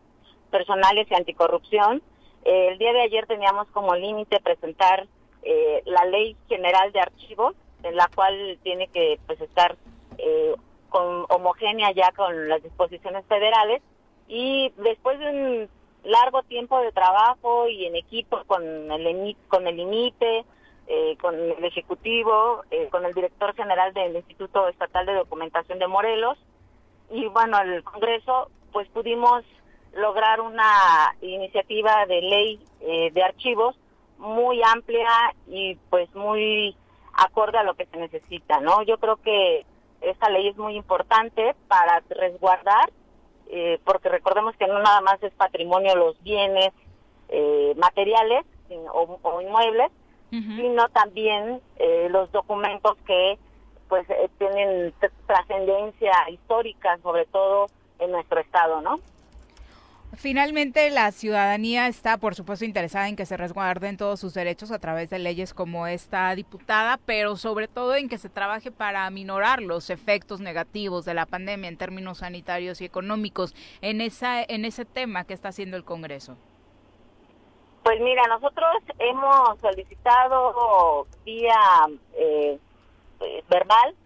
Personales 0.50 1.06
y 1.10 1.14
Anticorrupción, 1.14 2.02
eh, 2.44 2.68
el 2.72 2.78
día 2.78 2.94
de 2.94 3.02
ayer 3.02 3.26
teníamos 3.26 3.68
como 3.68 3.94
límite 3.94 4.40
presentar 4.40 5.06
eh, 5.42 5.82
la 5.84 6.06
Ley 6.06 6.36
General 6.48 6.90
de 6.92 7.00
Archivos, 7.00 7.54
en 7.82 7.96
la 7.96 8.08
cual 8.14 8.58
tiene 8.62 8.88
que 8.88 9.18
pues 9.26 9.40
estar 9.40 9.76
con, 10.88 11.26
homogénea 11.28 11.92
ya 11.92 12.12
con 12.12 12.48
las 12.48 12.62
disposiciones 12.62 13.26
federales. 13.26 13.82
Y 14.26 14.72
después 14.78 15.18
de 15.18 15.26
un 15.28 15.68
largo 16.04 16.42
tiempo 16.44 16.80
de 16.80 16.92
trabajo 16.92 17.68
y 17.68 17.84
en 17.84 17.96
equipo 17.96 18.42
con 18.46 18.62
el 18.90 19.36
con 19.48 19.66
el 19.66 19.78
eh, 20.94 21.16
con 21.22 21.34
el 21.34 21.64
Ejecutivo, 21.64 22.64
eh, 22.70 22.88
con 22.90 23.06
el 23.06 23.14
director 23.14 23.54
general 23.54 23.94
del 23.94 24.14
Instituto 24.14 24.68
Estatal 24.68 25.06
de 25.06 25.14
Documentación 25.14 25.78
de 25.78 25.86
Morelos 25.86 26.36
y 27.10 27.28
bueno, 27.28 27.58
el 27.62 27.82
Congreso, 27.82 28.50
pues 28.72 28.86
pudimos 28.88 29.42
lograr 29.94 30.42
una 30.42 31.16
iniciativa 31.22 32.04
de 32.04 32.20
ley 32.20 32.60
eh, 32.82 33.10
de 33.10 33.22
archivos 33.22 33.74
muy 34.18 34.60
amplia 34.62 35.08
y 35.46 35.76
pues 35.88 36.14
muy 36.14 36.76
acorde 37.14 37.56
a 37.56 37.62
lo 37.62 37.72
que 37.72 37.86
se 37.86 37.96
necesita, 37.96 38.60
¿no? 38.60 38.82
Yo 38.82 38.98
creo 38.98 39.16
que 39.16 39.64
esta 40.02 40.28
ley 40.28 40.48
es 40.48 40.58
muy 40.58 40.76
importante 40.76 41.56
para 41.68 42.02
resguardar, 42.10 42.92
porque 43.84 44.10
recordemos 44.10 44.54
que 44.56 44.66
no 44.66 44.78
nada 44.80 45.00
más 45.00 45.22
es 45.22 45.32
patrimonio 45.32 45.96
los 45.96 46.22
bienes 46.22 46.72
materiales 47.76 48.44
o 48.92 49.40
inmuebles, 49.40 49.90
sino 50.32 50.88
también 50.88 51.60
eh, 51.76 52.08
los 52.10 52.32
documentos 52.32 52.96
que 53.06 53.38
pues 53.88 54.08
eh, 54.08 54.30
tienen 54.38 54.94
trascendencia 55.26 56.12
histórica, 56.30 56.98
sobre 57.02 57.26
todo 57.26 57.66
en 57.98 58.10
nuestro 58.10 58.40
estado, 58.40 58.80
¿no? 58.80 58.98
Finalmente, 60.14 60.90
la 60.90 61.10
ciudadanía 61.10 61.88
está, 61.88 62.18
por 62.18 62.34
supuesto, 62.34 62.66
interesada 62.66 63.08
en 63.08 63.16
que 63.16 63.24
se 63.24 63.36
resguarden 63.38 63.96
todos 63.96 64.20
sus 64.20 64.34
derechos 64.34 64.70
a 64.70 64.78
través 64.78 65.08
de 65.08 65.18
leyes 65.18 65.54
como 65.54 65.86
esta 65.86 66.34
diputada, 66.34 66.98
pero 67.06 67.36
sobre 67.36 67.66
todo 67.66 67.94
en 67.94 68.10
que 68.10 68.18
se 68.18 68.28
trabaje 68.28 68.70
para 68.70 69.06
aminorar 69.06 69.62
los 69.62 69.88
efectos 69.88 70.40
negativos 70.40 71.06
de 71.06 71.14
la 71.14 71.24
pandemia 71.24 71.68
en 71.68 71.78
términos 71.78 72.18
sanitarios 72.18 72.82
y 72.82 72.84
económicos 72.84 73.54
en, 73.80 74.02
esa, 74.02 74.42
en 74.42 74.66
ese 74.66 74.84
tema 74.84 75.24
que 75.24 75.32
está 75.32 75.48
haciendo 75.48 75.78
el 75.78 75.84
Congreso. 75.84 76.36
Pues 77.82 78.00
mira, 78.00 78.22
nosotros 78.28 78.76
hemos 79.00 79.58
solicitado 79.60 81.06
vía 81.24 81.88
eh, 82.14 82.58
eh, 83.20 83.44
verbal 83.48 83.96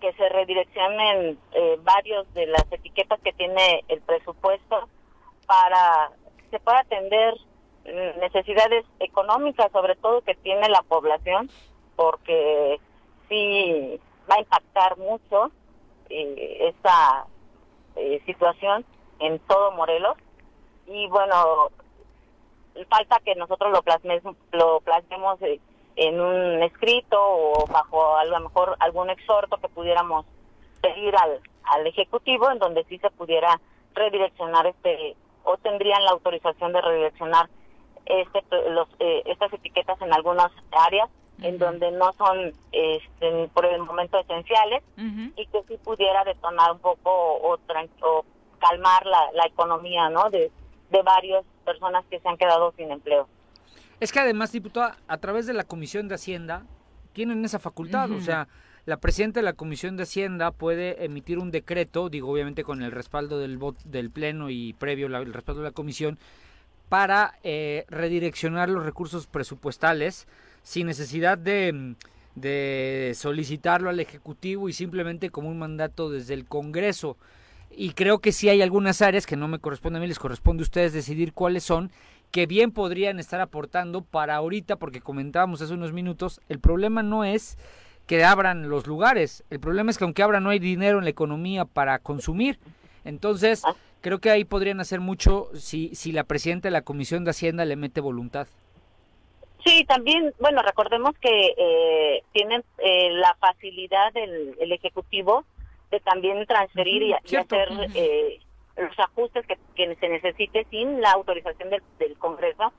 que 0.00 0.12
se 0.14 0.28
redireccionen 0.28 1.38
eh, 1.52 1.78
varios 1.82 2.32
de 2.34 2.46
las 2.46 2.64
etiquetas 2.72 3.20
que 3.20 3.32
tiene 3.32 3.84
el 3.86 4.00
presupuesto 4.00 4.88
para 5.46 6.10
que 6.38 6.50
se 6.50 6.60
pueda 6.60 6.80
atender 6.80 7.34
necesidades 8.18 8.84
económicas, 9.00 9.72
sobre 9.72 9.96
todo 9.96 10.20
que 10.20 10.34
tiene 10.34 10.68
la 10.68 10.82
población, 10.82 11.48
porque 11.96 12.78
sí 13.28 13.98
va 14.30 14.34
a 14.34 14.40
impactar 14.40 14.98
mucho 14.98 15.50
esta 16.10 17.26
situación 18.26 18.84
en 19.20 19.38
todo 19.38 19.72
Morelos. 19.72 20.18
Y 20.86 21.06
bueno, 21.08 21.70
falta 22.86 23.20
que 23.24 23.34
nosotros 23.34 23.72
lo 23.72 23.82
plasmemos, 23.82 24.36
lo 24.52 24.80
plasmemos 24.80 25.40
eh, 25.42 25.60
en 25.96 26.20
un 26.20 26.62
escrito 26.62 27.18
o 27.20 27.66
bajo 27.66 28.16
a 28.16 28.24
lo 28.24 28.40
mejor 28.40 28.76
algún 28.78 29.10
exhorto 29.10 29.56
que 29.58 29.68
pudiéramos 29.68 30.26
pedir 30.80 31.14
al, 31.16 31.40
al 31.64 31.86
Ejecutivo 31.86 32.50
en 32.50 32.58
donde 32.58 32.84
sí 32.84 32.98
se 32.98 33.10
pudiera 33.10 33.60
redireccionar 33.94 34.66
este 34.66 35.16
o 35.44 35.56
tendrían 35.56 36.04
la 36.04 36.12
autorización 36.12 36.72
de 36.72 36.80
redireccionar 36.80 37.48
este 38.06 38.42
los 38.70 38.88
eh, 39.00 39.22
estas 39.26 39.52
etiquetas 39.52 40.00
en 40.00 40.12
algunas 40.12 40.52
áreas 40.70 41.08
en 41.42 41.58
donde 41.58 41.92
no 41.92 42.12
son 42.14 42.52
este, 42.72 43.48
por 43.54 43.64
el 43.64 43.80
momento 43.80 44.18
esenciales 44.18 44.82
y 45.36 45.46
que 45.46 45.62
sí 45.68 45.76
pudiera 45.84 46.24
detonar 46.24 46.72
un 46.72 46.80
poco 46.80 47.10
o, 47.10 47.54
o 47.54 48.24
calmar 48.58 49.06
la, 49.06 49.30
la 49.32 49.46
economía 49.46 50.08
no 50.10 50.30
de, 50.30 50.50
de 50.90 51.02
varios 51.02 51.44
personas 51.64 52.04
que 52.10 52.20
se 52.20 52.28
han 52.28 52.36
quedado 52.36 52.72
sin 52.76 52.90
empleo. 52.90 53.28
Es 54.00 54.12
que 54.12 54.20
además, 54.20 54.52
diputada, 54.52 54.96
a 55.08 55.18
través 55.18 55.46
de 55.46 55.54
la 55.54 55.64
Comisión 55.64 56.08
de 56.08 56.14
Hacienda 56.14 56.64
tienen 57.12 57.44
esa 57.44 57.58
facultad, 57.58 58.10
o 58.12 58.20
sea, 58.20 58.46
la 58.86 58.98
presidenta 58.98 59.40
de 59.40 59.44
la 59.44 59.54
Comisión 59.54 59.96
de 59.96 60.04
Hacienda 60.04 60.52
puede 60.52 61.04
emitir 61.04 61.38
un 61.38 61.50
decreto, 61.50 62.08
digo 62.08 62.30
obviamente 62.30 62.62
con 62.62 62.82
el 62.82 62.92
respaldo 62.92 63.38
del 63.38 63.58
del 63.84 64.10
pleno 64.10 64.50
y 64.50 64.72
previo 64.74 65.08
el 65.08 65.34
respaldo 65.34 65.62
de 65.62 65.68
la 65.68 65.74
comisión, 65.74 66.18
para 66.88 67.34
eh, 67.42 67.84
redireccionar 67.88 68.68
los 68.68 68.84
recursos 68.84 69.26
presupuestales 69.26 70.26
sin 70.62 70.86
necesidad 70.86 71.36
de, 71.36 71.96
de 72.34 73.12
solicitarlo 73.14 73.90
al 73.90 74.00
Ejecutivo 74.00 74.68
y 74.68 74.72
simplemente 74.72 75.30
como 75.30 75.48
un 75.48 75.58
mandato 75.58 76.08
desde 76.08 76.34
el 76.34 76.46
Congreso 76.46 77.16
y 77.70 77.90
creo 77.92 78.18
que 78.18 78.32
sí 78.32 78.48
hay 78.48 78.62
algunas 78.62 79.02
áreas 79.02 79.26
que 79.26 79.36
no 79.36 79.48
me 79.48 79.58
corresponden 79.58 80.00
a 80.00 80.02
mí, 80.02 80.08
les 80.08 80.18
corresponde 80.18 80.62
a 80.62 80.64
ustedes 80.64 80.92
decidir 80.92 81.32
cuáles 81.32 81.64
son, 81.64 81.90
que 82.30 82.46
bien 82.46 82.72
podrían 82.72 83.18
estar 83.18 83.40
aportando 83.40 84.02
para 84.02 84.36
ahorita, 84.36 84.76
porque 84.76 85.00
comentábamos 85.00 85.62
hace 85.62 85.74
unos 85.74 85.92
minutos, 85.92 86.40
el 86.48 86.60
problema 86.60 87.02
no 87.02 87.24
es 87.24 87.58
que 88.06 88.24
abran 88.24 88.68
los 88.68 88.86
lugares, 88.86 89.44
el 89.50 89.60
problema 89.60 89.90
es 89.90 89.98
que 89.98 90.04
aunque 90.04 90.22
abran 90.22 90.42
no 90.42 90.50
hay 90.50 90.58
dinero 90.58 90.98
en 90.98 91.04
la 91.04 91.10
economía 91.10 91.64
para 91.64 91.98
consumir. 91.98 92.58
Entonces, 93.04 93.62
creo 94.00 94.18
que 94.18 94.30
ahí 94.30 94.44
podrían 94.44 94.80
hacer 94.80 95.00
mucho 95.00 95.50
si, 95.54 95.94
si 95.94 96.12
la 96.12 96.24
presidenta 96.24 96.68
de 96.68 96.72
la 96.72 96.82
Comisión 96.82 97.24
de 97.24 97.30
Hacienda 97.30 97.64
le 97.64 97.76
mete 97.76 98.00
voluntad. 98.00 98.48
Sí, 99.64 99.84
también, 99.84 100.32
bueno, 100.40 100.62
recordemos 100.62 101.14
que 101.20 101.54
eh, 101.56 102.22
tienen 102.32 102.64
eh, 102.78 103.10
la 103.10 103.34
facilidad 103.40 104.12
del 104.12 104.54
el 104.60 104.72
Ejecutivo 104.72 105.44
de 105.90 106.00
también 106.00 106.44
transferir 106.46 107.02
y, 107.02 107.12
hacer 107.12 107.68
eh, 107.94 108.40
los 108.76 108.98
ajustes 108.98 109.46
que, 109.46 109.56
se 109.96 110.08
necesite 110.08 110.66
sin 110.70 111.00
la 111.00 111.12
autorización 111.12 111.70
del, 111.70 112.18
Congreso. 112.18 112.72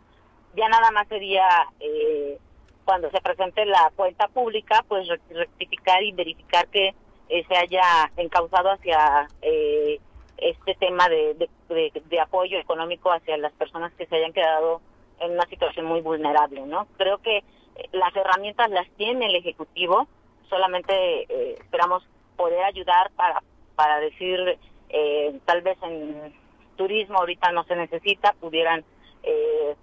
Ya 0.55 0.67
nada 0.67 0.91
más 0.91 1.07
sería 1.07 1.47
eh, 1.79 2.37
cuando 2.85 3.09
se 3.11 3.21
presente 3.21 3.65
la 3.65 3.91
cuenta 3.95 4.27
pública, 4.27 4.83
pues 4.87 5.07
rectificar 5.29 6.03
y 6.03 6.11
verificar 6.11 6.67
que 6.67 6.93
eh, 7.29 7.45
se 7.47 7.55
haya 7.55 8.11
encauzado 8.17 8.71
hacia 8.71 9.27
este 10.37 10.75
tema 10.75 11.07
de, 11.09 11.49
de, 11.69 12.19
apoyo 12.19 12.57
económico 12.59 13.11
hacia 13.11 13.37
las 13.37 13.51
personas 13.53 13.93
que 13.93 14.05
se 14.07 14.15
hayan 14.15 14.33
quedado 14.33 14.81
en 15.19 15.31
una 15.31 15.45
situación 15.47 15.85
muy 15.85 16.01
vulnerable, 16.01 16.61
¿no? 16.61 16.87
Creo 16.97 17.17
que 17.19 17.43
las 17.91 18.15
herramientas 18.15 18.69
las 18.71 18.89
tiene 18.91 19.27
el 19.27 19.35
Ejecutivo, 19.35 20.07
solamente 20.49 21.53
esperamos 21.61 22.03
poder 22.39 22.63
ayudar 22.63 23.11
para, 23.17 23.43
para 23.75 23.99
decir, 23.99 24.57
eh, 24.87 25.39
tal 25.43 25.61
vez 25.61 25.77
en 25.83 26.33
turismo 26.77 27.17
ahorita 27.19 27.51
no 27.51 27.65
se 27.65 27.75
necesita, 27.75 28.33
pudieran 28.39 28.85
eh, 29.23 29.75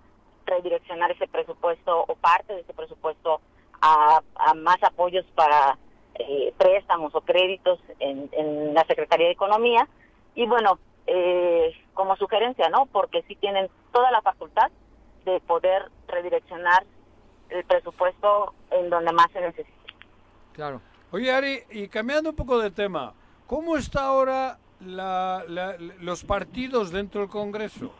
redireccionar 0.46 1.10
ese 1.10 1.28
presupuesto 1.28 2.06
o 2.08 2.14
parte 2.14 2.54
de 2.54 2.60
ese 2.62 2.72
presupuesto 2.72 3.42
a, 3.82 4.22
más 4.54 4.82
apoyos 4.82 5.26
para 5.34 5.76
eh, 6.14 6.54
préstamos 6.56 7.14
o 7.14 7.20
créditos 7.20 7.78
en, 8.00 8.30
en, 8.32 8.72
la 8.72 8.86
Secretaría 8.86 9.26
de 9.26 9.32
Economía. 9.32 9.86
Y 10.34 10.46
bueno, 10.46 10.78
como 11.92 12.16
sugerencia, 12.16 12.68
¿no? 12.70 12.86
Porque 12.86 13.22
sí 13.28 13.36
tienen 13.36 13.68
toda 13.92 14.10
la 14.10 14.22
facultad 14.22 14.70
de 15.26 15.40
poder 15.40 15.90
redireccionar 16.08 16.84
el 17.50 17.64
presupuesto 17.64 18.54
en 18.70 18.88
donde 18.88 19.12
más 19.12 19.30
se 19.32 19.40
necesita. 19.42 19.78
Claro. 20.52 20.80
Oye, 21.12 21.32
Ari, 21.32 21.62
y 21.70 21.88
cambiando 21.88 22.30
un 22.30 22.36
poco 22.36 22.58
de 22.58 22.70
tema, 22.70 23.14
¿cómo 23.46 23.76
está 23.76 24.06
ahora 24.06 24.58
los 24.80 26.24
partidos 26.24 26.90
dentro 26.90 27.20
del 27.20 27.30
Congreso? 27.30 27.92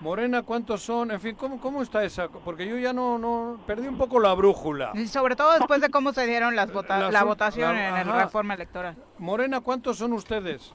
Morena, 0.00 0.44
¿cuántos 0.44 0.82
son? 0.82 1.10
En 1.10 1.20
fin, 1.20 1.34
¿cómo, 1.34 1.60
cómo 1.60 1.82
está 1.82 2.04
esa? 2.04 2.28
Porque 2.28 2.66
yo 2.66 2.78
ya 2.78 2.92
no, 2.92 3.18
no 3.18 3.58
perdí 3.66 3.88
un 3.88 3.98
poco 3.98 4.20
la 4.20 4.32
brújula. 4.32 4.92
Y 4.94 5.08
sobre 5.08 5.34
todo 5.34 5.52
después 5.52 5.80
de 5.80 5.90
cómo 5.90 6.12
se 6.12 6.26
dieron 6.26 6.54
las 6.54 6.68
la, 6.68 7.24
votación 7.24 7.76
en 7.76 8.06
la 8.06 8.24
reforma 8.24 8.54
electoral. 8.54 8.96
Morena, 9.18 9.60
¿cuántos 9.60 9.98
son 9.98 10.12
ustedes? 10.12 10.72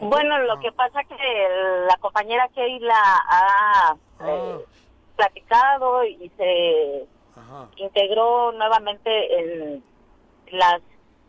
Bueno, 0.00 0.38
lo 0.40 0.60
que 0.60 0.70
pasa 0.72 1.02
que 1.04 1.16
la 1.88 1.96
compañera 1.98 2.48
Keila 2.54 2.94
ha 2.94 3.90
ah. 3.90 3.96
eh, 4.26 4.58
platicado 5.16 6.04
y 6.04 6.30
se 6.36 7.06
integró 7.76 8.52
nuevamente 8.52 9.40
en 9.40 9.89
las 10.52 10.80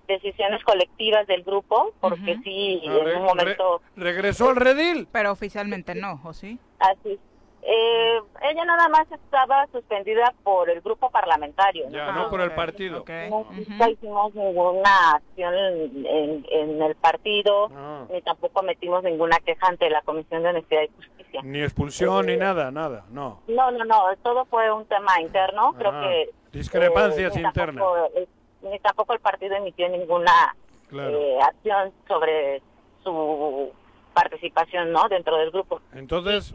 decisiones 0.08 0.64
colectivas 0.64 1.26
del 1.28 1.44
grupo, 1.44 1.94
porque 2.02 2.38
sí, 2.44 2.82
Ah, 2.86 2.92
en 2.98 3.06
re- 3.06 3.16
un 3.18 3.24
momento... 3.24 3.82
¿Regresó 3.96 4.50
al 4.50 4.56
redil? 4.58 5.08
Pero 5.12 5.32
oficialmente 5.32 5.96
no, 5.96 6.20
¿o 6.24 6.34
sí? 6.34 6.60
Así. 6.80 7.18
Eh, 7.64 8.20
ella 8.42 8.66
nada 8.66 8.90
más 8.90 9.10
estaba 9.12 9.68
suspendida 9.72 10.34
por 10.44 10.68
el 10.72 10.82
grupo 10.82 11.12
parlamentario. 11.12 11.88
Ya, 11.92 12.12
no 12.12 12.28
por 12.30 12.42
el 12.42 12.52
partido. 12.54 13.06
Nunca 13.30 13.90
hicimos 13.90 14.34
ninguna 14.34 15.12
acción 15.14 15.54
en, 15.56 16.06
en- 16.08 16.46
en 16.50 16.82
el 16.82 16.96
partido, 16.96 17.70
Ah. 17.74 18.06
ni 18.12 18.22
tampoco 18.24 18.64
metimos 18.64 19.04
ninguna 19.04 19.38
queja 19.46 19.68
ante 19.68 19.90
la 19.92 20.02
Comisión 20.02 20.42
de 20.42 20.50
Honestidad 20.50 20.82
y 20.82 20.88
Justicia. 20.96 21.42
Ni 21.44 21.62
expulsión 21.62 22.26
ni 22.26 22.36
nada, 22.36 22.72
nada, 22.72 23.06
no. 23.12 23.42
No, 23.48 23.70
no, 23.72 23.86
no, 23.86 24.06
todo 24.24 24.46
fue 24.46 24.72
un 24.74 24.86
tema 24.88 25.22
interno. 25.22 25.74
Creo 25.78 25.92
Ah, 25.94 26.02
que. 26.10 26.30
discrepancias 26.52 27.38
eh, 27.38 27.42
internas. 27.42 27.76
tampoco, 27.76 28.10
eh, 28.20 28.28
ni 28.64 28.80
tampoco 28.80 29.14
el 29.14 29.20
partido 29.20 29.56
emitió 29.56 29.88
ninguna 29.90 30.56
Claro. 30.90 31.18
eh, 31.18 31.40
acción 31.42 31.94
sobre 32.08 32.62
su 33.04 33.72
participación 34.14 34.92
no 34.92 35.08
dentro 35.08 35.38
del 35.38 35.52
grupo. 35.52 35.80
Entonces, 35.94 36.52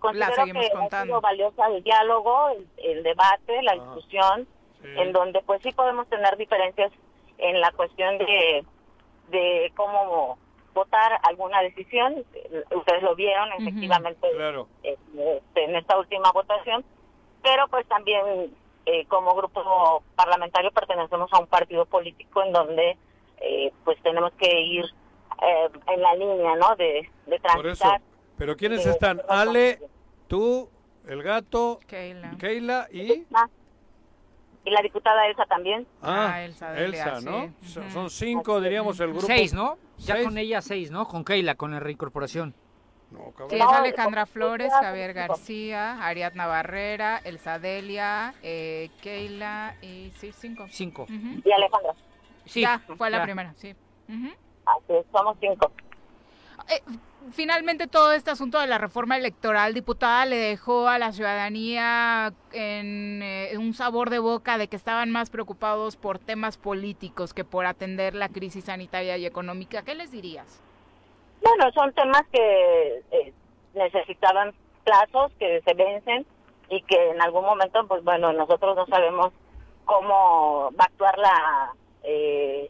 considero 0.00 0.34
seguimos 0.34 0.64
que 0.64 0.70
contando. 0.72 0.96
ha 0.96 1.04
sido 1.04 1.20
valiosa 1.20 1.66
el 1.68 1.82
diálogo, 1.84 2.48
el, 2.50 2.66
el 2.78 3.02
debate, 3.04 3.62
la 3.62 3.74
discusión, 3.74 4.48
en 4.82 5.12
donde 5.12 5.40
pues 5.42 5.62
sí 5.62 5.70
podemos 5.70 6.08
tener 6.08 6.36
diferencias 6.36 6.90
en 7.38 7.60
la 7.60 7.70
cuestión 7.70 8.18
de, 8.18 8.64
de 9.28 9.72
cómo 9.76 10.38
votar 10.74 11.20
alguna 11.22 11.62
decisión. 11.62 12.24
Ustedes 12.74 13.02
lo 13.04 13.14
vieron 13.14 13.48
efectivamente 13.52 14.26
este, 14.82 15.64
en 15.64 15.76
esta 15.76 15.96
última 16.00 16.32
votación, 16.32 16.84
pero 17.44 17.68
pues 17.68 17.86
también 17.86 18.52
eh, 18.86 19.06
como 19.06 19.34
grupo 19.34 20.02
parlamentario 20.16 20.70
pertenecemos 20.72 21.32
a 21.32 21.38
un 21.38 21.46
partido 21.46 21.86
político 21.86 22.42
en 22.42 22.52
donde 22.52 22.96
eh, 23.40 23.72
pues 23.84 24.00
tenemos 24.02 24.32
que 24.34 24.60
ir 24.60 24.84
eh, 25.42 25.68
en 25.88 26.02
la 26.02 26.14
línea, 26.14 26.56
¿no? 26.56 26.74
De, 26.76 27.08
de 27.26 27.38
por 27.40 27.66
eso. 27.66 27.82
transitar. 27.84 28.00
¿Pero 28.38 28.56
quiénes 28.56 28.84
Eh, 28.86 28.90
están? 28.90 29.20
Ale, 29.28 29.78
tú, 30.28 30.68
el 31.06 31.22
gato, 31.22 31.78
Keila, 31.86 32.36
Keila 32.38 32.88
y... 32.92 33.24
Y 34.64 34.70
la 34.70 34.80
diputada 34.80 35.26
Elsa 35.26 35.44
también. 35.46 35.86
Ah, 36.02 36.40
Elsa 36.44 36.78
Elsa, 36.78 37.20
¿no? 37.20 37.52
sí. 37.62 37.80
Son 37.90 38.08
cinco, 38.08 38.60
diríamos, 38.60 39.00
el 39.00 39.08
grupo. 39.10 39.26
Seis, 39.26 39.52
¿no? 39.52 39.76
Ya 39.98 40.14
¿Seis? 40.14 40.24
con 40.26 40.38
ella 40.38 40.62
seis, 40.62 40.92
¿no? 40.92 41.08
Con 41.08 41.24
Keila, 41.24 41.56
con 41.56 41.72
la 41.72 41.80
reincorporación. 41.80 42.54
Sí, 43.48 43.56
es 43.56 43.62
Alejandra 43.62 44.26
Flores, 44.26 44.72
Javier 44.72 45.12
García, 45.12 46.04
Ariadna 46.04 46.46
Barrera, 46.46 47.20
Elsa 47.24 47.58
Delia, 47.58 48.34
eh, 48.42 48.90
Keila 49.02 49.76
y 49.82 50.10
sí, 50.16 50.32
cinco. 50.32 50.66
Cinco. 50.70 51.06
Y 51.08 51.52
Alejandra. 51.52 51.94
Sí, 52.44 52.62
ya, 52.62 52.80
fue 52.96 53.10
la 53.10 53.22
primera, 53.22 53.54
sí. 53.56 53.74
Así 54.08 54.92
es, 54.92 55.06
somos 55.12 55.36
cinco. 55.40 55.70
Eh, 56.68 56.80
finalmente 57.32 57.86
todo 57.86 58.12
este 58.12 58.30
asunto 58.30 58.58
de 58.60 58.66
la 58.66 58.78
reforma 58.78 59.16
electoral, 59.16 59.74
diputada, 59.74 60.24
le 60.26 60.36
dejó 60.36 60.88
a 60.88 60.98
la 60.98 61.12
ciudadanía 61.12 62.32
en 62.52 63.20
eh, 63.22 63.52
un 63.58 63.74
sabor 63.74 64.10
de 64.10 64.18
boca 64.18 64.58
de 64.58 64.68
que 64.68 64.76
estaban 64.76 65.10
más 65.10 65.30
preocupados 65.30 65.96
por 65.96 66.18
temas 66.18 66.56
políticos 66.56 67.34
que 67.34 67.44
por 67.44 67.66
atender 67.66 68.14
la 68.14 68.28
crisis 68.28 68.64
sanitaria 68.64 69.16
y 69.18 69.26
económica. 69.26 69.82
¿Qué 69.82 69.94
les 69.94 70.10
dirías? 70.10 70.62
Bueno, 71.42 71.72
son 71.72 71.92
temas 71.92 72.22
que 72.32 73.02
eh, 73.10 73.32
necesitaban 73.74 74.52
plazos 74.84 75.32
que 75.38 75.60
se 75.62 75.74
vencen 75.74 76.26
y 76.68 76.82
que 76.82 77.10
en 77.10 77.20
algún 77.20 77.44
momento, 77.44 77.86
pues 77.86 78.02
bueno, 78.04 78.32
nosotros 78.32 78.76
no 78.76 78.86
sabemos 78.86 79.32
cómo 79.84 80.70
va 80.78 80.84
a 80.84 80.86
actuar 80.86 81.18
la, 81.18 81.72
eh, 82.04 82.68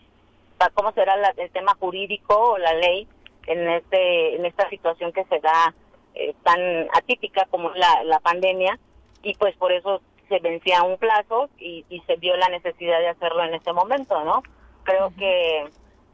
cómo 0.75 0.93
será 0.93 1.17
la- 1.17 1.35
el 1.37 1.51
tema 1.51 1.75
jurídico 1.79 2.35
o 2.53 2.59
la 2.59 2.73
ley 2.75 3.07
en 3.47 3.69
este, 3.69 4.37
en 4.37 4.47
esta 4.47 4.69
situación 4.71 5.13
que 5.13 5.25
se 5.25 5.41
da 5.41 5.75
eh, 6.15 6.35
tan 6.43 6.61
atípica 6.95 7.47
como 7.51 7.71
la, 7.71 8.05
la 8.05 8.21
pandemia 8.21 8.79
y 9.23 9.35
pues 9.35 9.57
por 9.57 9.73
eso 9.73 10.01
se 10.29 10.39
vencía 10.39 10.83
un 10.83 10.97
plazo 10.99 11.49
y, 11.59 11.85
y 11.89 12.01
se 12.03 12.17
vio 12.17 12.37
la 12.37 12.49
necesidad 12.49 12.99
de 13.01 13.09
hacerlo 13.09 13.43
en 13.45 13.55
este 13.55 13.73
momento, 13.73 14.23
¿no? 14.25 14.43
Creo 14.85 15.13
que 15.19 15.65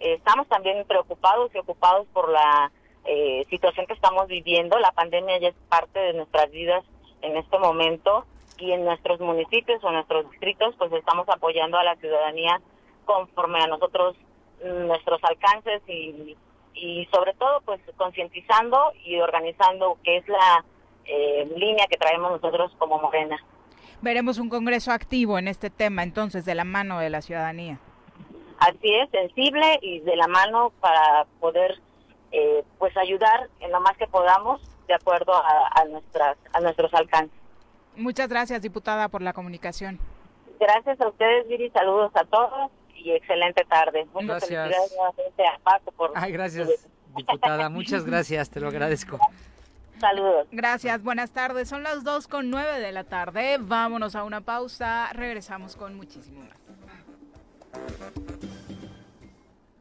estamos 0.00 0.48
también 0.48 0.84
preocupados 0.86 1.50
y 1.54 1.58
ocupados 1.58 2.06
por 2.12 2.30
la 2.30 2.70
eh, 3.04 3.46
situación 3.50 3.86
que 3.86 3.94
estamos 3.94 4.28
viviendo. 4.28 4.78
La 4.78 4.92
pandemia 4.92 5.38
ya 5.38 5.48
es 5.48 5.54
parte 5.68 5.98
de 5.98 6.12
nuestras 6.14 6.50
vidas 6.50 6.84
en 7.22 7.36
este 7.36 7.58
momento 7.58 8.24
y 8.58 8.72
en 8.72 8.84
nuestros 8.84 9.20
municipios 9.20 9.82
o 9.84 9.90
nuestros 9.90 10.30
distritos, 10.30 10.74
pues 10.76 10.92
estamos 10.92 11.28
apoyando 11.28 11.78
a 11.78 11.84
la 11.84 11.96
ciudadanía 11.96 12.60
conforme 13.04 13.60
a 13.60 13.66
nosotros 13.66 14.16
mm, 14.64 14.86
nuestros 14.86 15.22
alcances 15.24 15.82
y, 15.88 16.36
y 16.74 17.06
sobre 17.12 17.34
todo 17.34 17.60
pues 17.64 17.80
concientizando 17.96 18.92
y 19.04 19.18
organizando 19.20 19.98
que 20.02 20.18
es 20.18 20.28
la 20.28 20.64
eh, 21.04 21.48
línea 21.56 21.86
que 21.88 21.96
traemos 21.96 22.30
nosotros 22.30 22.72
como 22.78 23.00
Morena. 23.00 23.38
Veremos 24.00 24.38
un 24.38 24.48
Congreso 24.48 24.92
activo 24.92 25.38
en 25.38 25.48
este 25.48 25.70
tema, 25.70 26.02
entonces, 26.02 26.44
de 26.44 26.54
la 26.54 26.64
mano 26.64 27.00
de 27.00 27.10
la 27.10 27.22
ciudadanía. 27.22 27.80
Así 28.58 28.94
es, 28.94 29.10
sensible 29.10 29.78
y 29.82 30.00
de 30.00 30.16
la 30.16 30.26
mano 30.26 30.72
para 30.80 31.26
poder 31.40 31.80
eh, 32.32 32.64
pues 32.78 32.96
ayudar 32.96 33.48
en 33.60 33.70
lo 33.70 33.80
más 33.80 33.96
que 33.96 34.06
podamos 34.06 34.60
de 34.86 34.94
acuerdo 34.94 35.34
a, 35.34 35.70
a 35.74 35.84
nuestras 35.84 36.36
a 36.52 36.60
nuestros 36.60 36.92
alcances. 36.94 37.38
Muchas 37.96 38.28
gracias, 38.28 38.62
diputada, 38.62 39.08
por 39.08 39.22
la 39.22 39.32
comunicación. 39.32 39.98
Gracias 40.58 41.00
a 41.00 41.08
ustedes, 41.08 41.46
Viri, 41.48 41.70
saludos 41.70 42.10
a 42.14 42.24
todos 42.24 42.70
y 42.94 43.12
excelente 43.12 43.64
tarde. 43.64 44.06
Muchas 44.12 44.48
Gracias. 44.48 44.48
felicidades 44.48 44.92
nuevamente 44.96 45.46
a 45.46 45.58
Paco 45.62 45.92
por 45.92 46.12
Ay, 46.14 46.32
gracias, 46.32 46.88
diputada. 47.16 47.68
Muchas 47.70 48.04
gracias, 48.04 48.50
te 48.50 48.60
lo 48.60 48.68
agradezco. 48.68 49.18
Saludos. 49.98 50.46
Gracias, 50.52 51.02
buenas 51.02 51.32
tardes. 51.32 51.68
Son 51.68 51.82
las 51.82 52.04
2 52.04 52.28
con 52.28 52.50
9 52.50 52.80
de 52.80 52.92
la 52.92 53.04
tarde. 53.04 53.58
Vámonos 53.60 54.14
a 54.14 54.22
una 54.22 54.40
pausa. 54.40 55.10
Regresamos 55.12 55.74
con 55.76 55.96
muchísimo 55.96 56.42
más. 56.42 56.58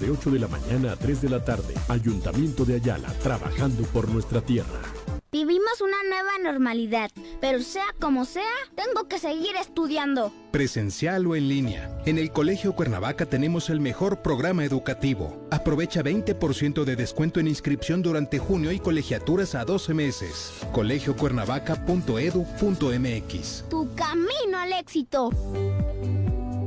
de 0.00 0.10
8 0.10 0.30
de 0.30 0.38
la 0.38 0.48
mañana 0.48 0.92
a 0.92 0.96
3 0.96 1.22
de 1.22 1.28
la 1.28 1.44
tarde. 1.44 1.74
Ayuntamiento 1.88 2.64
de 2.64 2.76
Ayala, 2.76 3.08
trabajando 3.22 3.82
por 3.84 4.08
nuestra 4.08 4.40
tierra. 4.40 4.80
Vivimos 5.34 5.80
una 5.80 5.96
nueva 6.08 6.38
normalidad, 6.44 7.10
pero 7.40 7.60
sea 7.60 7.86
como 8.00 8.24
sea, 8.24 8.44
tengo 8.76 9.08
que 9.08 9.18
seguir 9.18 9.56
estudiando. 9.60 10.32
Presencial 10.52 11.26
o 11.26 11.34
en 11.34 11.48
línea. 11.48 11.90
En 12.06 12.18
el 12.18 12.30
Colegio 12.30 12.76
Cuernavaca 12.76 13.26
tenemos 13.26 13.68
el 13.68 13.80
mejor 13.80 14.22
programa 14.22 14.64
educativo. 14.64 15.44
Aprovecha 15.50 16.04
20% 16.04 16.84
de 16.84 16.94
descuento 16.94 17.40
en 17.40 17.48
inscripción 17.48 18.00
durante 18.00 18.38
junio 18.38 18.70
y 18.70 18.78
colegiaturas 18.78 19.56
a 19.56 19.64
12 19.64 19.92
meses. 19.92 20.52
colegiocuernavaca.edu.mx 20.72 23.64
Tu 23.68 23.94
camino 23.96 24.56
al 24.56 24.72
éxito. 24.74 25.30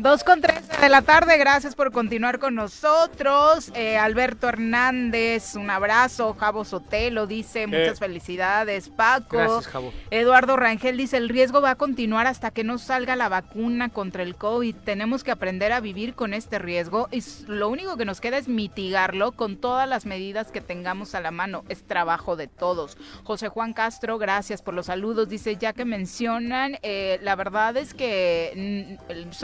Dos 0.00 0.24
con 0.24 0.40
tres 0.40 0.70
de 0.80 0.88
la 0.88 1.02
tarde, 1.02 1.36
gracias 1.36 1.74
por 1.74 1.92
continuar 1.92 2.38
con 2.38 2.54
nosotros. 2.54 3.70
Eh, 3.74 3.98
Alberto 3.98 4.48
Hernández, 4.48 5.54
un 5.54 5.68
abrazo. 5.68 6.32
Javo 6.32 6.64
Sotelo 6.64 7.26
dice, 7.26 7.66
muchas 7.66 7.98
felicidades. 7.98 8.88
Paco. 8.88 9.36
Gracias, 9.36 9.66
Javo. 9.66 9.92
Eduardo 10.10 10.56
Rangel 10.56 10.96
dice, 10.96 11.18
el 11.18 11.28
riesgo 11.28 11.60
va 11.60 11.72
a 11.72 11.74
continuar 11.74 12.26
hasta 12.26 12.50
que 12.50 12.64
no 12.64 12.78
salga 12.78 13.14
la 13.14 13.28
vacuna 13.28 13.90
contra 13.90 14.22
el 14.22 14.36
COVID. 14.36 14.74
Tenemos 14.74 15.22
que 15.22 15.32
aprender 15.32 15.70
a 15.70 15.80
vivir 15.80 16.14
con 16.14 16.32
este 16.32 16.58
riesgo 16.58 17.08
y 17.10 17.22
lo 17.46 17.68
único 17.68 17.98
que 17.98 18.06
nos 18.06 18.22
queda 18.22 18.38
es 18.38 18.48
mitigarlo 18.48 19.32
con 19.32 19.58
todas 19.58 19.86
las 19.86 20.06
medidas 20.06 20.50
que 20.50 20.62
tengamos 20.62 21.14
a 21.14 21.20
la 21.20 21.30
mano. 21.30 21.62
Es 21.68 21.86
trabajo 21.86 22.36
de 22.36 22.46
todos. 22.46 22.96
José 23.22 23.48
Juan 23.48 23.74
Castro, 23.74 24.16
gracias 24.16 24.62
por 24.62 24.72
los 24.72 24.86
saludos. 24.86 25.28
Dice, 25.28 25.56
ya 25.56 25.74
que 25.74 25.84
mencionan, 25.84 26.78
eh, 26.80 27.18
la 27.20 27.36
verdad 27.36 27.76
es 27.76 27.92
que 27.92 28.96
mm, 29.06 29.10
el 29.12 29.34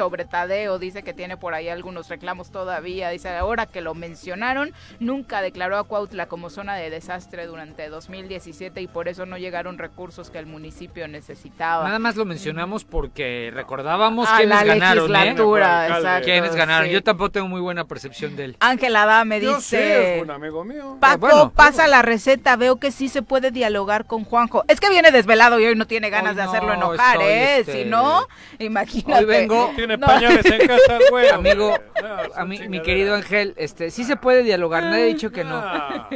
sobre 0.47 0.57
Tadeo 0.57 0.79
dice 0.79 1.03
que 1.03 1.13
tiene 1.13 1.37
por 1.37 1.55
ahí 1.55 1.69
algunos 1.69 2.09
reclamos 2.09 2.51
todavía. 2.51 3.11
Dice, 3.11 3.29
ahora 3.31 3.67
que 3.67 3.81
lo 3.81 3.95
mencionaron, 3.95 4.73
nunca 5.01 5.43
declaró 5.43 5.77
a 5.77 5.85
Cuautla 5.85 6.27
como 6.27 6.51
zona 6.51 6.77
de 6.77 6.89
desastre 6.91 7.47
durante 7.47 7.89
2017 7.89 8.81
y 8.81 8.87
por 8.87 9.09
eso 9.09 9.27
no 9.27 9.39
llegaron 9.39 9.77
recursos 9.79 10.31
que 10.31 10.39
el 10.39 10.47
municipio 10.47 11.09
necesitaba. 11.09 11.85
Nada 11.85 11.99
más 11.99 12.17
lo 12.17 12.25
mencionamos 12.25 12.85
porque 12.85 13.51
recordábamos 13.53 14.29
A 14.29 14.37
quiénes 14.37 14.57
la 14.57 14.65
ganaron, 14.65 15.05
¿eh? 15.05 15.09
legislatura, 15.19 15.89
exacto, 15.89 16.25
Quiénes 16.25 16.55
ganaron. 16.55 16.87
sí. 16.87 16.93
Yo 16.93 17.03
tampoco 17.03 17.31
tengo 17.31 17.49
muy 17.49 17.61
buena 17.61 17.85
percepción 17.85 18.37
de 18.37 18.45
él. 18.45 18.57
Ángel 18.61 18.95
Adame 18.97 19.41
Yo 19.41 19.57
dice... 19.57 19.77
sé, 19.77 20.17
es 20.19 20.23
un 20.23 20.31
amigo 20.31 20.65
mío. 20.65 20.97
Paco, 21.01 21.27
Eh, 21.27 21.31
bueno. 21.33 21.53
pasa 21.55 21.87
la 21.89 22.03
receta, 22.03 22.57
veo 22.57 22.77
que 22.77 22.91
sí 22.93 23.09
se 23.09 23.23
puede 23.23 23.51
dialogar 23.51 24.07
con 24.07 24.25
Juanjo. 24.25 24.65
Es 24.69 24.81
que 24.81 24.89
viene 24.91 25.11
desvelado 25.11 25.59
y 25.61 25.67
hoy 25.67 25.75
no 25.75 25.87
tiene 25.87 26.09
ganas 26.11 26.31
Hoy 26.33 26.37
de 26.37 26.43
no, 26.45 26.51
hacerlo 26.51 26.73
enojar, 26.75 27.21
¿eh? 27.21 27.59
este, 27.59 27.73
Si 27.73 27.85
no, 27.85 28.27
imagínate. 28.59 29.21
Hoy 29.21 29.25
vengo. 29.25 29.73
Tiene 29.75 29.97
No. 29.97 30.07
En 30.45 30.67
casa, 30.67 30.97
el 30.99 31.03
güey. 31.11 31.29
Amigo, 31.29 31.73
No, 32.03 32.17
a 32.35 32.45
mí, 32.45 32.59
mi 32.69 32.83
querido 32.83 33.15
Ángel, 33.15 33.55
este, 33.57 33.91
sí 33.91 34.05
se 34.05 34.17
puede 34.17 34.43
dialogar, 34.43 34.85
no 34.85 34.95
he 34.95 35.05
dicho 35.05 35.31
que 35.31 35.45
no. 35.45 35.63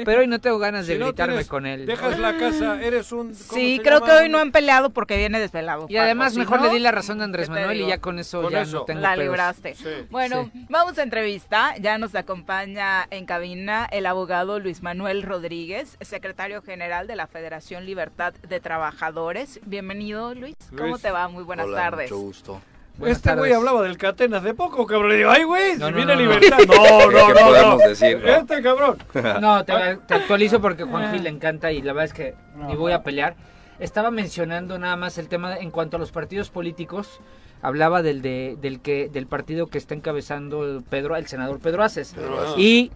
Pero 0.04 0.20
hoy 0.20 0.26
no 0.26 0.40
tengo 0.40 0.58
ganas 0.58 0.86
de 0.86 0.94
Si 0.94 0.98
no 0.98 1.06
gritarme 1.06 1.34
tienes- 1.34 1.48
con 1.48 1.66
él. 1.66 1.86
Dejas 1.86 2.18
la 2.18 2.36
casa, 2.36 2.80
eres 2.82 3.12
un... 3.12 3.28
¿cómo 3.28 3.34
Sí, 3.34 3.80
creo 3.82 4.00
llama? 4.00 4.06
que 4.06 4.12
hoy 4.22 4.28
no 4.28 4.38
han 4.38 4.52
peleado 4.52 4.90
porque 4.90 5.16
viene 5.16 5.40
desvelado. 5.40 5.86
Y 5.88 5.96
además 5.96 6.36
mejor 6.36 6.60
no, 6.60 6.66
le 6.66 6.72
di 6.74 6.78
la 6.80 6.90
razón 6.92 7.20
a 7.20 7.24
Andrés 7.24 7.48
¿qué 7.48 7.54
te 7.54 7.60
Manuel 7.60 7.80
y 7.80 7.86
ya 7.86 7.98
con 8.00 8.18
eso 8.18 8.42
Con 8.42 8.52
ya 8.52 8.62
eso. 8.62 8.78
no 8.78 8.84
tengo 8.84 9.00
La 9.00 9.14
pedos. 9.14 9.24
libraste. 9.24 9.74
Sí. 9.74 9.88
Bueno, 10.10 10.50
vamos 10.68 10.98
a 10.98 11.02
entrevista. 11.02 11.74
Ya 11.80 11.98
nos 11.98 12.14
acompaña 12.14 13.06
en 13.10 13.26
cabina 13.26 13.88
el 13.90 14.06
abogado 14.06 14.58
Luis 14.60 14.82
Manuel 14.82 15.22
Rodríguez, 15.22 15.96
secretario 16.00 16.62
general 16.62 17.06
de 17.06 17.16
la 17.16 17.26
Federación 17.26 17.86
Libertad 17.86 18.34
de 18.48 18.60
Trabajadores. 18.60 19.60
Bienvenido, 19.64 20.34
Luis. 20.34 20.54
¿Cómo 20.76 20.98
te 20.98 21.10
va? 21.10 21.28
Muy 21.28 21.44
buenas 21.44 21.66
Hola, 21.66 21.76
tardes. 21.78 22.10
mucho 22.10 22.20
gusto. 22.22 22.60
Buenas 23.00 23.16
Este 23.16 23.34
güey 23.34 23.50
hablaba 23.50 23.82
del 23.82 23.96
Catena 23.96 24.36
hace 24.36 24.52
poco, 24.52 24.86
cabrón. 24.86 25.08
Le 25.08 25.16
digo, 25.16 25.30
ay, 25.30 25.44
güey, 25.44 25.78
No, 25.78 25.86
si 25.86 25.92
no, 25.92 25.96
viene 25.96 26.14
no, 26.14 26.20
libertad. 26.20 26.58
No, 26.68 27.10
no, 27.10 27.26
¿Qué 27.26 27.32
no, 27.34 27.46
podemos 27.46 27.78
no. 27.82 27.88
decir, 27.88 28.20
no? 28.22 28.28
Este 28.28 28.62
cabrón. 28.62 28.98
No, 29.40 29.64
te, 29.64 29.72
te 30.06 30.14
actualizo 30.14 30.60
porque 30.60 30.84
Juan 30.84 31.10
Gil 31.10 31.22
le 31.22 31.30
encanta 31.30 31.72
y 31.72 31.80
la 31.80 31.94
verdad 31.94 32.04
es 32.04 32.12
que 32.12 32.34
ni 32.56 32.76
voy 32.76 32.92
a 32.92 33.02
pelear. 33.02 33.36
Estaba 33.78 34.10
mencionando 34.10 34.78
nada 34.78 34.96
más 34.96 35.16
el 35.16 35.28
tema 35.28 35.56
en 35.56 35.70
cuanto 35.70 35.96
a 35.96 36.00
los 36.00 36.12
partidos 36.12 36.50
políticos. 36.50 37.20
Hablaba 37.62 38.02
del 38.02 38.22
de, 38.22 38.56
del 38.60 38.80
que 38.80 39.08
del 39.08 39.26
partido 39.26 39.66
que 39.66 39.76
está 39.78 39.94
encabezando 39.94 40.64
el 40.64 40.82
Pedro, 40.82 41.16
el 41.16 41.26
senador 41.26 41.58
Pedro 41.60 41.82
Aces. 41.82 42.14
Y, 42.56 42.90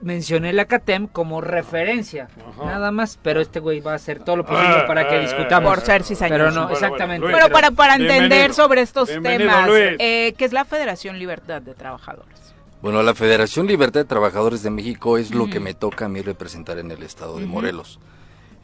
mencioné 0.00 0.52
la 0.52 0.64
CATEM 0.64 1.06
como 1.06 1.40
referencia. 1.40 2.28
Nada 2.58 2.90
más, 2.90 3.18
pero 3.22 3.40
este 3.40 3.60
güey 3.60 3.80
va 3.80 3.92
a 3.92 3.96
hacer 3.96 4.18
todo 4.24 4.36
lo 4.36 4.44
posible 4.44 4.68
Ah, 4.78 4.84
para 4.86 5.08
que 5.08 5.14
ah, 5.16 5.20
discutamos. 5.20 5.72
Por 5.74 5.84
ser 5.84 6.02
cizañoso. 6.02 6.34
Pero 6.36 6.50
no, 6.50 6.60
Bueno, 6.62 6.72
exactamente. 6.74 7.20
bueno, 7.20 7.36
Bueno, 7.38 7.46
Luis, 7.48 7.52
para, 7.52 7.70
para 7.70 7.92
entender 7.94 8.18
bienvenido. 8.28 8.54
sobre 8.54 8.80
estos 8.82 9.08
Bienvenido, 9.08 9.50
temas, 9.50 9.70
eh, 9.98 10.34
¿qué 10.36 10.44
es 10.44 10.52
la 10.52 10.64
Federación 10.64 11.18
Libertad 11.18 11.62
de 11.62 11.74
Trabajadores? 11.74 12.54
Bueno, 12.82 13.02
la 13.04 13.14
Federación 13.14 13.68
Libertad 13.68 14.00
de 14.00 14.06
Trabajadores 14.06 14.64
de 14.64 14.70
México 14.70 15.16
es 15.16 15.30
lo 15.32 15.46
que 15.48 15.60
me 15.60 15.74
toca 15.74 16.06
a 16.06 16.08
mí 16.08 16.20
representar 16.22 16.78
en 16.78 16.90
el 16.90 17.04
estado 17.04 17.38
de. 17.38 17.46
Morelos. 17.46 18.00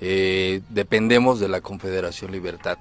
Eh, 0.00 0.60
dependemos 0.68 1.38
de 1.40 1.48
la 1.48 1.60
Confederación 1.60 2.32
Libertad, 2.32 2.78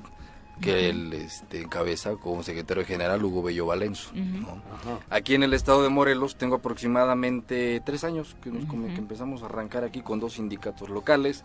que 0.62 0.90
él 0.90 1.14
este, 1.14 1.62
encabeza 1.62 2.16
como 2.16 2.44
secretario 2.44 2.84
general 2.86 3.24
Hugo 3.24 3.44
Bello 3.44 3.66
Valenzo. 3.68 4.10
¿no? 4.14 4.62
Aquí 5.10 5.36
en 5.36 5.44
el 5.44 5.54
estado 5.54 5.84
de 5.84 5.90
Morelos 5.90 6.36
tengo 6.36 6.56
aproximadamente 6.56 7.82
tres 7.86 8.04
años 8.04 8.36
que, 8.42 8.50
nos, 8.52 8.66
como 8.66 8.88
que 8.88 8.96
empezamos 8.96 9.44
a 9.44 9.46
arrancar 9.46 9.84
aquí 9.84 10.02
con 10.02 10.20
dos 10.20 10.34
sindicatos 10.34 10.90
locales. 10.90 11.44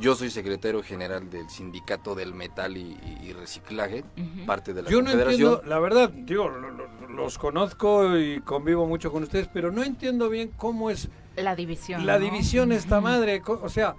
Yo 0.00 0.14
soy 0.14 0.30
secretario 0.30 0.82
general 0.82 1.30
del 1.30 1.48
sindicato 1.50 2.14
del 2.14 2.34
metal 2.34 2.76
y, 2.76 2.80
y- 3.22 3.26
y 3.28 3.32
reciclaje, 3.32 4.04
parte 4.46 4.72
de 4.74 4.82
la 4.82 4.90
Yo 4.90 4.98
no 4.98 5.04
confederación. 5.04 5.52
entiendo, 5.52 5.68
la 5.70 5.78
verdad, 5.78 6.10
digo, 6.10 6.48
lo- 6.48 6.70
lo- 6.70 6.86
los 7.08 7.38
conozco 7.38 8.16
y 8.18 8.40
convivo 8.40 8.86
mucho 8.86 9.10
con 9.12 9.22
ustedes, 9.22 9.48
pero 9.52 9.70
no 9.70 9.82
entiendo 9.82 10.28
bien 10.28 10.50
cómo 10.56 10.90
es 10.90 11.08
La 11.36 11.54
división. 11.56 12.04
la 12.06 12.18
¿no? 12.18 12.24
división 12.24 12.72
esta 12.72 13.00
madre, 13.00 13.40
co- 13.40 13.60
o 13.62 13.68
sea, 13.68 13.94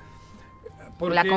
porque 0.97 1.15
La 1.15 1.23
yo 1.23 1.29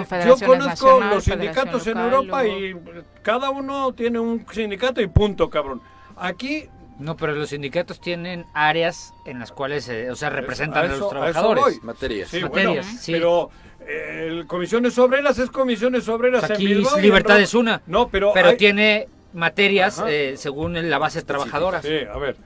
conozco 0.46 0.58
nacional, 0.58 1.10
los 1.14 1.24
sindicatos 1.24 1.86
en 1.86 1.98
Europa 1.98 2.46
y 2.46 2.74
cada 3.22 3.50
uno 3.50 3.92
tiene 3.92 4.18
un 4.18 4.44
sindicato 4.52 5.00
y 5.00 5.06
punto, 5.06 5.48
cabrón. 5.50 5.80
Aquí 6.16 6.68
No, 6.98 7.16
pero 7.16 7.34
los 7.34 7.48
sindicatos 7.48 7.98
tienen 7.98 8.44
áreas 8.52 9.14
en 9.24 9.38
las 9.38 9.52
cuales, 9.52 9.88
eh, 9.88 10.10
o 10.10 10.16
sea, 10.16 10.28
representan 10.28 10.82
a, 10.82 10.84
eso- 10.86 10.90
los 10.96 11.00
eso 11.00 11.08
trabajadores. 11.08 11.64
voy. 11.64 11.80
Materias. 11.82 12.28
Sí, 12.28 12.40
Materias, 12.42 12.84
bueno, 12.86 12.98
sí. 13.00 13.12
pero 13.12 13.50
eh, 13.86 14.26
el 14.28 14.46
comisiones 14.46 14.98
obreras 14.98 15.38
es 15.38 15.48
comisiones 15.50 16.06
obreras 16.10 16.44
en 16.44 16.52
aquí 16.52 16.66
Bilbao 16.66 16.96
y 16.96 16.98
en 16.98 17.02
Libertad 17.02 17.40
es 17.40 17.54
una. 17.54 17.80
No, 17.86 18.08
pero, 18.08 18.32
Pero 18.34 18.50
hay- 18.50 18.56
tiene 18.58 19.08
materias 19.32 20.02
eh, 20.06 20.34
según 20.36 20.90
la 20.90 20.98
base 20.98 21.22
trabajadora. 21.22 21.80
Sí, 21.80 22.00
a 22.12 22.18
ver, 22.18 22.36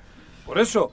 por 0.47 0.59
eso. 0.61 0.93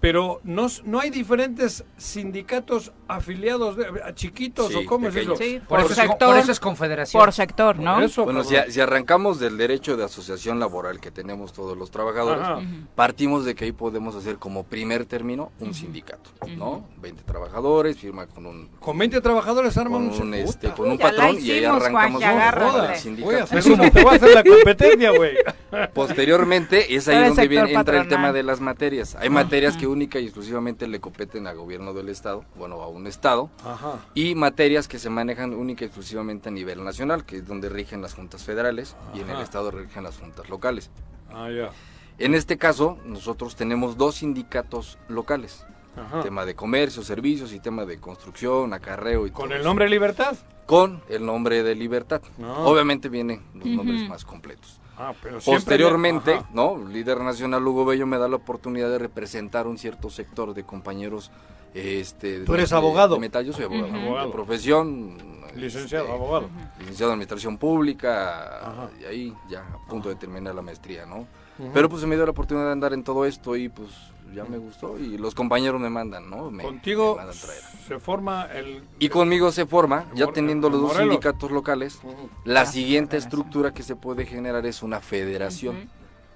Pero 0.00 0.40
no, 0.44 0.68
no 0.84 1.00
hay 1.00 1.10
diferentes 1.10 1.84
sindicatos 1.98 2.92
afiliados 3.16 3.76
de, 3.76 3.86
a 4.04 4.14
chiquitos 4.14 4.68
Sí, 4.68 4.74
o 4.76 4.84
cómo 4.86 5.08
pequeños. 5.08 5.40
es 5.40 5.46
eso. 5.46 5.52
Sí, 5.52 5.58
Por, 5.60 5.68
por 5.68 5.80
eso, 5.80 5.88
es, 5.90 6.08
sector. 6.08 6.28
por 6.28 6.38
eso 6.38 6.52
es 6.52 6.60
confederación. 6.60 7.20
Por 7.22 7.32
sector, 7.32 7.78
¿no? 7.78 7.94
Por 7.94 8.02
eso, 8.04 8.24
Bueno, 8.24 8.44
si, 8.44 8.80
arrancamos 8.80 9.38
del 9.40 9.56
derecho 9.58 9.96
de 9.96 10.04
asociación 10.04 10.58
laboral 10.60 11.00
que 11.00 11.10
tenemos 11.10 11.52
todos 11.52 11.76
los 11.76 11.90
trabajadores, 11.90 12.42
Ajá. 12.42 12.60
Partimos 12.94 13.44
de 13.44 13.54
que 13.54 13.64
ahí 13.66 13.72
podemos 13.72 14.14
hacer 14.14 14.36
como 14.38 14.64
primer 14.64 15.04
término 15.06 15.52
un 15.60 15.74
sindicato, 15.74 16.30
¿no? 16.56 16.84
20 17.00 17.22
trabajadores, 17.24 17.98
firma 17.98 18.26
con 18.26 18.46
un 18.46 18.68
Con 18.80 18.96
20 18.98 19.20
trabajadores 19.20 19.76
arman 19.76 20.08
con 20.10 20.20
un, 20.20 20.28
un, 20.28 20.34
este, 20.34 20.70
con 20.70 20.90
un 20.90 20.98
patrón 20.98 21.36
y 21.40 21.50
ahí 21.50 21.64
arrancamos 21.64 22.22
un 22.22 22.96
sindicato. 22.96 23.46
te 23.90 24.02
voy 24.02 24.12
a 24.12 24.16
hacer 24.16 24.34
la 24.34 24.44
competencia, 24.44 25.10
güey. 25.12 25.36
Posteriormente 25.94 26.94
es 26.94 27.08
ahí 27.08 27.28
donde 27.28 27.48
viene, 27.48 27.72
entra 27.72 28.00
el 28.00 28.08
tema 28.08 28.32
de 28.32 28.42
las 28.42 28.60
materias. 28.60 29.14
Hay 29.16 29.30
materias 29.30 29.76
que 29.76 29.86
única 29.86 30.18
y 30.18 30.24
exclusivamente 30.24 30.86
le 30.86 31.00
competen 31.00 31.46
a 31.46 31.52
gobierno 31.52 31.92
del 31.92 32.08
estado, 32.08 32.44
bueno, 32.56 32.82
a 32.82 32.88
un 32.88 32.99
estado, 33.06 33.50
Ajá. 33.64 33.98
y 34.14 34.34
materias 34.34 34.88
que 34.88 34.98
se 34.98 35.10
manejan 35.10 35.54
única 35.54 35.84
y 35.84 35.86
exclusivamente 35.86 36.48
a 36.48 36.52
nivel 36.52 36.82
nacional, 36.84 37.24
que 37.24 37.36
es 37.36 37.46
donde 37.46 37.68
rigen 37.68 38.02
las 38.02 38.14
juntas 38.14 38.44
federales 38.44 38.96
y 39.14 39.20
en 39.20 39.30
el 39.30 39.40
estado 39.40 39.70
rigen 39.70 40.04
las 40.04 40.18
juntas 40.18 40.48
locales. 40.48 40.90
Ah, 41.32 41.48
ya. 41.50 41.70
En 42.18 42.34
este 42.34 42.58
caso, 42.58 42.98
nosotros 43.04 43.56
tenemos 43.56 43.96
dos 43.96 44.16
sindicatos 44.16 44.98
locales. 45.08 45.64
Ajá. 45.96 46.22
Tema 46.22 46.44
de 46.44 46.54
comercio, 46.54 47.02
servicios 47.02 47.52
y 47.52 47.60
tema 47.60 47.84
de 47.84 47.98
construcción, 47.98 48.72
acarreo 48.72 49.26
y 49.26 49.30
¿Con 49.30 49.46
todo 49.46 49.54
el 49.54 49.60
eso. 49.60 49.68
nombre 49.68 49.88
Libertad? 49.88 50.36
Con 50.66 51.02
el 51.08 51.26
nombre 51.26 51.62
de 51.62 51.74
Libertad. 51.74 52.22
No. 52.38 52.64
Obviamente 52.66 53.08
vienen 53.08 53.42
los 53.54 53.66
nombres 53.66 54.08
más 54.08 54.24
completos. 54.24 54.80
Ah, 54.96 55.14
pero 55.22 55.38
Posteriormente, 55.40 56.34
Ajá. 56.34 56.48
¿no? 56.52 56.76
Líder 56.86 57.20
nacional 57.20 57.66
Hugo 57.66 57.86
Bello 57.86 58.06
me 58.06 58.18
da 58.18 58.28
la 58.28 58.36
oportunidad 58.36 58.90
de 58.90 58.98
representar 58.98 59.66
un 59.66 59.78
cierto 59.78 60.10
sector 60.10 60.52
de 60.52 60.62
compañeros. 60.64 61.30
Este, 61.74 62.40
Tú 62.40 62.54
eres 62.54 62.70
de- 62.70 62.76
abogado. 62.76 63.14
de 63.14 63.20
metal, 63.20 63.44
yo 63.44 63.52
soy 63.52 63.64
abogado. 63.64 63.92
De 63.92 64.00
Abogado. 64.00 64.30
profesión. 64.32 65.16
Licenciado, 65.56 66.04
este, 66.04 66.16
abogado. 66.16 66.48
Licenciado 66.78 67.10
en 67.10 67.14
Administración 67.14 67.58
Pública. 67.58 68.58
Ajá. 68.68 68.90
Y 69.00 69.04
ahí 69.04 69.34
ya 69.48 69.60
a 69.60 69.86
punto 69.88 70.08
de 70.08 70.14
terminar 70.14 70.54
la 70.54 70.62
maestría, 70.62 71.06
¿no? 71.06 71.26
Pero 71.74 71.90
pues 71.90 72.00
se 72.00 72.06
me 72.06 72.14
dio 72.16 72.24
la 72.24 72.30
oportunidad 72.30 72.66
de 72.66 72.72
andar 72.72 72.92
en 72.94 73.04
todo 73.04 73.26
esto 73.26 73.54
y 73.54 73.68
pues 73.68 73.90
ya 74.34 74.44
me 74.44 74.56
gustó. 74.56 74.96
Y 74.98 75.18
los 75.18 75.34
compañeros 75.34 75.78
me 75.80 75.90
mandan, 75.90 76.30
¿no? 76.30 76.50
Me, 76.50 76.62
Contigo 76.62 77.16
me 77.16 77.24
mandan 77.24 77.36
traer. 77.38 77.60
se 77.86 77.98
forma 77.98 78.44
el... 78.54 78.82
Y 78.98 79.10
conmigo 79.10 79.52
se 79.52 79.66
forma, 79.66 80.06
ya 80.14 80.28
teniendo 80.28 80.70
los 80.70 80.80
dos 80.80 80.96
sindicatos 80.96 81.50
locales, 81.50 82.00
la 82.44 82.62
Ah, 82.62 82.66
siguiente 82.66 83.10
federación. 83.16 83.40
estructura 83.40 83.74
que 83.74 83.82
se 83.82 83.94
puede 83.94 84.24
generar 84.24 84.64
es 84.64 84.82
una 84.82 85.00
federación. 85.00 85.90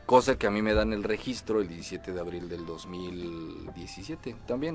Cosa 0.06 0.36
que 0.38 0.46
a 0.46 0.50
mí 0.50 0.62
me 0.62 0.74
dan 0.74 0.92
el 0.92 1.02
registro 1.02 1.60
el 1.60 1.68
17 1.68 2.12
de 2.12 2.20
abril 2.20 2.48
del 2.48 2.64
2017 2.66 4.36
también. 4.46 4.74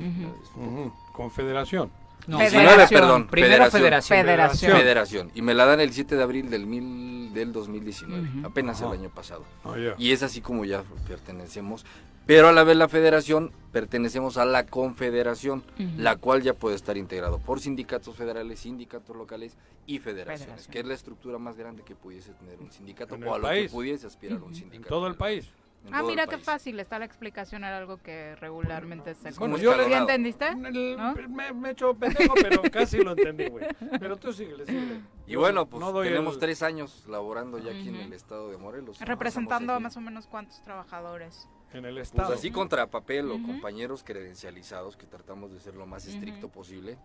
Ujú. 0.56 0.64
Ujú. 0.66 0.94
Confederación. 1.14 1.92
No, 2.28 2.38
19, 2.38 2.68
Federación. 2.68 3.02
perdón, 3.02 3.28
Primero 3.28 3.72
federación. 3.72 4.20
Federación. 4.20 4.72
Federación. 4.78 5.32
Y 5.36 5.42
me 5.42 5.54
la 5.54 5.66
dan 5.66 5.80
el 5.80 5.92
7 5.94 6.16
de 6.16 6.24
abril 6.24 6.50
del, 6.50 6.66
mil, 6.68 7.34
del 7.34 7.52
2019, 7.54 8.22
Ujú. 8.40 8.48
apenas 8.48 8.82
Ajá. 8.82 8.92
el 8.94 9.00
año 9.00 9.10
pasado. 9.10 9.46
Ah, 9.64 9.76
ya. 9.78 9.96
Y 9.98 10.12
es 10.12 10.22
así 10.22 10.42
como 10.42 10.66
ya 10.66 10.84
pertenecemos. 11.08 11.86
Pero 12.30 12.50
a 12.50 12.52
la 12.52 12.64
vez 12.64 12.78
la 12.78 12.88
federación 12.88 13.52
pertenecemos 13.72 14.38
a 14.38 14.46
la 14.46 14.68
confederación, 14.68 15.64
la 15.98 16.16
cual 16.18 16.44
ya 16.44 16.54
puede 16.54 16.76
estar 16.76 16.96
integrado 16.96 17.40
por 17.40 17.60
sindicatos 17.60 18.16
federales, 18.16 18.60
sindicatos 18.60 19.16
locales 19.16 19.58
y 19.88 19.98
federaciones, 19.98 20.42
Federación. 20.46 20.72
que 20.72 20.80
es 20.82 20.86
la 20.86 20.94
estructura 20.94 21.40
más 21.40 21.58
grande 21.58 21.82
que 21.82 21.96
pudiese 21.96 22.34
tener 22.34 22.60
un 22.60 22.72
sindicato 22.72 23.16
En 23.16 23.24
o 23.24 23.34
a 23.34 23.38
el 23.38 23.42
lo 23.42 23.48
país. 23.48 23.72
que 23.72 23.76
pudiese 23.76 24.06
aspirar 24.06 24.44
un 24.44 24.50
En 24.50 24.54
sindicato. 24.56 24.90
todo 24.90 25.08
el 25.08 25.16
país. 25.16 25.50
En 25.88 25.96
Ah, 25.96 26.04
mira 26.04 26.26
qué 26.28 26.34
país. 26.34 26.46
fácil, 26.46 26.80
está 26.80 27.00
la 27.00 27.06
explicación, 27.06 27.64
era 27.64 27.80
algo 27.80 27.98
que 27.98 28.36
regularmente 28.36 29.16
se 29.16 29.32
como 29.34 29.58
¿Sí 29.58 29.66
escalonado. 29.66 30.02
entendiste? 30.02 30.50
El- 30.50 30.98
¿No? 30.98 31.16
me, 31.30 31.52
me 31.54 31.70
he 31.70 31.72
hecho 31.72 31.96
pendejo, 31.96 32.36
pero 32.36 32.62
casi 32.72 32.98
lo 33.00 33.14
entendí, 33.14 33.48
güey. 33.48 33.66
Pero 34.00 34.18
tú 34.18 34.32
síguele, 34.34 34.68
síguele. 34.68 35.02
Y 35.26 35.32
Yo 35.32 35.40
bueno, 35.40 35.66
pues 35.68 35.80
no 35.82 36.00
tenemos 36.04 36.36
el- 36.36 36.40
tres 36.42 36.62
años 36.62 37.06
laborando 37.08 37.58
ya 37.58 37.72
aquí 37.72 37.90
en 37.90 37.96
el 37.96 38.14
estado 38.14 38.52
de 38.52 38.58
Morelos. 38.58 39.00
Representando 39.02 39.74
a 39.74 39.80
más 39.80 39.98
o 39.98 40.02
menos 40.02 40.28
cuántos 40.28 40.62
trabajadores. 40.62 41.48
En 41.74 41.86
el 41.86 41.94
Pues 41.96 42.08
estado. 42.08 42.34
así 42.34 42.50
contra 42.52 42.88
papel 42.88 43.30
o 43.30 43.36
Ujú. 43.36 43.46
compañeros 43.46 44.04
credencializados 44.04 44.98
que 44.98 45.06
tratamos 45.06 45.52
de 45.52 45.60
ser 45.60 45.76
lo 45.76 45.86
más 45.86 46.06
estricto 46.08 46.48
Ujú. 46.48 46.56
posible, 46.56 46.98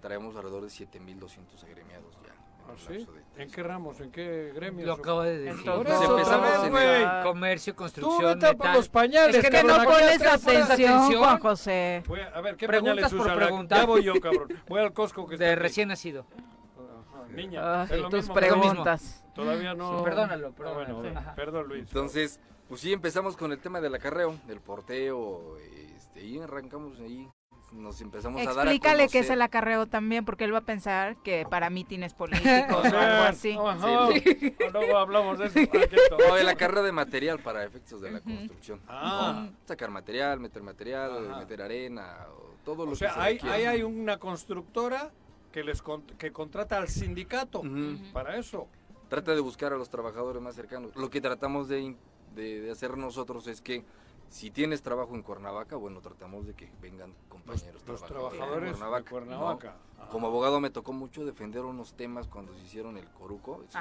traemos 0.00 0.34
alrededor 0.36 0.64
de 0.64 0.70
7200 0.70 1.62
agremiados 1.64 2.14
ya. 2.26 2.32
en 2.68 2.74
¿Ah, 2.74 2.74
sí? 2.86 3.06
¿En 3.38 3.50
qué 3.50 3.62
ramos? 3.62 3.98
¿En 4.00 4.10
qué 4.10 4.52
gremios? 4.54 4.86
Lo 4.86 4.92
acabo 4.94 5.22
de 5.22 5.38
decir. 5.38 5.58
Entonces, 5.60 5.94
Pues 5.96 6.10
empezamos 6.10 6.64
en 6.66 6.76
el-. 6.76 7.22
Comercio, 7.22 7.72
Tú 7.72 7.78
construcción, 7.78 8.38
por 8.40 8.48
metal. 8.58 8.74
los 8.74 8.88
pañales, 8.90 9.36
Es 9.36 9.42
que 9.50 9.62
no 9.62 9.68
cabrón, 9.68 9.80
aquí 9.80 10.02
pones 10.02 10.22
atención, 10.26 11.12
Juan 11.16 11.38
José. 11.38 12.02
Voy 12.06 12.20
a, 12.20 12.26
a 12.26 12.40
ver, 12.42 12.56
¿qué 12.56 12.66
Preguntas 12.66 12.94
pañales 12.96 13.12
por 13.14 13.26
usan? 13.26 13.36
preguntar. 13.38 13.78
Ya 13.78 13.86
voy 13.86 14.02
yo, 14.02 14.20
cabrón. 14.20 14.48
Voy 14.68 14.80
al 14.82 14.92
Costco 14.92 15.26
que 15.26 15.36
está 15.36 15.46
De 15.46 15.52
aquí. 15.52 15.60
recién 15.62 15.88
nacido. 15.88 16.26
Niña, 17.30 17.82
Ay, 17.82 17.88
es 17.92 18.00
lo 18.00 18.08
tus 18.10 18.18
mismo. 18.20 18.34
preguntas. 18.34 19.24
Todavía 19.34 19.72
no. 19.74 19.98
Sí, 19.98 20.04
perdónalo, 20.04 20.48
Ah, 20.48 20.52
perdónalo. 20.56 20.94
bueno, 20.96 21.18
Ajá. 21.20 21.34
perdón, 21.36 21.68
Luis. 21.68 21.82
Entonces, 21.88 22.40
pues 22.68 22.80
sí, 22.80 22.92
empezamos 22.92 23.36
con 23.36 23.52
el 23.52 23.58
tema 23.58 23.80
del 23.80 23.94
acarreo, 23.94 24.36
del 24.46 24.60
porteo, 24.60 25.56
este, 25.96 26.24
y 26.24 26.38
arrancamos 26.38 26.98
ahí, 27.00 27.28
nos 27.72 28.00
empezamos 28.00 28.40
a 28.40 28.44
dar 28.54 28.66
a 28.66 28.70
Explícale 28.72 29.08
qué 29.08 29.18
es 29.20 29.30
el 29.30 29.42
acarreo 29.42 29.86
también, 29.86 30.24
porque 30.24 30.44
él 30.44 30.54
va 30.54 30.58
a 30.58 30.64
pensar 30.64 31.16
que 31.22 31.46
para 31.48 31.68
mítines 31.70 32.14
políticos 32.14 32.92
o 32.92 32.96
algo 32.98 33.22
así. 33.24 33.56
Ajá. 33.58 34.08
Sí. 34.12 34.56
Luego 34.72 34.96
hablamos 34.96 35.38
de 35.38 35.46
eso. 35.46 35.58
No, 36.28 36.36
el 36.36 36.48
acarreo 36.48 36.82
de 36.82 36.92
material 36.92 37.38
para 37.40 37.64
efectos 37.64 38.00
de 38.00 38.10
la 38.10 38.20
construcción. 38.20 38.80
Ah. 38.88 39.48
¿no? 39.50 39.56
Sacar 39.66 39.90
material, 39.90 40.40
meter 40.40 40.62
material, 40.62 41.30
Ajá. 41.30 41.40
meter 41.40 41.62
arena, 41.62 42.16
o 42.36 42.54
todo 42.64 42.84
lo 42.84 42.90
O 42.90 42.94
que 42.94 42.98
sea, 42.98 43.14
se 43.14 43.20
ahí, 43.20 43.38
hay 43.64 43.82
una 43.82 44.18
constructora 44.18 45.10
que 45.52 45.62
les 45.64 45.80
con- 45.82 46.02
que 46.02 46.32
contrata 46.32 46.76
al 46.78 46.88
sindicato 46.88 47.62
para 48.12 48.36
eso. 48.36 48.66
Trata 49.08 49.34
de 49.34 49.40
buscar 49.40 49.72
a 49.72 49.76
los 49.76 49.88
trabajadores 49.88 50.42
más 50.42 50.54
cercanos. 50.54 50.94
Lo 50.96 51.08
que 51.08 51.20
tratamos 51.22 51.68
de, 51.68 51.96
de- 52.34 52.60
de 52.60 52.70
hacer 52.70 52.96
nosotros 52.96 53.46
es 53.46 53.60
que 53.60 53.84
si 54.30 54.50
tienes 54.50 54.82
trabajo 54.82 55.14
en 55.14 55.22
Cuernavaca, 55.22 55.76
bueno, 55.76 56.00
tratamos 56.00 56.46
de 56.46 56.54
que 56.54 56.70
vengan 56.82 57.14
compañeros 57.28 57.82
Los 57.86 58.00
trabajadores, 58.02 58.38
trabajadores 58.38 58.68
en 58.68 58.74
Cuernavaca. 58.76 59.02
de 59.04 59.10
Cuernavaca. 59.10 59.76
¿no? 59.96 60.02
Ajá. 60.02 60.10
Como 60.10 60.26
abogado 60.26 60.60
me 60.60 60.70
tocó 60.70 60.92
mucho 60.92 61.24
defender 61.24 61.64
unos 61.64 61.94
temas 61.94 62.26
cuando 62.28 62.52
se 62.54 62.60
hicieron 62.60 62.96
el 62.98 63.06
Coruco, 63.08 63.62
eso 63.66 63.78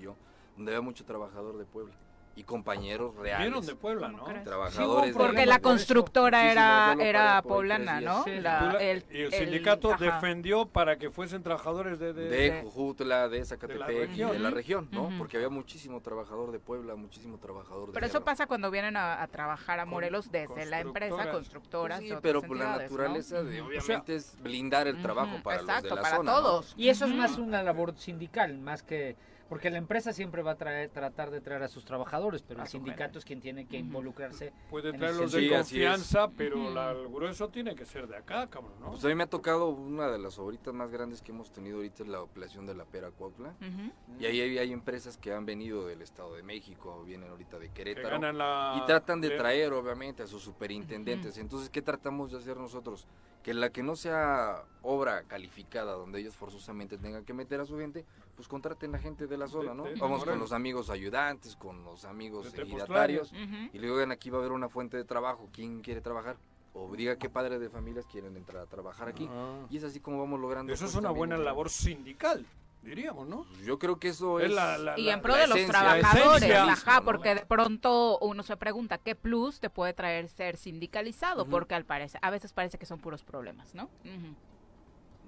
yo, 0.00 0.16
donde 0.56 0.72
había 0.72 0.80
mucho 0.82 1.04
trabajador 1.04 1.58
de 1.58 1.64
Puebla 1.66 1.94
y 2.36 2.42
compañeros 2.42 3.14
reales. 3.16 3.46
Vinieron 3.46 3.66
de 3.66 3.74
Puebla, 3.76 4.08
¿no? 4.08 4.24
Trabajadores 4.42 5.12
Sí, 5.14 5.18
de- 5.18 5.24
Porque 5.24 5.46
la 5.46 5.60
constructora 5.60 6.50
era, 6.50 6.96
era 6.98 7.40
poblana, 7.42 8.00
¿no? 8.00 8.24
La- 8.40 8.76
el, 8.80 9.04
y 9.10 9.20
el 9.20 9.32
el- 9.32 9.32
sindicato 9.32 9.92
ajá. 9.92 10.04
defendió 10.04 10.66
para 10.66 10.96
que 10.96 11.10
fuesen 11.10 11.42
trabajadores 11.42 11.98
de... 11.98 12.12
de- 12.12 12.28
de 12.28 12.60
Jujutla, 12.62 13.28
de 13.28 13.38
de 13.38 13.44
Zacatepec, 13.44 13.80
la 13.80 13.86
de 13.86 13.94
la 13.94 14.00
región. 14.06 14.54
región, 14.54 14.88
¿no? 14.90 15.04
Ujú. 15.04 15.18
Porque 15.18 15.36
había 15.36 15.48
muchísimo 15.48 16.00
trabajador 16.00 16.50
de 16.50 16.58
Puebla, 16.58 16.94
muchísimo 16.96 17.38
trabajador 17.38 17.88
de 17.88 17.92
Pero 17.92 18.06
eso 18.06 18.24
pasa 18.24 18.46
cuando 18.46 18.70
vienen 18.70 18.96
a, 18.96 19.22
a 19.22 19.26
trabajar 19.28 19.78
a 19.80 19.84
Morelos 19.86 20.30
desde 20.32 20.66
la 20.66 20.80
empresa, 20.80 21.30
constructoras. 21.30 21.34
constructoras. 21.34 22.00
Sí, 22.00 22.08
de 22.08 22.16
pero 22.20 22.42
por 22.42 22.56
la 22.56 22.64
entidades, 22.64 22.90
¿no? 22.90 22.96
naturaleza 22.98 23.42
de 23.42 23.60
obviamente 23.60 24.16
es 24.16 24.36
blindar 24.42 24.86
el 24.88 25.00
trabajo 25.02 25.34
Ujú, 25.34 25.42
para 25.42 25.56
los 25.62 25.68
exacto, 25.68 25.88
de 25.90 25.94
la 25.94 26.02
para 26.02 26.16
zona, 26.16 26.32
¿no? 26.32 26.38
todos. 26.40 26.74
Y 26.76 26.88
eso 26.88 27.04
es 27.04 27.14
más 27.14 27.38
una 27.38 27.62
labor 27.62 27.94
sindical, 27.96 28.58
más 28.58 28.82
que... 28.82 29.16
Porque 29.48 29.70
la 29.70 29.76
empresa 29.78 30.12
siempre 30.12 30.42
va 30.42 30.52
a 30.52 30.56
traer, 30.56 30.88
tratar 30.90 31.30
de 31.30 31.40
traer 31.40 31.62
a 31.62 31.68
sus 31.68 31.84
trabajadores, 31.84 32.42
pero 32.42 32.60
A 32.60 32.62
el 32.64 32.68
sindicato 32.68 33.18
es 33.18 33.24
quien 33.26 33.40
tiene 33.40 33.66
que 33.66 33.76
involucrarse. 33.76 34.52
Puede 34.70 34.88
en 34.88 34.96
traerlos 34.98 35.34
ese 35.34 35.42
de 35.42 35.48
confianza, 35.50 36.28
pero 36.36 36.70
la- 36.70 36.92
el 36.92 37.08
grueso 37.08 37.48
tiene 37.50 37.74
que 37.74 37.84
ser 37.84 38.06
de 38.08 38.16
acá, 38.16 38.46
cabrón, 38.48 38.72
¿no? 38.80 38.90
Pues 38.92 39.04
a 39.04 39.08
mí 39.08 39.14
me 39.14 39.24
ha 39.24 39.28
tocado 39.28 39.68
una 39.68 40.08
de 40.10 40.18
las 40.18 40.38
obras 40.38 40.58
más 40.72 40.90
grandes 40.90 41.20
que 41.20 41.32
hemos 41.32 41.52
tenido 41.52 41.76
ahorita 41.76 42.04
es 42.04 42.08
la 42.08 42.22
operación 42.22 42.64
de 42.66 42.74
la 42.74 42.84
Pera 42.86 43.10
Cuautla. 43.10 43.50
Ujú. 43.60 43.92
Y 44.18 44.26
ahí 44.26 44.40
hay, 44.40 44.58
hay 44.58 44.72
empresas 44.72 45.18
que 45.18 45.32
han 45.32 45.44
venido 45.44 45.86
del 45.86 46.00
Estado 46.02 46.34
de 46.34 46.42
México, 46.42 47.02
vienen 47.04 47.28
ahorita 47.30 47.58
de 47.58 47.68
que 47.68 47.74
Querétaro. 47.74 48.08
ganan 48.20 48.38
la... 48.38 48.80
Y 48.82 48.86
tratan 48.86 49.20
de 49.20 49.30
traer, 49.30 49.72
obviamente, 49.72 50.22
a 50.22 50.26
sus 50.26 50.42
superintendentes. 50.42 51.36
Entonces, 51.38 51.68
¿qué 51.68 51.82
tratamos 51.82 52.32
de 52.32 52.38
hacer 52.38 52.56
nosotros? 52.56 53.06
Que 53.44 53.54
la 53.54 53.70
que 53.70 53.82
no 53.82 53.94
sea 53.94 54.64
obra 54.82 55.22
calificada, 55.24 55.92
donde 55.92 56.18
ellos 56.18 56.34
forzosamente 56.34 56.98
tengan 56.98 57.24
que 57.24 57.34
meter 57.34 57.60
a 57.60 57.66
su 57.66 57.78
gente, 57.78 58.04
pues 58.34 58.48
contraten 58.48 58.94
a 58.94 58.98
gente 58.98 59.26
de 59.26 59.36
la 59.36 59.46
zona, 59.46 59.74
¿no? 59.74 59.84
de 59.84 59.94
Vamos 59.96 60.24
con 60.24 60.38
los 60.38 60.52
amigos 60.52 60.90
ayudantes, 60.90 61.54
con 61.54 61.84
los 61.84 62.04
amigos 62.04 62.52
ejidatarios, 62.52 63.32
y 63.72 63.78
luego 63.78 63.96
digan, 63.96 64.12
aquí 64.12 64.30
va 64.30 64.38
a 64.38 64.40
haber 64.40 64.52
una 64.52 64.68
fuente 64.68 64.96
de 64.96 65.04
trabajo, 65.04 65.48
¿quién 65.52 65.82
quiere 65.82 66.00
trabajar? 66.00 66.36
O 66.72 66.90
diga 66.96 67.16
qué 67.16 67.30
padres 67.30 67.60
de 67.60 67.70
familias 67.70 68.04
quieren 68.06 68.36
entrar 68.36 68.62
a 68.62 68.66
trabajar 68.66 69.08
aquí. 69.08 69.28
Ah. 69.30 69.64
Y 69.70 69.76
es 69.76 69.84
así 69.84 70.00
como 70.00 70.18
vamos 70.18 70.40
logrando. 70.40 70.72
Eso 70.72 70.86
es 70.86 70.94
una 70.96 71.10
buena 71.10 71.38
labor 71.38 71.70
sindical, 71.70 72.44
diríamos, 72.84 73.26
¿no? 73.26 73.46
Yo 73.64 73.78
creo 73.78 73.98
que 73.98 74.08
eso 74.08 74.38
es... 74.40 74.46
Es 74.46 74.52
la- 74.54 74.78
la- 74.78 74.98
Y 74.98 75.08
en 75.08 75.20
pro 75.22 75.32
la 75.32 75.40
de 75.40 75.46
los 75.48 75.56
esencia, 75.56 75.80
trabajadores, 75.80 76.42
esencia. 76.42 76.72
ajá, 76.72 77.00
porque 77.02 77.34
de 77.34 77.46
pronto 77.46 78.18
uno 78.20 78.42
se 78.42 78.56
pregunta 78.56 78.98
qué 78.98 79.14
plus 79.14 79.58
te 79.60 79.70
puede 79.70 79.92
traer 79.94 80.28
ser 80.28 80.56
sindicalizado, 80.56 81.46
porque 81.46 81.74
al 81.74 81.84
parecer, 81.84 82.20
a 82.22 82.30
veces 82.30 82.52
parece 82.52 82.78
que 82.78 82.86
son 82.86 83.00
puros 83.00 83.22
problemas, 83.24 83.74
¿no? 83.74 83.84
Ujú. 84.04 84.34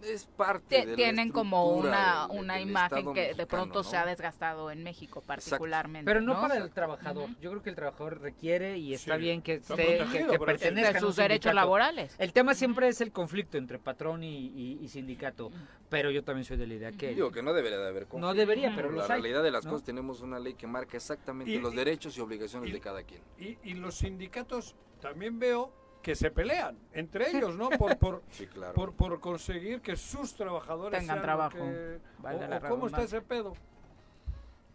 Es 0.02 0.26
parte 0.26 0.80
de 0.80 0.86
la 0.86 0.94
tienen 0.96 1.30
como 1.30 1.64
estructura 1.64 1.90
una, 2.26 2.26
del- 2.28 2.40
una 2.40 2.54
del 2.54 2.68
imagen 2.68 2.98
que 3.14 3.20
de 3.20 3.26
mexicano, 3.28 3.48
pronto 3.48 3.78
¿no? 3.80 3.82
se 3.84 3.96
ha 3.96 4.06
desgastado 4.06 4.70
en 4.70 4.82
México 4.82 5.20
particularmente. 5.22 6.04
Pero 6.08 6.20
no, 6.20 6.34
¿no? 6.34 6.40
para 6.40 6.56
el 6.56 6.70
trabajador. 6.70 7.28
Yo 7.40 7.50
creo 7.50 7.62
que 7.62 7.70
el 7.70 7.76
trabajador 7.76 8.20
requiere 8.20 8.78
y 8.78 8.94
está 8.94 9.14
Sí, 9.16 9.20
bien 9.20 9.42
que, 9.42 9.54
esté, 9.54 10.04
que, 10.12 10.26
que 10.26 10.38
pertenezca 10.38 10.92
De 10.94 11.00
sus 11.00 11.16
derechos 11.16 11.54
laborales. 11.54 12.14
El 12.18 12.32
tema 12.32 12.54
siempre 12.54 12.88
es 12.88 13.00
el 13.00 13.12
conflicto 13.12 13.58
entre 13.58 13.78
patrón 13.78 14.22
y, 14.24 14.46
y- 14.48 14.78
y 14.82 14.88
sindicato. 14.88 15.50
Pero 15.88 16.10
yo 16.10 16.24
también 16.24 16.44
soy 16.44 16.56
de 16.56 16.66
la 16.66 16.74
idea 16.74 16.92
que... 16.92 17.14
Digo 17.14 17.30
que 17.30 17.42
no 17.42 17.52
debería 17.52 17.78
de 17.78 17.86
haber 17.88 18.06
conflicto. 18.06 18.26
No 18.26 18.34
debería, 18.34 18.72
pero 18.74 18.90
La 18.90 18.96
los 18.96 19.04
hay, 19.10 19.20
realidad 19.20 19.42
de 19.42 19.50
las 19.52 19.64
¿no? 19.64 19.70
cosas 19.72 19.84
tenemos 19.86 20.20
una 20.20 20.38
ley 20.38 20.54
que 20.54 20.66
marca 20.66 20.96
exactamente 20.96 21.52
Y- 21.52 21.58
los 21.58 21.72
y- 21.72 21.76
derechos 21.76 22.16
y 22.18 22.20
obligaciones 22.20 22.72
de 22.72 22.80
cada 22.80 23.02
quien. 23.04 23.22
Y, 23.38 23.56
y 23.62 23.74
los 23.74 23.96
sindicatos 23.96 24.74
también 25.00 25.38
veo 25.38 25.72
que 26.06 26.14
se 26.14 26.30
pelean 26.30 26.78
entre 26.92 27.30
ellos, 27.36 27.56
¿no? 27.56 27.68
Por, 27.68 27.98
por, 27.98 28.22
Sí, 28.30 28.46
claro. 28.46 28.74
por, 28.74 28.92
por 28.94 29.18
conseguir 29.18 29.80
que 29.80 29.96
sus 29.96 30.34
trabajadores 30.34 31.00
Tengan 31.00 31.20
trabajo. 31.20 31.58
que- 31.58 31.98
Valga 32.20 32.46
o- 32.46 32.48
la 32.48 32.56
o 32.58 32.68
¿Cómo 32.68 32.86
está 32.86 33.02
ese 33.02 33.20
pedo? 33.22 33.54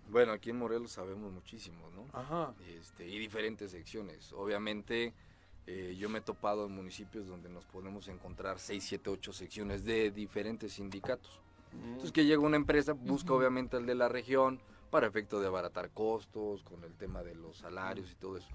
Bueno, 0.09 0.33
aquí 0.33 0.49
en 0.49 0.57
Morelos 0.59 0.91
sabemos 0.91 1.31
muchísimo, 1.31 1.89
¿no? 1.95 2.05
Ajá. 2.11 2.53
Este, 2.67 3.07
y 3.07 3.17
diferentes 3.17 3.71
secciones. 3.71 4.33
Obviamente, 4.33 5.13
eh, 5.67 5.95
yo 5.97 6.09
me 6.09 6.19
he 6.19 6.21
topado 6.21 6.65
en 6.65 6.75
municipios 6.75 7.27
donde 7.27 7.47
nos 7.47 7.63
podemos 7.63 8.09
encontrar 8.09 8.59
6, 8.59 8.83
7, 8.85 9.09
8 9.09 9.31
secciones 9.31 9.85
de 9.85 10.11
diferentes 10.11 10.73
sindicatos. 10.73 11.39
Entonces, 11.71 12.11
que 12.11 12.25
llega 12.25 12.41
una 12.41 12.57
empresa, 12.57 12.91
busca 12.91 13.31
obviamente 13.33 13.77
al 13.77 13.85
de 13.85 13.95
la 13.95 14.09
región 14.09 14.59
para 14.89 15.07
efecto 15.07 15.39
de 15.39 15.47
abaratar 15.47 15.91
costos, 15.91 16.61
con 16.63 16.83
el 16.83 16.93
tema 16.95 17.23
de 17.23 17.35
los 17.35 17.55
salarios 17.59 18.11
y 18.11 18.15
todo 18.15 18.35
eso. 18.35 18.49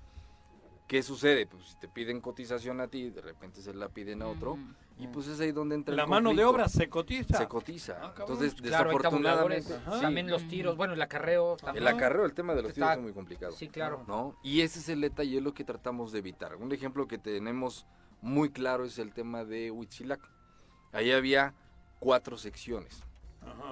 ¿Qué 0.86 1.02
sucede? 1.02 1.46
Pues 1.46 1.64
si 1.64 1.76
te 1.80 1.88
piden 1.88 2.20
cotización 2.20 2.80
a 2.80 2.86
ti, 2.86 3.10
de 3.10 3.20
repente 3.20 3.60
se 3.60 3.74
la 3.74 3.88
piden 3.88 4.22
a 4.22 4.28
otro, 4.28 4.56
y 4.98 5.08
pues 5.08 5.26
es 5.26 5.40
ahí 5.40 5.50
donde 5.50 5.74
entra 5.74 5.92
el 5.92 5.96
La 5.96 6.06
mano 6.06 6.32
de 6.32 6.44
obra 6.44 6.68
se 6.68 6.88
cotiza. 6.88 7.38
Se 7.38 7.48
cotiza. 7.48 7.98
Ah. 8.00 8.14
Entonces, 8.20 8.54
Claro, 8.54 8.90
desafortunadamente... 8.90 9.74
sí. 9.74 10.00
también 10.00 10.30
los 10.30 10.46
tiros, 10.46 10.76
bueno, 10.76 10.94
el 10.94 11.02
acarreo. 11.02 11.56
también. 11.56 11.82
El 11.82 11.88
acarreo, 11.88 12.24
el 12.24 12.34
tema 12.34 12.54
de 12.54 12.62
los 12.62 12.72
tiros 12.72 12.90
es 12.92 12.98
muy 13.00 13.12
complicado. 13.12 13.52
Sí, 13.52 13.68
claro. 13.68 14.04
¿no? 14.06 14.36
Y 14.44 14.60
ese 14.60 14.78
es 14.78 14.88
el 14.88 15.00
detalle, 15.00 15.38
es 15.38 15.42
lo 15.42 15.54
que 15.54 15.64
tratamos 15.64 16.12
de 16.12 16.20
evitar. 16.20 16.54
Un 16.54 16.70
ejemplo 16.72 17.08
que 17.08 17.18
tenemos 17.18 17.84
muy 18.22 18.50
claro 18.50 18.84
es 18.84 18.98
el 19.00 19.12
tema 19.12 19.44
de 19.44 19.72
Huitzilac. 19.72 20.20
Ahí 20.92 21.10
había 21.10 21.52
cuatro 21.98 22.38
secciones, 22.38 23.02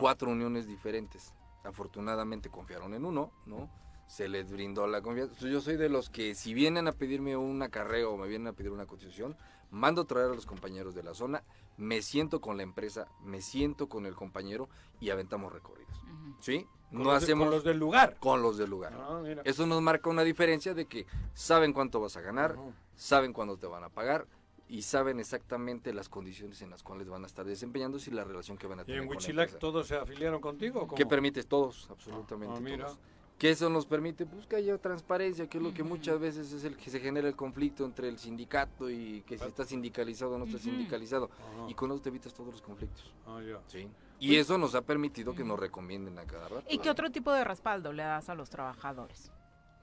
cuatro 0.01 0.31
uniones 0.33 0.67
diferentes. 0.67 1.33
Afortunadamente 1.63 2.51
confiaron 2.51 2.93
en 2.93 3.05
uno, 3.05 3.33
¿no? 3.47 3.71
Se 4.07 4.29
les 4.29 4.51
brindó 4.51 4.87
la 4.87 5.01
confianza. 5.03 5.35
Yo 5.49 5.61
soy 5.61 5.77
de 5.77 5.89
los 5.89 6.11
que 6.11 6.35
si 6.35 6.55
vienen 6.55 6.87
a 6.89 6.93
pedirme 6.93 7.37
un 7.37 7.63
acarreo 7.63 8.13
o 8.13 8.17
me 8.17 8.29
vienen 8.29 8.49
a 8.49 8.53
pedir 8.53 8.71
una 8.71 8.87
cotización, 8.87 9.37
mando 9.71 10.03
a 10.03 10.05
traer 10.07 10.31
a 10.31 10.35
los 10.35 10.47
compañeros 10.47 10.95
de 10.95 11.03
la 11.03 11.15
zona, 11.15 11.43
me 11.77 12.03
siento 12.03 12.41
con 12.41 12.57
la 12.57 12.63
empresa, 12.63 13.09
me 13.23 13.41
siento 13.41 13.89
con 13.89 14.07
el 14.07 14.15
compañero 14.15 14.69
y 15.01 15.11
aventamos 15.11 15.53
recorridos. 15.53 15.95
¿Sí? 16.41 16.67
Con 16.91 16.99
no 17.03 17.05
los 17.13 17.23
hacemos 17.23 17.47
con 17.47 17.55
los 17.55 17.65
del 17.65 17.79
lugar. 17.79 18.17
Con 18.21 18.43
los 18.43 18.57
del 18.59 18.71
lugar. 18.71 18.93
Ah. 18.97 19.23
Eso 19.45 19.67
nos 19.67 19.83
marca 19.83 20.11
una 20.11 20.23
diferencia 20.23 20.75
de 20.75 20.87
que 20.87 21.07
saben 21.33 21.73
cuánto 21.73 21.99
vas 22.01 22.17
a 22.17 22.21
ganar, 22.21 22.57
saben 22.95 23.33
cuándo 23.33 23.57
te 23.57 23.67
van 23.67 23.83
a 23.83 23.89
pagar 23.89 24.27
y 24.69 24.83
saben 24.83 25.19
exactamente 25.19 25.93
las 25.93 26.09
condiciones 26.09 26.63
en 26.63 26.71
las 26.71 26.83
cuales 26.83 27.09
van 27.09 27.25
a 27.25 27.27
estar 27.27 27.45
desempeñándose 27.45 28.11
y 28.11 28.15
la 28.15 28.25
relación 28.25 28.57
que 28.57 28.67
van 28.67 28.79
a 28.79 28.83
¿Y 28.83 28.87
tener 28.87 29.01
en 29.03 29.09
con 29.09 29.17
la 29.17 29.21
Huichilac 29.21 29.59
todos 29.59 29.89
se 29.89 29.97
afiliaron 29.97 30.41
contigo? 30.41 30.81
o 30.83 30.87
cómo? 30.87 30.97
¿Qué 30.97 31.05
permites? 31.07 31.47
Todos, 31.49 31.89
absolutamente 31.91 32.57
Ah, 32.57 32.61
mira. 32.61 32.85
todos. 32.87 32.99
Que 33.45 33.51
eso 33.51 33.69
nos 33.69 33.85
permite, 33.85 34.25
pues 34.25 34.47
que 34.47 34.57
haya 34.57 34.79
transparencia, 34.79 35.47
que 35.51 35.59
es 35.59 35.63
lo 35.63 35.75
que 35.75 35.83
muchas 35.83 36.19
veces 36.19 36.51
es 36.51 36.65
el 36.65 36.79
que 36.79 36.89
se 36.89 36.99
genera 36.99 37.29
el 37.29 37.37
conflicto 37.37 37.85
entre 37.85 38.09
el 38.09 38.17
sindicato 38.17 38.89
y 38.89 39.21
que 39.27 39.37
si 39.37 39.45
está 39.45 39.67
sindicalizado 39.67 40.37
o 40.37 40.39
no 40.39 40.47
está 40.47 40.57
sindicalizado. 40.59 41.27
Ajá. 41.31 41.67
Y 41.69 41.75
con 41.75 41.91
eso 41.93 42.01
te 42.01 42.09
evitas 42.09 42.33
todos 42.33 42.53
los 42.53 42.63
conflictos. 42.63 43.13
Ah, 43.27 43.43
ya. 43.47 43.61
Sí. 43.67 43.87
Y 44.19 44.37
eso 44.37 44.57
nos 44.57 44.75
ha 44.75 44.81
permitido 44.81 45.35
que 45.35 45.45
nos 45.45 45.61
recomienden 45.61 46.19
a 46.19 46.25
cada 46.25 46.49
rato. 46.49 46.65
¿Y 46.71 46.79
qué 46.79 46.89
otro 46.89 47.11
tipo 47.11 47.31
de 47.35 47.45
respaldo 47.45 47.93
le 47.93 48.05
das 48.05 48.31
a 48.31 48.35
los 48.35 48.49
trabajadores? 48.49 49.31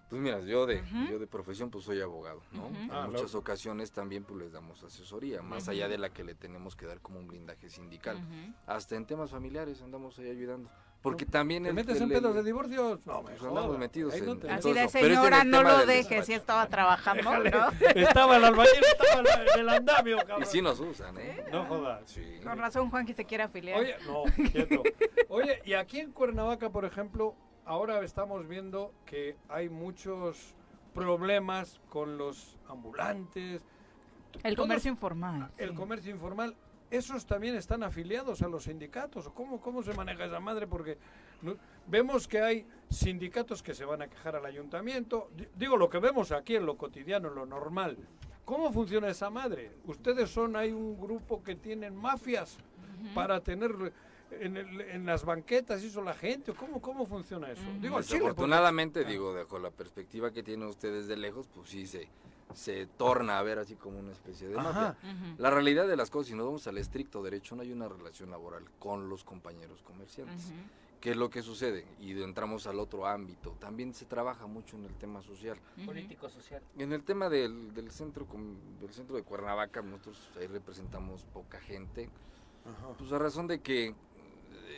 Pues 0.09 0.19
mira, 0.19 0.39
yo 0.39 0.65
de, 0.65 0.83
yo 1.11 1.19
de 1.19 1.27
profesión 1.27 1.69
pues 1.69 1.83
soy 1.85 2.01
abogado, 2.01 2.41
¿no? 2.53 2.65
Ujú. 2.65 2.75
En 2.75 2.91
Ah, 2.91 3.05
muchas 3.05 3.31
loco. 3.31 3.37
ocasiones 3.37 3.91
también 3.91 4.23
pues 4.23 4.39
les 4.41 4.51
damos 4.51 4.83
asesoría, 4.83 5.43
más 5.43 5.69
allá 5.69 5.87
de 5.87 5.99
la 5.99 6.09
que 6.09 6.23
le 6.23 6.33
tenemos 6.33 6.75
que 6.75 6.87
dar 6.87 6.99
como 6.99 7.19
un 7.19 7.27
blindaje 7.27 7.69
sindical. 7.69 8.17
Hasta 8.65 8.95
en 8.95 9.05
temas 9.05 9.29
familiares 9.29 9.83
andamos 9.83 10.17
ahí 10.17 10.31
ayudando. 10.31 10.67
Porque 11.01 11.25
también... 11.25 11.63
¿Te 11.63 11.69
el- 11.69 11.75
metes 11.75 11.99
en 11.99 12.09
pedos 12.09 12.35
de 12.35 12.43
divorcios? 12.43 12.99
No, 13.05 13.23
me 13.23 13.31
pues 13.31 13.43
andamos 13.43 13.77
metidos 13.77 14.13
en, 14.13 14.25
no 14.25 14.37
te 14.37 14.47
en 14.47 14.53
Así 14.53 14.69
el 14.69 14.89
señora, 14.89 15.43
no 15.43 15.63
lo 15.63 15.85
deje, 15.85 16.21
si 16.23 16.33
estaba 16.33 16.67
trabajando. 16.67 17.31
Estaba 17.95 18.37
el 18.37 18.45
albañil, 18.45 18.83
estaba 18.83 19.21
en 19.21 19.59
el 19.59 19.69
andamio, 19.69 20.17
cabrón. 20.17 20.43
Y 20.43 20.45
sí 20.45 20.61
nos 20.61 20.79
usan, 20.79 21.17
¿eh? 21.17 21.43
No 21.51 21.65
jodas. 21.65 22.03
Sí. 22.05 22.39
Con 22.43 22.57
razón 22.59 22.89
Juanqui 22.91 23.13
se 23.13 23.25
quiere 23.25 23.43
afiliar. 23.45 23.79
Oye, 23.79 23.95
no, 24.05 24.23
quieto. 24.51 24.83
Oye, 25.29 25.61
y 25.65 25.73
aquí 25.73 25.99
en 26.01 26.11
Cuernavaca, 26.11 26.69
por 26.69 26.85
ejemplo, 26.85 27.35
ahora 27.65 28.03
estamos 28.03 28.47
viendo 28.47 28.93
que 29.05 29.35
hay 29.49 29.69
muchos 29.69 30.53
problemas 30.93 31.79
con 31.89 32.17
los 32.19 32.57
ambulantes. 32.67 33.61
El 34.43 34.55
comercio 34.55 34.91
informal. 34.91 35.49
El 35.57 35.69
sí. 35.71 35.75
comercio 35.75 36.11
informal. 36.11 36.55
¿Esos 36.91 37.25
también 37.25 37.55
están 37.55 37.83
afiliados 37.83 38.41
a 38.41 38.49
los 38.49 38.65
sindicatos? 38.65 39.25
¿O 39.27 39.33
¿Cómo, 39.33 39.61
cómo 39.61 39.81
se 39.81 39.93
maneja 39.93 40.25
esa 40.25 40.41
madre? 40.41 40.67
Porque 40.67 40.97
no- 41.41 41.55
vemos 41.87 42.27
que 42.27 42.41
hay 42.41 42.67
sindicatos 42.89 43.63
que 43.63 43.73
se 43.73 43.85
van 43.85 44.01
a 44.01 44.07
quejar 44.09 44.35
al 44.35 44.45
ayuntamiento. 44.45 45.29
Di- 45.35 45.47
Digo, 45.55 45.77
lo 45.77 45.89
que 45.89 45.99
vemos 45.99 46.31
aquí 46.33 46.55
en 46.57 46.65
lo 46.65 46.77
cotidiano, 46.77 47.29
en 47.29 47.35
lo 47.35 47.45
normal. 47.45 47.97
¿Cómo 48.43 48.73
funciona 48.73 49.07
esa 49.07 49.29
madre? 49.29 49.71
Ustedes 49.85 50.29
son, 50.29 50.57
hay 50.57 50.73
un 50.73 50.99
grupo 50.99 51.41
que 51.41 51.55
tienen 51.55 51.95
mafias 51.95 52.57
para 53.15 53.39
tener 53.39 53.71
en, 54.31 54.57
el- 54.57 54.81
en 54.81 55.05
las 55.05 55.23
banquetas, 55.23 55.81
eso 55.83 56.01
la 56.01 56.13
gente. 56.13 56.51
¿Cómo, 56.53 56.81
cómo 56.81 57.05
funciona 57.05 57.49
eso? 57.51 57.61
Digo, 57.79 57.95
al 57.97 58.03
chile, 58.03 58.19
porque- 58.19 58.31
Desafortunadamente, 58.33 59.05
digo, 59.05 59.33
bajo 59.33 59.59
la 59.59 59.71
perspectiva 59.71 60.31
que 60.31 60.43
tienen 60.43 60.67
ustedes 60.67 61.07
de 61.07 61.15
lejos, 61.15 61.47
pues 61.47 61.69
sí 61.69 61.87
se, 61.87 62.09
se 62.55 62.85
torna 62.85 63.39
a 63.39 63.43
ver 63.43 63.59
así 63.59 63.75
como 63.75 63.99
una 63.99 64.11
especie 64.11 64.47
de 64.47 64.55
mafia. 64.55 64.97
La 65.37 65.49
realidad 65.49 65.87
de 65.87 65.95
las 65.95 66.09
cosas, 66.09 66.27
si 66.27 66.35
nos 66.35 66.45
vamos 66.45 66.67
al 66.67 66.77
estricto 66.77 67.21
derecho, 67.23 67.55
no 67.55 67.61
hay 67.61 67.71
una 67.71 67.87
relación 67.87 68.29
laboral 68.31 68.63
con 68.79 69.09
los 69.09 69.23
compañeros 69.23 69.81
comerciantes. 69.83 70.51
¿Qué 70.99 71.11
es 71.11 71.17
lo 71.17 71.31
que 71.31 71.41
sucede? 71.41 71.83
Y 71.99 72.11
entramos 72.21 72.67
al 72.67 72.77
otro 72.79 73.07
ámbito. 73.07 73.55
También 73.59 73.91
se 73.95 74.05
trabaja 74.05 74.45
mucho 74.45 74.75
en 74.77 74.85
el 74.85 74.93
tema 74.93 75.23
social. 75.23 75.57
Político, 75.83 76.29
social. 76.29 76.61
En 76.77 76.93
el 76.93 77.03
tema 77.03 77.27
del, 77.27 77.73
del 77.73 77.89
centro 77.89 78.27
com- 78.27 78.55
del 78.79 78.91
centro 78.93 79.15
de 79.15 79.23
Cuernavaca, 79.23 79.81
nosotros 79.81 80.29
ahí 80.39 80.45
representamos 80.45 81.23
poca 81.33 81.59
gente. 81.59 82.07
Pues 82.99 83.11
a 83.11 83.17
razón 83.17 83.47
de 83.47 83.61
que 83.61 83.95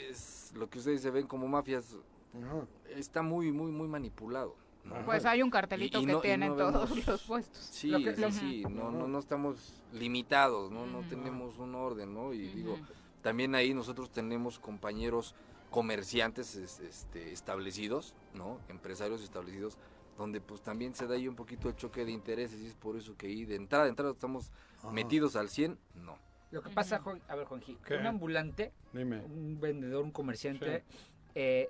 es 0.09 0.53
lo 0.55 0.69
que 0.69 0.79
ustedes 0.79 1.01
se 1.01 1.11
ven 1.11 1.27
como 1.27 1.47
mafias 1.49 1.97
está 2.95 3.21
muy 3.21 3.51
muy 3.51 3.71
muy 3.71 3.87
manipulado. 3.89 4.55
¿No? 4.83 4.95
Pues 5.05 5.25
hay 5.25 5.41
un 5.41 5.49
cartelito 5.49 5.99
Y- 5.99 6.03
y 6.03 6.05
que 6.05 6.11
no- 6.11 6.19
y 6.19 6.21
tiene 6.21 6.47
no 6.49 6.55
todos 6.55 6.89
vemos- 6.89 7.07
los 7.07 7.21
puestos. 7.23 7.61
Sí, 7.71 7.87
Lo 7.89 7.99
que- 7.99 8.09
es 8.09 8.21
así, 8.23 8.63
no, 8.69 8.91
no, 8.91 9.07
no 9.07 9.19
estamos 9.19 9.81
limitados, 9.93 10.71
no, 10.71 10.85
no 10.85 11.01
tenemos 11.07 11.57
un 11.57 11.75
orden, 11.75 12.13
¿no? 12.13 12.33
Y 12.33 12.47
digo, 12.49 12.77
también 13.21 13.55
ahí 13.55 13.73
nosotros 13.73 14.11
tenemos 14.11 14.59
compañeros 14.59 15.35
comerciantes 15.69 16.55
es- 16.55 16.79
este, 16.79 17.31
establecidos, 17.31 18.13
¿no? 18.33 18.59
Empresarios 18.69 19.23
establecidos, 19.23 19.77
donde 20.17 20.39
pues 20.41 20.61
también 20.61 20.93
se 20.93 21.07
da 21.07 21.15
ahí 21.15 21.27
un 21.27 21.35
poquito 21.35 21.67
el 21.69 21.75
choque 21.75 22.05
de 22.05 22.11
intereses 22.11 22.59
y 22.61 22.67
es 22.67 22.75
por 22.75 22.95
eso 22.95 23.15
que 23.17 23.27
ahí 23.27 23.45
de 23.45 23.55
entrada, 23.55 23.85
de 23.85 23.89
entrada 23.89 24.11
estamos 24.11 24.51
Ajá. 24.79 24.91
metidos 24.91 25.35
al 25.35 25.49
100, 25.49 25.79
no. 25.95 26.17
Lo 26.51 26.61
que 26.61 26.69
pasa, 26.69 26.99
Juan- 26.99 27.21
a 27.27 27.35
ver, 27.35 27.47
Juanji, 27.47 27.79
un 27.99 28.05
ambulante, 28.05 28.71
Dime. 28.91 29.21
un 29.21 29.59
vendedor, 29.59 30.03
un 30.03 30.11
comerciante, 30.11 30.83
eh, 31.33 31.67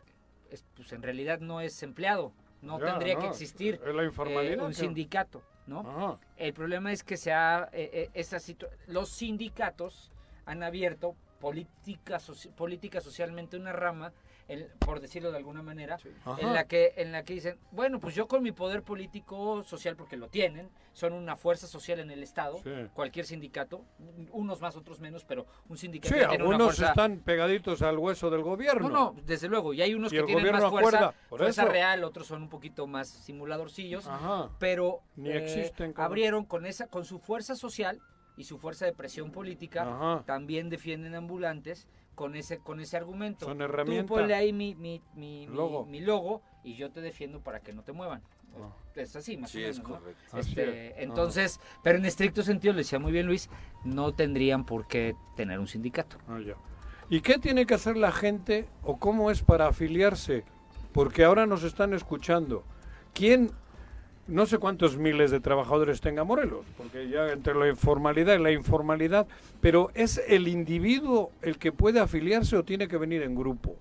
es, 0.52 0.66
pues 0.76 0.92
en 0.92 1.02
realidad 1.02 1.40
no 1.40 1.62
es 1.62 1.82
empleado. 1.84 2.34
No 2.64 2.80
Ya, 2.80 2.86
tendría 2.86 3.18
que 3.18 3.28
existir 3.28 3.80
la 3.82 4.04
informalidad, 4.06 4.58
eh, 4.58 4.62
un 4.62 4.74
sindicato, 4.74 5.44
¿no? 5.68 6.20
El 6.38 6.54
problema 6.54 6.92
es 6.92 7.04
que 7.04 7.18
se 7.18 7.34
ha, 7.34 7.70
eh, 7.74 7.90
eh, 7.94 8.10
esa 8.14 8.38
los 8.88 9.10
sindicatos 9.10 10.12
han 10.46 10.64
abierto 10.64 11.16
política, 11.40 12.20
política 12.56 13.02
socialmente 13.02 13.58
una 13.58 13.74
rama, 13.74 14.14
en- 14.48 14.68
por 14.80 15.00
decirlo 15.00 15.32
de 15.32 15.38
alguna 15.38 15.62
manera, 15.64 15.98
en 16.38 16.54
la 16.54 16.66
que 16.68 16.94
en 16.98 17.12
la 17.12 17.24
que 17.24 17.34
dicen, 17.34 17.58
bueno, 17.72 18.00
pues 18.00 18.14
yo 18.16 18.28
con 18.28 18.44
mi 18.44 18.52
poder 18.52 18.84
político 18.84 19.64
social, 19.64 19.96
porque 19.96 20.18
lo 20.18 20.28
tienen, 20.28 20.70
son 20.92 21.14
una 21.14 21.36
fuerza 21.36 21.66
social 21.66 22.00
en 22.00 22.12
el 22.12 22.22
Estado, 22.24 22.58
Sí. 22.64 22.70
cualquier 22.94 23.26
sindicato, 23.26 23.86
unos 24.32 24.62
más, 24.62 24.76
otros 24.76 25.00
menos, 25.00 25.24
pero 25.24 25.46
un 25.70 25.78
sindicato 25.78 26.14
Sí, 26.14 26.20
tiene 26.20 26.36
una 26.36 26.44
algunos 26.56 26.76
fuerza... 26.76 26.88
están 26.90 27.20
pegaditos 27.20 27.82
al 27.82 27.98
hueso 27.98 28.30
del 28.30 28.42
gobierno. 28.44 28.90
No, 28.90 29.14
no, 29.14 29.22
desde 29.26 29.48
luego. 29.48 29.74
Y 29.74 29.82
hay 29.82 29.94
unos 29.94 30.12
Y 30.12 30.18
que 30.18 30.24
tienen 30.24 30.52
más 30.52 30.70
fuerza, 30.70 31.14
fuerza 31.30 31.66
real, 31.66 32.04
otros 32.04 32.28
son 32.28 32.44
un 32.44 32.50
poquito 32.50 32.86
más 32.86 33.08
simuladorcillos. 33.10 34.08
Ajá. 34.08 34.50
Pero 34.60 35.02
Ni 35.16 35.30
eh, 35.30 35.38
existen, 35.38 35.94
abrieron 35.98 36.46
con 36.46 36.66
esa, 36.66 36.88
con 36.88 37.06
su 37.06 37.20
fuerza 37.20 37.56
social 37.56 38.00
y 38.36 38.44
su 38.46 38.58
fuerza 38.58 38.86
de 38.86 38.94
presión 38.94 39.32
política, 39.32 39.84
Ajá. 39.84 40.24
también 40.26 40.70
defienden 40.70 41.16
ambulantes 41.16 41.88
con 42.16 42.36
ese, 42.36 42.60
con 42.60 42.80
ese 42.80 42.98
argumento. 42.98 43.46
Son 43.46 43.58
Tú 43.58 43.64
herramienta. 43.64 44.08
ponle 44.14 44.34
ahí 44.36 44.54
mi, 44.54 44.76
mi, 44.76 45.02
mi, 45.16 45.48
mi- 45.48 45.56
Logo. 45.56 45.86
mi 45.86 46.00
logo 46.02 46.42
y 46.64 46.76
yo 46.76 46.92
te 46.92 47.02
defiendo 47.02 47.42
para 47.42 47.60
que 47.62 47.74
no 47.74 47.84
te 47.84 47.92
muevan. 47.92 48.22
Es 48.96 49.16
así, 49.16 49.36
más 49.38 49.50
Sí, 49.50 49.58
o 49.58 49.62
menos. 49.62 49.78
es 49.78 49.84
¿no? 49.84 49.90
correcto. 49.90 50.38
Este, 50.38 51.04
entonces, 51.04 51.60
pero 51.82 51.98
en 51.98 52.06
estricto 52.06 52.44
sentido, 52.44 52.74
le 52.74 52.80
decía 52.82 53.00
muy 53.00 53.12
bien 53.12 53.26
Luis, 53.26 53.50
no 53.84 54.14
tendrían 54.14 54.64
por 54.66 54.86
qué 54.88 55.16
tener 55.36 55.60
un 55.60 55.68
sindicato. 55.68 56.18
Ah, 56.28 56.40
ya. 56.46 56.54
¿Y 57.10 57.22
qué 57.22 57.40
tiene 57.40 57.66
que 57.66 57.74
hacer 57.74 57.98
la 57.98 58.12
gente 58.12 58.70
o 58.84 58.98
cómo 59.00 59.32
es 59.32 59.42
para 59.42 59.68
afiliarse? 59.68 60.44
Porque 60.94 61.24
ahora 61.24 61.48
nos 61.48 61.64
están 61.64 61.94
escuchando. 61.94 62.64
¿Quién, 63.16 63.52
no 64.28 64.46
sé 64.46 64.58
cuántos 64.58 64.98
miles 64.98 65.32
de 65.32 65.40
trabajadores 65.40 66.00
tenga 66.02 66.24
Morelos, 66.24 66.66
porque 66.78 67.10
ya 67.10 67.30
entre 67.32 67.56
la 67.56 67.68
informalidad 67.68 68.36
y 68.40 68.42
la 68.42 68.52
informalidad, 68.52 69.28
pero 69.62 69.92
¿es 69.96 70.22
el 70.28 70.48
individuo 70.48 71.32
el 71.42 71.58
que 71.58 71.72
puede 71.72 72.00
afiliarse 72.00 72.56
o 72.56 72.64
tiene 72.64 72.88
que 72.88 72.98
venir 72.98 73.22
en 73.24 73.36
grupo? 73.36 73.76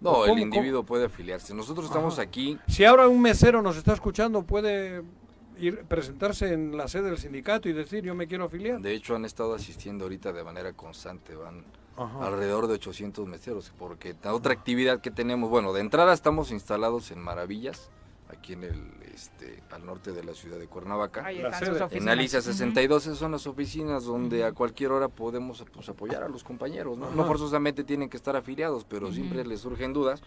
No, 0.00 0.10
¿O 0.10 0.24
el 0.24 0.30
cómo- 0.30 0.42
individuo 0.42 0.82
puede 0.84 1.06
afiliarse. 1.06 1.54
Nosotros 1.54 1.86
estamos 1.86 2.14
Ajá. 2.14 2.22
aquí 2.22 2.58
Si 2.68 2.84
ahora 2.84 3.06
un 3.08 3.20
mesero 3.22 3.62
nos 3.62 3.76
está 3.76 3.92
escuchando, 3.92 4.42
puede 4.42 5.02
ir 5.58 5.84
presentarse 5.84 6.52
en 6.52 6.76
la 6.76 6.88
sede 6.88 7.04
del 7.10 7.18
sindicato 7.18 7.68
y 7.68 7.72
decir 7.72 8.02
yo 8.02 8.14
me 8.14 8.26
quiero 8.26 8.44
afiliar. 8.44 8.80
De 8.80 8.94
hecho, 8.94 9.14
han 9.14 9.24
estado 9.24 9.54
asistiendo 9.54 10.04
ahorita 10.04 10.32
de 10.32 10.42
manera 10.42 10.72
constante, 10.72 11.36
van 11.36 11.64
Ajá. 11.96 12.26
alrededor 12.26 12.66
de 12.66 12.74
800 12.74 13.28
meseros, 13.28 13.72
porque 13.78 14.14
la 14.24 14.34
otra 14.34 14.52
actividad 14.52 15.00
que 15.00 15.10
tenemos, 15.12 15.50
bueno, 15.50 15.72
de 15.72 15.80
entrada 15.82 16.12
estamos 16.14 16.50
instalados 16.50 17.10
en 17.12 17.20
Maravillas, 17.20 17.90
aquí 18.28 18.54
en 18.54 18.64
el, 18.64 18.82
este, 19.14 19.62
al 19.70 19.84
norte 19.86 20.12
de 20.12 20.24
la 20.24 20.34
ciudad 20.34 20.58
de 20.58 20.66
Cuernavaca. 20.66 21.24
Ahí 21.24 21.40
están 21.40 21.66
sus 21.66 21.92
En. 21.92 22.08
Alicia 22.08 22.38
Ujú. 22.40 22.48
62 22.52 23.06
esas 23.06 23.18
son 23.18 23.32
las 23.32 23.46
oficinas 23.46 24.04
donde 24.04 24.44
a 24.44 24.52
cualquier 24.52 24.92
hora 24.92 25.08
podemos 25.08 25.64
pues, 25.72 25.88
apoyar 25.88 26.22
a 26.22 26.28
los 26.28 26.44
compañeros, 26.44 26.96
¿no? 26.98 27.10
No 27.10 27.24
forzosamente 27.26 27.84
tienen 27.84 28.08
que 28.08 28.16
estar 28.16 28.36
afiliados, 28.36 28.84
pero 28.84 29.12
siempre 29.12 29.44
les 29.44 29.60
surgen 29.60 29.92
dudas 29.92 30.22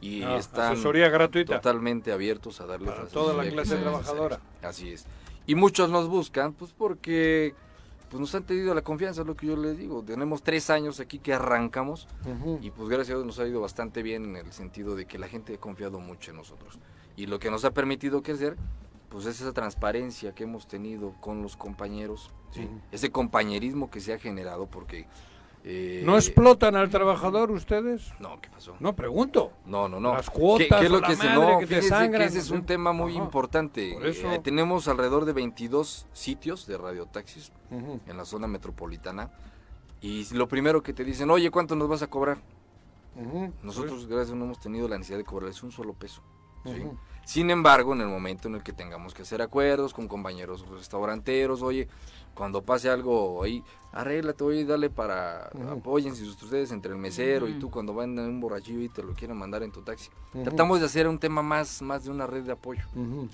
y 0.00 0.22
Ah, 0.22 0.36
están 0.36 0.72
asesoría 0.72 1.08
gratuita. 1.08 1.56
totalmente 1.56 2.12
abiertos 2.12 2.60
a 2.60 2.66
darles 2.66 2.90
Para 2.90 3.04
la 3.04 3.08
toda 3.10 3.34
la 3.34 3.50
clase 3.50 3.76
trabajadora. 3.76 4.40
Así 4.62 4.90
es. 4.90 5.06
Y 5.46 5.54
muchos 5.54 5.90
nos 5.90 6.08
buscan, 6.08 6.52
pues 6.52 6.72
porque 6.76 7.54
pues 8.10 8.20
nos 8.20 8.34
han 8.34 8.44
tenido 8.44 8.74
la 8.74 8.80
confianza, 8.82 9.20
es 9.20 9.26
lo 9.26 9.34
que 9.36 9.46
yo 9.48 9.56
les 9.56 9.76
digo. 9.76 10.02
Tenemos 10.02 10.42
tres 10.42 10.70
años 10.70 10.98
aquí 11.00 11.18
que 11.18 11.34
arrancamos 11.34 12.06
y 12.62 12.70
pues 12.70 12.88
gracias 12.88 13.14
a 13.14 13.18
Dios 13.18 13.26
nos 13.26 13.38
ha 13.38 13.46
ido 13.46 13.60
bastante 13.60 14.02
bien 14.02 14.24
en 14.24 14.36
el 14.36 14.52
sentido 14.52 14.94
de 14.94 15.04
que 15.06 15.18
la 15.18 15.28
gente 15.28 15.54
ha 15.54 15.58
confiado 15.58 15.98
mucho 16.00 16.30
en 16.30 16.36
nosotros. 16.38 16.78
Y 17.18 17.26
lo 17.26 17.40
que 17.40 17.50
nos 17.50 17.64
ha 17.64 17.72
permitido 17.72 18.22
crecer, 18.22 18.56
pues 19.08 19.26
es 19.26 19.40
esa 19.40 19.52
transparencia 19.52 20.36
que 20.36 20.44
hemos 20.44 20.68
tenido 20.68 21.14
con 21.20 21.42
los 21.42 21.56
compañeros, 21.56 22.30
ese 22.92 23.10
compañerismo 23.10 23.90
que 23.90 23.98
se 23.98 24.12
ha 24.12 24.20
generado 24.20 24.66
porque... 24.66 25.08
eh, 25.64 26.00
¿No 26.04 26.14
explotan 26.14 26.76
al 26.76 26.90
trabajador 26.90 27.50
ustedes? 27.50 28.12
No, 28.20 28.40
¿qué 28.40 28.48
pasó? 28.50 28.76
No, 28.78 28.94
pregunto. 28.94 29.50
No, 29.66 29.88
no, 29.88 29.98
no. 29.98 30.14
Las 30.14 30.30
cuotas 30.30 30.68
¿Qué, 30.68 30.76
qué 30.78 30.84
es 30.84 30.90
lo 30.92 31.00
la 31.00 31.08
que 31.08 31.16
se 31.16 31.24
madre 31.26 31.52
no? 31.54 31.58
que 31.58 31.66
te 31.66 31.82
sangran, 31.82 32.22
que 32.22 32.28
ese 32.28 32.38
es 32.38 32.50
un 32.52 32.64
tema 32.64 32.92
muy 32.92 33.16
Ajá. 33.16 33.24
importante. 33.24 33.94
Por 33.94 34.06
eso. 34.06 34.30
Eh, 34.30 34.38
tenemos 34.38 34.86
alrededor 34.86 35.24
de 35.24 35.32
22 35.32 36.06
sitios 36.12 36.68
de 36.68 36.78
radiotaxis 36.78 37.50
Ujú. 37.72 37.98
en 38.06 38.16
la 38.16 38.24
zona 38.24 38.46
metropolitana 38.46 39.32
y 40.00 40.32
lo 40.36 40.46
primero 40.46 40.84
que 40.84 40.92
te 40.92 41.02
dicen, 41.02 41.28
oye, 41.32 41.50
¿cuánto 41.50 41.74
nos 41.74 41.88
vas 41.88 42.02
a 42.02 42.06
cobrar? 42.06 42.38
Ujú. 43.16 43.52
Nosotros, 43.64 44.06
gracias 44.06 44.36
no 44.36 44.44
hemos 44.44 44.60
tenido 44.60 44.86
la 44.86 44.96
necesidad 44.96 45.18
de 45.18 45.24
cobrarles 45.24 45.64
un 45.64 45.72
solo 45.72 45.94
peso. 45.94 46.22
¿Sí? 46.74 46.82
Sin 47.24 47.50
embargo, 47.50 47.92
en 47.92 48.00
el 48.00 48.06
momento 48.08 48.48
en 48.48 48.54
el 48.54 48.62
que 48.62 48.72
tengamos 48.72 49.12
que 49.12 49.20
hacer 49.20 49.42
acuerdos 49.42 49.92
con 49.92 50.08
compañeros 50.08 50.66
restauranteros, 50.70 51.60
oye, 51.60 51.86
cuando 52.32 52.62
pase 52.62 52.88
algo 52.88 53.42
ahí, 53.42 53.62
arréglate, 53.92 54.42
oye, 54.44 54.64
dale 54.64 54.88
para, 54.88 55.50
Ujú. 55.52 55.68
apóyense 55.72 56.22
ustedes 56.24 56.72
entre 56.72 56.92
el 56.92 56.98
mesero 56.98 57.46
y 57.46 57.58
tú 57.58 57.70
cuando 57.70 57.92
van 57.92 58.18
en 58.18 58.24
un 58.24 58.40
borrachillo 58.40 58.80
y 58.80 58.88
te 58.88 59.02
lo 59.02 59.12
quieren 59.12 59.36
mandar 59.36 59.62
en 59.62 59.72
tu 59.72 59.82
taxi. 59.82 60.08
Tratamos 60.42 60.80
de 60.80 60.86
hacer 60.86 61.06
un 61.06 61.18
tema 61.18 61.42
más, 61.42 61.82
más 61.82 62.04
de 62.04 62.10
una 62.10 62.26
red 62.26 62.44
de 62.44 62.52
apoyo. 62.52 62.84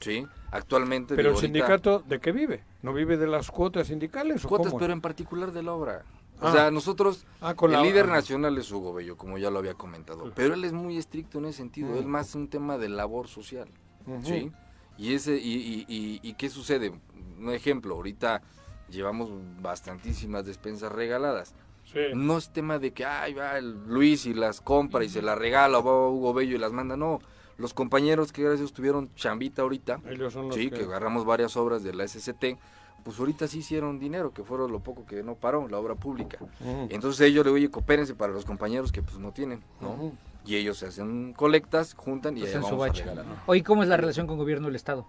¿sí? 0.01 0.27
Actualmente, 0.51 1.15
Pero 1.15 1.28
el 1.28 1.35
ahorita- 1.36 1.47
sindicato, 1.47 2.01
¿de 2.01 2.19
qué 2.19 2.32
vive? 2.32 2.65
¿No 2.82 2.93
vive 2.93 3.16
de 3.16 3.28
las 3.28 3.48
cuotas 3.51 3.86
sindicales 3.86 4.44
o 4.44 4.48
cuotas, 4.48 4.69
cómo? 4.73 4.81
pero 4.81 4.93
en 4.93 5.01
particular 5.02 5.52
de 5.52 5.62
la 5.62 5.73
obra. 5.73 6.05
O 6.40 6.47
Ah. 6.48 6.52
sea, 6.52 6.70
nosotros, 6.70 7.27
Ah, 7.40 7.55
con 7.55 7.70
el 7.73 7.77
la- 7.78 7.82
líder 7.85 8.06
ah. 8.06 8.15
nacional 8.15 8.59
es 8.59 8.70
Hugo 8.70 8.93
Bello, 8.93 9.16
como 9.16 9.39
ya 9.39 9.51
lo 9.51 9.59
había 9.61 9.74
comentado, 9.74 10.31
pero 10.35 10.55
él 10.55 10.65
es 10.65 10.73
muy 10.73 10.97
estricto 10.98 11.39
en 11.39 11.47
ese 11.47 11.59
sentido, 11.59 11.90
Mm. 11.90 11.97
él 11.98 12.06
más 12.06 12.35
un 12.35 12.48
tema 12.48 12.77
de 12.78 12.89
labor 12.89 13.28
social. 13.28 13.69
¿sí? 14.23 14.52
Y, 14.98 15.15
ese, 15.15 15.36
y, 15.39 15.55
y, 15.55 15.85
y, 15.89 16.20
y 16.23 16.35
qué 16.35 16.51
sucede? 16.51 16.93
Un 17.39 17.51
ejemplo, 17.51 17.94
ahorita 17.94 18.43
llevamos 18.90 19.31
bastantísimas 19.62 20.44
despensas 20.44 20.93
regaladas. 20.93 21.55
Sí. 21.90 21.98
No 22.15 22.36
es 22.39 22.51
tema 22.52 22.78
de 22.78 22.93
que, 22.93 23.05
ay, 23.05 23.35
va 23.35 23.59
el 23.59 23.86
Luis 23.86 24.27
y 24.27 24.35
las 24.35 24.61
compra 24.61 25.02
y 25.05 25.09
se 25.09 25.23
las 25.23 25.39
regala, 25.39 25.78
o 25.78 25.82
va 25.85 26.09
Hugo 26.11 26.32
Bello 26.35 26.55
y 26.56 26.59
las 26.59 26.73
manda, 26.73 26.97
no. 26.97 27.20
Los 27.56 27.73
compañeros 27.74 28.32
que 28.32 28.43
gracias 28.43 28.73
tuvieron 28.73 29.12
chambita 29.15 29.62
ahorita, 29.62 30.01
Ellos 30.11 30.32
son 30.32 30.47
los 30.48 30.55
sí, 30.56 30.70
que- 30.70 30.78
que 30.78 30.85
agarramos 30.85 31.24
varias 31.24 31.56
obras 31.56 31.82
de 31.82 31.94
la 31.94 32.05
SCT, 32.05 32.59
pues 33.05 33.18
ahorita 33.20 33.47
sí 33.47 33.59
hicieron 33.59 33.98
dinero, 34.01 34.32
que 34.32 34.43
fueron 34.43 34.72
lo 34.72 34.81
poco 34.81 35.05
que 35.06 35.22
no 35.22 35.35
paró, 35.36 35.68
la 35.68 35.78
obra 35.78 35.94
pública. 35.94 36.39
Entonces 36.89 37.20
ellos 37.26 37.44
le 37.44 37.52
oye, 37.52 37.70
coopérense 37.70 38.14
para 38.14 38.32
los 38.32 38.44
compañeros 38.44 38.90
que 38.90 39.02
pues 39.02 39.18
no 39.18 39.31
tienen, 39.32 39.62
¿no? 39.81 40.12
Y 40.47 40.56
ellos 40.56 40.78
se 40.78 40.86
hacen 40.86 41.32
colectas, 41.35 41.94
juntan 41.94 42.36
y 42.36 42.47
su 42.47 42.55
vamos 42.55 42.72
a 42.72 42.76
bache. 42.76 43.05
regalar. 43.05 43.26
Oye, 43.47 43.62
¿cómo 43.62 43.82
es 43.82 43.89
la 43.89 43.97
relación 43.97 44.26
con 44.26 44.36
gobierno 44.39 44.66
del 44.66 44.76
Estado? 44.76 45.06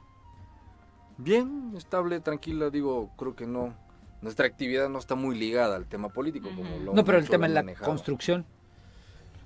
Bien, 1.18 1.74
estable, 1.78 2.20
tranquila, 2.20 2.70
digo, 2.70 3.10
creo 3.18 3.36
que 3.36 3.48
no. 3.48 3.74
Nuestra 4.22 4.48
actividad 4.48 4.90
no 4.90 5.00
está 5.00 5.16
muy 5.16 5.38
ligada 5.38 5.76
al 5.76 5.86
tema 5.86 6.10
político, 6.10 6.50
como 6.56 6.78
lo 6.80 6.94
No, 6.94 7.06
pero 7.06 7.18
el 7.18 7.30
tema 7.30 7.46
han 7.46 7.54
la 7.54 7.62
manejado. 7.64 7.86
construcción. 7.86 8.46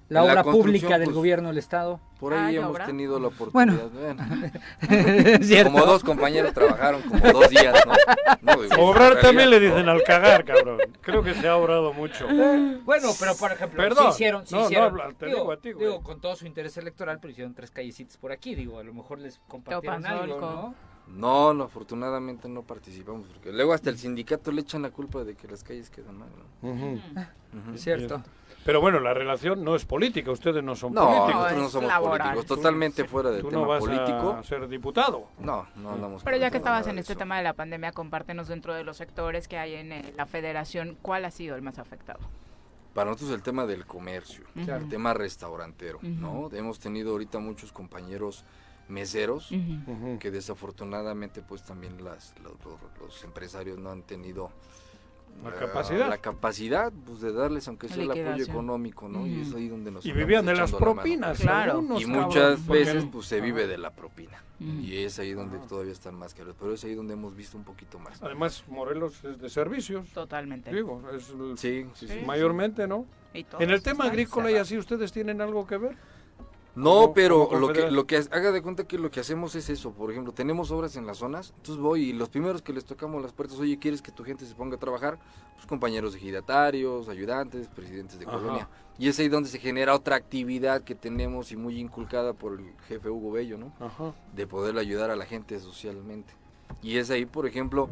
La 0.09 0.23
obra 0.23 0.43
pública 0.43 0.97
del 0.97 1.05
pues, 1.05 1.15
gobierno 1.15 1.49
del 1.49 1.57
Estado. 1.59 1.99
Por 2.19 2.33
ahí 2.33 2.47
¿Hay 2.47 2.55
hemos 2.57 2.71
obra? 2.71 2.85
tenido 2.85 3.19
la 3.19 3.27
oportunidad. 3.27 3.89
bueno. 3.93 4.23
Como 5.71 5.85
dos 5.85 6.03
compañeros 6.03 6.53
trabajaron 6.53 7.01
como 7.03 7.31
dos 7.31 7.49
días, 7.49 7.75
¿no? 7.85 7.93
No, 8.41 8.61
digo, 8.61 8.75
Obrar 8.89 9.21
también 9.21 9.49
le 9.49 9.59
dicen 9.59 9.87
al 9.87 10.03
cagar, 10.03 10.43
cabrón. 10.43 10.79
Creo 11.01 11.23
que 11.23 11.33
se 11.35 11.47
ha 11.47 11.55
obrado 11.55 11.93
mucho. 11.93 12.27
Bueno, 12.27 13.11
pero 13.19 13.35
por 13.35 13.51
ejemplo, 13.51 13.81
Perdón. 13.81 14.05
sí 14.07 14.15
hicieron, 14.15 14.47
sí 14.47 14.55
No, 14.55 14.65
hicieron. 14.65 15.15
te 15.15 15.27
digo, 15.27 15.39
digo 15.39 15.51
a 15.51 15.57
ti, 15.57 15.71
güey. 15.71 15.85
digo, 15.85 16.03
con 16.03 16.19
todo 16.19 16.35
su 16.35 16.45
interés 16.45 16.75
electoral, 16.77 17.19
pero 17.21 17.31
hicieron 17.31 17.53
tres 17.53 17.71
callecitas 17.71 18.17
por 18.17 18.31
aquí, 18.31 18.55
digo, 18.55 18.79
a 18.79 18.83
lo 18.83 18.93
mejor 18.93 19.19
les 19.19 19.39
compartieron 19.47 20.05
algo. 20.05 20.41
¿no? 20.41 20.75
No, 21.07 21.53
no, 21.53 21.63
afortunadamente 21.65 22.47
no 22.49 22.63
participamos, 22.63 23.27
porque 23.27 23.51
luego 23.51 23.73
hasta 23.73 23.89
el 23.89 23.97
sindicato 23.97 24.51
le 24.51 24.61
echan 24.61 24.81
la 24.81 24.91
culpa 24.91 25.23
de 25.23 25.35
que 25.35 25.47
las 25.47 25.63
calles 25.63 25.89
quedan 25.89 26.17
mal. 26.17 26.29
Es 27.73 27.81
cierto. 27.81 28.21
Pero 28.69 28.81
bueno, 28.81 28.99
la 28.99 29.15
relación 29.15 29.63
no 29.63 29.75
es 29.75 29.83
política, 29.83 30.29
ustedes 30.29 30.63
no 30.63 30.75
son 30.75 30.93
No, 30.93 31.07
políticos. 31.07 31.33
nosotros 31.33 31.57
no 31.63 31.69
somos 31.69 31.87
laboral. 31.89 32.27
políticos, 32.33 32.45
totalmente 32.57 33.03
fuera 33.03 33.31
del 33.31 33.41
Tú 33.41 33.49
tema 33.49 33.61
no 33.63 33.67
vas 33.67 33.79
político. 33.79 34.29
a 34.39 34.43
ser 34.43 34.67
diputado. 34.67 35.25
No, 35.39 35.65
no 35.77 35.93
andamos 35.93 36.21
Pero 36.23 36.37
ya 36.37 36.51
que 36.51 36.57
estabas 36.57 36.85
de 36.85 36.91
en 36.91 36.99
este 36.99 37.13
eso. 37.13 37.17
tema 37.17 37.37
de 37.37 37.43
la 37.45 37.53
pandemia, 37.53 37.91
compártenos 37.93 38.47
dentro 38.47 38.75
de 38.75 38.83
los 38.83 38.95
sectores 38.97 39.47
que 39.47 39.57
hay 39.57 39.73
en 39.73 39.91
eh, 39.91 40.13
la 40.15 40.27
federación, 40.27 40.99
¿cuál 41.01 41.25
ha 41.25 41.31
sido 41.31 41.55
el 41.55 41.63
más 41.63 41.79
afectado? 41.79 42.19
Para 42.93 43.09
nosotros 43.09 43.31
el 43.31 43.41
tema 43.41 43.65
del 43.65 43.87
comercio, 43.87 44.43
el 44.55 44.87
tema 44.87 45.15
restaurantero. 45.15 45.97
¿no? 46.03 46.51
Hemos 46.53 46.77
tenido 46.79 47.13
ahorita 47.13 47.39
muchos 47.39 47.71
compañeros 47.71 48.45
meseros 48.87 49.49
que 50.19 50.29
desafortunadamente 50.29 51.41
pues 51.41 51.63
también 51.63 52.03
las, 52.03 52.35
los- 52.43 52.53
los 52.99 53.23
empresarios 53.23 53.79
no 53.79 53.89
han 53.89 54.03
tenido 54.03 54.51
La 55.43 55.49
eh, 55.51 55.53
capacidad. 55.57 56.09
la 56.09 56.17
capacidad 56.17 56.91
pues, 57.05 57.21
de 57.21 57.31
darles 57.31 57.67
aunque 57.67 57.87
sea 57.87 58.03
el 58.03 58.11
apoyo 58.11 58.43
económico, 58.43 59.07
¿no? 59.07 59.25
Y 59.25 59.41
es 59.41 59.53
ahí 59.53 59.69
donde 59.69 59.89
nos 59.91 60.05
Y 60.05 60.11
vivían 60.11 60.45
de 60.45 60.53
las 60.53 60.71
la 60.71 60.77
propinas. 60.77 61.39
Claro. 61.39 61.71
algunos, 61.73 62.01
Y 62.01 62.05
muchas 62.05 62.67
veces 62.67 63.05
pues 63.11 63.25
se 63.25 63.39
vive 63.39 63.67
de 63.67 63.77
la 63.77 63.91
propina. 63.91 64.43
Y 64.59 64.97
es 64.97 65.17
ahí 65.19 65.33
donde 65.33 65.57
todavía 65.59 65.93
están 65.93 66.15
más 66.15 66.33
caros, 66.33 66.55
pero 66.59 66.73
es 66.73 66.83
ahí 66.83 66.93
donde 66.93 67.13
hemos 67.13 67.35
visto 67.35 67.57
un 67.57 67.63
poquito 67.63 67.97
más. 67.99 68.21
Además, 68.21 68.65
Morelos 68.67 69.23
es 69.23 69.39
de 69.39 69.49
servicios. 69.49 70.09
Totalmente. 70.09 70.73
Digo, 70.73 71.01
es 71.15 71.29
el- 71.29 71.57
Sí, 71.57 71.85
sí, 71.93 72.07
sí. 72.07 72.19
mayormente, 72.25 72.85
¿no? 72.85 73.05
En 73.33 73.69
el 73.69 73.81
tema 73.81 74.05
agrícola 74.05 74.51
y 74.51 74.55
así, 74.55 74.77
¿ustedes 74.77 75.11
tienen 75.13 75.39
algo 75.39 75.65
que 75.65 75.77
ver? 75.77 75.95
No, 76.79 77.13
pero 77.13 77.49
lo 77.59 77.73
que, 77.73 77.91
lo 77.91 78.07
que 78.07 78.17
ha- 78.17 78.23
haga 78.31 78.51
de 78.51 78.61
cuenta 78.61 78.85
que 78.87 78.97
lo 78.97 79.11
que 79.11 79.19
hacemos 79.19 79.53
es 79.55 79.69
eso. 79.69 79.91
Por 79.91 80.11
ejemplo, 80.11 80.33
tenemos 80.33 80.71
obras 80.71 80.95
en 80.95 81.05
las 81.05 81.17
zonas, 81.17 81.53
entonces 81.57 81.81
voy 81.81 82.09
y 82.09 82.13
los 82.13 82.29
primeros 82.29 82.61
que 82.61 82.73
les 82.73 82.85
tocamos 82.85 83.21
las 83.21 83.33
puertas, 83.33 83.59
oye, 83.59 83.77
¿quieres 83.77 84.01
que 84.01 84.11
tu 84.11 84.23
gente 84.23 84.45
se 84.45 84.55
ponga 84.55 84.77
a 84.77 84.79
trabajar? 84.79 85.19
Pues 85.55 85.67
compañeros 85.67 86.15
ejidatarios, 86.15 87.09
ayudantes, 87.09 87.67
presidentes 87.67 88.17
de 88.19 88.25
Ajá. 88.25 88.37
colonia. 88.37 88.69
Y 88.97 89.07
es 89.07 89.19
ahí 89.19 89.27
donde 89.29 89.49
se 89.49 89.59
genera 89.59 89.93
otra 89.95 90.15
actividad 90.17 90.83
que 90.83 90.95
tenemos 90.95 91.51
y 91.51 91.55
muy 91.55 91.79
inculcada 91.79 92.33
por 92.33 92.59
el 92.59 92.73
jefe 92.87 93.09
Hugo 93.09 93.31
Bello, 93.31 93.57
¿no? 93.57 93.73
Ajá. 93.79 94.13
De 94.35 94.45
poder 94.47 94.77
ayudar 94.77 95.09
a 95.09 95.15
la 95.15 95.25
gente 95.25 95.59
socialmente. 95.59 96.33
Y 96.81 96.97
es 96.97 97.09
ahí, 97.09 97.25
por 97.25 97.45
ejemplo, 97.47 97.89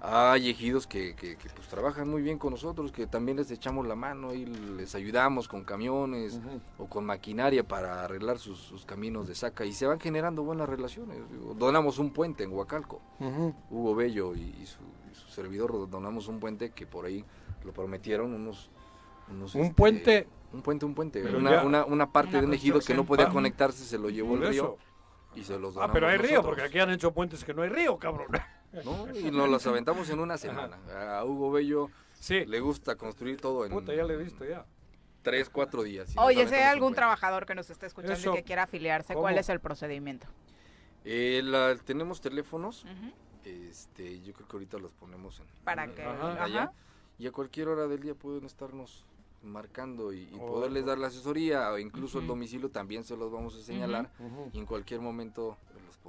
hay 0.00 0.48
ejidos 0.50 0.86
que, 0.86 1.14
que, 1.16 1.36
que, 1.36 1.48
pues 1.50 1.66
trabajan 1.68 2.08
muy 2.08 2.22
bien 2.22 2.38
con 2.38 2.52
nosotros, 2.52 2.92
que 2.92 3.06
también 3.06 3.36
les 3.36 3.50
echamos 3.50 3.86
la 3.86 3.96
mano 3.96 4.32
y 4.32 4.46
les 4.46 4.94
ayudamos 4.94 5.48
con 5.48 5.64
camiones 5.64 6.40
o 6.78 6.86
con 6.86 7.04
maquinaria 7.04 7.66
para 7.66 8.04
arreglar 8.04 8.38
sus, 8.38 8.58
sus 8.58 8.84
caminos 8.86 9.26
de 9.26 9.34
saca 9.34 9.64
y 9.64 9.72
se 9.72 9.86
van 9.86 9.98
generando 9.98 10.42
buenas 10.44 10.68
relaciones. 10.68 11.18
Donamos 11.56 11.98
un 11.98 12.10
puente 12.12 12.44
en 12.44 12.52
Huacalco. 12.52 13.00
Hugo 13.70 13.94
Bello 13.96 14.34
y, 14.36 14.54
y 14.62 14.66
su, 14.66 14.80
y 15.10 15.14
su 15.14 15.28
servidor 15.30 15.90
donamos 15.90 16.28
un 16.28 16.38
puente 16.38 16.70
que 16.70 16.86
por 16.86 17.04
ahí 17.06 17.24
lo 17.64 17.72
prometieron 17.72 18.32
unos... 18.34 18.70
unos, 19.30 19.54
Un 19.56 19.62
este, 19.62 19.74
puente. 19.74 20.28
Un 20.52 20.62
puente, 20.62 20.86
un 20.86 20.94
puente. 20.94 21.22
Una, 21.34 21.50
ya- 21.50 21.64
una, 21.64 21.84
una 21.84 22.10
parte 22.12 22.30
Una 22.30 22.40
de 22.42 22.46
un 22.46 22.54
ejido 22.54 22.78
que 22.80 22.94
no 22.94 23.04
podía 23.04 23.28
conectarse 23.28 23.84
se 23.84 23.98
lo 23.98 24.10
llevó 24.10 24.34
el 24.36 24.48
río 24.48 24.78
y 25.34 25.42
se 25.42 25.58
los 25.58 25.76
Ah, 25.76 25.90
pero 25.92 26.06
hay 26.08 26.18
río, 26.18 26.42
porque 26.42 26.62
aquí 26.62 26.78
han 26.78 26.90
hecho 26.90 27.12
puentes 27.12 27.44
que 27.44 27.52
no 27.52 27.62
hay 27.62 27.68
río, 27.68 27.98
cabrón. 27.98 28.28
¿No? 28.84 29.08
Y 29.16 29.30
nos 29.30 29.48
las 29.48 29.66
aventamos 29.66 30.08
en 30.10 30.20
una 30.20 30.36
semana. 30.38 30.78
A 31.18 31.24
Hugo 31.24 31.50
Bello 31.50 31.90
Sí. 32.14 32.44
le 32.46 32.60
gusta 32.60 32.96
construir 32.96 33.40
todo 33.40 33.64
en 33.64 33.72
Puta, 33.72 33.94
ya 33.94 34.04
le 34.04 34.14
he 34.14 34.16
visto 34.16 34.44
ya. 34.44 34.64
tres, 35.22 35.48
cuatro 35.50 35.82
días. 35.82 36.12
Oye, 36.16 36.46
si 36.48 36.54
hay 36.54 36.62
algún 36.64 36.94
trabajador 36.94 37.46
que 37.46 37.54
nos 37.54 37.70
esté 37.70 37.86
escuchando 37.86 38.14
Eso. 38.14 38.32
y 38.32 38.36
que 38.36 38.42
quiera 38.44 38.64
afiliarse, 38.64 39.12
¿Cómo? 39.14 39.22
¿cuál 39.22 39.38
es 39.38 39.48
el 39.48 39.60
procedimiento? 39.60 40.26
Eh, 41.04 41.40
la- 41.44 41.76
tenemos 41.76 42.20
teléfonos, 42.20 42.84
este, 43.44 44.20
yo 44.22 44.32
creo 44.32 44.48
que 44.48 44.56
ahorita 44.56 44.78
los 44.78 44.92
ponemos 44.92 45.40
en 45.40 45.46
Para 45.64 45.84
en- 45.84 45.94
que- 45.94 46.02
en 46.02 46.08
Ajá. 46.08 46.20
pantalla, 46.20 46.72
y 47.18 47.26
a 47.26 47.32
cualquier 47.32 47.68
hora 47.68 47.86
del 47.86 48.00
día 48.00 48.14
pueden 48.14 48.44
estarnos 48.44 49.04
marcando 49.42 50.12
y, 50.12 50.22
y 50.24 50.36
Oh. 50.40 50.46
poderles 50.46 50.84
dar 50.84 50.98
la 50.98 51.06
asesoría 51.06 51.70
o 51.70 51.78
incluso 51.78 52.18
el 52.18 52.26
domicilio 52.26 52.70
también 52.70 53.04
se 53.04 53.16
los 53.16 53.30
vamos 53.30 53.54
a 53.54 53.60
señalar 53.62 54.10
y 54.52 54.58
en 54.58 54.66
cualquier 54.66 55.00
momento 55.00 55.56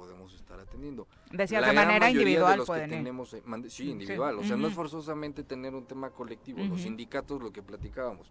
podemos 0.00 0.32
estar 0.34 0.58
atendiendo. 0.58 1.06
De 1.30 1.46
cierta 1.46 1.66
La 1.66 1.72
gran 1.74 1.86
manera, 1.88 2.06
de 2.06 2.12
individual 2.12 2.56
los 2.56 2.64
que 2.66 2.70
pueden 2.70 2.90
ir. 2.90 2.96
tenemos, 2.96 3.34
eh, 3.34 3.42
mande- 3.44 3.68
sí, 3.68 3.84
Sí. 3.84 3.90
individual, 3.90 4.38
o 4.38 4.42
sea, 4.44 4.56
no 4.56 4.66
es 4.66 4.72
forzosamente 4.74 5.42
tener 5.42 5.74
un 5.74 5.84
tema 5.84 6.08
colectivo, 6.10 6.60
los 6.64 6.80
sindicatos, 6.80 7.42
lo 7.42 7.52
que 7.52 7.62
platicábamos, 7.62 8.30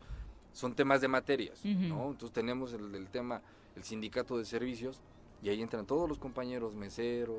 son 0.52 0.74
temas 0.74 1.00
de 1.02 1.08
materias. 1.08 1.64
¿no? 1.64 2.10
Entonces 2.10 2.32
tenemos 2.32 2.74
el, 2.74 2.94
el 2.96 3.08
tema, 3.10 3.42
el 3.76 3.84
sindicato 3.84 4.36
de 4.40 4.46
servicios, 4.46 5.00
y 5.44 5.50
ahí 5.50 5.62
entran 5.62 5.86
todos 5.86 6.10
los 6.10 6.18
compañeros 6.18 6.74
meseros, 6.76 7.38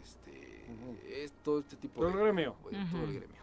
este, 0.00 1.24
es 1.24 1.32
todo 1.42 1.58
este 1.58 1.74
tipo 1.76 2.00
Todo 2.00 2.10
de... 2.10 2.14
el 2.14 2.20
gremio. 2.22 2.54
de- 2.70 2.84
todo 2.92 3.04
el 3.04 3.14
gremio. 3.18 3.42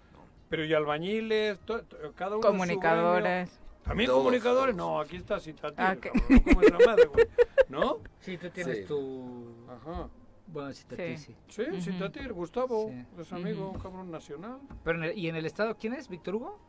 Pero 0.49 0.64
y 0.66 0.74
albañiles, 0.74 1.60
to- 1.66 1.84
to- 1.84 2.14
cada 2.16 2.38
uno 2.38 2.48
Comunicadores. 2.48 3.60
¿También 3.84 4.08
Todos, 4.08 4.20
comunicadores? 4.24 4.76
No, 4.76 4.99
aquí 5.02 5.16
está 5.18 5.40
Citatir, 5.40 5.76
Ah, 5.80 5.95
ok. 5.98 5.99
cabrón, 6.03 6.24
no 6.30 6.44
como 6.44 6.62
esa 6.62 6.78
madre, 6.86 7.06
güey. 7.08 7.26
¿No? 7.68 7.98
Sí, 8.20 8.38
tú 8.38 8.49
tienes 8.52 8.78
Sí. 8.80 8.84
tu... 8.86 9.48
Ajá. 9.68 10.08
Bueno, 10.52 10.73
sí, 10.73 10.86
sí. 11.18 11.36
sí. 11.48 11.64
Citatir, 11.82 12.34
Gustavo, 12.34 12.90
Sí. 12.90 13.22
es 13.22 13.32
amigo, 13.34 13.73
cabrón 13.82 14.11
nacional. 14.11 14.60
Pero 14.84 14.98
en 14.99 15.03
el- 15.06 15.18
¿Y 15.18 15.30
en 15.30 15.36
el 15.36 15.45
estado 15.45 15.76
quién 15.78 15.94
es? 15.94 16.10
¿Víctor 16.10 16.36
Hugo? 16.36 16.60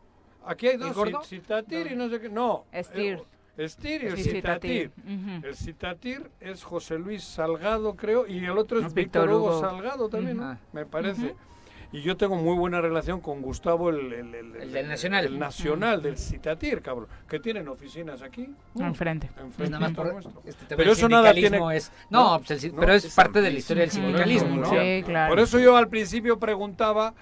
Aquí 0.45 0.69
hay 0.69 0.75
¿El 0.75 0.81
dos, 0.81 1.27
Citatir 1.27 1.91
y 1.93 1.97
no 1.97 2.09
sé 2.09 2.21
qué. 2.21 2.29
No. 2.29 2.65
Estir. 2.73 3.21
Estir 3.57 4.03
y 4.03 4.07
el 4.07 4.17
Sí, 4.17 4.23
Citatir. 4.31 4.91
Citatir. 4.95 5.45
El 5.45 5.55
Citatir 5.57 6.31
es 6.41 6.65
José 6.65 6.99
Luis 6.99 7.23
Salgado, 7.23 7.95
creo, 7.97 8.27
y 8.27 8.45
el 8.45 8.57
otro 8.57 8.81
es 8.81 8.95
Víctor 8.95 9.29
Hugo 9.29 9.39
Hugo. 9.51 9.61
Salgado 9.61 10.09
también, 10.09 10.41
me 10.73 10.87
parece. 10.87 11.35
Y 11.93 12.01
yo 12.01 12.17
tengo 12.17 12.37
muy 12.37 12.57
buena 12.57 12.81
relación 12.81 13.21
con 13.21 13.43
Gustavo, 13.43 13.91
el, 13.91 14.13
el, 14.15 14.35
el- 14.35 14.57
El 14.57 14.73
del 14.73 14.89
Nacional. 14.89 15.27
el 15.27 15.39
nacional 15.39 16.01
del 16.03 16.17
Citatir, 16.17 16.81
cabrón, 16.81 17.07
que 17.29 17.39
tienen 17.39 17.69
oficinas 17.69 18.23
aquí. 18.23 18.49
Enfrente. 18.79 19.27
enfrente 19.27 19.55
Pues 19.59 19.71
nada 19.71 19.89
más 19.89 19.93
por- 19.95 20.23
este 20.47 20.65
tema 20.65 20.77
Pero 20.79 20.93
eso 20.93 21.09
nada 21.09 21.33
tiene... 21.35 21.49
sindicalismo 21.59 21.71
es- 21.71 21.93
no, 22.09 22.39
pues 22.39 22.51
el 22.53 22.61
si- 22.61 22.71
pero 22.71 22.95
es 22.95 23.15
parte 23.15 23.43
de 23.43 23.51
la 23.51 23.59
historia 23.59 23.83
del 23.83 23.91
sindicalismo, 23.91 24.57
¿no? 24.57 24.71
Sí, 24.71 25.03
claro. 25.05 25.31
Por 25.35 25.41
eso 25.41 25.59
yo 25.59 25.77
al 25.77 25.89
principio 25.89 26.39
preguntaba, 26.39 27.13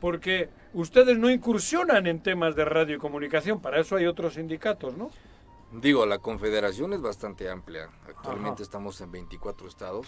porque 0.00 0.48
ustedes 0.74 1.18
no 1.18 1.28
incursionan 1.28 2.06
en 2.06 2.22
temas 2.22 2.54
de 2.54 2.64
radio 2.64 2.94
y 2.96 2.98
comunicación, 2.98 3.60
para 3.60 3.80
eso 3.80 3.96
hay 3.96 4.06
otros 4.06 4.34
sindicatos, 4.34 4.96
¿no? 4.96 5.10
Digo, 5.72 6.06
la 6.06 6.18
confederación 6.18 6.92
es 6.92 7.00
bastante 7.00 7.50
amplia. 7.50 7.88
Actualmente 8.08 8.54
Ajá. 8.54 8.62
estamos 8.62 9.00
en 9.00 9.10
24 9.10 9.66
estados. 9.68 10.06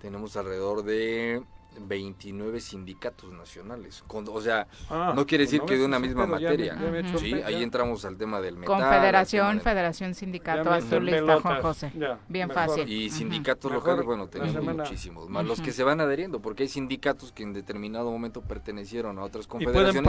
Tenemos 0.00 0.36
alrededor 0.36 0.84
de 0.84 1.42
29 1.80 2.60
sindicatos 2.60 3.32
nacionales. 3.32 4.02
Con- 4.06 4.26
o 4.28 4.40
sea, 4.40 4.66
Ah, 4.90 5.12
no 5.14 5.26
quiere 5.26 5.44
pues 5.44 5.50
decir 5.50 5.60
no 5.60 5.66
que 5.66 5.76
de 5.78 5.84
una 5.84 5.98
misma 5.98 6.26
pedo 6.26 6.38
ya 6.38 6.48
me- 6.48 6.56
materia. 6.56 6.74
ya 6.74 6.90
me 6.90 6.98
he 6.98 7.00
hecho 7.00 7.18
Sí, 7.18 7.32
ahí 7.34 7.62
entramos 7.62 8.04
al 8.04 8.16
tema 8.16 8.40
del 8.40 8.56
metal. 8.56 8.74
al 8.74 8.80
Confederación, 8.82 9.46
tema 9.46 9.52
de- 9.58 9.60
Federación 9.60 10.14
Sindicato 10.14 10.70
Azulista, 10.72 11.16
pelotas. 11.20 11.42
Juan 11.42 11.62
José. 11.62 11.92
Ya, 11.98 12.18
Bien 12.28 12.48
mejor. 12.48 12.66
fácil. 12.68 12.88
Y 12.88 13.10
sindicatos 13.10 13.70
Mejor 13.70 13.84
locales, 13.88 14.06
bueno, 14.06 14.28
tenemos 14.28 14.62
muchísimos. 14.76 15.28
Más 15.28 15.44
los 15.44 15.60
que 15.60 15.72
se 15.72 15.84
van 15.84 16.00
adheriendo, 16.00 16.40
porque 16.40 16.64
hay 16.64 16.68
sindicatos 16.68 17.32
que 17.32 17.42
en 17.42 17.52
determinado 17.52 18.10
momento 18.10 18.40
pertenecieron 18.42 19.18
a 19.18 19.22
otras 19.24 19.46
pueden 19.46 19.66
confederaciones. 19.66 20.02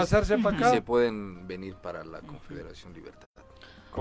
y 0.71 0.75
se 0.75 0.81
pueden 0.81 1.47
venir 1.47 1.75
para 1.75 2.03
la 2.03 2.21
Confederación 2.21 2.93
Libertad. 2.93 3.26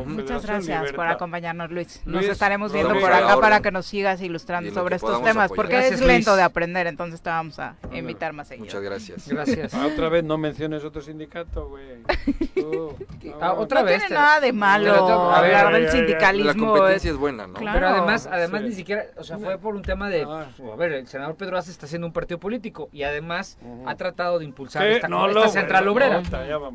Muchas 0.05 0.44
gracias 0.47 0.93
por 0.93 1.06
acompañarnos, 1.06 1.70
Luis. 1.70 2.02
Nos 2.05 2.16
Luis, 2.16 2.28
estaremos 2.28 2.73
viendo 2.73 2.94
por 2.98 3.12
acá 3.12 3.39
para 3.40 3.60
que 3.60 3.70
nos 3.70 3.86
sigas 3.86 4.20
ilustrando 4.20 4.70
sobre 4.73 4.97
estos 4.97 5.18
temas, 5.23 5.47
apoyar. 5.47 5.56
porque 5.56 5.73
Gracias, 5.74 6.01
es 6.01 6.06
lento 6.06 6.31
Luis. 6.31 6.36
de 6.36 6.43
aprender, 6.43 6.86
entonces 6.86 7.23
te 7.23 7.31
vamos 7.31 7.59
a 7.59 7.77
invitar 7.93 8.32
más 8.32 8.48
seguido. 8.48 8.66
Muchas 8.66 8.82
gracias. 8.82 9.28
Gracias. 9.28 9.74
Ah, 9.74 9.86
otra 9.86 10.09
vez 10.09 10.24
no 10.24 10.36
menciones 10.39 10.85
otro 10.85 11.01
sindicato, 11.02 11.68
güey. 11.68 11.86
Ah, 13.40 13.52
otra 13.55 13.81
no 13.81 13.86
vez. 13.86 13.97
tiene 13.98 14.09
te- 14.09 14.14
nada 14.14 14.40
de 14.40 14.52
malo 14.52 14.93
a 15.31 15.39
hablar 15.39 15.73
del 15.73 15.90
sindicalismo. 15.90 16.66
La 16.74 16.78
competencia 16.78 17.10
es 17.10 17.16
buena, 17.16 17.47
¿no? 17.47 17.55
Claro. 17.55 17.74
Pero 17.74 17.89
además, 17.89 18.27
además 18.31 18.62
Sí. 18.62 18.68
ni 18.68 18.74
siquiera, 18.74 19.05
o 19.16 19.24
sea, 19.24 19.39
fue 19.39 19.59
por 19.59 19.74
un 19.74 19.82
tema 19.82 20.09
de, 20.09 20.24
Ah. 20.28 20.47
a 20.73 20.77
ver, 20.77 20.93
el 20.93 21.06
senador 21.06 21.36
Pedro 21.36 21.59
Ace 21.59 21.70
está 21.70 21.86
haciendo 21.86 22.06
un 22.06 22.12
partido 22.12 22.39
político 22.40 22.89
y 22.93 23.02
además 23.02 23.59
ha 23.86 23.94
tratado 23.97 24.39
de 24.39 24.44
impulsar 24.44 24.82
¿Qué? 24.82 24.97
esta, 24.97 25.09
No, 25.09 25.27
esta 25.28 25.40
no, 25.40 25.48
central 25.48 25.89
obrera. 25.89 26.20
No, 26.23 26.70
no. 26.70 26.73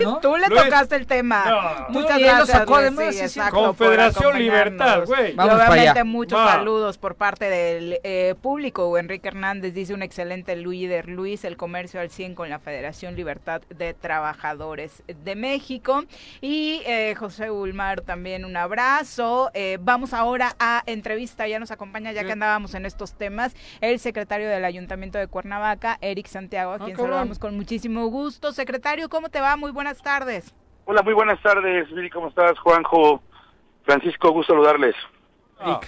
¿No? 0.00 0.18
Tú 0.20 0.36
le 0.36 0.48
tocaste 0.48 0.96
el 0.96 1.06
tema. 1.06 1.86
Muchas 1.90 2.18
gracias. 2.18 2.48
sacó 2.48 2.76
Luis, 2.76 2.86
además, 2.88 3.14
sí, 3.14 3.20
exacto, 3.22 3.56
Confederación. 3.56 4.38
Libertad, 4.38 5.04
güey. 5.06 5.32
Y 5.32 5.34
Vamos 5.34 5.54
para 5.54 5.70
obviamente 5.70 5.90
allá. 5.90 6.04
muchos 6.04 6.38
Va. 6.38 6.52
saludos 6.52 6.98
por 6.98 7.14
parte 7.16 7.46
del 7.46 7.98
eh, 8.02 8.34
público. 8.40 8.96
Enrique 8.98 9.28
Hernández 9.28 9.74
dice 9.74 9.94
un 9.94 10.02
excelente 10.02 10.56
líder. 10.56 11.08
Luis, 11.08 11.44
el 11.44 11.56
comercio 11.56 12.00
al 12.00 12.10
100 12.10 12.34
con 12.34 12.48
la 12.48 12.58
Federación 12.58 13.16
Libertad 13.16 13.62
de 13.68 13.94
Trabajadores 13.94 15.02
de 15.06 15.34
México. 15.36 16.04
Y 16.40 16.82
eh, 16.86 17.14
José 17.18 17.50
Ulmar 17.50 18.00
también 18.02 18.44
un 18.44 18.56
abrazo. 18.56 19.50
Eh, 19.54 19.78
vamos 19.80 20.12
ahora 20.14 20.54
a 20.58 20.82
entrevista. 20.86 21.46
Ya 21.48 21.58
nos 21.58 21.70
acompaña, 21.70 22.12
ya 22.12 22.24
que 22.24 22.32
andábamos 22.32 22.74
en 22.74 22.86
estos 22.86 23.14
temas, 23.14 23.54
el 23.80 23.98
secretario 23.98 24.48
del 24.48 24.64
Ayuntamiento 24.64 25.18
de 25.18 25.26
Cuernavaca, 25.26 25.98
Eric 26.00 26.26
Santiago, 26.26 26.72
a 26.72 26.78
quien 26.78 26.90
cabrón. 26.90 27.06
saludamos 27.10 27.38
con 27.38 27.56
muchísimo 27.56 28.06
gusto. 28.06 28.52
Secretario, 28.52 29.08
¿cómo 29.08 29.28
te 29.28 29.40
va? 29.40 29.56
Muy 29.56 29.70
buenas 29.70 30.02
tardes. 30.02 30.54
Hola, 30.84 31.02
muy 31.02 31.14
buenas 31.14 31.40
tardes, 31.42 31.88
Viri, 31.94 32.10
¿cómo 32.10 32.28
estás? 32.28 32.58
Juanjo, 32.58 33.22
Francisco, 33.84 34.30
gusto 34.32 34.52
saludarles. 34.52 34.94
Ah, 35.62 35.78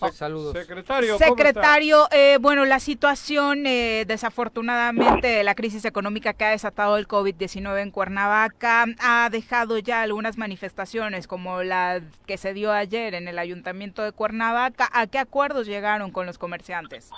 sec- 0.00 0.12
Saludos. 0.12 0.54
Secretario. 0.56 1.18
Secretario, 1.18 2.08
eh, 2.10 2.38
bueno, 2.40 2.64
la 2.64 2.80
situación, 2.80 3.66
eh, 3.66 4.04
desafortunadamente, 4.06 5.28
de 5.28 5.44
la 5.44 5.54
crisis 5.54 5.84
económica 5.84 6.32
que 6.32 6.46
ha 6.46 6.50
desatado 6.50 6.96
el 6.96 7.06
COVID-19 7.06 7.82
en 7.82 7.90
Cuernavaca 7.90 8.86
ha 9.00 9.28
dejado 9.30 9.78
ya 9.78 10.00
algunas 10.02 10.38
manifestaciones, 10.38 11.26
como 11.28 11.62
la 11.62 12.00
que 12.26 12.38
se 12.38 12.54
dio 12.54 12.72
ayer 12.72 13.14
en 13.14 13.28
el 13.28 13.38
Ayuntamiento 13.38 14.02
de 14.02 14.12
Cuernavaca. 14.12 14.88
¿A 14.92 15.06
qué 15.06 15.18
acuerdos 15.18 15.66
llegaron 15.66 16.10
con 16.10 16.24
los 16.24 16.38
comerciantes? 16.38 17.10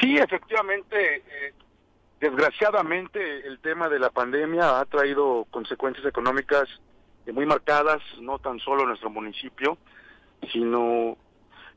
Sí, 0.00 0.16
efectivamente, 0.16 1.16
eh, 1.16 1.52
desgraciadamente 2.22 3.48
el 3.48 3.58
tema 3.58 3.88
de 3.88 3.98
la 3.98 4.10
pandemia 4.10 4.78
ha 4.78 4.84
traído 4.84 5.44
consecuencias 5.50 6.06
económicas 6.06 6.68
muy 7.32 7.46
marcadas, 7.46 8.00
no 8.20 8.38
tan 8.38 8.60
solo 8.60 8.82
en 8.82 8.90
nuestro 8.90 9.10
municipio, 9.10 9.76
sino 10.52 11.16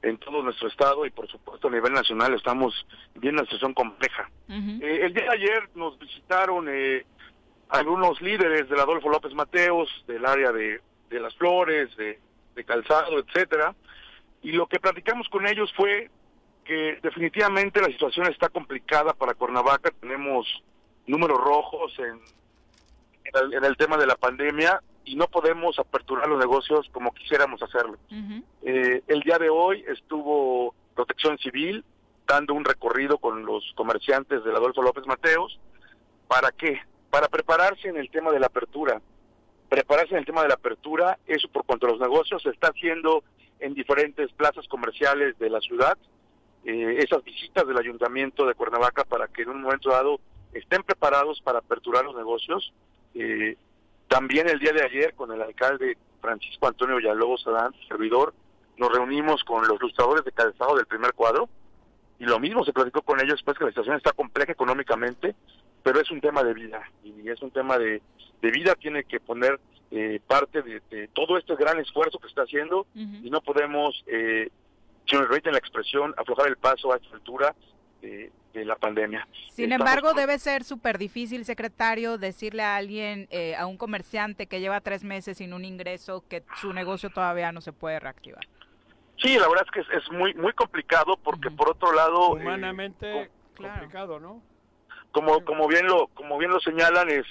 en 0.04 0.18
todo 0.20 0.44
nuestro 0.44 0.68
estado 0.68 1.04
y 1.08 1.10
por 1.10 1.28
supuesto 1.28 1.68
a 1.68 1.72
nivel 1.72 1.94
nacional 1.94 2.36
estamos 2.36 2.86
viendo 3.16 3.42
una 3.42 3.50
situación 3.50 3.74
compleja. 3.74 4.30
Eh, 4.48 5.00
el 5.02 5.16
día 5.16 5.24
de 5.24 5.32
ayer 5.32 5.70
nos 5.74 5.98
visitaron 5.98 6.68
eh, 6.70 7.08
algunos 7.70 8.22
líderes 8.22 8.70
del 8.70 8.80
Adolfo 8.80 9.10
López 9.10 9.34
Mateos, 9.34 9.90
del 10.06 10.28
área 10.28 10.52
de, 10.52 10.80
de 11.10 11.20
las 11.20 11.34
flores, 11.38 11.96
de, 11.98 12.20
de 12.54 12.64
calzado, 12.64 13.18
etcétera, 13.18 13.74
y 14.44 14.52
lo 14.52 14.68
que 14.68 14.80
platicamos 14.80 15.28
con 15.30 15.48
ellos 15.48 15.74
fue 15.76 16.12
que 16.66 17.00
definitivamente 17.02 17.80
la 17.80 17.88
situación 17.88 18.28
está 18.28 18.50
complicada 18.50 19.14
para 19.14 19.36
Cuernavaca, 19.36 19.92
tenemos 20.02 20.46
números 21.08 21.40
rojos 21.40 21.94
en, 22.00 22.20
en, 23.24 23.44
el, 23.44 23.54
en 23.54 23.64
el 23.64 23.78
tema 23.78 23.98
de 23.98 24.08
la 24.08 24.16
pandemia 24.16 24.82
y 25.06 25.16
no 25.16 25.28
podemos 25.28 25.78
aperturar 25.80 26.28
los 26.28 26.40
negocios 26.40 26.90
como 26.92 27.14
quisiéramos 27.14 27.62
hacerlo. 27.62 27.98
Eh, 28.64 29.04
el 29.08 29.22
día 29.22 29.38
de 29.38 29.50
hoy 29.50 29.86
estuvo 29.88 30.74
Protección 30.96 31.38
Civil 31.38 31.86
dando 32.28 32.56
un 32.56 32.66
recorrido 32.66 33.20
con 33.20 33.46
los 33.46 33.72
comerciantes 33.76 34.44
del 34.44 34.56
Adolfo 34.56 34.82
López 34.82 35.06
Mateos. 35.06 35.60
¿Para 36.28 36.52
qué? 36.52 36.80
Para 37.12 37.28
prepararse 37.28 37.88
en 37.88 37.98
el 37.98 38.10
tema 38.10 38.32
de 38.32 38.40
la 38.40 38.48
apertura. 38.48 39.00
Prepararse 39.70 40.14
en 40.14 40.20
el 40.20 40.26
tema 40.26 40.42
de 40.42 40.48
la 40.48 40.56
apertura, 40.56 41.20
eso 41.28 41.48
por 41.50 41.66
cuanto 41.66 41.86
a 41.86 41.92
los 41.92 42.00
negocios 42.00 42.42
se 42.42 42.50
está 42.50 42.70
haciendo 42.70 43.24
en 43.60 43.74
diferentes 43.76 44.32
plazas 44.34 44.68
comerciales 44.68 45.38
de 45.38 45.50
la 45.50 45.60
ciudad. 45.60 45.98
Eh, 46.66 46.98
esas 46.98 47.24
visitas 47.24 47.68
del 47.68 47.78
ayuntamiento 47.78 48.46
de 48.48 48.56
Cuernavaca 48.56 49.04
para 49.04 49.28
que 49.28 49.44
en 49.44 49.50
un 49.50 49.62
momento 49.62 49.92
dado 49.92 50.20
estén 50.52 50.82
preparados 50.82 51.40
para 51.42 51.60
aperturar 51.60 52.04
los 52.04 52.16
negocios. 52.16 52.74
Eh, 53.14 53.56
también 54.08 54.50
el 54.50 54.60
día 54.60 54.72
de 54.72 54.84
ayer 54.84 55.14
con 55.14 55.32
el 55.32 55.42
alcalde 55.44 55.96
Francisco 56.22 56.68
Antonio 56.68 56.96
Villalobos 56.96 57.46
Adán, 57.46 57.74
servidor, 57.88 58.34
nos 58.78 58.92
reunimos 58.92 59.44
con 59.44 59.68
los 59.68 59.80
lustradores 59.80 60.26
de 60.26 60.32
calzado 60.32 60.76
del 60.76 60.88
primer 60.88 61.14
cuadro 61.14 61.48
y 62.18 62.26
lo 62.26 62.40
mismo 62.40 62.66
se 62.66 62.74
platicó 62.74 63.04
con 63.04 63.22
ellos 63.22 63.42
pues 63.44 63.58
que 63.58 63.66
la 63.66 63.70
situación 63.70 63.98
está 63.98 64.12
compleja 64.14 64.52
económicamente, 64.52 65.36
pero 65.84 66.02
es 66.02 66.10
un 66.10 66.20
tema 66.20 66.44
de 66.44 66.54
vida 66.56 66.82
y 67.04 67.30
es 67.30 67.42
un 67.44 67.52
tema 67.52 67.78
de, 67.78 68.02
de 68.42 68.52
vida, 68.52 68.74
tiene 68.74 69.04
que 69.04 69.20
poner 69.20 69.60
eh, 69.92 70.20
parte 70.26 70.64
de, 70.64 70.82
de 70.90 71.10
todo 71.10 71.38
este 71.38 71.56
gran 71.56 71.80
esfuerzo 71.80 72.18
que 72.18 72.28
está 72.28 72.42
haciendo 72.42 72.88
y 72.96 73.30
no 73.30 73.42
podemos 73.42 74.04
eh, 74.08 74.50
si 75.07 75.15
me 75.15 75.23
permiten 75.23 75.53
la 75.53 75.60
expresión, 75.60 76.14
aflojar 76.18 76.48
el 76.48 76.57
paso 76.57 76.91
a 76.94 76.98
esta 76.98 77.14
altura 77.15 77.56
de, 78.02 78.32
de 78.53 78.65
la 78.65 78.76
pandemia. 78.76 79.27
Sin 79.52 79.72
Estamos 79.72 79.88
embargo, 79.90 80.07
con- 80.10 80.18
debe 80.18 80.40
ser 80.40 80.64
súper 80.64 80.98
difícil, 80.98 81.45
secretario, 81.45 82.18
decirle 82.18 82.64
a 82.64 82.76
alguien, 82.76 83.27
eh, 83.32 83.56
a 83.56 83.65
un 83.65 83.77
comerciante 83.77 84.48
que 84.48 84.60
lleva 84.60 84.82
tres 84.82 85.03
meses 85.03 85.38
sin 85.38 85.53
un 85.53 85.65
ingreso, 85.65 86.23
que 86.30 86.44
su 86.61 86.73
negocio 86.73 87.10
todavía 87.10 87.52
no 87.52 87.61
se 87.61 87.73
puede 87.73 87.99
reactivar. 87.99 88.45
Sí, 89.18 89.38
la 89.38 89.48
verdad 89.48 89.65
es 89.65 89.72
que 89.72 89.80
es, 89.80 90.03
es 90.03 90.11
muy 90.11 90.34
muy 90.34 90.52
complicado 90.53 91.18
porque 91.23 91.49
por 91.49 91.69
otro 91.69 91.94
lado, 91.94 92.38
eh, 92.38 92.41
Humanamente 92.41 93.30
complicado, 93.56 94.19
¿no? 94.19 94.41
como 95.11 95.44
como 95.45 95.68
bien 95.69 95.88
lo 95.88 96.07
como 96.07 96.38
bien 96.38 96.52
lo 96.52 96.60
señalan 96.60 97.10
es 97.10 97.26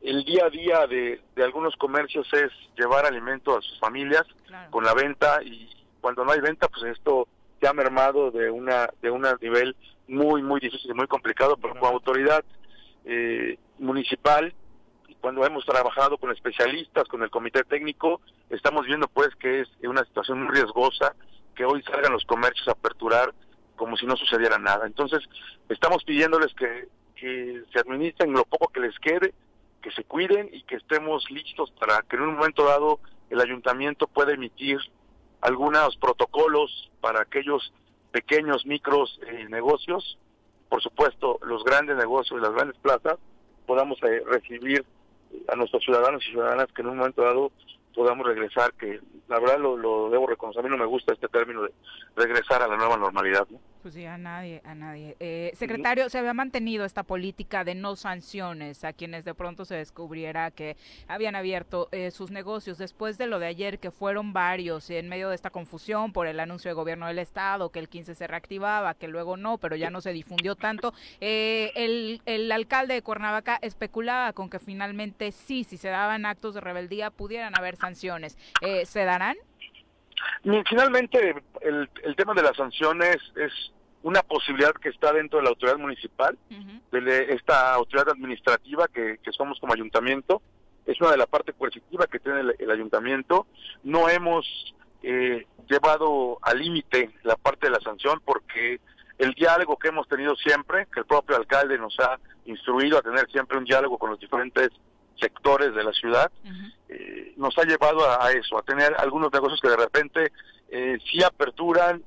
el 0.00 0.24
día 0.24 0.46
a 0.46 0.48
día 0.50 0.86
de, 0.86 1.20
de 1.36 1.44
algunos 1.44 1.76
comercios 1.76 2.26
es 2.32 2.50
llevar 2.78 3.04
alimento 3.04 3.54
a 3.58 3.60
sus 3.60 3.78
familias 3.78 4.24
con 4.70 4.82
la 4.82 4.94
venta 4.94 5.42
y 5.42 5.68
cuando 6.00 6.24
no 6.24 6.32
hay 6.32 6.40
venta 6.40 6.68
pues 6.68 6.96
esto 6.96 7.28
se 7.60 7.68
ha 7.68 7.72
mermado 7.72 8.30
de 8.30 8.50
una 8.50 8.88
de 9.02 9.10
un 9.10 9.26
nivel 9.40 9.76
muy 10.08 10.42
muy 10.42 10.60
difícil 10.60 10.90
y 10.90 10.94
muy 10.94 11.06
complicado 11.06 11.56
pero 11.56 11.74
como 11.74 11.86
autoridad 11.86 12.44
eh, 13.04 13.58
municipal. 13.78 14.54
Y 15.08 15.14
cuando 15.16 15.44
hemos 15.44 15.64
trabajado 15.64 16.18
con 16.18 16.30
especialistas 16.30 17.04
con 17.08 17.22
el 17.22 17.30
comité 17.30 17.64
técnico 17.64 18.20
estamos 18.48 18.86
viendo 18.86 19.08
pues 19.08 19.34
que 19.36 19.60
es 19.60 19.68
una 19.82 20.04
situación 20.04 20.42
muy 20.42 20.54
riesgosa 20.54 21.14
que 21.54 21.64
hoy 21.64 21.82
salgan 21.82 22.12
los 22.12 22.24
comercios 22.24 22.68
a 22.68 22.72
aperturar 22.72 23.34
como 23.76 23.96
si 23.96 24.06
no 24.06 24.16
sucediera 24.16 24.58
nada. 24.58 24.86
Entonces 24.86 25.20
estamos 25.68 26.04
pidiéndoles 26.04 26.52
que, 26.54 26.88
que 27.16 27.62
se 27.72 27.80
administren 27.80 28.32
lo 28.32 28.44
poco 28.44 28.68
que 28.68 28.80
les 28.80 28.98
quede 28.98 29.32
que 29.80 29.90
se 29.92 30.04
cuiden 30.04 30.48
y 30.52 30.62
que 30.62 30.76
estemos 30.76 31.28
listos 31.30 31.70
para 31.72 32.02
que 32.02 32.16
en 32.16 32.22
un 32.22 32.36
momento 32.36 32.64
dado 32.64 33.00
el 33.30 33.40
ayuntamiento 33.40 34.06
pueda 34.06 34.32
emitir 34.32 34.78
algunos 35.40 35.96
protocolos 35.96 36.90
para 37.00 37.22
aquellos 37.22 37.72
pequeños 38.12 38.66
micros 38.66 39.18
eh, 39.26 39.46
negocios, 39.48 40.18
por 40.68 40.82
supuesto 40.82 41.38
los 41.42 41.64
grandes 41.64 41.96
negocios 41.96 42.38
y 42.38 42.42
las 42.42 42.52
grandes 42.52 42.76
plazas, 42.78 43.18
podamos 43.66 43.98
eh, 44.02 44.22
recibir 44.26 44.84
eh, 45.32 45.42
a 45.48 45.56
nuestros 45.56 45.82
ciudadanos 45.84 46.24
y 46.26 46.30
ciudadanas 46.30 46.68
que 46.74 46.82
en 46.82 46.88
un 46.88 46.98
momento 46.98 47.22
dado 47.22 47.52
podamos 47.94 48.26
regresar, 48.26 48.72
que 48.74 49.00
la 49.28 49.38
verdad 49.40 49.58
lo, 49.58 49.76
lo 49.76 50.10
debo 50.10 50.26
reconocer, 50.26 50.60
a 50.60 50.62
mí 50.62 50.70
no 50.70 50.78
me 50.78 50.86
gusta 50.86 51.12
este 51.12 51.28
término 51.28 51.62
de 51.62 51.72
regresar 52.16 52.62
a 52.62 52.68
la 52.68 52.76
nueva 52.76 52.96
normalidad. 52.96 53.46
¿no? 53.50 53.58
Pues 53.82 53.94
sí, 53.94 54.04
a 54.04 54.18
nadie, 54.18 54.60
a 54.64 54.74
nadie. 54.74 55.16
Eh, 55.20 55.52
secretario, 55.54 56.10
se 56.10 56.18
había 56.18 56.34
mantenido 56.34 56.84
esta 56.84 57.02
política 57.02 57.64
de 57.64 57.74
no 57.74 57.96
sanciones 57.96 58.84
a 58.84 58.92
quienes 58.92 59.24
de 59.24 59.32
pronto 59.32 59.64
se 59.64 59.74
descubriera 59.74 60.50
que 60.50 60.76
habían 61.08 61.34
abierto 61.34 61.88
eh, 61.90 62.10
sus 62.10 62.30
negocios 62.30 62.76
después 62.76 63.16
de 63.16 63.26
lo 63.26 63.38
de 63.38 63.46
ayer, 63.46 63.78
que 63.78 63.90
fueron 63.90 64.34
varios 64.34 64.90
en 64.90 65.08
medio 65.08 65.30
de 65.30 65.34
esta 65.34 65.48
confusión 65.48 66.12
por 66.12 66.26
el 66.26 66.40
anuncio 66.40 66.68
de 66.68 66.74
gobierno 66.74 67.06
del 67.06 67.18
Estado, 67.18 67.70
que 67.70 67.78
el 67.78 67.88
15 67.88 68.14
se 68.14 68.26
reactivaba, 68.26 68.92
que 68.92 69.08
luego 69.08 69.38
no, 69.38 69.56
pero 69.56 69.76
ya 69.76 69.88
no 69.88 70.02
se 70.02 70.12
difundió 70.12 70.56
tanto. 70.56 70.92
Eh, 71.22 71.72
el, 71.74 72.20
el 72.26 72.52
alcalde 72.52 72.92
de 72.92 73.02
Cuernavaca 73.02 73.58
especulaba 73.62 74.34
con 74.34 74.50
que 74.50 74.58
finalmente 74.58 75.32
sí, 75.32 75.64
si 75.64 75.78
se 75.78 75.88
daban 75.88 76.26
actos 76.26 76.52
de 76.52 76.60
rebeldía, 76.60 77.10
pudieran 77.10 77.56
haber 77.56 77.76
sanciones. 77.76 78.36
Eh, 78.60 78.84
¿Se 78.84 79.04
darán? 79.04 79.36
Finalmente, 80.68 81.34
el, 81.60 81.90
el 82.02 82.16
tema 82.16 82.34
de 82.34 82.42
las 82.42 82.56
sanciones 82.56 83.18
es 83.36 83.52
una 84.02 84.22
posibilidad 84.22 84.72
que 84.72 84.88
está 84.88 85.12
dentro 85.12 85.38
de 85.38 85.44
la 85.44 85.50
autoridad 85.50 85.76
municipal, 85.76 86.38
de 86.90 87.34
esta 87.34 87.74
autoridad 87.74 88.10
administrativa 88.10 88.88
que, 88.88 89.18
que 89.22 89.32
somos 89.32 89.58
como 89.60 89.74
ayuntamiento. 89.74 90.42
Es 90.86 91.00
una 91.00 91.10
de 91.10 91.18
la 91.18 91.26
parte 91.26 91.52
coercitiva 91.52 92.06
que 92.06 92.18
tiene 92.18 92.40
el, 92.40 92.56
el 92.58 92.70
ayuntamiento. 92.70 93.46
No 93.84 94.08
hemos 94.08 94.46
eh, 95.02 95.46
llevado 95.68 96.38
al 96.42 96.58
límite 96.58 97.10
la 97.22 97.36
parte 97.36 97.66
de 97.66 97.72
la 97.72 97.80
sanción 97.80 98.20
porque 98.24 98.80
el 99.18 99.32
diálogo 99.34 99.76
que 99.76 99.88
hemos 99.88 100.08
tenido 100.08 100.34
siempre, 100.36 100.86
que 100.92 101.00
el 101.00 101.06
propio 101.06 101.36
alcalde 101.36 101.78
nos 101.78 101.98
ha 102.00 102.18
instruido 102.46 102.98
a 102.98 103.02
tener 103.02 103.30
siempre 103.30 103.58
un 103.58 103.64
diálogo 103.64 103.98
con 103.98 104.10
los 104.10 104.18
diferentes 104.18 104.70
sectores 105.20 105.74
de 105.74 105.84
la 105.84 105.92
ciudad, 105.92 106.30
eh, 106.88 107.34
nos 107.36 107.56
ha 107.58 107.62
llevado 107.64 108.04
a, 108.08 108.26
a 108.26 108.32
eso, 108.32 108.58
a 108.58 108.62
tener 108.62 108.94
algunos 108.98 109.32
negocios 109.32 109.60
que 109.60 109.68
de 109.68 109.76
repente 109.76 110.32
eh, 110.70 110.98
sí 111.10 111.22
aperturan 111.22 112.02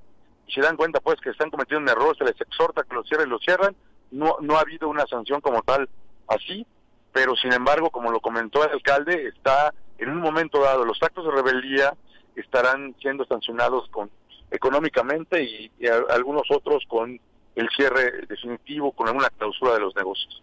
y 0.47 0.51
se 0.51 0.61
dan 0.61 0.75
cuenta 0.75 0.99
pues 0.99 1.19
que 1.21 1.29
están 1.29 1.49
cometiendo 1.49 1.83
un 1.83 1.97
error, 1.97 2.17
se 2.17 2.25
les 2.25 2.39
exhorta 2.41 2.83
que 2.83 2.95
lo 2.95 3.03
cierren, 3.03 3.29
lo 3.29 3.39
cierran, 3.39 3.75
no, 4.11 4.37
no 4.41 4.57
ha 4.57 4.61
habido 4.61 4.89
una 4.89 5.05
sanción 5.07 5.39
como 5.41 5.61
tal 5.63 5.87
así, 6.27 6.65
pero 7.11 7.35
sin 7.35 7.53
embargo, 7.53 7.89
como 7.91 8.11
lo 8.11 8.19
comentó 8.19 8.63
el 8.65 8.71
alcalde, 8.71 9.27
está 9.27 9.73
en 9.97 10.09
un 10.09 10.19
momento 10.19 10.59
dado, 10.61 10.83
los 10.85 11.01
actos 11.01 11.25
de 11.25 11.31
rebeldía 11.31 11.93
estarán 12.35 12.95
siendo 12.99 13.25
sancionados 13.25 13.87
con 13.89 14.09
económicamente 14.51 15.43
y, 15.43 15.71
y 15.79 15.87
a- 15.87 16.03
algunos 16.09 16.43
otros 16.49 16.83
con 16.87 17.19
el 17.55 17.69
cierre 17.75 18.25
definitivo, 18.27 18.91
con 18.91 19.07
alguna 19.07 19.29
clausura 19.29 19.73
de 19.73 19.79
los 19.81 19.95
negocios. 19.95 20.41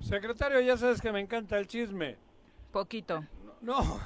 Secretario, 0.00 0.60
ya 0.60 0.76
sabes 0.76 1.00
que 1.00 1.12
me 1.12 1.20
encanta 1.20 1.58
el 1.58 1.66
chisme. 1.66 2.16
Poquito. 2.72 3.24
No, 3.60 4.00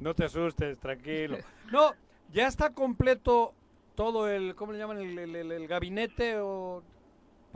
no 0.00 0.14
te 0.14 0.24
asustes, 0.24 0.78
tranquilo. 0.78 1.38
No, 1.70 1.92
ya 2.32 2.48
está 2.48 2.70
completo 2.70 3.54
todo 3.94 4.28
el, 4.28 4.54
¿cómo 4.56 4.72
le 4.72 4.78
llaman? 4.78 4.98
El, 4.98 5.18
el- 5.18 5.36
el- 5.36 5.52
el 5.52 5.68
gabinete 5.68 6.38
o... 6.40 6.82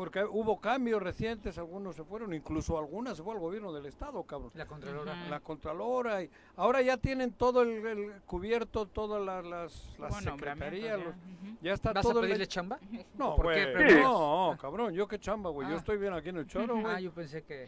Porque 0.01 0.25
hubo 0.25 0.59
cambios 0.63 1.03
recientes, 1.03 1.59
algunos 1.59 1.95
se 1.95 2.05
fueron, 2.05 2.33
incluso 2.33 2.79
algunas 2.79 3.19
se 3.19 3.23
fue 3.23 3.35
al 3.35 3.39
gobierno 3.39 3.71
del 3.71 3.85
estado, 3.85 4.23
cabrón. 4.23 4.51
La 4.55 4.65
Contralora. 4.65 5.15
La 5.29 5.41
Contralora. 5.41 6.23
Y 6.23 6.31
ahora 6.57 6.81
ya 6.81 6.97
tienen 6.97 7.33
todo 7.35 7.61
el, 7.61 7.85
el 7.87 8.13
cubierto, 8.25 8.87
todas 8.87 9.23
las, 9.23 9.45
las, 9.45 9.99
las 9.99 10.11
Hubo 10.13 10.21
secretarías. 10.23 10.99
los- 10.99 11.15
ya. 11.15 11.51
ya. 11.61 11.73
está 11.75 11.93
¿Vas 11.93 12.07
a 12.07 12.09
todo 12.09 12.21
el- 12.21 12.29
pedirle 12.29 12.47
chamba? 12.47 12.79
No, 13.19 13.37
¿Por 13.37 13.53
qué? 13.53 13.75
güey, 13.75 14.01
no, 14.03 14.57
cabrón, 14.59 14.95
yo 14.95 15.07
qué 15.07 15.19
chamba, 15.19 15.51
güey. 15.51 15.69
Yo 15.69 15.75
Ah. 15.75 15.79
estoy 15.79 15.99
bien 15.99 16.15
aquí 16.15 16.31
en 16.31 16.39
el 16.39 16.47
choro, 16.47 16.81
güey. 16.81 16.95
Ah, 16.95 16.99
yo 16.99 17.13
pensé 17.13 17.43
que... 17.43 17.67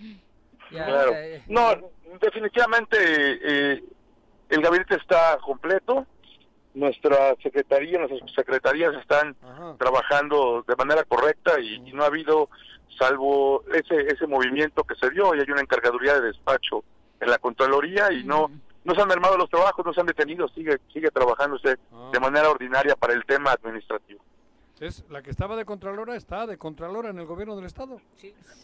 ya, 0.70 0.86
Claro. 0.86 1.12
ya. 1.12 1.42
No, 1.48 1.90
definitivamente 2.18 2.96
eh, 3.74 3.84
el 4.48 4.62
gabinete 4.62 4.94
está 4.94 5.36
completo. 5.44 6.06
Nuestra 6.74 7.34
secretaría, 7.42 7.98
nuestras 7.98 8.30
secretarías 8.34 8.94
están 8.94 9.36
trabajando 9.78 10.64
de 10.66 10.76
manera 10.76 11.04
correcta 11.04 11.60
y, 11.60 11.74
y 11.74 11.92
no 11.92 12.02
ha 12.02 12.06
habido, 12.06 12.48
salvo 12.98 13.64
ese 13.74 14.00
ese 14.12 14.26
movimiento 14.26 14.84
que 14.84 14.94
se 14.94 15.10
dio, 15.10 15.34
y 15.34 15.40
hay 15.40 15.50
una 15.50 15.60
encargaduría 15.60 16.14
de 16.14 16.28
despacho 16.28 16.82
en 17.20 17.30
la 17.30 17.38
Contraloría 17.38 18.12
y 18.12 18.24
no 18.24 18.50
no 18.84 18.94
se 18.94 19.00
han 19.00 19.08
mermado 19.08 19.36
los 19.36 19.48
trabajos, 19.48 19.84
no 19.84 19.92
se 19.92 20.00
han 20.00 20.06
detenido, 20.06 20.48
sigue 20.48 20.78
sigue 20.92 21.10
trabajándose 21.10 21.78
de 22.12 22.20
manera 22.20 22.50
ordinaria 22.50 22.96
para 22.96 23.12
el 23.12 23.24
tema 23.24 23.52
administrativo. 23.52 24.22
Es 24.80 25.04
la 25.10 25.22
que 25.22 25.30
estaba 25.30 25.54
de 25.54 25.64
Contralora 25.64 26.16
está 26.16 26.44
de 26.44 26.58
Contralora 26.58 27.10
en 27.10 27.18
el 27.20 27.26
gobierno 27.26 27.54
del 27.54 27.66
estado. 27.66 28.00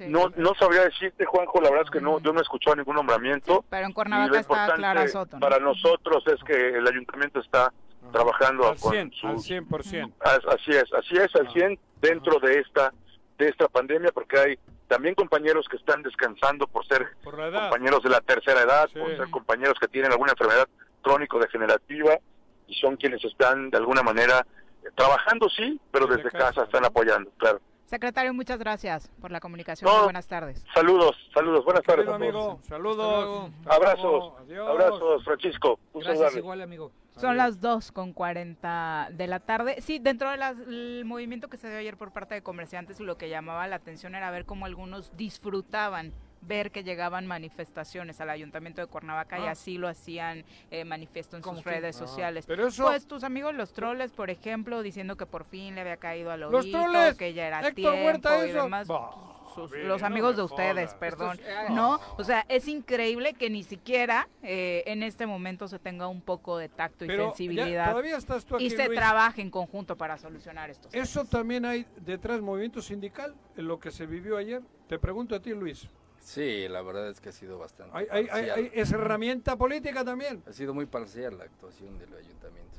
No 0.09 0.32
no 0.35 0.55
sabría 0.59 0.82
decirte, 0.82 1.24
Juanjo, 1.24 1.60
la 1.60 1.70
verdad 1.70 1.85
es 1.85 1.90
que 1.93 2.01
no 2.01 2.18
yo 2.20 2.32
no 2.32 2.40
he 2.40 2.43
escuchado 2.43 2.74
ningún 2.74 2.97
nombramiento. 2.97 3.64
Pero 3.70 3.86
en 3.86 3.93
Cuernavaca 3.93 4.40
está 4.40 4.74
Clara 4.74 5.06
Soto. 5.06 5.36
¿no? 5.36 5.40
Para 5.40 5.60
nosotros 5.60 6.24
es 6.26 6.43
que 6.43 6.70
el 6.70 6.89
ayuntamiento 6.89 7.39
está 7.39 7.72
trabajando 8.12 8.68
Al 8.68 8.78
con 8.78 8.93
100, 8.93 9.12
su- 9.12 9.26
al 9.26 9.39
100%. 9.39 10.12
As- 10.20 10.44
Así 10.47 10.70
es, 10.70 10.85
así 10.93 11.16
es, 11.16 11.35
al 11.36 11.51
100 11.52 11.78
dentro 12.01 12.39
de 12.40 12.60
esta 12.60 12.93
de 13.39 13.48
esta 13.48 13.68
pandemia, 13.68 14.10
porque 14.12 14.36
hay 14.39 14.59
también 14.89 15.14
compañeros 15.14 15.66
que 15.70 15.76
están 15.76 16.02
descansando 16.02 16.66
por 16.66 16.85
ser 16.86 17.06
Por 17.22 17.36
compañeros 17.36 18.02
de 18.02 18.09
la 18.10 18.20
tercera 18.20 18.62
edad, 18.62 18.89
por 18.98 19.16
ser 19.16 19.30
compañeros 19.30 19.74
que 19.80 19.86
tienen 19.86 20.10
alguna 20.10 20.32
enfermedad 20.32 20.66
crónico-degenerativa 21.02 22.18
y 22.66 22.74
son 22.74 22.97
quienes 22.97 23.24
están 23.24 23.70
de 23.70 23.76
alguna 23.78 24.02
manera 24.02 24.44
eh, 24.82 24.89
trabajando, 24.97 25.48
sí, 25.51 25.80
pero 25.90 26.06
desde, 26.06 26.30
casa, 26.30 26.64
están 26.64 26.85
apoyando, 26.85 27.30
claro. 27.39 27.60
Secretario, 27.86 28.35
muchas 28.35 28.59
gracias 28.59 29.10
por 29.20 29.30
la 29.30 29.40
comunicación. 29.40 29.90
No. 29.90 30.05
Buenas 30.05 30.26
tardes. 30.28 30.62
Saludos, 30.74 31.16
saludos, 31.32 31.64
buenas 31.64 31.82
tardes. 31.85 32.06
Querido 32.06 32.14
a 32.14 32.18
todos. 32.18 32.44
amigo, 32.44 32.60
saludos. 32.68 33.51
Abrazos, 33.66 34.32
Adiós. 34.40 34.68
abrazos, 34.68 35.24
Francisco. 35.24 35.78
Gusto 35.93 36.10
Gracias 36.10 36.36
igual, 36.36 36.60
amigo. 36.60 36.93
Son 37.20 37.36
las 37.36 37.61
2 37.61 37.93
con 37.93 38.12
40 38.12 39.09
de 39.12 39.27
la 39.27 39.40
tarde. 39.40 39.81
Sí, 39.81 39.99
dentro 39.99 40.31
del 40.31 41.05
movimiento 41.05 41.49
que 41.49 41.57
se 41.57 41.69
dio 41.69 41.78
ayer 41.78 41.97
por 41.97 42.12
parte 42.12 42.35
de 42.35 42.43
comerciantes, 42.43 43.01
lo 43.01 43.16
que 43.19 43.28
llamaba 43.28 43.66
la 43.66 43.77
atención 43.77 44.15
era 44.15 44.31
ver 44.31 44.45
cómo 44.45 44.66
algunos 44.66 45.16
disfrutaban 45.16 46.12
ver 46.40 46.70
que 46.70 46.85
llegaban 46.85 47.27
manifestaciones 47.27 48.20
al 48.20 48.31
ayuntamiento 48.31 48.81
de 48.81 48.86
Cuernavaca 48.86 49.40
y 49.40 49.47
Ah. 49.47 49.51
así 49.51 49.77
lo 49.77 49.89
hacían 49.89 50.45
eh, 50.70 50.85
manifiesto 50.85 51.36
en 51.36 51.43
sus 51.43 51.65
redes 51.65 51.97
Ah, 51.97 52.07
sociales. 52.07 52.45
pero 52.47 52.69
eso- 52.69 52.85
Pues 52.86 53.09
tus 53.09 53.24
amigos 53.24 53.55
los 53.57 53.73
troles, 53.73 54.12
por 54.12 54.31
ejemplo, 54.31 54.82
diciendo 54.82 55.16
que 55.16 55.27
por 55.27 55.45
fin 55.45 55.74
le 55.74 55.81
había 55.81 55.97
caído 55.97 56.31
al 56.31 56.49
troles, 56.49 57.16
que 57.16 57.35
ya 57.35 57.49
era 57.49 57.59
Héctor 57.59 57.74
tiempo 57.74 58.05
Huerta, 58.05 58.47
y 58.47 58.51
eso. 58.51 58.62
demás. 58.62 58.86
Bah, 58.86 59.11
Sus- 59.55 59.73
los 59.73 60.01
no 60.01 60.07
amigos 60.07 60.37
de 60.37 60.43
ustedes, 60.43 60.87
jodas. 60.91 60.95
perdón. 60.95 61.41
Ah. 61.49 61.66
¿No? 61.70 62.01
O 62.16 62.25
sea, 62.25 62.45
es 62.49 62.69
increíble 62.69 63.35
que 63.35 63.51
ni 63.51 63.62
siquiera 63.62 64.29
eh, 64.43 64.83
en 64.87 65.03
este 65.03 65.27
momento 65.27 65.69
se 65.69 65.79
tenga 65.79 66.09
un 66.09 66.20
poco 66.20 66.59
de 66.59 66.69
tacto 66.69 67.05
y 67.05 67.09
Pero 67.09 67.25
ya- 67.25 67.29
sensibilidad 67.31 67.91
todavía 67.91 68.16
estás 68.16 68.45
tú 68.45 68.55
y 68.59 68.66
aquí, 68.66 68.70
se 68.77 68.87
Luis. 68.87 68.99
trabaje 68.99 69.41
en 69.43 69.51
conjunto 69.51 69.97
para 69.97 70.19
solucionar 70.19 70.70
estos 70.70 70.93
Eso 70.95 71.25
también 71.25 71.65
hay 71.65 71.87
detrás 72.05 72.41
movimiento 72.41 72.83
sindical 72.83 73.35
en 73.57 73.66
lo 73.69 73.79
que 73.79 73.91
se 73.91 74.07
vivió 74.07 74.37
ayer. 74.37 74.62
Te 74.89 74.99
pregunto 74.99 75.35
a 75.35 75.41
ti, 75.41 75.53
Luis. 75.55 75.89
Sí, 76.20 76.66
la 76.69 76.83
verdad 76.83 77.09
es 77.09 77.20
que 77.20 77.29
ha 77.31 77.33
sido 77.33 77.59
bastante. 77.59 77.97
Hay, 77.97 78.07
hay- 78.11 78.19
hay- 78.23 78.27
parcial. 78.29 78.59
hay- 78.59 78.70
es 78.75 78.93
herramienta 78.93 79.57
política 79.57 80.05
también. 80.05 80.43
Ha 80.47 80.53
sido 80.53 80.75
muy 80.75 80.85
parcial 80.87 81.39
la 81.39 81.45
actuación 81.45 81.99
del 81.99 82.12
ayuntamiento. 82.15 82.79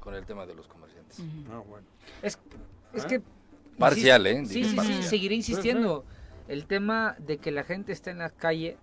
Con 0.00 0.14
el 0.14 0.24
tema 0.24 0.46
de 0.46 0.54
los 0.54 0.68
comerciantes. 0.68 1.20
Ah, 1.50 1.60
bueno. 1.66 1.86
Es, 2.22 2.38
es 2.92 3.04
¿Eh? 3.04 3.08
que... 3.08 3.22
Parcial, 3.78 4.26
¿eh? 4.26 4.44
Sí, 4.46 4.64
sí, 4.64 4.70
sí, 4.70 4.76
Parcial. 4.76 5.02
seguiré 5.04 5.34
Sí, 5.36 5.42
sí. 5.42 5.52
insistiendo. 5.52 6.04
El 6.48 6.66
tema 6.66 7.14
de 7.18 7.38
que 7.38 7.50
la 7.50 7.62
gente 7.62 7.92
está 7.92 8.10
en 8.10 8.18
la 8.18 8.30
calle 8.30 8.76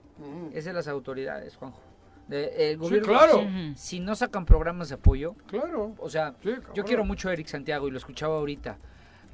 es 0.53 0.65
de 0.65 0.73
las 0.73 0.87
autoridades, 0.87 1.55
Juanjo. 1.55 1.81
De- 2.27 2.71
el 2.71 2.77
gobierno, 2.77 3.07
claro. 3.07 3.41
si, 3.41 3.73
si 3.75 3.99
no 3.99 4.15
sacan 4.15 4.45
programas 4.45 4.89
de 4.89 4.95
apoyo, 4.95 5.35
Claro. 5.47 5.93
o 5.99 6.09
sea, 6.09 6.33
yo 6.73 6.83
quiero 6.83 7.03
mucho 7.05 7.29
a 7.29 7.33
Eric 7.33 7.47
Santiago 7.47 7.87
y 7.87 7.91
lo 7.91 7.97
escuchaba 7.97 8.35
ahorita, 8.37 8.77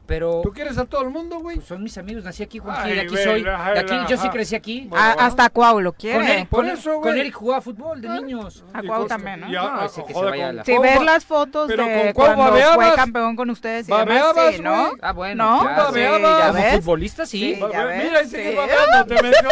pero... 0.05 0.41
¿Tú 0.43 0.51
quieres 0.51 0.77
a 0.77 0.85
todo 0.85 1.01
el 1.03 1.09
mundo, 1.09 1.39
güey? 1.39 1.61
son 1.61 1.81
mis 1.83 1.97
amigos, 1.97 2.23
nací 2.23 2.43
aquí, 2.43 2.59
Juanjo, 2.59 2.81
Ay, 2.83 2.95
de 2.95 3.01
aquí 3.01 3.15
soy, 3.17 3.43
de 3.43 3.79
aquí, 3.79 3.95
yo 4.09 4.17
sí 4.17 4.27
crecí 4.29 4.55
aquí. 4.55 4.85
Bueno, 4.89 5.03
A- 5.05 5.13
bueno. 5.13 5.27
hasta 5.27 5.49
Cuau 5.49 5.79
lo 5.79 5.91
Con 5.93 5.99
quiere. 5.99 6.33
Eric, 6.33 6.49
con, 6.49 6.65
Por 6.65 6.65
eso, 6.73 7.01
con. 7.01 7.17
Eric 7.17 7.33
jugaba 7.33 7.61
fútbol 7.61 8.01
de 8.01 8.09
niños. 8.09 8.63
A 8.73 8.81
Cuau 8.83 8.99
con- 9.01 9.07
también, 9.07 9.39
¿no? 9.41 9.49
y 9.51 9.55
a- 9.55 9.61
No, 9.61 9.81
a- 9.81 9.85
ese 9.85 10.01
que 10.03 10.07
se 10.09 10.13
joder, 10.13 10.31
vaya 10.31 10.43
a 10.43 10.47
con 10.47 10.55
la- 10.57 10.63
Si 10.65 10.77
ba- 10.77 11.03
las 11.03 11.25
fotos 11.25 11.67
pero 11.67 11.85
de 11.85 11.93
con 11.93 12.13
Cuau 12.13 12.35
cuando 12.35 12.43
fue 12.53 12.61
babeabas. 12.61 12.95
campeón 12.95 13.35
con 13.35 13.49
ustedes 13.49 13.87
y 13.87 13.91
demás, 13.91 14.05
Babeabas, 14.05 14.55
sí, 14.55 14.61
¿no? 14.61 14.75
güey. 14.87 14.91
Ah, 15.01 15.11
bueno, 15.13 15.43
¿No? 15.43 15.59
Sí, 15.61 15.65
Babeabas. 15.77 16.21
ya 16.39 16.47
Como 16.51 16.63
ves. 16.63 16.75
futbolista, 16.75 17.25
sí. 17.25 17.55
Sí, 17.55 17.59
ya 17.71 17.83
ves, 17.85 18.03
Mira, 18.03 18.21
y 18.21 18.27
sigue 18.27 18.49
sí. 18.51 18.55
babeando, 18.57 19.05
te 19.15 19.23
mencioné. 19.23 19.49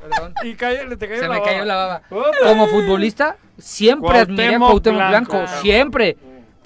Perdón. 0.00 0.34
y 0.42 0.54
cayó, 0.54 0.96
te 0.98 1.08
cayó 1.08 1.20
Se 1.22 1.28
la 1.28 1.34
me 1.34 1.42
cayó 1.42 1.64
la 1.64 1.74
baba. 1.74 2.02
Como 2.42 2.66
futbolista, 2.68 3.36
siempre 3.58 4.18
admiré 4.18 4.54
a 4.54 4.58
Cuauhtémoc 4.58 5.08
Blanco. 5.08 5.44
siempre. 5.60 6.16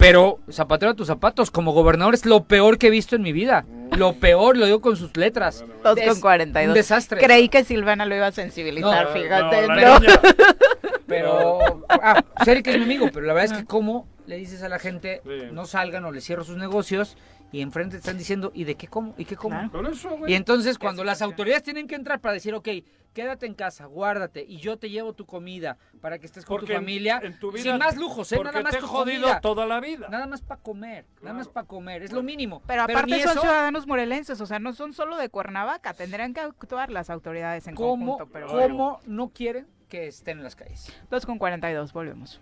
Pero 0.01 0.39
zapatero 0.49 0.93
a 0.93 0.95
tus 0.95 1.05
zapatos, 1.05 1.51
como 1.51 1.73
gobernador 1.73 2.15
es 2.15 2.25
lo 2.25 2.45
peor 2.45 2.79
que 2.79 2.87
he 2.87 2.89
visto 2.89 3.15
en 3.15 3.21
mi 3.21 3.31
vida. 3.33 3.67
Lo 3.95 4.13
peor, 4.13 4.57
lo 4.57 4.65
digo 4.65 4.81
con 4.81 4.97
sus 4.97 5.15
letras. 5.15 5.63
Dos 5.83 5.99
con 6.07 6.19
42. 6.19 6.69
Un 6.69 6.73
desastre. 6.73 7.21
Creí 7.21 7.49
que 7.49 7.63
Silvana 7.63 8.07
lo 8.07 8.15
iba 8.15 8.25
a 8.25 8.31
sensibilizar, 8.31 9.05
No, 9.05 9.11
fíjate. 9.11 9.67
Pero, 11.05 11.85
ah, 11.87 12.23
pues 12.35 12.47
Eric 12.47 12.67
es 12.67 12.77
mi 12.79 12.85
amigo, 12.85 13.09
pero 13.13 13.27
la 13.27 13.33
verdad 13.33 13.51
es 13.53 13.59
que 13.59 13.65
como 13.65 14.07
le 14.25 14.37
dices 14.37 14.63
a 14.63 14.69
la 14.69 14.79
gente, 14.79 15.21
Sí. 15.23 15.49
no 15.51 15.65
salgan 15.65 16.05
o 16.05 16.11
les 16.11 16.23
cierro 16.23 16.45
sus 16.45 16.57
negocios 16.57 17.17
y 17.51 17.61
enfrente 17.61 17.97
te 17.97 17.99
están 17.99 18.17
diciendo, 18.17 18.51
¿y 18.55 18.63
de 18.63 18.75
qué 18.75 18.87
como? 18.87 19.13
¿Y 19.17 19.25
qué 19.25 19.35
como? 19.35 19.69
Claro. 19.69 19.91
Y 20.25 20.33
entonces 20.35 20.77
cuando 20.79 21.03
las 21.03 21.21
autoridades 21.21 21.63
tienen 21.63 21.85
que 21.87 21.95
entrar 21.95 22.21
para 22.21 22.33
decir, 22.33 22.53
ok, 22.55 22.69
quédate 23.13 23.45
en 23.45 23.53
casa, 23.53 23.85
guárdate 23.85 24.43
y 24.47 24.57
yo 24.57 24.77
te 24.77 24.89
llevo 24.89 25.13
tu 25.13 25.25
comida 25.25 25.77
para 26.01 26.17
que 26.19 26.25
estés 26.25 26.45
con 26.45 26.57
Porque 26.57 26.73
tu 26.73 26.79
familia, 26.79 27.19
en 27.23 27.37
tu 27.39 27.51
vida- 27.51 27.63
sin 27.63 27.77
más 27.77 27.95
lujos, 27.97 28.31
¿eh? 28.31 28.39
nada 28.43 28.61
más 28.61 28.71
te 28.71 28.77
he 28.77 28.81
tu 28.81 28.87
jodido 28.87 29.21
comida. 29.23 29.41
toda 29.41 29.65
la 29.65 29.79
vida. 29.79 30.07
Nada 30.09 30.27
más 30.27 30.41
para 30.41 30.61
comer, 30.61 31.05
nada 31.21 31.35
más 31.35 31.47
para 31.47 31.67
comer, 31.67 32.03
es 32.03 32.11
lo 32.11 32.23
mínimo. 32.23 32.61
Pero 32.67 32.83
aparte 32.83 33.21
son 33.23 33.31
eso, 33.31 33.41
ciudadanos 33.41 33.87
morelenses, 33.87 34.39
o 34.41 34.45
sea, 34.45 34.59
no 34.59 34.73
son 34.73 34.93
solo 34.93 35.17
de 35.17 35.29
Cuernavaca, 35.29 35.93
tendrían 35.93 36.33
que 36.33 36.39
actuar 36.41 36.89
las 36.91 37.09
autoridades 37.09 37.67
en 37.67 37.75
¿cómo, 37.75 38.17
conjunto. 38.17 38.31
Pero 38.33 38.47
cómo 38.47 38.99
no 39.05 39.29
quieren 39.29 39.67
que 39.89 40.07
estén 40.07 40.37
en 40.37 40.43
las 40.45 40.55
calles? 40.55 40.91
2 41.09 41.25
con 41.25 41.37
42, 41.37 41.91
volvemos. 41.93 42.39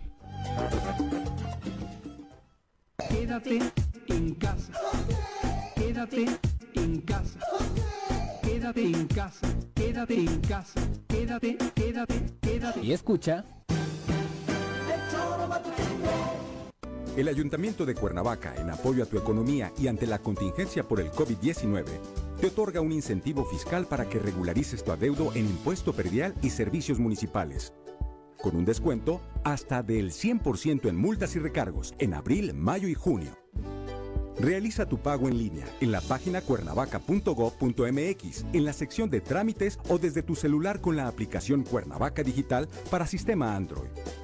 Quédate 3.08 3.58
en 4.08 4.34
casa. 4.34 4.72
Quédate 5.74 6.26
en 6.74 7.00
casa. 7.00 7.38
Quédate 8.72 8.98
en 8.98 9.06
casa. 9.08 9.48
Quédate 9.74 10.14
en 10.14 10.40
casa. 10.42 10.80
Quédate, 11.08 11.58
quédate, 11.74 12.14
quédate. 12.40 12.80
Y 12.80 12.92
escucha. 12.92 13.44
El 17.16 17.26
Ayuntamiento 17.26 17.84
de 17.84 17.96
Cuernavaca, 17.96 18.54
en 18.54 18.70
apoyo 18.70 19.02
a 19.02 19.06
tu 19.06 19.18
economía 19.18 19.72
y 19.76 19.88
ante 19.88 20.06
la 20.06 20.20
contingencia 20.20 20.86
por 20.86 21.00
el 21.00 21.10
COVID-19, 21.10 21.84
te 22.40 22.46
otorga 22.46 22.80
un 22.80 22.92
incentivo 22.92 23.44
fiscal 23.44 23.86
para 23.86 24.08
que 24.08 24.20
regularices 24.20 24.84
tu 24.84 24.92
adeudo 24.92 25.32
en 25.34 25.46
impuesto 25.46 25.92
predial 25.92 26.32
y 26.40 26.50
servicios 26.50 27.00
municipales, 27.00 27.72
con 28.40 28.54
un 28.54 28.64
descuento 28.64 29.20
hasta 29.42 29.82
del 29.82 30.12
100% 30.12 30.88
en 30.88 30.96
multas 30.96 31.34
y 31.34 31.40
recargos 31.40 31.94
en 31.98 32.14
abril, 32.14 32.54
mayo 32.54 32.86
y 32.86 32.94
junio. 32.94 33.36
Realiza 34.40 34.86
tu 34.86 34.98
pago 34.98 35.28
en 35.28 35.36
línea 35.36 35.66
en 35.80 35.92
la 35.92 36.00
página 36.00 36.40
cuernavaca.gov.mx, 36.40 38.44
en 38.52 38.64
la 38.64 38.72
sección 38.72 39.10
de 39.10 39.20
trámites 39.20 39.78
o 39.88 39.98
desde 39.98 40.22
tu 40.22 40.34
celular 40.34 40.80
con 40.80 40.96
la 40.96 41.08
aplicación 41.08 41.62
Cuernavaca 41.62 42.22
Digital 42.22 42.68
para 42.90 43.06
sistema 43.06 43.54
Android. 43.54 43.90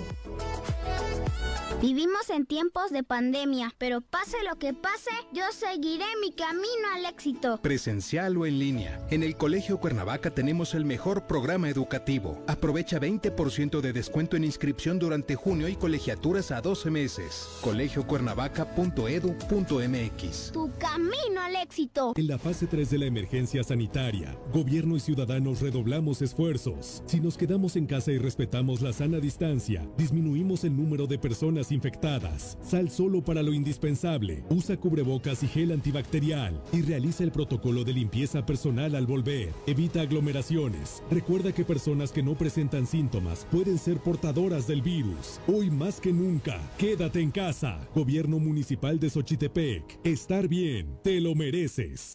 Thank 0.00 1.28
you. 1.28 1.39
Vivimos 1.80 2.28
en 2.28 2.44
tiempos 2.44 2.90
de 2.90 3.02
pandemia, 3.02 3.74
pero 3.78 4.02
pase 4.02 4.36
lo 4.46 4.58
que 4.58 4.74
pase, 4.74 5.08
yo 5.32 5.44
seguiré 5.50 6.04
mi 6.20 6.30
camino 6.30 6.66
al 6.94 7.06
éxito. 7.06 7.58
Presencial 7.62 8.36
o 8.36 8.44
en 8.44 8.58
línea. 8.58 9.00
En 9.10 9.22
el 9.22 9.34
Colegio 9.34 9.80
Cuernavaca 9.80 10.30
tenemos 10.30 10.74
el 10.74 10.84
mejor 10.84 11.26
programa 11.26 11.70
educativo. 11.70 12.44
Aprovecha 12.46 13.00
20% 13.00 13.80
de 13.80 13.94
descuento 13.94 14.36
en 14.36 14.44
inscripción 14.44 14.98
durante 14.98 15.36
junio 15.36 15.68
y 15.68 15.76
colegiaturas 15.76 16.50
a 16.50 16.60
12 16.60 16.90
meses. 16.90 17.48
colegiocuernavaca.edu.mx. 17.62 20.52
Tu 20.52 20.70
camino 20.78 21.40
al 21.40 21.56
éxito. 21.56 22.12
En 22.14 22.26
la 22.26 22.38
fase 22.38 22.66
3 22.66 22.90
de 22.90 22.98
la 22.98 23.06
emergencia 23.06 23.64
sanitaria, 23.64 24.38
gobierno 24.52 24.96
y 24.96 25.00
ciudadanos 25.00 25.62
redoblamos 25.62 26.20
esfuerzos. 26.20 27.02
Si 27.06 27.20
nos 27.20 27.38
quedamos 27.38 27.76
en 27.76 27.86
casa 27.86 28.12
y 28.12 28.18
respetamos 28.18 28.82
la 28.82 28.92
sana 28.92 29.18
distancia, 29.18 29.88
disminuimos 29.96 30.64
el 30.64 30.76
número 30.76 31.06
de 31.06 31.18
personas 31.18 31.69
infectadas. 31.72 32.58
Sal 32.62 32.90
solo 32.90 33.22
para 33.22 33.42
lo 33.42 33.52
indispensable. 33.52 34.44
Usa 34.50 34.76
cubrebocas 34.76 35.42
y 35.42 35.48
gel 35.48 35.72
antibacterial 35.72 36.60
y 36.72 36.82
realiza 36.82 37.24
el 37.24 37.32
protocolo 37.32 37.84
de 37.84 37.92
limpieza 37.92 38.44
personal 38.46 38.94
al 38.94 39.06
volver. 39.06 39.52
Evita 39.66 40.02
aglomeraciones. 40.02 41.02
Recuerda 41.10 41.52
que 41.52 41.64
personas 41.64 42.12
que 42.12 42.22
no 42.22 42.34
presentan 42.34 42.86
síntomas 42.86 43.46
pueden 43.50 43.78
ser 43.78 43.98
portadoras 43.98 44.66
del 44.66 44.82
virus. 44.82 45.40
Hoy 45.46 45.70
más 45.70 46.00
que 46.00 46.12
nunca, 46.12 46.60
quédate 46.78 47.20
en 47.20 47.30
casa. 47.30 47.80
Gobierno 47.94 48.38
Municipal 48.38 48.98
de 48.98 49.10
Xochitepec. 49.10 50.00
Estar 50.04 50.48
bien, 50.48 50.98
te 51.02 51.20
lo 51.20 51.34
mereces. 51.34 52.14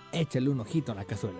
Échale 0.13 0.49
un 0.49 0.59
ojito 0.59 0.91
a 0.91 0.95
la 0.95 1.05
cazuela. 1.05 1.39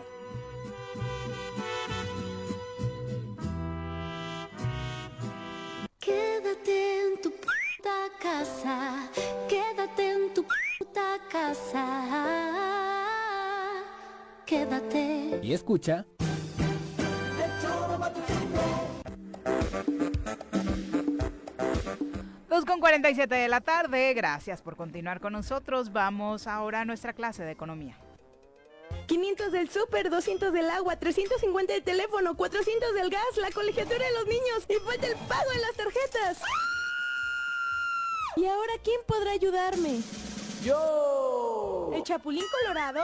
Quédate 6.00 7.02
en 7.02 7.22
tu 7.22 7.32
puta 7.32 8.08
casa, 8.22 9.10
quédate 9.50 10.12
en 10.12 10.34
tu 10.34 10.44
puta 10.44 11.18
casa. 11.30 11.86
Quédate. 14.46 15.40
Y 15.44 15.54
escucha. 15.54 16.06
Dos 22.50 22.66
con 22.66 22.80
47 22.80 23.36
de 23.36 23.48
la 23.48 23.62
tarde, 23.62 24.14
gracias 24.14 24.62
por 24.62 24.76
continuar 24.78 25.20
con 25.20 25.34
nosotros. 25.34 25.92
Vamos 25.92 26.48
ahora 26.48 26.82
a 26.82 26.86
nuestra 26.86 27.14
clase 27.14 27.44
de 27.44 27.52
economía. 27.52 27.98
500 29.08 29.52
del 29.52 29.70
súper, 29.70 30.10
200 30.10 30.54
del 30.54 30.70
agua, 30.70 30.98
350 30.98 31.74
del 31.74 31.84
teléfono, 31.84 32.36
400 32.36 32.94
del 32.94 33.10
gas, 33.10 33.38
la 33.38 33.52
colegiatura 33.52 34.06
de 34.06 34.14
los 34.14 34.26
niños 34.26 34.66
y 34.70 34.76
falta 34.86 35.08
el 35.08 35.16
pago 35.28 35.52
en 35.54 35.62
las 35.62 35.74
tarjetas. 35.74 36.38
¿Y 38.38 38.46
ahora 38.46 38.74
quién 38.84 39.00
podrá 39.06 39.32
ayudarme? 39.32 40.00
¡Yo! 40.64 41.92
¿El 41.94 42.04
Chapulín 42.04 42.44
Colorado? 42.62 43.02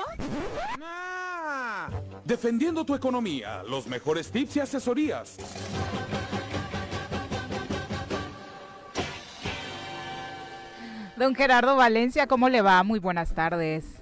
Defendiendo 2.23 2.85
tu 2.85 2.95
economía, 2.95 3.63
los 3.63 3.87
mejores 3.87 4.31
tips 4.31 4.57
y 4.57 4.59
asesorías. 4.59 5.37
Don 11.17 11.33
Gerardo 11.33 11.75
Valencia, 11.75 12.27
¿cómo 12.27 12.47
le 12.47 12.61
va? 12.61 12.83
Muy 12.83 12.99
buenas 12.99 13.33
tardes. 13.33 13.96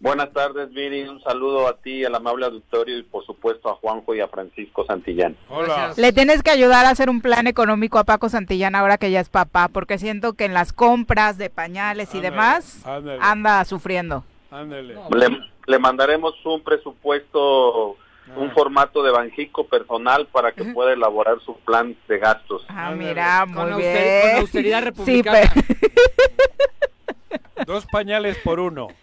Buenas 0.00 0.32
tardes, 0.32 0.70
Viri. 0.72 1.08
Un 1.08 1.20
saludo 1.22 1.66
a 1.66 1.76
ti, 1.78 2.04
al 2.04 2.14
amable 2.14 2.46
auditorio 2.46 2.96
y 2.98 3.02
por 3.02 3.26
supuesto 3.26 3.68
a 3.68 3.74
Juanjo 3.74 4.14
y 4.14 4.20
a 4.20 4.28
Francisco 4.28 4.84
Santillán. 4.86 5.36
Hola. 5.48 5.92
Le 5.96 6.12
tienes 6.12 6.42
que 6.44 6.50
ayudar 6.52 6.86
a 6.86 6.90
hacer 6.90 7.10
un 7.10 7.20
plan 7.20 7.48
económico 7.48 7.98
a 7.98 8.04
Paco 8.04 8.28
Santillán 8.28 8.76
ahora 8.76 8.96
que 8.98 9.10
ya 9.10 9.18
es 9.20 9.28
papá, 9.28 9.66
porque 9.68 9.98
siento 9.98 10.34
que 10.34 10.44
en 10.44 10.54
las 10.54 10.72
compras 10.72 11.36
de 11.36 11.50
pañales 11.50 12.14
y 12.14 12.18
Ándale, 12.18 12.30
demás 12.30 12.86
ándale. 12.86 13.18
anda 13.20 13.64
sufriendo. 13.64 14.24
Ándele. 14.52 14.94
Le, 15.10 15.40
le 15.66 15.78
mandaremos 15.80 16.34
un 16.46 16.62
presupuesto, 16.62 17.96
un 18.36 18.50
formato 18.52 19.02
de 19.02 19.10
Banjico 19.10 19.66
personal 19.66 20.28
para 20.28 20.52
que 20.52 20.62
pueda 20.64 20.92
elaborar 20.92 21.38
su 21.44 21.56
plan 21.58 21.96
de 22.06 22.18
gastos. 22.18 22.64
Ah, 22.68 22.92
mira, 22.92 23.44
muy 23.46 23.56
Con 23.56 23.76
bien. 23.78 23.96
auster- 23.96 24.30
con 24.30 24.40
austeridad 24.42 24.78
Sí, 24.78 24.84
republicana. 24.84 25.52
Dos 27.66 27.84
pañales 27.86 28.38
por 28.38 28.60
uno. 28.60 28.86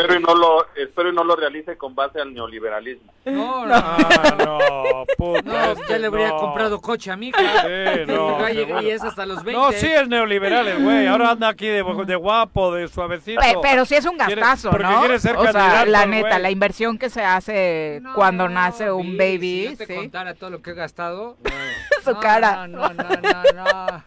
Espero 0.00 0.18
y 0.18 0.22
no 0.22 0.34
lo 0.34 0.66
espero 0.74 1.08
y 1.10 1.14
no 1.14 1.24
lo 1.24 1.36
realice 1.36 1.76
con 1.76 1.94
base 1.94 2.20
al 2.20 2.32
neoliberalismo. 2.34 3.12
No, 3.26 3.66
no. 3.66 3.74
Ah, 3.74 4.34
no, 4.38 5.04
puta, 5.16 5.42
No, 5.42 5.86
ya 5.88 5.98
le 5.98 6.06
habría 6.06 6.28
no. 6.28 6.36
comprado 6.38 6.80
coche 6.80 7.10
a 7.10 7.16
mi 7.16 7.28
hija. 7.28 7.38
Sí, 7.38 8.00
no, 8.06 8.48
y, 8.82 8.90
es 8.90 9.02
hasta 9.04 9.26
los 9.26 9.42
20. 9.44 9.52
No, 9.60 9.72
sí 9.72 9.86
es 9.86 10.08
neoliberal 10.08 10.66
el 10.68 10.82
güey. 10.82 11.06
Ahora 11.06 11.30
anda 11.30 11.48
aquí 11.48 11.66
de, 11.66 11.84
de 12.06 12.16
guapo, 12.16 12.74
de 12.74 12.88
suavecito. 12.88 13.40
Pe- 13.40 13.58
Pero 13.62 13.84
sí 13.84 13.94
es 13.94 14.06
un 14.06 14.16
Quiere- 14.16 14.40
gastazo, 14.40 14.70
porque 14.70 14.86
¿no? 14.86 15.00
quiere 15.00 15.18
ser 15.18 15.36
o 15.36 15.50
sea, 15.52 15.84
la 15.84 16.06
neta, 16.06 16.38
la 16.38 16.50
inversión 16.50 16.98
que 16.98 17.10
se 17.10 17.22
hace 17.22 18.02
cuando 18.14 18.48
nace 18.48 18.90
un 18.90 19.16
baby, 19.16 19.40
Si 19.40 19.70
yo 19.72 19.76
te 19.76 19.86
sí. 19.86 19.94
contara 19.94 20.34
todo 20.34 20.50
lo 20.50 20.62
que 20.62 20.70
he 20.70 20.74
gastado. 20.74 21.36
Su 22.04 22.12
No, 22.12 22.20
cara. 22.20 22.66
No, 22.66 22.88
no, 22.88 23.04
no, 23.08 23.42
no. 23.54 24.04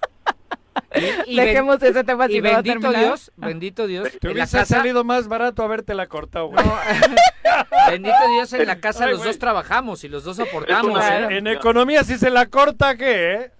No. 0.75 1.23
Y, 1.25 1.35
Dejemos 1.35 1.79
ben- 1.79 1.91
ese 1.91 2.03
tema 2.03 2.27
si 2.27 2.37
y 2.37 2.41
no 2.41 2.49
bendito 2.49 2.79
terminar. 2.79 3.05
Dios, 3.05 3.31
bendito 3.35 3.87
Dios. 3.87 4.03
Te 4.11 4.17
en 4.17 4.19
la 4.23 4.31
hubiese 4.43 4.57
casa, 4.57 4.77
salido 4.77 5.03
más 5.03 5.27
barato 5.27 5.63
habértela 5.63 6.07
cortado, 6.07 6.47
güey. 6.47 6.63
bendito 7.89 8.15
Dios, 8.35 8.53
en 8.53 8.67
la 8.67 8.79
casa 8.79 9.05
Ay, 9.05 9.11
los 9.11 9.23
dos 9.23 9.39
trabajamos 9.39 10.03
y 10.03 10.09
los 10.09 10.23
dos 10.23 10.37
soportamos. 10.37 11.03
En- 11.03 11.31
¿eh? 11.31 11.37
En 11.37 11.47
economía, 11.47 12.03
si 12.03 12.17
se 12.17 12.29
la 12.29 12.45
corta, 12.47 12.95
¿qué? 12.97 13.33
eh? 13.33 13.51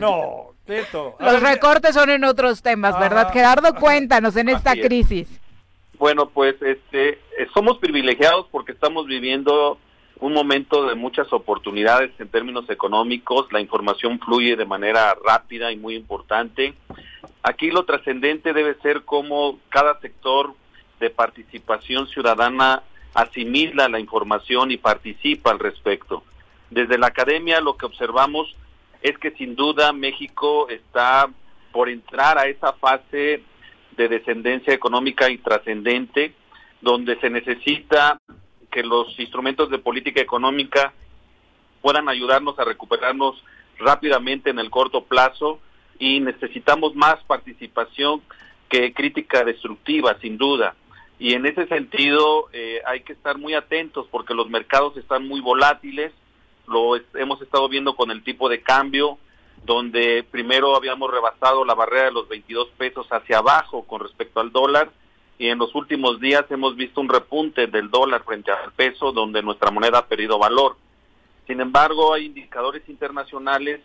No, 0.00 0.54
Tito. 0.66 1.16
A 1.18 1.24
Los 1.32 1.40
ver, 1.42 1.54
recortes 1.54 1.94
son 1.94 2.10
en 2.10 2.24
otros 2.24 2.62
temas, 2.62 2.98
¿verdad? 2.98 3.24
Ajá. 3.24 3.32
Gerardo, 3.32 3.74
cuéntanos 3.74 4.36
en 4.36 4.48
esta 4.48 4.72
es. 4.74 4.86
crisis. 4.86 5.28
Bueno, 5.98 6.28
pues 6.30 6.54
este 6.62 7.10
eh, 7.10 7.18
somos 7.54 7.78
privilegiados 7.78 8.46
porque 8.50 8.72
estamos 8.72 9.06
viviendo 9.06 9.78
un 10.20 10.32
momento 10.32 10.86
de 10.86 10.94
muchas 10.94 11.32
oportunidades 11.32 12.12
en 12.18 12.28
términos 12.28 12.68
económicos, 12.70 13.52
la 13.52 13.60
información 13.60 14.18
fluye 14.20 14.56
de 14.56 14.64
manera 14.64 15.16
rápida 15.24 15.72
y 15.72 15.76
muy 15.76 15.96
importante. 15.96 16.74
Aquí 17.42 17.70
lo 17.70 17.84
trascendente 17.84 18.52
debe 18.52 18.74
ser 18.82 19.02
cómo 19.04 19.58
cada 19.68 19.98
sector 20.00 20.54
de 21.00 21.10
participación 21.10 22.06
ciudadana 22.06 22.82
asimila 23.14 23.88
la 23.88 23.98
información 23.98 24.70
y 24.70 24.76
participa 24.76 25.50
al 25.50 25.58
respecto. 25.58 26.22
Desde 26.70 26.98
la 26.98 27.08
academia 27.08 27.60
lo 27.60 27.76
que 27.76 27.86
observamos 27.86 28.56
es 29.02 29.18
que 29.18 29.32
sin 29.32 29.56
duda 29.56 29.92
México 29.92 30.68
está 30.68 31.28
por 31.72 31.88
entrar 31.88 32.38
a 32.38 32.46
esa 32.46 32.72
fase 32.74 33.42
de 33.96 34.08
descendencia 34.08 34.72
económica 34.72 35.30
y 35.30 35.38
trascendente, 35.38 36.34
donde 36.80 37.18
se 37.20 37.28
necesita 37.28 38.18
que 38.72 38.82
los 38.82 39.16
instrumentos 39.20 39.70
de 39.70 39.78
política 39.78 40.20
económica 40.20 40.92
puedan 41.80 42.08
ayudarnos 42.08 42.58
a 42.58 42.64
recuperarnos 42.64 43.40
rápidamente 43.78 44.50
en 44.50 44.58
el 44.58 44.70
corto 44.70 45.04
plazo 45.04 45.60
y 45.98 46.18
necesitamos 46.20 46.96
más 46.96 47.22
participación 47.24 48.22
que 48.68 48.92
crítica 48.92 49.44
destructiva, 49.44 50.16
sin 50.20 50.38
duda. 50.38 50.74
Y 51.18 51.34
en 51.34 51.46
ese 51.46 51.66
sentido 51.68 52.48
eh, 52.52 52.80
hay 52.86 53.02
que 53.02 53.12
estar 53.12 53.38
muy 53.38 53.54
atentos 53.54 54.06
porque 54.10 54.34
los 54.34 54.48
mercados 54.48 54.96
están 54.96 55.28
muy 55.28 55.40
volátiles, 55.40 56.12
lo 56.66 56.96
hemos 57.14 57.40
estado 57.42 57.68
viendo 57.68 57.94
con 57.94 58.10
el 58.10 58.24
tipo 58.24 58.48
de 58.48 58.62
cambio, 58.62 59.18
donde 59.64 60.24
primero 60.28 60.74
habíamos 60.74 61.10
rebasado 61.10 61.64
la 61.64 61.74
barrera 61.74 62.06
de 62.06 62.12
los 62.12 62.28
22 62.28 62.68
pesos 62.78 63.06
hacia 63.10 63.38
abajo 63.38 63.84
con 63.84 64.00
respecto 64.00 64.40
al 64.40 64.50
dólar 64.50 64.90
y 65.42 65.48
en 65.48 65.58
los 65.58 65.74
últimos 65.74 66.20
días 66.20 66.44
hemos 66.50 66.76
visto 66.76 67.00
un 67.00 67.08
repunte 67.08 67.66
del 67.66 67.90
dólar 67.90 68.22
frente 68.22 68.52
al 68.52 68.70
peso 68.74 69.10
donde 69.10 69.42
nuestra 69.42 69.72
moneda 69.72 69.98
ha 69.98 70.06
perdido 70.06 70.38
valor. 70.38 70.76
Sin 71.48 71.60
embargo, 71.60 72.14
hay 72.14 72.26
indicadores 72.26 72.88
internacionales 72.88 73.80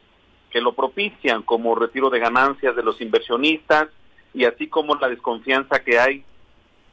que 0.51 0.61
lo 0.61 0.73
propician, 0.73 1.41
como 1.41 1.73
retiro 1.73 2.11
de 2.11 2.19
ganancias 2.19 2.75
de 2.75 2.83
los 2.83 3.01
inversionistas 3.01 3.87
y 4.35 4.45
así 4.45 4.67
como 4.67 4.93
la 4.97 5.09
desconfianza 5.09 5.79
que 5.79 5.97
hay 5.97 6.23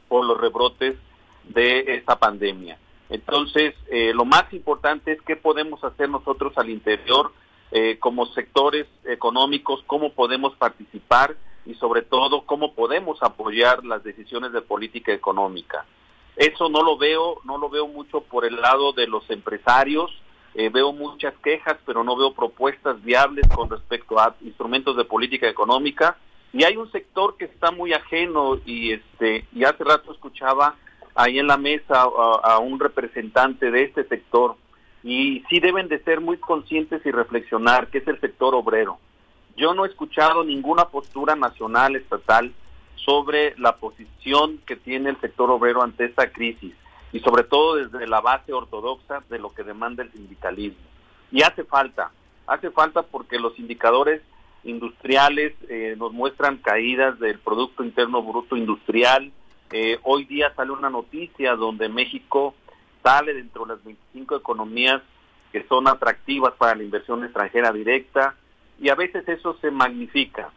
por 0.07 0.25
los 0.25 0.41
rebrotes 0.41 0.95
de 1.43 1.81
esta 1.97 2.17
pandemia. 2.17 2.79
Entonces, 3.11 3.75
eh, 3.91 4.13
lo 4.15 4.25
más 4.25 4.51
importante 4.51 5.11
es 5.11 5.21
qué 5.27 5.35
podemos 5.35 5.83
hacer 5.83 6.09
nosotros 6.09 6.53
al 6.57 6.71
interior 6.71 7.31
eh, 7.69 7.99
como 7.99 8.25
sectores 8.33 8.87
económicos, 9.03 9.83
cómo 9.85 10.13
podemos 10.13 10.55
participar 10.55 11.35
y 11.65 11.73
sobre 11.75 12.01
todo 12.01 12.45
cómo 12.45 12.73
podemos 12.73 13.21
apoyar 13.21 13.83
las 13.85 14.03
decisiones 14.03 14.51
de 14.51 14.61
política 14.61 15.11
económica. 15.13 15.85
Eso 16.35 16.69
no 16.69 16.83
lo 16.83 16.97
veo, 16.97 17.39
no 17.43 17.57
lo 17.57 17.69
veo 17.69 17.87
mucho 17.87 18.21
por 18.21 18.45
el 18.45 18.61
lado 18.61 18.93
de 18.93 19.07
los 19.07 19.29
empresarios. 19.29 20.11
Eh, 20.53 20.69
veo 20.69 20.91
muchas 20.91 21.33
quejas, 21.43 21.77
pero 21.85 22.03
no 22.03 22.15
veo 22.15 22.33
propuestas 22.33 23.01
viables 23.03 23.47
con 23.49 23.69
respecto 23.69 24.19
a 24.19 24.35
instrumentos 24.41 24.95
de 24.97 25.05
política 25.05 25.49
económica. 25.49 26.17
Y 26.53 26.63
hay 26.63 26.77
un 26.77 26.91
sector 26.91 27.35
que 27.37 27.45
está 27.45 27.71
muy 27.71 27.93
ajeno 27.93 28.59
y 28.65 28.93
este 28.93 29.45
y 29.53 29.63
hace 29.65 29.83
rato 29.83 30.11
escuchaba 30.11 30.75
ahí 31.13 31.39
en 31.39 31.47
la 31.47 31.57
mesa 31.57 32.03
a, 32.03 32.53
a 32.53 32.59
un 32.59 32.79
representante 32.79 33.71
de 33.71 33.83
este 33.83 34.05
sector 34.05 34.55
y 35.03 35.43
sí 35.49 35.59
deben 35.59 35.87
de 35.87 35.99
ser 36.03 36.19
muy 36.19 36.37
conscientes 36.37 37.05
y 37.05 37.11
reflexionar 37.11 37.89
que 37.89 37.99
es 37.99 38.07
el 38.07 38.19
sector 38.19 38.55
obrero. 38.55 38.97
Yo 39.57 39.73
no 39.73 39.85
he 39.85 39.89
escuchado 39.89 40.43
ninguna 40.43 40.89
postura 40.89 41.35
nacional, 41.35 41.95
estatal, 41.95 42.53
sobre 42.95 43.57
la 43.57 43.77
posición 43.77 44.59
que 44.65 44.75
tiene 44.75 45.11
el 45.11 45.21
sector 45.21 45.49
obrero 45.51 45.81
ante 45.83 46.05
esta 46.05 46.31
crisis 46.31 46.73
y 47.11 47.19
sobre 47.19 47.43
todo 47.43 47.75
desde 47.75 48.07
la 48.07 48.19
base 48.19 48.51
ortodoxa 48.51 49.23
de 49.29 49.39
lo 49.39 49.53
que 49.53 49.63
demanda 49.63 50.03
el 50.03 50.11
sindicalismo. 50.11 50.83
Y 51.31 51.43
hace 51.43 51.63
falta, 51.63 52.11
hace 52.47 52.71
falta 52.71 53.03
porque 53.03 53.39
los 53.39 53.57
indicadores 53.59 54.21
industriales 54.63 55.53
eh, 55.69 55.95
nos 55.97 56.11
muestran 56.11 56.57
caídas 56.57 57.19
del 57.19 57.39
Producto 57.39 57.83
Interno 57.83 58.23
Bruto 58.23 58.57
Industrial. 58.57 59.31
Eh, 59.71 59.99
hoy 60.03 60.25
día 60.25 60.53
sale 60.55 60.71
una 60.71 60.89
noticia 60.89 61.55
donde 61.55 61.87
México 61.87 62.55
sale 63.03 63.33
dentro 63.33 63.65
de 63.65 63.75
las 63.75 63.83
25 63.83 64.35
economías 64.35 65.01
que 65.51 65.65
son 65.67 65.87
atractivas 65.87 66.53
para 66.55 66.75
la 66.75 66.83
inversión 66.83 67.23
extranjera 67.23 67.71
directa 67.71 68.35
y 68.79 68.89
a 68.89 68.95
veces 68.95 69.27
eso 69.27 69.57
se 69.61 69.71
magnifica. 69.71 70.49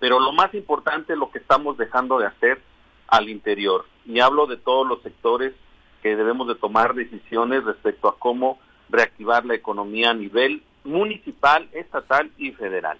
Pero 0.00 0.20
lo 0.20 0.32
más 0.32 0.52
importante 0.54 1.12
es 1.14 1.18
lo 1.18 1.30
que 1.30 1.38
estamos 1.38 1.76
dejando 1.78 2.18
de 2.18 2.26
hacer 2.26 2.60
al 3.08 3.28
interior. 3.28 3.86
Y 4.06 4.20
hablo 4.20 4.46
de 4.46 4.56
todos 4.56 4.86
los 4.86 5.02
sectores 5.02 5.54
que 6.02 6.16
debemos 6.16 6.46
de 6.48 6.54
tomar 6.56 6.94
decisiones 6.94 7.64
respecto 7.64 8.08
a 8.08 8.18
cómo 8.18 8.58
reactivar 8.90 9.44
la 9.46 9.54
economía 9.54 10.10
a 10.10 10.14
nivel 10.14 10.62
municipal, 10.84 11.68
estatal 11.72 12.30
y 12.36 12.52
federal. 12.52 12.98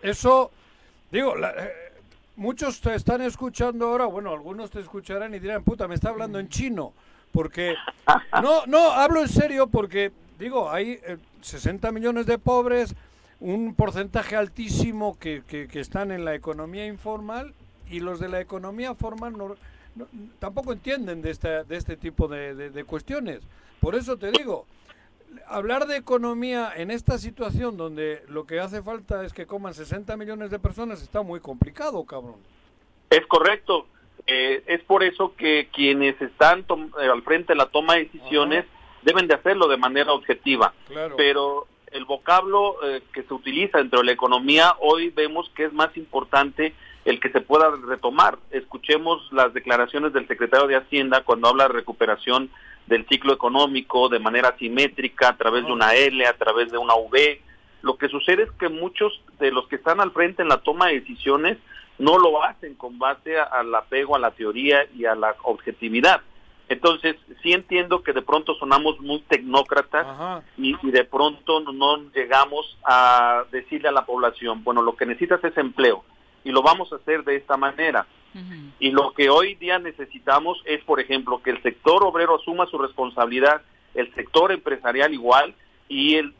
Eso, 0.00 0.50
digo, 1.10 1.36
la- 1.36 1.50
eh, 1.52 1.72
muchos 2.36 2.80
te 2.80 2.94
están 2.94 3.22
escuchando 3.22 3.86
ahora, 3.86 4.06
bueno, 4.06 4.32
algunos 4.32 4.70
te 4.70 4.80
escucharán 4.80 5.34
y 5.34 5.38
dirán, 5.38 5.62
puta, 5.62 5.86
me 5.86 5.94
está 5.94 6.08
hablando 6.08 6.38
en 6.40 6.48
chino, 6.48 6.92
porque, 7.32 7.76
no, 8.42 8.66
no, 8.66 8.90
hablo 8.90 9.20
en 9.20 9.28
serio 9.28 9.68
porque, 9.68 10.10
digo, 10.38 10.70
hay 10.70 10.98
eh, 11.04 11.18
60 11.42 11.92
millones 11.92 12.26
de 12.26 12.38
pobres, 12.38 12.96
un 13.42 13.74
porcentaje 13.74 14.36
altísimo 14.36 15.18
que, 15.18 15.42
que, 15.46 15.66
que 15.68 15.80
están 15.80 16.10
en 16.12 16.24
la 16.24 16.34
economía 16.34 16.86
informal 16.86 17.54
y 17.90 18.00
los 18.00 18.20
de 18.20 18.28
la 18.28 18.40
economía 18.40 18.94
formal 18.94 19.36
no- 19.36 19.56
no- 19.96 20.06
tampoco 20.38 20.72
entienden 20.72 21.22
de, 21.22 21.30
esta, 21.30 21.64
de 21.64 21.76
este 21.76 21.96
tipo 21.96 22.28
de, 22.28 22.54
de- 22.54 22.70
de 22.70 22.84
cuestiones. 22.84 23.40
Por 23.80 23.96
eso 23.96 24.16
te 24.16 24.30
digo, 24.30 24.64
hablar 25.48 25.86
de 25.86 25.96
economía 25.96 26.72
en 26.76 26.90
esta 26.92 27.18
situación 27.18 27.76
donde 27.76 28.22
lo 28.28 28.44
que 28.46 28.60
hace 28.60 28.80
falta 28.82 29.24
es 29.24 29.32
que 29.32 29.44
coman 29.46 29.74
60 29.74 30.16
millones 30.16 30.50
de 30.50 30.58
personas 30.60 31.02
está 31.02 31.22
muy 31.22 31.40
complicado, 31.40 32.04
cabrón. 32.04 32.36
Es 33.10 33.26
correcto. 33.26 33.86
Eh, 34.26 34.62
es 34.68 34.80
por 34.84 35.02
eso 35.02 35.34
que 35.36 35.68
quienes 35.72 36.20
están 36.22 36.62
tom- 36.64 36.92
eh, 37.00 37.06
al 37.12 37.22
frente 37.22 37.54
de 37.54 37.56
la 37.56 37.66
toma 37.66 37.94
de 37.96 38.04
decisiones 38.04 38.64
deben 39.02 39.26
de 39.26 39.34
hacerlo 39.34 39.66
de 39.66 39.76
manera 39.78 40.12
objetiva. 40.12 40.72
Claro. 40.86 41.16
Pero 41.16 41.66
el 41.92 42.04
vocablo 42.04 42.76
eh, 42.84 43.02
que 43.12 43.22
se 43.22 43.34
utiliza 43.34 43.78
dentro 43.78 44.00
de 44.00 44.06
la 44.06 44.12
economía 44.12 44.74
hoy 44.80 45.10
vemos 45.10 45.50
que 45.54 45.64
es 45.64 45.72
más 45.72 45.96
importante 45.96 46.74
el 47.04 47.20
que 47.20 47.30
se 47.30 47.40
pueda 47.40 47.70
retomar. 47.86 48.38
Escuchemos 48.50 49.26
las 49.32 49.52
declaraciones 49.52 50.12
del 50.12 50.28
secretario 50.28 50.66
de 50.66 50.76
Hacienda 50.76 51.22
cuando 51.24 51.48
habla 51.48 51.64
de 51.64 51.74
recuperación 51.74 52.50
del 52.86 53.06
ciclo 53.08 53.32
económico 53.32 54.08
de 54.08 54.18
manera 54.18 54.56
simétrica, 54.58 55.28
a 55.28 55.36
través 55.36 55.64
de 55.66 55.72
una 55.72 55.94
L, 55.94 56.26
a 56.26 56.36
través 56.36 56.70
de 56.70 56.78
una 56.78 56.94
V. 56.94 57.40
Lo 57.82 57.96
que 57.96 58.08
sucede 58.08 58.44
es 58.44 58.50
que 58.52 58.68
muchos 58.68 59.20
de 59.38 59.50
los 59.50 59.66
que 59.68 59.76
están 59.76 60.00
al 60.00 60.12
frente 60.12 60.42
en 60.42 60.48
la 60.48 60.58
toma 60.58 60.88
de 60.88 61.00
decisiones 61.00 61.58
no 61.98 62.18
lo 62.18 62.42
hacen 62.42 62.74
con 62.74 62.98
base 62.98 63.38
al 63.38 63.74
apego 63.74 64.16
a 64.16 64.20
la 64.20 64.30
teoría 64.30 64.86
y 64.96 65.04
a 65.04 65.14
la 65.14 65.34
objetividad. 65.42 66.20
Entonces, 66.68 67.16
sí 67.42 67.52
entiendo 67.52 68.02
que 68.02 68.12
de 68.12 68.22
pronto 68.22 68.54
sonamos 68.54 68.98
muy 69.00 69.20
tecnócratas 69.28 70.42
y, 70.56 70.74
y 70.82 70.90
de 70.90 71.04
pronto 71.04 71.60
no 71.60 71.98
llegamos 72.12 72.78
a 72.84 73.44
decirle 73.50 73.88
a 73.88 73.92
la 73.92 74.06
población, 74.06 74.64
bueno, 74.64 74.80
lo 74.82 74.96
que 74.96 75.06
necesitas 75.06 75.42
es 75.44 75.56
empleo 75.58 76.04
y 76.44 76.50
lo 76.50 76.62
vamos 76.62 76.92
a 76.92 76.96
hacer 76.96 77.24
de 77.24 77.36
esta 77.36 77.56
manera. 77.56 78.06
Y 78.78 78.90
lo 78.92 79.12
que 79.12 79.28
hoy 79.28 79.56
día 79.56 79.78
necesitamos 79.78 80.58
es, 80.64 80.82
por 80.84 81.00
ejemplo, 81.00 81.42
que 81.42 81.50
el 81.50 81.62
sector 81.62 82.02
obrero 82.02 82.36
asuma 82.36 82.64
su 82.66 82.78
responsabilidad, 82.78 83.60
el 83.94 84.12
sector 84.14 84.52
empresarial 84.52 85.12
igual 85.12 85.54
y 85.86 86.14
el 86.14 86.34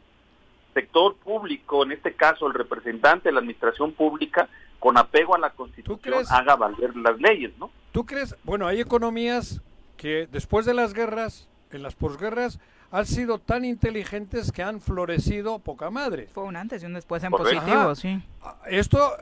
sector 0.73 1.15
público, 1.17 1.83
en 1.83 1.91
este 1.91 2.15
caso 2.15 2.47
el 2.47 2.55
representante 2.55 3.29
de 3.29 3.33
la 3.33 3.41
administración 3.41 3.91
pública, 3.91 4.49
con 4.79 4.97
apego 4.97 5.35
a 5.35 5.37
la 5.39 5.51
Constitución, 5.51 6.25
haga 6.31 6.55
valer 6.55 6.95
las 6.95 7.19
leyes, 7.19 7.51
¿no? 7.59 7.69
¿Tú 7.91 8.05
crees? 8.07 8.35
Bueno, 8.43 8.65
hay 8.65 8.81
economías 8.81 9.61
que 10.03 10.27
después 10.29 10.65
de 10.65 10.73
las 10.73 10.93
guerras, 10.93 11.47
en 11.71 11.81
las 11.81 11.95
posguerras, 11.95 12.59
han 12.91 13.05
sido 13.05 13.39
tan 13.39 13.63
inteligentes 13.63 14.51
que 14.51 14.61
han 14.61 14.81
florecido 14.81 15.59
poca 15.59 15.89
madre. 15.91 16.27
Fue 16.33 16.43
un 16.43 16.57
antes 16.57 16.83
y 16.83 16.87
un 16.87 16.93
después 16.93 17.23
en 17.23 17.31
Correcto. 17.31 17.61
positivo, 17.61 17.81
Ajá. 17.83 17.95
sí. 17.95 18.21
Esto 18.67 19.13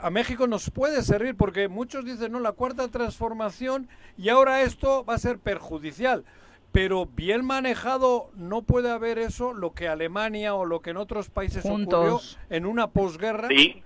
a 0.00 0.10
México 0.10 0.46
nos 0.46 0.70
puede 0.70 1.02
servir 1.02 1.36
porque 1.36 1.66
muchos 1.66 2.04
dicen, 2.04 2.30
no, 2.30 2.38
la 2.38 2.52
cuarta 2.52 2.86
transformación 2.86 3.88
y 4.16 4.28
ahora 4.28 4.62
esto 4.62 5.04
va 5.04 5.14
a 5.14 5.18
ser 5.18 5.40
perjudicial. 5.40 6.24
Pero 6.70 7.06
bien 7.06 7.44
manejado 7.44 8.30
no 8.36 8.62
puede 8.62 8.92
haber 8.92 9.18
eso, 9.18 9.52
lo 9.52 9.72
que 9.72 9.88
Alemania 9.88 10.54
o 10.54 10.64
lo 10.64 10.80
que 10.80 10.90
en 10.90 10.96
otros 10.98 11.28
países 11.28 11.62
Juntos. 11.64 11.92
ocurrió 11.92 12.20
en 12.50 12.66
una 12.66 12.86
posguerra. 12.86 13.48
Sí, 13.48 13.82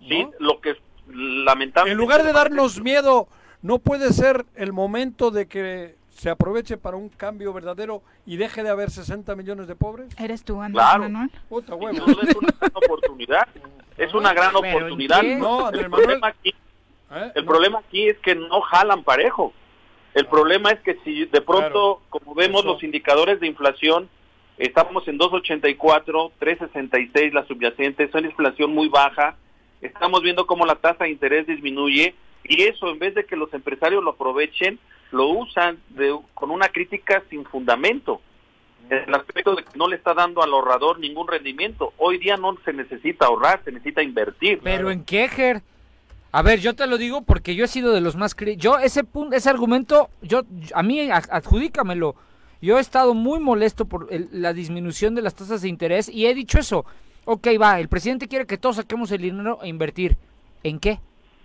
sí, 0.00 0.26
lo 0.40 0.60
que 0.60 0.74
lamentablemente... 1.06 1.92
En 1.92 1.96
lugar 1.96 2.24
de 2.24 2.32
darnos 2.32 2.82
miedo, 2.82 3.28
no 3.62 3.78
puede 3.78 4.12
ser 4.12 4.46
el 4.54 4.72
momento 4.72 5.30
de 5.30 5.46
que 5.46 5.96
se 6.10 6.28
aproveche 6.30 6.76
para 6.76 6.96
un 6.96 7.08
cambio 7.08 7.52
verdadero 7.52 8.02
y 8.26 8.36
deje 8.36 8.62
de 8.62 8.68
haber 8.68 8.90
60 8.90 9.34
millones 9.36 9.68
de 9.68 9.74
pobres. 9.76 10.08
¿Eres 10.18 10.44
tú, 10.44 10.60
Andrés 10.60 10.82
Claro. 10.84 11.02
Manuel? 11.04 11.30
Puta 11.48 11.74
Y 11.74 11.78
huevo. 11.78 12.06
no 12.06 12.12
es 12.22 12.36
una 12.36 12.52
gran 12.60 12.72
oportunidad. 12.74 13.48
Es 13.98 14.14
una 14.14 14.32
gran 14.32 14.52
¿Pero 14.54 14.64
en 14.66 14.74
oportunidad. 14.76 15.20
el, 15.74 15.90
problema 15.90 16.28
aquí, 16.28 16.54
¿Eh? 17.10 17.32
el 17.34 17.44
problema 17.44 17.78
aquí 17.80 18.08
es 18.08 18.18
que 18.20 18.34
no 18.34 18.62
jalan 18.62 19.04
parejo. 19.04 19.52
El 20.14 20.24
problema 20.26 20.70
es 20.70 20.80
que 20.80 20.94
si 21.04 21.26
de 21.26 21.40
pronto, 21.42 22.00
como 22.08 22.34
vemos 22.34 22.62
Eso. 22.62 22.72
los 22.72 22.82
indicadores 22.82 23.40
de 23.40 23.46
inflación, 23.46 24.08
estamos 24.56 25.06
en 25.06 25.18
2.84, 25.18 26.30
3.66 26.40 27.32
la 27.32 27.44
subyacente, 27.46 28.04
es 28.04 28.14
una 28.14 28.26
inflación 28.28 28.74
muy 28.74 28.88
baja. 28.88 29.36
Estamos 29.82 30.22
viendo 30.22 30.46
cómo 30.46 30.64
la 30.64 30.76
tasa 30.76 31.04
de 31.04 31.10
interés 31.10 31.46
disminuye 31.46 32.14
y 32.44 32.62
eso 32.62 32.88
en 32.88 32.98
vez 32.98 33.14
de 33.14 33.24
que 33.24 33.36
los 33.36 33.52
empresarios 33.54 34.02
lo 34.02 34.10
aprovechen, 34.10 34.78
lo 35.12 35.26
usan 35.28 35.78
de- 35.90 36.18
con 36.34 36.50
una 36.50 36.68
crítica 36.68 37.22
sin 37.30 37.44
fundamento. 37.44 38.20
En 38.88 39.08
el 39.08 39.14
aspecto 39.14 39.54
de 39.54 39.62
que 39.64 39.76
no 39.78 39.86
le 39.88 39.96
está 39.96 40.14
dando 40.14 40.42
al 40.42 40.52
ahorrador 40.52 40.98
ningún 40.98 41.28
rendimiento. 41.28 41.92
Hoy 41.96 42.18
día 42.18 42.36
no 42.36 42.56
se 42.64 42.72
necesita 42.72 43.26
ahorrar, 43.26 43.62
se 43.64 43.70
necesita 43.70 44.02
invertir. 44.02 44.60
Pero 44.64 44.90
en 44.90 45.04
qué, 45.04 45.28
Ger? 45.28 45.62
A 46.32 46.42
ver, 46.42 46.60
yo 46.60 46.74
te 46.74 46.86
lo 46.86 46.96
digo 46.96 47.22
porque 47.22 47.54
yo 47.54 47.64
he 47.64 47.68
sido 47.68 47.92
de 47.92 48.00
los 48.00 48.16
más 48.16 48.36
yo 48.56 48.78
ese 48.78 49.04
punto, 49.04 49.36
ese 49.36 49.50
argumento, 49.50 50.08
yo 50.22 50.42
a 50.74 50.82
mí 50.82 51.10
adjudícamelo. 51.10 52.14
Yo 52.62 52.78
he 52.78 52.80
estado 52.80 53.14
muy 53.14 53.40
molesto 53.40 53.84
por 53.86 54.06
el- 54.10 54.28
la 54.32 54.52
disminución 54.52 55.14
de 55.14 55.22
las 55.22 55.34
tasas 55.34 55.62
de 55.62 55.68
interés 55.68 56.08
y 56.08 56.26
he 56.26 56.34
dicho 56.34 56.58
eso. 56.58 56.84
Ok, 57.24 57.48
va, 57.60 57.80
el 57.80 57.88
presidente 57.88 58.28
quiere 58.28 58.46
que 58.46 58.58
todos 58.58 58.76
saquemos 58.76 59.10
el 59.12 59.22
dinero 59.22 59.58
e 59.62 59.68
invertir. 59.68 60.16
¿En 60.62 60.78
qué? 60.78 61.00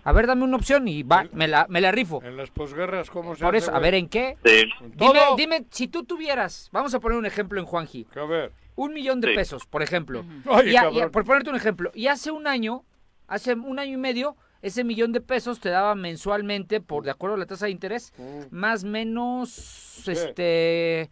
A 0.06 0.12
ver, 0.12 0.28
dame 0.28 0.44
una 0.44 0.56
opción 0.56 0.86
y 0.86 1.02
va, 1.02 1.26
me 1.32 1.48
la, 1.48 1.66
me 1.68 1.80
la 1.80 1.90
rifo. 1.90 2.22
En 2.22 2.36
las 2.36 2.50
posguerras, 2.50 3.10
¿cómo 3.10 3.34
se 3.34 3.42
Por 3.44 3.56
hace, 3.56 3.66
eso, 3.66 3.74
a 3.74 3.80
ver, 3.80 3.94
¿en 3.94 4.08
qué? 4.08 4.36
Sí. 4.44 4.64
Dime, 4.94 4.94
Todo. 4.96 5.36
dime, 5.36 5.66
si 5.70 5.88
tú 5.88 6.04
tuvieras, 6.04 6.68
vamos 6.70 6.94
a 6.94 7.00
poner 7.00 7.18
un 7.18 7.26
ejemplo 7.26 7.58
en 7.58 7.66
Juanji. 7.66 8.06
A 8.14 8.24
ver. 8.24 8.52
Un 8.76 8.92
millón 8.94 9.20
de 9.20 9.30
Sí. 9.30 9.34
pesos, 9.34 9.66
por 9.66 9.82
ejemplo. 9.82 10.24
Ay, 10.48 10.66
Y 10.66 10.70
a- 10.70 10.72
y 10.72 10.76
a- 10.76 10.82
cabrón. 10.82 11.10
por 11.10 11.24
ponerte 11.24 11.50
un 11.50 11.56
ejemplo, 11.56 11.90
y 11.92 12.06
hace 12.06 12.30
un 12.30 12.46
año, 12.46 12.84
hace 13.26 13.54
un 13.54 13.78
año 13.80 13.94
y 13.94 13.96
medio, 13.96 14.36
ese 14.62 14.84
millón 14.84 15.12
de 15.12 15.20
pesos 15.20 15.58
te 15.58 15.70
daba 15.70 15.96
mensualmente, 15.96 16.80
por 16.80 17.02
de 17.04 17.10
acuerdo 17.10 17.34
a 17.34 17.38
la 17.40 17.46
tasa 17.46 17.66
de 17.66 17.72
interés, 17.72 18.12
más 18.50 18.84
menos, 18.84 20.06
este, 20.06 21.10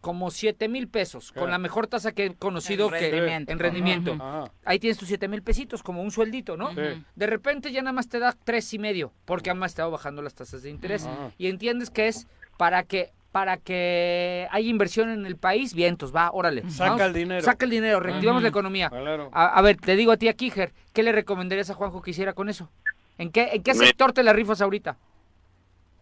como 0.00 0.30
siete 0.30 0.68
mil 0.68 0.88
pesos, 0.88 1.30
con 1.32 1.44
¿Qué? 1.44 1.50
la 1.50 1.58
mejor 1.58 1.86
tasa 1.86 2.12
que 2.12 2.26
he 2.26 2.34
conocido 2.34 2.86
En 2.86 2.92
que 3.00 3.10
rendimiento. 3.10 3.52
en 3.52 3.58
rendimiento. 3.58 4.12
Ajá, 4.14 4.38
ajá. 4.42 4.52
Ahí 4.64 4.78
tienes 4.78 4.98
tus 4.98 5.08
siete 5.08 5.28
mil 5.28 5.42
pesitos, 5.42 5.82
como 5.82 6.02
un 6.02 6.10
sueldito, 6.10 6.56
¿no? 6.56 6.70
Sí. 6.74 7.04
De 7.14 7.26
repente 7.26 7.70
ya 7.70 7.82
nada 7.82 7.92
más 7.92 8.08
te 8.08 8.18
da 8.18 8.34
tres 8.44 8.72
y 8.74 8.78
medio, 8.78 9.12
porque 9.24 9.50
han 9.50 9.62
estado 9.62 9.90
bajando 9.90 10.22
las 10.22 10.34
tasas 10.34 10.62
de 10.62 10.70
interés. 10.70 11.06
Ajá. 11.06 11.30
Y 11.38 11.46
entiendes 11.48 11.90
que 11.90 12.08
es 12.08 12.26
para 12.56 12.82
que 12.82 13.12
para 13.30 13.56
que 13.56 14.46
haya 14.52 14.68
inversión 14.68 15.08
en 15.10 15.26
el 15.26 15.36
país, 15.36 15.74
vientos, 15.74 16.14
va, 16.14 16.30
órale. 16.32 16.70
Saca 16.70 16.90
vamos, 16.90 17.06
el 17.06 17.12
dinero. 17.14 17.42
Saca 17.42 17.64
el 17.64 17.70
dinero, 17.72 17.98
reactivamos 17.98 18.44
la 18.44 18.48
economía. 18.48 18.90
Claro. 18.90 19.28
A, 19.32 19.46
a 19.58 19.60
ver, 19.60 19.76
te 19.76 19.96
digo 19.96 20.12
a 20.12 20.16
ti, 20.16 20.28
a 20.28 20.34
Kiger, 20.34 20.72
¿qué 20.92 21.02
le 21.02 21.10
recomendarías 21.10 21.68
a 21.68 21.74
Juanjo 21.74 22.00
que 22.00 22.12
hiciera 22.12 22.32
con 22.32 22.48
eso? 22.48 22.70
¿En 23.18 23.30
qué, 23.32 23.50
en 23.52 23.62
qué 23.64 23.74
sector 23.74 24.12
te 24.12 24.22
la 24.22 24.32
rifas 24.32 24.60
ahorita? 24.60 24.98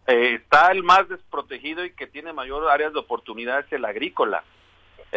Eh, 0.07 0.35
está 0.35 0.71
el 0.71 0.83
más 0.83 1.07
desprotegido 1.07 1.85
y 1.85 1.91
que 1.91 2.07
tiene 2.07 2.33
mayor 2.33 2.69
áreas 2.69 2.93
de 2.93 2.99
oportunidad 2.99 3.59
es 3.59 3.71
el 3.71 3.85
agrícola. 3.85 4.43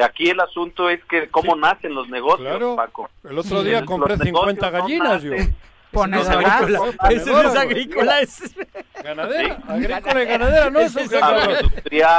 Aquí 0.02 0.28
el 0.28 0.38
asunto 0.40 0.90
es 0.90 1.02
que 1.06 1.28
cómo 1.28 1.56
nacen 1.56 1.94
los 1.94 2.08
negocios, 2.08 2.48
Claro. 2.48 2.76
Paco. 2.76 3.10
El 3.24 3.38
otro 3.38 3.62
día 3.64 3.80
Los 3.80 3.86
compré 3.88 4.16
negocios 4.16 4.26
50 4.36 4.70
no 4.70 4.78
gallinas, 4.78 5.22
yo. 5.22 5.30
nacen- 5.32 5.54
Ponedoras. 5.92 6.60
Los 6.60 6.70
negocios 6.70 6.96
Ese 7.10 7.30
no 7.30 7.40
es 7.40 7.56
agrícola, 7.56 8.20
ese 8.20 8.66
Ganadera, 9.02 9.58
agrícola 9.68 10.22
y 10.22 10.26
ganadera, 10.26 10.70
¿no? 10.70 10.80
Es 10.80 10.92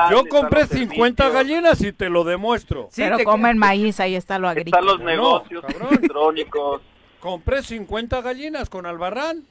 Yo 0.10 0.26
compré 0.30 0.61
los 0.61 0.69
50 0.69 1.23
servicios. 1.23 1.34
gallinas 1.34 1.81
y 1.81 1.91
te 1.94 2.10
lo 2.10 2.23
demuestro. 2.23 2.89
Pero 2.95 3.18
comen 3.23 3.57
maíz, 3.57 3.99
ahí 3.99 4.15
está 4.15 4.39
lo 4.39 4.48
agrícola. 4.49 4.80
Están 4.80 4.85
los 4.85 4.99
negocios 5.06 5.64
electrónicos. 5.91 6.81
Compré 7.19 7.61
50 7.61 8.22
gallinas 8.22 8.69
con 8.69 8.85
albarrán, 8.85 9.44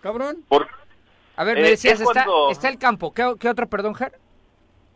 cabrón. 0.00 0.38
A 1.36 1.44
ver, 1.44 1.58
Eh, 1.58 1.62
me 1.62 1.70
decías, 1.70 1.94
es 1.94 2.00
está, 2.06 2.24
cuando- 2.24 2.50
está 2.50 2.68
el 2.68 2.78
campo. 2.78 3.12
¿Qué, 3.12 3.34
qué 3.40 3.48
otro, 3.48 3.66
perdón, 3.68 3.94
Ger? 3.94 4.12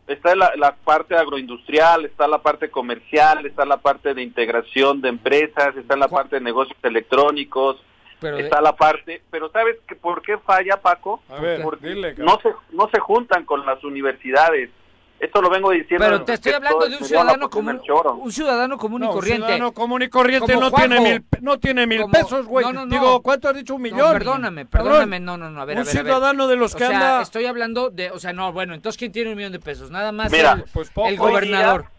Está 0.07 0.35
la, 0.35 0.51
la 0.55 0.75
parte 0.75 1.15
agroindustrial, 1.15 2.05
está 2.05 2.27
la 2.27 2.39
parte 2.41 2.71
comercial, 2.71 3.45
está 3.45 3.63
la 3.65 3.77
parte 3.77 4.13
de 4.15 4.23
integración 4.23 5.01
de 5.01 5.09
empresas, 5.09 5.75
está 5.77 5.95
la 5.95 6.07
parte 6.07 6.37
de 6.37 6.41
negocios 6.41 6.77
electrónicos, 6.81 7.77
Pero 8.19 8.37
de- 8.37 8.43
está 8.43 8.59
la 8.59 8.75
parte, 8.75 9.21
pero 9.29 9.51
¿sabes 9.51 9.77
que 9.87 9.95
por 9.95 10.21
qué 10.23 10.37
falla 10.39 10.77
Paco? 10.81 11.21
A 11.29 11.39
ver, 11.39 11.61
Porque 11.61 11.89
dile, 11.89 12.15
no 12.17 12.39
se 12.41 12.49
no 12.71 12.89
se 12.89 12.99
juntan 12.99 13.45
con 13.45 13.65
las 13.67 13.83
universidades. 13.83 14.71
Esto 15.19 15.41
lo 15.41 15.49
vengo 15.49 15.71
diciendo. 15.71 16.05
Pero 16.05 16.23
te 16.23 16.33
estoy 16.33 16.53
hablando 16.53 16.87
de 16.87 16.95
un 16.97 17.03
ciudadano 17.03 17.49
común, 17.49 17.81
un 18.21 18.31
ciudadano 18.31 18.77
común 18.77 19.01
y 19.01 19.05
No, 19.05 19.09
un 19.11 19.15
corriente. 19.17 19.37
ciudadano 19.45 19.71
común 19.73 20.01
y 20.03 20.07
corriente 20.09 20.53
Como 20.53 20.69
no 20.69 20.71
tiene 20.71 20.99
mil, 21.01 21.25
no 21.41 21.59
tiene 21.59 21.87
mil 21.87 22.01
Como- 22.01 22.13
pesos, 22.13 22.45
güey. 22.45 22.65
no, 22.65 22.71
no, 22.71 22.85
no. 22.85 22.91
Digo, 22.91 23.21
¿cuánto 23.21 23.49
has 23.49 23.55
dicho? 23.55 23.75
Un 23.75 23.83
No, 23.83 23.89
millón. 23.91 24.13
perdóname, 24.13 24.65
perdóname, 24.65 25.19
no, 25.19 25.35
no, 25.37 25.49
no, 25.49 25.61
a 25.61 25.65
ver, 25.65 25.75
Un 25.75 25.81
a 25.81 25.83
ver, 25.85 25.91
a 25.91 25.93
ver. 25.93 26.05
ciudadano 26.05 26.47
de 26.47 26.55
los 26.55 26.73
que 26.73 26.85
o 26.85 26.87
sea, 26.87 26.95
anda- 26.97 27.21
estoy 27.21 27.45
hablando 27.47 27.89
de, 27.89 28.11
o 28.11 28.19
sea, 28.19 28.31
no, 28.31 28.53
bueno, 28.53 28.73
entonces 28.73 28.97
¿quién 28.97 29.11
tiene 29.11 29.31
un 29.31 29.35
millón 29.37 29.51
de 29.51 29.59
pesos? 29.59 29.91
Nada 29.91 30.11
más 30.13 30.31
Mira, 30.31 30.53
el, 30.53 30.63
pues 30.73 30.89
poco. 30.89 31.09
el 31.09 31.17
gobernador. 31.17 31.81
día- 31.81 31.91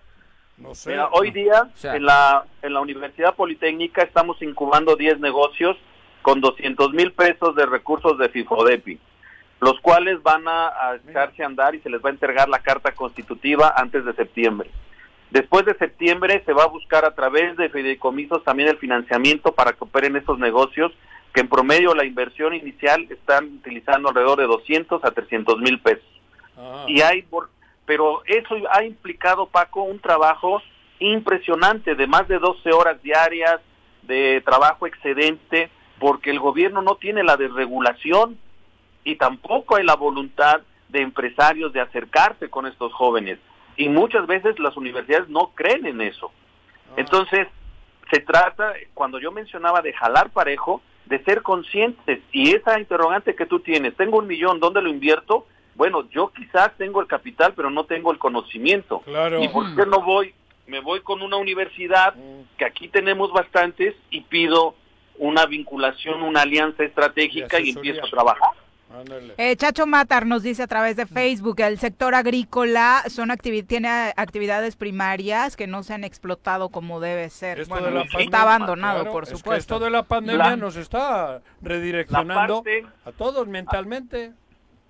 No 0.56 0.74
sé. 0.74 0.90
Mira, 0.90 1.08
hoy 1.12 1.30
día 1.30 1.68
sea- 1.74 1.96
en 1.96 2.04
la 2.04 2.44
en 2.62 2.72
la 2.74 2.80
Universidad 2.80 3.34
Politécnica 3.34 4.02
estamos 4.02 4.40
incubando 4.42 4.96
10 4.96 5.18
negocios 5.20 5.76
con 6.22 6.40
200 6.40 6.92
mil 6.92 7.12
pesos 7.12 7.54
de 7.54 7.64
recursos 7.66 8.18
de 8.18 8.28
FIFODEPI, 8.28 8.98
los 9.60 9.78
cuales 9.80 10.22
van 10.22 10.44
a, 10.46 10.72
echarse 11.06 11.42
a 11.42 11.46
andar 11.46 11.74
y 11.74 11.80
se 11.80 11.90
les 11.90 12.02
va 12.02 12.08
a 12.08 12.12
entregar 12.12 12.48
la 12.48 12.60
carta 12.60 12.92
constitutiva 12.92 13.74
antes 13.76 14.04
de 14.04 14.14
septiembre. 14.14 14.70
Después 15.30 15.64
de 15.64 15.76
septiembre 15.76 16.42
se 16.44 16.52
va 16.52 16.64
a 16.64 16.68
buscar 16.68 17.04
a 17.04 17.14
través 17.14 17.56
de 17.56 17.68
fideicomisos 17.68 18.42
también 18.42 18.70
el 18.70 18.78
financiamiento 18.78 19.52
para 19.52 19.72
que 19.72 19.84
operen 19.84 20.16
estos 20.16 20.38
negocios, 20.38 20.92
que 21.32 21.42
en 21.42 21.48
promedio 21.48 21.94
la 21.94 22.04
inversión 22.04 22.54
inicial 22.54 23.06
están 23.10 23.44
utilizando 23.44 24.08
alrededor 24.08 24.38
de 24.40 24.46
200 24.46 25.04
a 25.04 25.10
300 25.10 25.58
mil 25.58 25.78
pesos. 25.78 26.08
Y 26.88 27.00
hay, 27.02 27.24
pero 27.86 28.22
eso 28.26 28.56
ha 28.70 28.82
implicado, 28.82 29.46
Paco, 29.46 29.82
un 29.82 30.00
trabajo 30.00 30.62
impresionante 30.98 31.94
de 31.94 32.06
más 32.06 32.26
de 32.28 32.38
12 32.38 32.72
horas 32.72 33.00
diarias 33.02 33.60
de 34.02 34.42
trabajo 34.44 34.86
excedente, 34.86 35.70
porque 35.98 36.30
el 36.30 36.40
gobierno 36.40 36.82
no 36.82 36.96
tiene 36.96 37.22
la 37.22 37.36
desregulación 37.36 38.38
y 39.04 39.16
tampoco 39.16 39.76
hay 39.76 39.84
la 39.84 39.96
voluntad 39.96 40.60
de 40.88 41.00
empresarios 41.00 41.72
de 41.72 41.80
acercarse 41.80 42.50
con 42.50 42.66
estos 42.66 42.92
jóvenes. 42.92 43.38
Y 43.76 43.88
muchas 43.88 44.26
veces 44.26 44.58
las 44.58 44.76
universidades 44.76 45.28
no 45.28 45.52
creen 45.54 45.86
en 45.86 46.00
eso. 46.00 46.32
Entonces, 46.96 47.46
se 48.10 48.20
trata, 48.20 48.74
cuando 48.94 49.18
yo 49.18 49.30
mencionaba 49.30 49.80
de 49.82 49.92
jalar 49.92 50.30
parejo, 50.30 50.82
de 51.06 51.22
ser 51.24 51.42
conscientes. 51.42 52.20
Y 52.32 52.54
esa 52.54 52.78
interrogante 52.78 53.34
que 53.34 53.46
tú 53.46 53.60
tienes, 53.60 53.96
tengo 53.96 54.18
un 54.18 54.26
millón, 54.26 54.60
¿dónde 54.60 54.82
lo 54.82 54.88
invierto? 54.88 55.46
Bueno, 55.74 56.08
yo 56.10 56.32
quizás 56.34 56.76
tengo 56.76 57.00
el 57.00 57.06
capital, 57.06 57.54
pero 57.54 57.70
no 57.70 57.84
tengo 57.84 58.12
el 58.12 58.18
conocimiento. 58.18 59.00
Claro. 59.00 59.42
¿Y 59.42 59.48
por 59.48 59.74
qué 59.74 59.86
no 59.86 60.02
voy? 60.02 60.34
Me 60.66 60.80
voy 60.80 61.00
con 61.00 61.22
una 61.22 61.36
universidad, 61.36 62.14
que 62.58 62.64
aquí 62.64 62.88
tenemos 62.88 63.32
bastantes, 63.32 63.94
y 64.10 64.20
pido 64.22 64.74
una 65.18 65.46
vinculación, 65.46 66.22
una 66.22 66.42
alianza 66.42 66.84
estratégica 66.84 67.60
y 67.60 67.70
empiezo 67.70 68.04
a 68.04 68.10
trabajar. 68.10 68.50
Eh, 69.36 69.54
Chacho 69.56 69.86
Matar 69.86 70.26
nos 70.26 70.42
dice 70.42 70.64
a 70.64 70.66
través 70.66 70.96
de 70.96 71.06
Facebook, 71.06 71.60
el 71.60 71.78
sector 71.78 72.14
agrícola 72.14 73.02
son 73.08 73.28
activi- 73.30 73.64
tiene 73.66 73.88
actividades 74.16 74.74
primarias 74.74 75.56
que 75.56 75.66
no 75.68 75.82
se 75.84 75.94
han 75.94 76.02
explotado 76.02 76.70
como 76.70 76.98
debe 76.98 77.30
ser. 77.30 77.60
Esto 77.60 77.72
Bueno, 77.74 77.86
de 77.86 77.92
la 77.94 78.20
está 78.22 78.42
abandonado, 78.42 79.00
claro, 79.02 79.12
por 79.12 79.24
es 79.24 79.30
que 79.30 79.36
supuesto. 79.36 79.74
esto 79.76 79.84
de 79.84 79.90
la 79.90 80.02
pandemia 80.02 80.50
La- 80.50 80.56
nos 80.56 80.74
está 80.76 81.40
redireccionando 81.62 82.62
parte- 82.64 82.84
a 83.04 83.12
todos 83.12 83.46
mentalmente. 83.46 84.32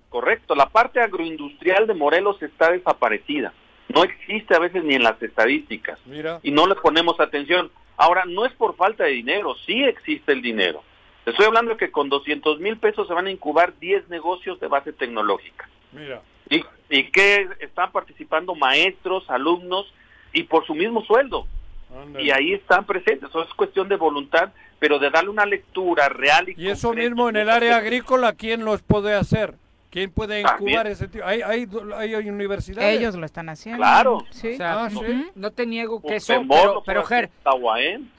Correcto, 0.09 0.55
la 0.55 0.67
parte 0.69 0.99
agroindustrial 0.99 1.85
de 1.87 1.93
Morelos 1.93 2.41
está 2.41 2.71
desaparecida. 2.71 3.53
No 3.93 4.03
existe 4.03 4.55
a 4.55 4.59
veces 4.59 4.83
ni 4.83 4.95
en 4.95 5.03
las 5.03 5.21
estadísticas. 5.21 5.99
Mira. 6.05 6.39
Y 6.43 6.51
no 6.51 6.65
le 6.65 6.75
ponemos 6.75 7.19
atención. 7.19 7.71
Ahora, 7.97 8.23
no 8.25 8.45
es 8.45 8.53
por 8.53 8.75
falta 8.75 9.03
de 9.03 9.11
dinero, 9.11 9.53
sí 9.65 9.83
existe 9.83 10.31
el 10.31 10.41
dinero. 10.41 10.83
Te 11.23 11.31
estoy 11.31 11.45
hablando 11.45 11.71
de 11.71 11.77
que 11.77 11.91
con 11.91 12.09
200 12.09 12.59
mil 12.59 12.77
pesos 12.77 13.07
se 13.07 13.13
van 13.13 13.27
a 13.27 13.31
incubar 13.31 13.77
10 13.79 14.09
negocios 14.09 14.59
de 14.59 14.67
base 14.67 14.91
tecnológica. 14.93 15.69
Mira. 15.91 16.21
Y, 16.49 16.63
y 16.89 17.11
que 17.11 17.47
están 17.59 17.91
participando 17.91 18.55
maestros, 18.55 19.29
alumnos 19.29 19.93
y 20.33 20.43
por 20.43 20.65
su 20.65 20.73
mismo 20.73 21.03
sueldo. 21.05 21.47
Ándale. 21.95 22.25
Y 22.25 22.31
ahí 22.31 22.53
están 22.53 22.85
presentes. 22.85 23.29
Eso 23.29 23.43
es 23.43 23.53
cuestión 23.53 23.87
de 23.87 23.97
voluntad, 23.97 24.51
pero 24.79 24.97
de 24.97 25.09
darle 25.09 25.29
una 25.29 25.45
lectura 25.45 26.09
real 26.09 26.49
y 26.49 26.61
Y 26.61 26.69
eso 26.69 26.93
mismo 26.93 27.29
en 27.29 27.35
el 27.35 27.49
área 27.49 27.77
agrícola, 27.77 28.33
¿quién 28.33 28.65
los 28.65 28.81
puede 28.81 29.13
hacer? 29.13 29.55
¿Quién 29.91 30.09
puede 30.09 30.39
incubar 30.39 30.87
ese 30.87 31.07
tipo? 31.09 31.25
¿Hay, 31.25 31.41
hay, 31.41 31.67
hay, 31.97 32.13
hay 32.15 32.29
universidades? 32.29 32.97
Ellos 32.97 33.15
lo 33.15 33.25
están 33.25 33.49
haciendo. 33.49 33.77
Claro. 33.79 34.19
Sí. 34.31 34.53
O 34.53 34.57
sea, 34.57 34.85
Ah, 34.85 34.89
no, 34.89 35.01
sí. 35.01 35.25
no 35.35 35.51
te 35.51 35.65
niego 35.65 36.01
que 36.01 36.07
Pues, 36.07 36.29
eso, 36.29 36.41
pero, 36.47 36.81
pero 36.85 37.03
puede 37.03 37.21
Ger. 37.23 37.29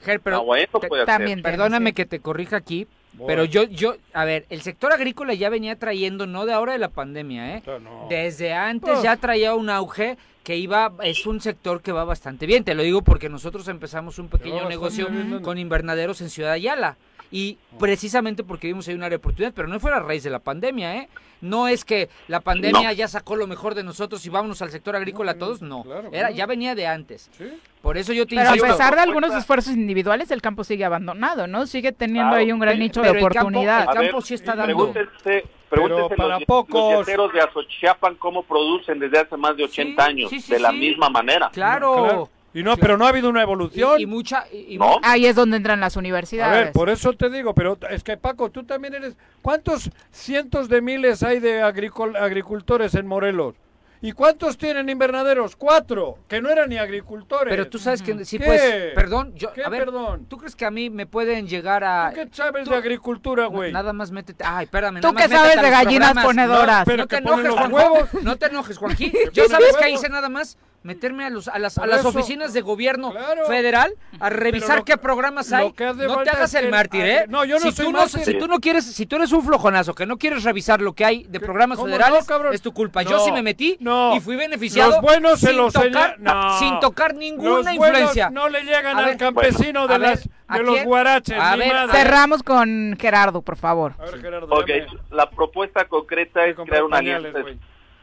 Ger, 0.05 0.19
pero 0.19 0.45
te- 0.79 1.05
también. 1.05 1.41
perdóname 1.41 1.93
que 1.93 2.05
te 2.05 2.19
corrija 2.19 2.57
aquí, 2.57 2.87
Bueno. 3.13 3.25
pero 3.27 3.45
yo, 3.45 3.63
yo, 3.63 3.95
a 4.13 4.23
ver, 4.23 4.45
el 4.49 4.61
sector 4.61 4.93
agrícola 4.93 5.33
ya 5.33 5.49
venía 5.49 5.75
trayendo, 5.79 6.27
no 6.27 6.45
de 6.45 6.53
ahora 6.53 6.73
de 6.73 6.79
la 6.79 6.89
pandemia, 6.89 7.57
¿eh? 7.57 7.63
No. 7.65 8.05
Desde 8.07 8.53
antes 8.53 9.01
ya 9.01 9.17
traía 9.17 9.55
un 9.55 9.71
auge 9.71 10.15
que 10.43 10.57
iba, 10.57 10.91
es 11.03 11.25
un 11.25 11.41
sector 11.41 11.81
que 11.81 11.91
va 11.91 12.03
bastante 12.03 12.45
bien, 12.45 12.63
te 12.63 12.75
lo 12.75 12.83
digo 12.83 13.01
porque 13.01 13.29
nosotros 13.29 13.67
empezamos 13.69 14.19
un 14.19 14.27
pequeño 14.27 14.69
negocio 14.69 15.07
con 15.41 15.57
invernaderos 15.57 16.21
en 16.21 16.29
Ciudad 16.29 16.51
Ayala. 16.51 16.97
Y 17.35 17.57
precisamente 17.79 18.43
porque 18.43 18.67
vimos 18.67 18.87
ahí 18.87 18.93
una 18.93 19.07
área 19.07 19.17
de 19.17 19.21
oportunidad, 19.21 19.53
pero 19.55 19.67
no 19.67 19.79
fue 19.79 19.91
a 19.91 19.99
raíz 19.99 20.21
de 20.23 20.29
la 20.29 20.37
pandemia, 20.37 20.97
¿eh? 20.97 21.09
No 21.41 21.67
es 21.67 21.83
que 21.83 22.07
la 22.27 22.41
pandemia 22.41 22.89
No. 22.89 22.91
ya 22.93 23.07
sacó 23.07 23.35
lo 23.35 23.47
mejor 23.47 23.73
de 23.73 23.83
nosotros 23.83 24.23
y 24.27 24.29
vámonos 24.29 24.61
al 24.61 24.69
sector 24.69 24.95
agrícola 24.95 25.33
todos, 25.33 25.61
no. 25.63 25.81
claro, 25.83 26.09
Era, 26.09 26.19
claro. 26.27 26.35
ya 26.35 26.45
venía 26.45 26.75
de 26.75 26.85
antes. 26.85 27.31
Sí. 27.35 27.45
Por 27.81 27.97
eso 27.97 28.13
yo 28.13 28.27
te 28.27 28.35
Pero 28.35 28.51
a 28.51 28.53
pesar 28.53 28.93
de 28.95 29.01
algunos 29.01 29.33
esfuerzos 29.33 29.73
individuales, 29.73 30.29
el 30.29 30.41
campo 30.43 30.63
sigue 30.63 30.85
abandonado, 30.85 31.47
¿no? 31.47 31.65
Sigue 31.65 31.91
teniendo 31.91 32.29
Claro, 32.29 32.43
ahí 32.45 32.51
un 32.51 32.59
gran 32.59 32.77
nicho 32.77 33.01
pero 33.01 33.13
de 33.13 33.19
el 33.19 33.25
campo- 33.25 33.39
oportunidad. 33.47 33.81
el 33.83 33.89
A 33.89 33.93
campo 33.93 34.17
ver, 34.17 34.21
sí 34.23 34.33
está 34.35 34.55
dando. 34.55 34.65
Pregúntese, 34.93 35.43
pregúntese 35.69 36.15
para 36.15 36.35
los, 36.37 36.45
pocos. 36.45 36.93
los 36.93 37.05
yeteros 37.07 37.33
de 37.33 37.41
Azochiapan 37.41 38.15
cómo 38.15 38.43
producen 38.43 38.99
desde 38.99 39.19
hace 39.19 39.35
más 39.35 39.57
de 39.57 39.63
80 39.65 40.03
Sí, 40.05 40.09
años, 40.11 40.29
sí, 40.29 40.39
sí, 40.39 40.53
de 40.53 40.59
la 40.59 40.71
misma 40.71 41.09
manera. 41.09 41.49
Claro. 41.51 42.29
Y 42.53 42.61
no, 42.63 42.77
pero 42.77 42.97
no 42.97 43.05
ha 43.05 43.09
habido 43.09 43.29
una 43.29 43.41
evolución. 43.41 43.99
Y, 43.99 44.03
y 44.03 44.05
mucha. 44.05 44.45
y- 44.51 44.77
No. 44.77 44.99
Ahí 45.03 45.25
es 45.25 45.35
donde 45.35 45.57
entran 45.57 45.79
las 45.79 45.95
A 45.97 45.99
universidades. 45.99 46.65
ver, 46.65 46.71
por 46.73 46.89
eso 46.89 47.13
te 47.13 47.29
digo, 47.29 47.53
pero 47.55 47.77
es 47.89 48.03
que 48.03 48.15
Paco, 48.17 48.51
tú 48.51 48.63
también 48.63 48.93
eres... 48.93 49.15
¿Cuántos 49.41 49.89
cientos 50.11 50.69
de 50.69 50.81
miles 50.81 51.23
hay 51.23 51.39
de 51.39 51.63
agricol- 51.63 52.15
agricultores 52.15 52.93
en 52.95 53.07
Morelos? 53.07 53.55
¿Y 54.01 54.11
cuántos 54.11 54.57
tienen 54.57 54.89
invernaderos? 54.89 55.55
Cuatro, 55.55 56.17
que 56.27 56.41
no 56.41 56.49
eran 56.49 56.67
ni 56.69 56.77
agricultores. 56.77 57.49
Pero 57.49 57.69
tú 57.69 57.79
sabes 57.79 58.01
que 58.01 58.25
sí, 58.25 58.37
¿Qué? 58.37 58.43
pues, 58.45 58.61
perdón, 58.93 59.33
yo, 59.33 59.53
¿Qué 59.53 59.63
a 59.63 59.69
ver, 59.69 59.85
perdón? 59.85 60.25
¿tú 60.27 60.37
crees 60.37 60.57
que 60.57 60.65
a 60.65 60.71
mí 60.71 60.89
me 60.89 61.05
pueden 61.05 61.47
llegar 61.47 61.85
a... 61.85 62.09
¿Tú 62.09 62.15
qué 62.15 62.27
sabes 62.33 62.67
de 62.67 62.75
agricultura, 62.75 63.45
güey? 63.45 63.71
Nada 63.71 63.93
más 63.93 64.11
métete, 64.11 64.43
ay, 64.45 64.65
espérame. 64.65 64.99
Tú 64.99 65.13
que 65.15 65.29
sabes 65.29 65.57
a 65.57 65.61
de 65.61 65.69
gallinas 65.69 66.11
programas. 66.11 66.25
ponedoras. 66.25 66.79
No, 66.79 66.85
pero 66.85 66.97
No 67.03 67.07
te 67.07 67.15
enojes, 67.17 67.49
Juanjo. 67.53 67.75
huevos. 67.77 68.09
No 68.23 68.35
te 68.35 68.45
enojes, 68.47 68.77
Juanji. 68.77 69.13
Yo 69.31 69.45
sabes 69.47 69.75
que 69.77 69.89
hice 69.91 70.09
nada 70.09 70.27
más 70.27 70.57
meterme 70.83 71.25
a, 71.25 71.29
los, 71.29 71.47
a, 71.47 71.57
las, 71.59 71.77
a 71.77 71.87
las 71.87 71.99
eso. 72.01 72.09
oficinas 72.09 72.53
de 72.53 72.61
gobierno 72.61 73.11
Claro. 73.11 73.45
federal 73.45 73.93
a 74.19 74.29
revisar 74.29 74.79
lo- 74.79 74.85
qué 74.85 74.97
programas 74.97 75.51
hay. 75.53 75.73
no 75.77 76.23
te 76.23 76.29
hagas 76.29 76.53
el 76.55 76.69
mártir, 76.69 77.05
¿eh? 77.05 77.25
No, 77.29 77.45
yo 77.45 77.55
no 77.55 77.61
si 77.61 77.71
soy 77.71 77.85
tú 77.85 77.91
mártir. 77.91 78.23
si 78.25 78.37
tú 78.37 78.47
no 78.47 78.59
quieres, 78.59 78.85
si 78.85 79.05
tú 79.05 79.15
eres 79.15 79.31
un 79.31 79.43
flojonazo 79.43 79.93
que 79.95 80.05
no 80.05 80.17
quieres 80.17 80.43
revisar 80.43 80.81
lo 80.81 80.93
que 80.93 81.05
hay 81.05 81.23
de 81.23 81.39
programas 81.39 81.77
¿Cómo 81.77 81.87
federales, 81.87 82.27
no, 82.29 82.51
es 82.51 82.61
tu 82.61 82.73
culpa. 82.73 83.03
No, 83.03 83.09
Yo 83.11 83.19
sí 83.19 83.31
me 83.31 83.41
metí 83.41 83.77
no. 83.79 84.15
y 84.15 84.19
fui 84.19 84.35
beneficiado 84.35 84.91
Los 84.91 85.01
buenos 85.01 85.39
se 85.39 85.47
sin 85.47 85.57
los 85.57 85.73
tocar, 85.73 86.19
no. 86.19 86.59
sin 86.59 86.79
tocar 86.79 87.15
ninguna 87.15 87.73
influencia. 87.73 88.29
no 88.29 88.49
le 88.49 88.63
llegan 88.63 88.97
A 88.97 88.99
al 88.99 89.05
ver, 89.05 89.17
campesino 89.17 89.87
bueno, 89.87 89.93
de, 89.93 89.99
las, 89.99 90.25
ver, 90.27 90.35
¿a 90.47 90.57
de 90.57 90.63
los 90.63 90.83
guaraches. 90.83 91.39
A 91.39 91.55
ver, 91.55 91.73
madre. 91.73 91.91
Cerramos 91.97 92.43
con 92.43 92.97
Gerardo, 92.99 93.41
por 93.41 93.55
favor. 93.55 93.93
A 93.99 94.03
ver, 94.05 94.21
Gerardo, 94.21 94.47
Ok, 94.53 94.67
dame. 94.67 94.87
la 95.11 95.29
propuesta 95.29 95.85
concreta 95.87 96.45
es 96.45 96.55
crear 96.57 96.83
una 96.83 96.97
alianza, 96.97 97.29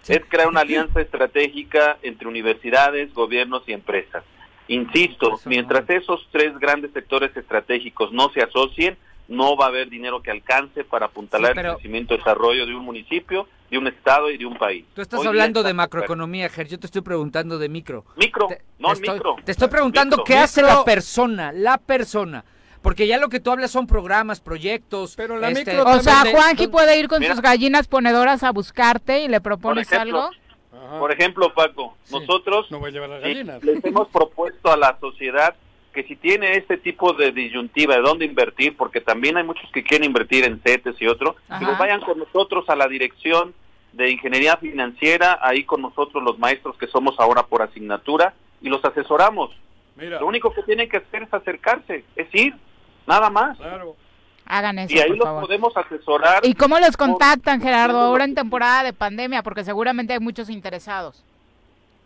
es 0.08 0.22
crear 0.28 0.48
una 0.48 0.60
alianza 0.60 1.00
estratégica 1.00 1.98
entre 2.02 2.28
universidades, 2.28 3.12
gobiernos 3.14 3.62
y 3.66 3.72
empresas. 3.72 4.24
Insisto, 4.68 5.38
mientras 5.46 5.88
esos 5.90 6.26
tres 6.30 6.56
grandes 6.58 6.92
sectores 6.92 7.36
estratégicos 7.36 8.12
no 8.12 8.30
se 8.30 8.40
asocien, 8.42 8.96
no 9.26 9.56
va 9.56 9.66
a 9.66 9.68
haber 9.68 9.88
dinero 9.90 10.22
que 10.22 10.30
alcance 10.30 10.84
para 10.84 11.06
apuntalar 11.06 11.52
Sí, 11.52 11.54
pero- 11.56 11.68
el 11.70 11.74
crecimiento 11.76 12.14
y 12.14 12.18
desarrollo 12.18 12.66
de 12.66 12.74
un 12.74 12.84
municipio, 12.84 13.46
de 13.70 13.78
un 13.78 13.86
estado 13.86 14.30
y 14.30 14.36
de 14.38 14.46
un 14.46 14.56
país. 14.56 14.84
Tú 14.94 15.02
estás 15.02 15.20
Hoy 15.20 15.26
hablando 15.28 15.62
de 15.62 15.72
macroeconomía, 15.74 16.48
Ger. 16.48 16.66
Yo 16.66 16.78
te 16.78 16.86
estoy 16.86 17.02
preguntando 17.02 17.58
de 17.58 17.68
micro. 17.68 18.04
Micro, 18.16 18.48
Te, 18.48 18.62
no 18.80 18.88
te 18.88 18.94
estoy, 18.94 19.14
micro. 19.14 19.36
te 19.44 19.52
estoy 19.52 19.68
preguntando 19.68 20.16
Micro. 20.16 20.24
qué 20.24 20.36
hace 20.36 20.62
la 20.62 20.84
persona, 20.84 21.52
la 21.52 21.78
persona. 21.78 22.44
Porque 22.82 23.06
ya 23.06 23.18
lo 23.18 23.28
que 23.28 23.40
tú 23.40 23.50
hablas 23.50 23.70
son 23.70 23.86
programas, 23.86 24.40
proyectos. 24.40 25.14
Pero 25.16 25.38
la 25.38 25.50
este, 25.50 25.72
micro 25.72 25.84
O 25.84 26.00
sea, 26.00 26.24
donde- 26.24 26.68
puede 26.68 26.98
ir 26.98 27.08
con 27.08 27.20
Mira. 27.20 27.34
sus 27.34 27.42
gallinas 27.42 27.86
ponedoras 27.88 28.42
a 28.42 28.52
buscarte 28.52 29.20
y 29.22 29.28
le 29.28 29.40
Por 29.40 29.52
propones 29.52 29.90
ejemplo, 29.92 30.22
algo. 30.22 30.36
Ajá. 30.86 30.98
por 30.98 31.12
ejemplo, 31.12 31.52
Paco, 31.54 31.96
Sí. 32.04 32.14
nosotros 32.14 32.70
No 32.70 32.78
voy 32.78 32.88
a 32.90 32.92
llevar 32.92 33.10
las 33.10 33.20
gallinas. 33.20 33.62
les 33.62 33.84
hemos 33.84 34.08
propuesto 34.08 34.72
a 34.72 34.76
la 34.76 34.96
sociedad 35.00 35.54
que 35.92 36.04
si 36.04 36.14
tiene 36.16 36.52
este 36.56 36.76
tipo 36.78 37.12
de 37.12 37.32
disyuntiva 37.32 37.96
de 37.96 38.00
dónde 38.02 38.24
invertir, 38.24 38.76
porque 38.76 39.00
también 39.00 39.36
hay 39.36 39.42
muchos 39.44 39.68
que 39.72 39.82
quieren 39.82 40.06
invertir 40.06 40.44
en 40.44 40.60
CETES 40.60 40.94
y 41.00 41.06
otro, 41.08 41.34
que 41.58 41.64
los 41.64 41.76
vayan 41.78 42.00
con 42.00 42.16
nosotros 42.18 42.64
a 42.68 42.76
la 42.76 42.86
dirección 42.86 43.52
de 43.92 44.08
ingeniería 44.10 44.56
financiera, 44.56 45.40
ahí 45.42 45.64
con 45.64 45.82
nosotros 45.82 46.22
los 46.22 46.38
maestros 46.38 46.76
que 46.78 46.86
somos 46.86 47.18
ahora 47.18 47.42
por 47.42 47.60
asignatura, 47.62 48.34
y 48.62 48.68
los 48.68 48.84
asesoramos. 48.84 49.50
Mira, 49.96 50.20
Lo 50.20 50.26
único 50.26 50.52
que 50.52 50.62
tienen 50.62 50.88
que 50.88 50.98
hacer 50.98 51.22
es 51.24 51.32
acercarse, 51.34 52.04
es 52.16 52.34
ir, 52.34 52.54
nada 53.06 53.30
más. 53.30 53.56
claro. 53.58 53.96
Hagan 54.46 54.80
eso, 54.80 54.92
Y 54.94 54.98
ahí 54.98 55.08
por 55.10 55.16
los 55.18 55.24
favor. 55.26 55.42
podemos 55.42 55.76
asesorar. 55.76 56.40
¿Y 56.44 56.54
cómo 56.54 56.78
los 56.80 56.96
contactan, 56.96 57.60
Gerardo, 57.60 58.00
ahora 58.00 58.24
en 58.24 58.34
temporada 58.34 58.82
de 58.82 58.92
pandemia? 58.92 59.42
Porque 59.44 59.62
seguramente 59.62 60.12
hay 60.12 60.18
muchos 60.20 60.50
interesados. 60.50 61.22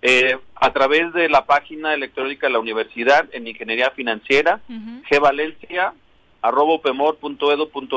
eh, 0.03 0.37
a 0.57 0.71
través 0.75 1.15
de 1.15 1.31
la 1.31 1.47
página 1.47 1.95
electrónica 1.95 2.47
de 2.47 2.53
la 2.53 2.59
universidad 2.59 3.27
en 3.33 3.47
ingeniería 3.49 3.91
financiera, 3.93 4.61
gvalencia 5.11 5.95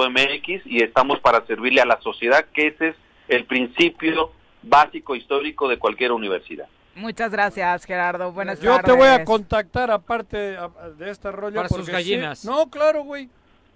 mx 0.09 0.61
y 0.65 0.81
estamos 0.83 1.19
para 1.19 1.45
servirle 1.45 1.81
a 1.81 1.85
la 1.85 1.99
sociedad, 1.99 2.45
que 2.53 2.67
ese 2.67 2.89
es 2.89 2.95
el 3.27 3.43
principio 3.43 4.31
básico 4.63 5.15
histórico 5.17 5.67
de 5.67 5.77
cualquier 5.77 6.13
universidad. 6.13 6.67
Muchas 6.97 7.31
gracias, 7.31 7.85
Gerardo. 7.85 8.31
Buenas 8.31 8.59
Yo 8.59 8.71
tardes. 8.75 8.85
te 8.91 8.97
voy 8.97 9.07
a 9.07 9.23
contactar 9.23 9.91
aparte 9.91 10.57
a- 10.57 10.69
de 10.97 11.09
este 11.11 11.31
rollo. 11.31 11.55
Para 11.57 11.69
sus 11.69 11.87
gallinas. 11.87 12.39
sí- 12.39 12.47
no, 12.47 12.69
claro, 12.69 13.03
güey. 13.03 13.29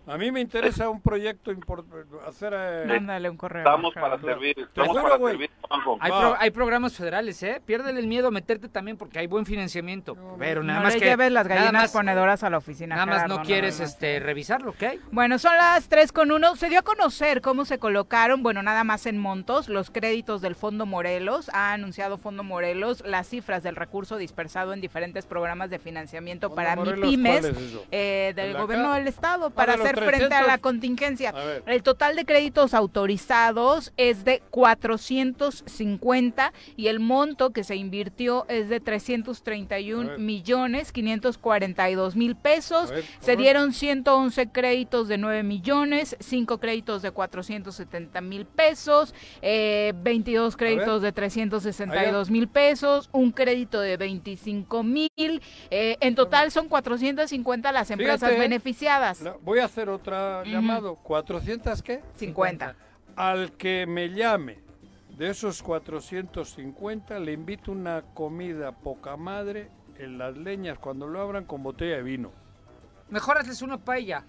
A 0.07 0.17
mí 0.17 0.31
me 0.31 0.41
interesa 0.41 0.89
un 0.89 0.99
proyecto 1.01 1.51
importante, 1.51 1.95
hacer... 2.27 2.53
eh, 2.55 3.29
un 3.29 3.37
correo. 3.37 3.59
Estamos 3.63 3.93
para 3.93 4.19
servir, 4.19 4.55
estamos 4.57 4.89
juro, 4.97 5.03
para 5.03 5.29
servir, 5.31 5.49
Juanjo. 5.61 5.97
Hay, 6.01 6.11
pro- 6.11 6.35
hay 6.39 6.49
programas 6.51 6.93
federales, 6.93 7.41
¿eh? 7.43 7.61
Piérdele 7.65 7.99
el 7.99 8.07
miedo 8.07 8.27
a 8.27 8.31
meterte 8.31 8.67
también 8.67 8.97
porque 8.97 9.19
hay 9.19 9.27
buen 9.27 9.45
financiamiento. 9.45 10.17
pero 10.39 10.63
nada 10.63 10.79
no 10.79 10.85
más 10.85 10.93
le 10.95 10.99
que 10.99 11.05
lleves 11.05 11.31
las 11.31 11.47
nada 11.47 11.61
gallinas 11.61 11.83
más- 11.83 11.91
ponedoras 11.91 12.43
a 12.43 12.49
la 12.49 12.57
oficina. 12.57 12.95
Nada 12.95 13.05
más 13.05 13.27
no 13.27 13.43
quieres 13.43 13.79
este 13.79 14.19
revisarlo, 14.19 14.71
¿ok? 14.71 14.83
Bueno, 15.11 15.37
son 15.39 15.55
las 15.55 15.87
3 15.87 16.11
con 16.11 16.31
1. 16.31 16.55
Se 16.55 16.69
dio 16.69 16.79
a 16.79 16.83
conocer 16.83 17.41
cómo 17.41 17.63
se 17.65 17.77
colocaron, 17.77 18.41
bueno, 18.43 18.63
nada 18.63 18.83
más 18.83 19.05
en 19.05 19.17
montos, 19.19 19.69
los 19.69 19.91
créditos 19.91 20.41
del 20.41 20.55
Fondo 20.55 20.85
Morelos. 20.85 21.49
Ha 21.53 21.73
anunciado 21.73 22.17
Fondo 22.17 22.43
Morelos 22.43 23.03
las 23.05 23.27
cifras 23.27 23.61
del 23.63 23.75
recurso 23.75 24.17
dispersado 24.17 24.73
en 24.73 24.81
diferentes 24.81 25.25
programas 25.25 25.69
de 25.69 25.77
financiamiento 25.79 26.53
para 26.55 26.75
Morelos, 26.75 26.99
MIPIMES 26.99 27.53
eh, 27.91 28.33
del 28.35 28.57
gobierno 28.57 28.93
del 28.95 29.07
Estado 29.07 29.45
Ah, 29.47 29.49
para 29.51 29.77
de 29.77 29.90
hacer 29.91 30.03
frente 30.09 30.25
a 30.25 30.29
300. 30.29 30.47
la 30.47 30.57
contingencia. 30.57 31.33
A. 31.35 31.71
El 31.71 31.83
total 31.83 32.15
de 32.15 32.25
créditos 32.25 32.73
autorizados 32.73 33.93
es 33.97 34.25
de 34.25 34.41
450 34.49 36.53
y 36.77 36.87
el 36.87 36.99
monto 36.99 37.51
que 37.51 37.63
se 37.63 37.75
invirtió 37.75 38.45
es 38.49 38.69
de 38.69 38.79
331 38.79 40.01
A 40.01 40.05
ver. 40.11 40.19
millones 40.19 40.91
542 40.91 42.15
mil 42.15 42.35
pesos. 42.35 42.91
Ver, 42.91 43.03
Se 43.19 43.35
dieron 43.35 43.73
111 43.73 44.49
créditos 44.49 45.07
de 45.07 45.17
9 45.17 45.43
millones, 45.43 46.15
5 46.19 46.59
créditos 46.59 47.01
de 47.01 47.11
470 47.11 48.21
mil 48.21 48.45
pesos, 48.45 49.13
eh, 49.41 49.93
22 49.97 50.55
créditos 50.57 51.01
de 51.01 51.11
362 51.11 52.29
mil 52.29 52.47
pesos, 52.47 53.09
un 53.11 53.31
crédito 53.31 53.79
de 53.79 53.97
25 53.97 54.83
mil. 54.83 55.41
eh, 55.69 55.97
en 55.99 56.15
total 56.15 56.51
son 56.51 56.67
450 56.67 57.71
las 57.71 57.91
empresas 57.91 58.19
Fíjate, 58.19 58.39
beneficiadas. 58.39 59.23
voy 59.41 59.59
a 59.59 59.65
hacer 59.65 59.80
otra 59.89 60.43
llamado. 60.43 60.97
¿400 61.03 61.81
qué? 61.81 62.01
50. 62.15 62.75
Al 63.15 63.51
que 63.53 63.85
me 63.87 64.09
llame 64.09 64.59
de 65.17 65.29
esos 65.29 65.61
450 65.61 67.19
le 67.19 67.33
invito 67.33 67.71
una 67.71 68.01
comida 68.13 68.71
poca 68.71 69.17
madre 69.17 69.69
en 69.99 70.17
las 70.17 70.37
leñas 70.37 70.79
cuando 70.79 71.07
lo 71.07 71.21
abran 71.21 71.45
con 71.45 71.61
botella 71.63 71.97
de 71.97 72.03
vino. 72.03 72.31
Mejor 73.09 73.37
hazles 73.37 73.61
una 73.61 73.77
paella. 73.77 74.23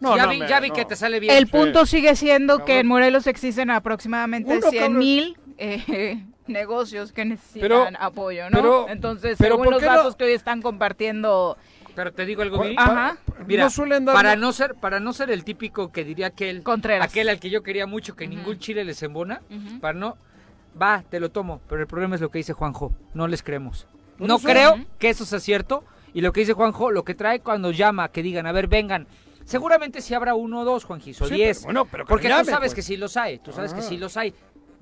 No, 0.00 0.16
ya 0.16 0.24
no, 0.26 0.32
vi, 0.32 0.38
me- 0.40 0.48
ya 0.48 0.60
vi 0.60 0.68
no. 0.70 0.74
que 0.74 0.84
te 0.84 0.96
sale 0.96 1.20
bien. 1.20 1.34
El 1.36 1.46
punto 1.46 1.86
sigue 1.86 2.16
siendo 2.16 2.64
que 2.64 2.80
en 2.80 2.86
Morelos 2.88 3.26
existen 3.28 3.70
aproximadamente 3.70 4.58
Uno, 4.58 4.68
100 4.68 4.82
cabrón. 4.82 4.98
mil 4.98 5.38
eh, 5.56 6.22
negocios 6.48 7.12
que 7.12 7.24
necesitan 7.24 7.60
Pero- 7.62 7.86
apoyo, 8.00 8.50
¿no? 8.50 8.56
pero- 8.60 8.88
Entonces, 8.88 9.36
pero 9.38 9.52
según 9.54 9.64
¿por 9.66 9.74
los 9.74 9.82
datos 9.82 10.16
que 10.16 10.24
hoy 10.24 10.32
están 10.32 10.60
compartiendo... 10.60 11.56
Pero 11.94 12.12
te 12.12 12.24
digo 12.26 12.42
algo, 12.42 12.60
Viri. 12.62 12.74
Ajá. 12.78 13.16
Mira, 13.46 13.64
no 13.64 13.70
suelen 13.70 14.04
dar- 14.04 14.14
para 14.16 14.36
no 14.36 14.52
ser 14.52 14.74
para 14.74 14.98
no 15.00 15.12
ser 15.12 15.30
el 15.30 15.44
típico 15.44 15.92
que 15.92 16.04
diría 16.04 16.28
aquel 16.28 16.62
Contreras. 16.62 17.06
aquel 17.08 17.28
al 17.28 17.38
que 17.38 17.50
yo 17.50 17.62
quería 17.62 17.86
mucho 17.86 18.16
que 18.16 18.26
ningún 18.26 18.58
chile 18.58 18.84
les 18.84 19.02
embona, 19.02 19.40
para 19.80 19.96
no 19.98 20.16
va, 20.80 21.04
te 21.08 21.20
lo 21.20 21.30
tomo, 21.30 21.60
pero 21.68 21.80
el 21.80 21.86
problema 21.86 22.16
es 22.16 22.20
lo 22.20 22.30
que 22.30 22.38
dice 22.38 22.52
Juanjo, 22.52 22.92
no 23.14 23.28
les 23.28 23.42
creemos. 23.42 23.86
No 24.18 24.38
creo 24.38 24.78
que 24.98 25.10
eso 25.10 25.24
sea 25.24 25.38
cierto 25.40 25.84
y 26.12 26.20
lo 26.20 26.32
que 26.32 26.40
dice 26.40 26.52
Juanjo, 26.52 26.90
lo 26.90 27.04
que 27.04 27.14
trae 27.14 27.40
cuando 27.40 27.70
llama, 27.70 28.08
que 28.10 28.22
digan, 28.22 28.46
a 28.46 28.52
ver, 28.52 28.66
vengan. 28.68 29.06
Seguramente 29.44 30.00
si 30.00 30.14
habrá 30.14 30.34
uno 30.34 30.60
o 30.60 30.64
dos, 30.64 30.84
Juanjizo, 30.84 31.26
Sí, 31.26 31.34
diez. 31.34 31.58
pero 31.58 31.66
bueno, 31.66 31.84
pero 31.90 32.04
que 32.06 32.08
porque 32.08 32.28
llame, 32.28 32.44
tú 32.44 32.50
sabes 32.50 32.70
pues. 32.70 32.74
que 32.76 32.82
sí 32.82 32.96
los 32.96 33.16
hay, 33.16 33.38
tú 33.40 33.52
sabes 33.52 33.74
que 33.74 33.80
Ah. 33.80 33.82
sí 33.82 33.98
los 33.98 34.16
hay. 34.16 34.32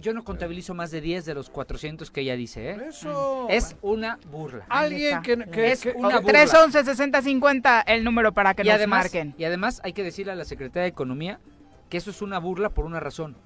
Yo 0.02 0.12
no 0.12 0.24
contabilizo 0.24 0.74
más 0.74 0.90
de 0.90 1.00
10 1.00 1.24
de 1.24 1.34
los 1.34 1.48
400 1.48 2.10
que 2.10 2.20
ella 2.22 2.36
dice, 2.36 2.70
¿eh? 2.72 2.78
Eso. 2.88 3.46
Es 3.48 3.76
una 3.82 4.18
burla. 4.30 4.66
Alguien 4.68 5.22
que, 5.22 5.36
que- 5.46 5.72
es 5.72 5.80
que- 5.80 5.92
una 5.92 6.18
burla. 6.18 6.32
311 6.32 6.84
6050 6.84 7.80
el 7.82 8.04
número 8.04 8.32
para 8.32 8.52
que 8.54 8.62
y 8.62 8.66
nos 8.66 8.74
además, 8.74 9.04
marquen. 9.04 9.34
Y 9.38 9.44
además 9.44 9.80
hay 9.84 9.92
que 9.92 10.02
decirle 10.02 10.32
a 10.32 10.34
la 10.34 10.44
Secretaría 10.44 10.82
de 10.82 10.88
Economía 10.88 11.38
que 11.88 11.96
eso 11.98 12.10
es 12.10 12.20
una 12.20 12.38
burla 12.38 12.68
por 12.70 12.84
una 12.84 13.00
razón. 13.00 13.36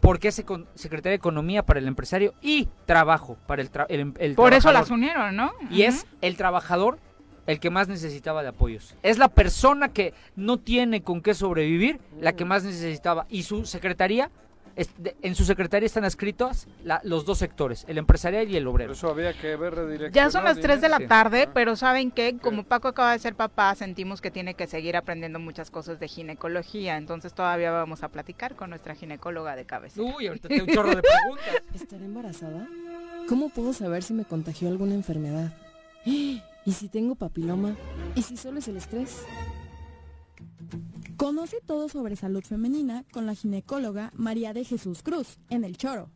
Porque 0.00 0.28
es 0.28 0.34
Secretaría 0.74 1.10
de 1.10 1.16
Economía 1.16 1.62
para 1.64 1.80
el 1.80 1.88
empresario 1.88 2.34
y 2.42 2.68
trabajo 2.86 3.36
para 3.46 3.62
el, 3.62 3.72
tra- 3.72 3.86
el, 3.88 4.00
em- 4.00 4.14
el 4.18 4.34
Por 4.34 4.52
eso 4.54 4.70
las 4.72 4.90
unieron, 4.90 5.34
¿no? 5.34 5.52
Y 5.70 5.82
es 5.82 6.06
el 6.20 6.36
trabajador 6.36 6.98
el 7.46 7.58
que 7.58 7.70
más 7.70 7.88
necesitaba 7.88 8.42
de 8.42 8.48
apoyos. 8.50 8.94
Es 9.02 9.18
la 9.18 9.28
persona 9.28 9.88
que 9.88 10.14
no 10.36 10.58
tiene 10.58 11.02
con 11.02 11.22
qué 11.22 11.34
sobrevivir, 11.34 12.00
la 12.20 12.34
que 12.34 12.44
más 12.44 12.64
necesitaba. 12.64 13.26
Y 13.30 13.42
su 13.42 13.64
secretaría, 13.66 14.30
en 14.76 15.34
su 15.34 15.44
secretaría 15.44 15.86
están 15.86 16.04
escritos 16.04 16.66
la- 16.82 17.00
los 17.04 17.24
dos 17.24 17.38
sectores, 17.38 17.84
el 17.88 17.98
empresarial 17.98 18.48
y 18.50 18.56
el 18.56 18.66
obrero. 18.66 18.92
Eso 18.92 19.08
había 19.10 19.32
que 19.32 19.56
ver 19.56 20.10
Ya 20.12 20.30
son 20.30 20.44
las 20.44 20.58
3 20.60 20.80
de 20.80 20.88
la 20.88 20.98
tarde, 21.06 21.48
pero 21.52 21.76
saben 21.76 22.10
que 22.10 22.36
como 22.38 22.64
Paco 22.64 22.88
acaba 22.88 23.12
de 23.12 23.18
ser 23.18 23.34
papá, 23.34 23.74
sentimos 23.74 24.20
que 24.20 24.30
tiene 24.30 24.54
que 24.54 24.66
seguir 24.66 24.96
aprendiendo 24.96 25.38
muchas 25.38 25.70
cosas 25.70 26.00
de 26.00 26.08
ginecología, 26.08 26.96
entonces 26.96 27.34
todavía 27.34 27.70
vamos 27.70 28.02
a 28.02 28.08
platicar 28.08 28.54
con 28.56 28.70
nuestra 28.70 28.94
ginecóloga 28.94 29.56
de 29.56 29.64
cabeza. 29.64 30.00
Uy, 30.02 30.26
ahorita 30.26 30.48
tengo 30.48 30.64
un 30.64 30.70
chorro 30.74 30.94
de 30.94 31.02
preguntas. 31.02 31.54
¿Estaré 31.74 32.04
embarazada? 32.04 32.66
¿Cómo 33.28 33.48
puedo 33.50 33.72
saber 33.72 34.02
si 34.02 34.12
me 34.14 34.24
contagió 34.24 34.68
alguna 34.68 34.94
enfermedad? 34.94 35.52
¿Y 36.66 36.72
si 36.72 36.88
tengo 36.88 37.14
papiloma? 37.14 37.76
¿Y 38.14 38.22
si 38.22 38.36
solo 38.36 38.58
es 38.58 38.68
el 38.68 38.76
estrés? 38.78 39.24
Conoce 41.16 41.58
todo 41.66 41.88
sobre 41.88 42.16
salud 42.16 42.42
femenina 42.42 43.04
con 43.12 43.26
la 43.26 43.34
ginecóloga 43.34 44.10
María 44.14 44.52
de 44.52 44.64
Jesús 44.64 45.02
Cruz 45.02 45.38
en 45.50 45.64
El 45.64 45.76
Choro. 45.76 46.08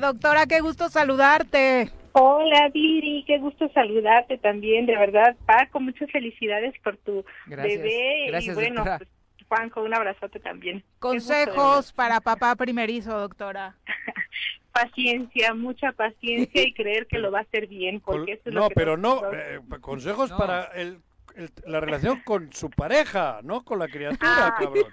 Doctora, 0.00 0.46
qué 0.46 0.60
gusto 0.60 0.88
saludarte. 0.88 1.90
Hola 2.12 2.70
Viri, 2.72 3.24
qué 3.26 3.38
gusto 3.38 3.68
saludarte 3.74 4.38
también, 4.38 4.86
de 4.86 4.96
verdad, 4.96 5.36
Paco, 5.44 5.80
muchas 5.80 6.10
felicidades 6.10 6.74
por 6.82 6.96
tu 6.96 7.24
Gracias. 7.46 7.82
bebé 7.82 8.24
Gracias, 8.28 8.56
y 8.56 8.58
bueno, 8.58 8.84
pues, 8.84 9.08
Juanjo, 9.48 9.82
un 9.82 9.94
abrazote 9.94 10.40
también. 10.40 10.82
Consejos 10.98 11.92
para 11.92 12.20
papá 12.20 12.56
primerizo, 12.56 13.18
doctora. 13.18 13.76
Paciencia, 14.72 15.54
mucha 15.54 15.92
paciencia 15.92 16.62
y 16.62 16.74
creer 16.74 17.06
que 17.06 17.18
lo 17.18 17.30
va 17.30 17.40
a 17.40 17.42
hacer 17.42 17.66
bien, 17.66 18.00
porque 18.00 18.32
eso 18.32 18.42
es 18.46 18.54
lo 18.54 18.60
No, 18.60 18.68
que 18.68 18.74
pero 18.74 18.96
no, 18.96 19.22
eh, 19.32 19.60
consejos 19.80 20.30
para 20.32 20.64
el, 20.74 20.98
el- 21.36 21.52
la 21.66 21.80
relación 21.80 22.20
con 22.22 22.52
su 22.52 22.70
pareja, 22.70 23.40
no 23.42 23.62
con 23.64 23.78
la 23.78 23.88
criatura, 23.88 24.18
Ah, 24.48 24.54
cabrón. 24.58 24.84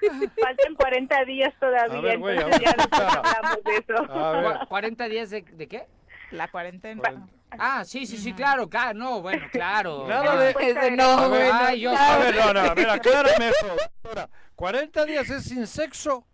Faltan 0.42 0.76
40 0.76 1.26
días 1.26 1.54
todavía, 1.60 1.98
A 1.98 2.02
ver, 2.02 2.20
güey, 2.20 2.36
entonces 2.38 2.62
ya 2.62 2.74
después 2.78 3.02
hablamos 3.02 3.64
de 3.64 3.76
eso. 3.78 4.12
A 4.12 4.32
ver. 4.32 4.44
Cua- 4.46 4.68
¿40 4.68 5.10
días 5.10 5.30
de, 5.30 5.42
de 5.42 5.68
qué? 5.68 5.88
La 6.32 6.48
cuarentena. 6.50 7.28
Ah, 7.52 7.86
sí, 7.86 8.06
sí, 8.08 8.18
sí, 8.18 8.34
claro, 8.34 8.68
claro, 8.68 8.98
no, 8.98 9.22
bueno, 9.22 9.46
claro. 9.52 10.08
Nada 10.08 10.36
de... 10.38 10.56
Ese 10.60 10.92
no, 10.92 11.04
A 11.04 11.28
ver, 11.28 11.40
bueno, 11.52 11.60
ay, 11.68 11.80
yo- 11.82 11.96
a 11.96 12.18
ver, 12.18 12.36
no, 12.36 12.54
no, 12.54 12.60
a 12.62 12.74
ver, 12.74 12.90
aclárame 12.90 13.50
eso, 13.50 13.68
doctora. 13.68 14.30
¿40 14.56 15.06
días 15.06 15.30
es 15.30 15.44
sin 15.46 15.68
sexo? 15.68 16.26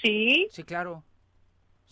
Sí. 0.00 0.48
Sí, 0.50 0.62
claro. 0.64 1.04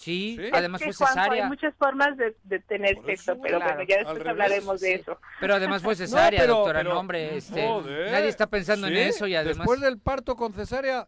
Sí, 0.00 0.36
Sí. 0.40 0.48
además 0.52 0.80
Es 0.80 0.86
fue 0.86 0.92
que, 0.92 0.96
Juanjo, 1.12 1.14
cesárea. 1.24 1.42
hay 1.44 1.48
muchas 1.50 1.74
formas 1.74 2.16
de, 2.16 2.34
de 2.44 2.58
tener 2.60 2.96
sexo, 3.04 3.38
pero 3.42 3.58
claro. 3.58 3.74
bueno, 3.74 3.88
ya 3.88 3.96
después 3.98 4.16
revés, 4.18 4.30
hablaremos 4.30 4.80
de 4.80 4.88
sí. 4.88 5.00
eso. 5.02 5.20
Pero 5.40 5.54
además 5.56 5.82
fue 5.82 5.94
cesárea, 5.96 6.40
pero- 6.40 6.54
doctora, 6.54 6.80
pero- 6.80 6.94
no, 6.94 7.00
hombre, 7.00 7.36
este, 7.36 7.66
nadie 8.10 8.28
está 8.28 8.46
pensando 8.46 8.86
en 8.86 8.94
Sí, 8.94 8.98
eso 9.00 9.26
y 9.26 9.34
además 9.36 9.58
Después 9.58 9.80
del 9.80 9.98
parto 9.98 10.36
con 10.36 10.54
cesárea... 10.54 11.06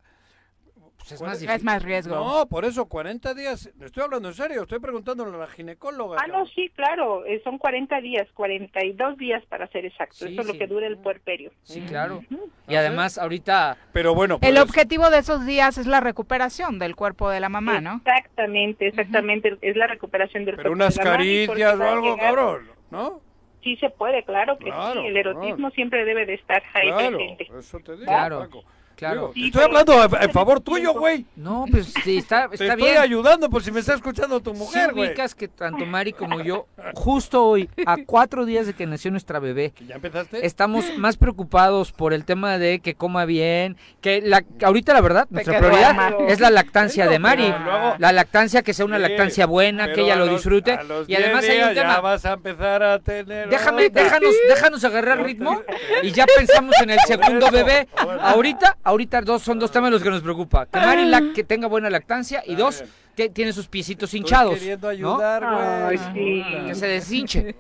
pues, 1.09 1.13
es 1.13 1.23
más 1.23 1.43
Es 1.43 1.63
más 1.65 1.83
riesgo. 1.83 2.15
No, 2.15 2.47
por 2.49 2.65
eso, 2.65 2.87
40 2.87 3.35
días. 3.35 3.71
Estoy 3.81 4.03
hablando 4.05 4.29
en 4.29 4.35
serio, 4.35 4.63
estoy 4.63 4.79
preguntándole 4.79 5.35
a 5.35 5.39
la 5.41 5.47
ginecóloga. 5.49 6.19
Ah, 6.23 6.27
no, 6.29 6.47
sí, 6.47 6.71
claro, 6.75 7.25
eh, 7.27 7.41
son 7.45 7.59
40 7.59 8.01
días, 8.01 8.29
42 8.35 9.17
días 9.19 9.45
para 9.47 9.67
ser 9.69 9.85
exacto, 9.85 10.15
Sí, 10.17 10.33
eso 10.33 10.41
es 10.43 10.47
lo 10.47 10.55
que 10.55 10.67
dura 10.67 10.87
el 10.87 10.99
puerperio. 10.99 11.51
Sí, 11.63 11.81
claro. 11.83 12.23
Y 12.69 12.75
además 12.77 13.19
ahorita 13.19 13.77
Pero 13.93 14.15
bueno, 14.15 14.39
El 14.41 14.55
pues, 14.55 14.61
objetivo 14.63 15.11
de 15.11 15.19
esos 15.19 15.45
días 15.45 15.77
es 15.79 15.87
la 15.87 16.01
recuperación 16.01 16.79
del 16.79 16.97
cuerpo 16.97 17.29
de 17.31 17.41
la 17.41 17.49
mamá, 17.49 17.81
¿no? 17.81 18.01
Exactamente, 18.05 18.89
exactamente, 18.89 19.59
es 19.61 19.77
la 19.77 19.87
recuperación 19.87 20.45
del 20.45 20.57
pero 20.57 20.71
cuerpo 20.71 20.85
unas 20.85 20.95
de 20.97 21.05
la 21.05 21.11
mamá 21.11 21.25
y 21.25 21.47
porque 21.47 21.63
caricias 21.63 21.81
o 21.81 21.93
algo, 21.93 22.03
llegar- 22.17 22.19
cabrón, 22.35 22.71
¿no? 22.91 23.21
Sí 23.63 23.77
se 23.77 23.91
puede, 23.91 24.25
claro 24.25 24.59
que 24.59 24.65
Claro, 24.65 25.01
sí, 25.03 25.07
el 25.07 25.17
erotismo 25.17 25.57
claro. 25.57 25.75
siempre 25.75 26.05
debe 26.05 26.27
de 26.27 26.35
estar 26.35 26.63
ahí 26.75 26.89
Claro, 26.89 27.17
presente. 27.17 27.49
eso 27.59 27.79
te 27.79 27.93
digo, 27.93 28.05
Claro. 28.07 28.39
Paco. 28.41 28.65
Claro. 28.97 29.33
Digo, 29.35 29.47
estoy 29.47 29.63
hablando 29.65 29.93
a, 29.95 30.05
a 30.05 30.29
favor 30.29 30.61
tuyo, 30.61 30.93
güey. 30.95 31.27
No, 31.37 31.65
pues 31.71 31.93
sí, 32.05 32.19
está, 32.19 32.49
Te 32.49 32.55
está 32.55 32.67
estoy 32.75 32.83
bien. 32.91 32.99
ayudando 32.99 33.51
por 33.51 33.63
si 33.63 33.73
me 33.73 33.81
está 33.81 33.95
escuchando 33.95 34.41
tu 34.41 34.53
Sí 34.53 34.59
mujer, 34.59 34.93
güey. 34.93 35.09
ubicas 35.09 35.35
que 35.35 35.49
tanto 35.49 35.85
Mari 35.87 36.13
como 36.13 36.41
yo, 36.43 36.67
justo 36.95 37.45
hoy, 37.45 37.69
a 37.87 37.97
cuatro 38.07 38.45
días 38.45 38.67
de 38.67 38.75
que 38.75 38.87
nació 38.87 39.11
nuestra 39.11 39.39
bebé, 39.39 39.73
¿Ya 39.87 39.97
empezaste? 39.97 40.45
estamos 40.47 40.85
más 40.99 41.17
preocupados 41.17 41.93
por 41.93 42.13
el 42.13 42.25
tema 42.25 42.59
de 42.59 42.81
que 42.81 42.95
coma 42.95 43.25
bien, 43.25 43.77
que 44.01 44.21
la, 44.23 44.45
ahorita 44.63 44.93
la 44.93 45.01
verdad, 45.01 45.27
nuestra 45.31 45.59
prioridad 45.59 46.15
es 46.29 46.41
la 46.41 46.51
lactancia 46.51 47.07
de 47.09 47.19
Mari. 47.19 47.49
luego- 47.65 47.97
La 47.99 48.13
lactancia 48.13 48.63
que 48.63 48.75
sea 48.75 48.85
una 48.85 48.97
Sí, 48.97 49.03
lactancia 49.03 49.47
buena, 49.47 49.93
que 49.93 50.03
ella 50.03 50.17
lo 50.17 50.27
los- 50.27 50.37
disfrute. 50.37 50.79
Y 51.07 51.15
además 51.15 51.43
10 51.43 51.53
hay 51.63 51.69
un 51.69 51.75
tema. 51.75 51.95
Ya 51.95 52.01
vas 52.01 52.25
a 52.25 52.33
empezar 52.35 52.83
a 52.83 52.99
tener. 53.01 53.49
Déjame, 53.49 53.91
déjanos, 53.91 54.35
déjanos 54.49 54.85
agarrar 54.85 55.23
ritmo 55.23 55.61
y 56.03 56.11
ya 56.13 56.27
pensamos 56.27 56.75
en 56.83 56.91
el 56.91 56.99
segundo 57.07 57.47
eso, 57.47 57.53
bebé. 57.53 57.89
Ahorita, 58.21 58.77
ahorita 58.93 59.21
dos 59.23 59.43
son 59.43 59.59
dos 59.59 59.71
temas 59.71 59.91
los 59.91 60.03
que 60.03 60.11
nos 60.11 60.23
preocupa. 60.23 60.67
Que 60.67 60.79
Mari 60.79 61.03
lac- 61.11 61.33
que 61.35 61.45
tenga 61.45 61.67
buena 61.67 61.91
lactancia 61.91 62.43
y 62.47 62.55
dos, 62.55 62.85
que 63.17 63.29
tiene 63.29 63.53
sus 63.53 63.67
piecitos 63.69 64.15
hinchados. 64.15 64.55
queriendo 64.55 64.87
¿no? 64.87 64.91
ayudar. 64.91 65.45
Ay, 65.45 65.99
sí. 65.99 66.45
Que 66.67 66.75
se 66.75 66.87
deshinche. 66.87 67.57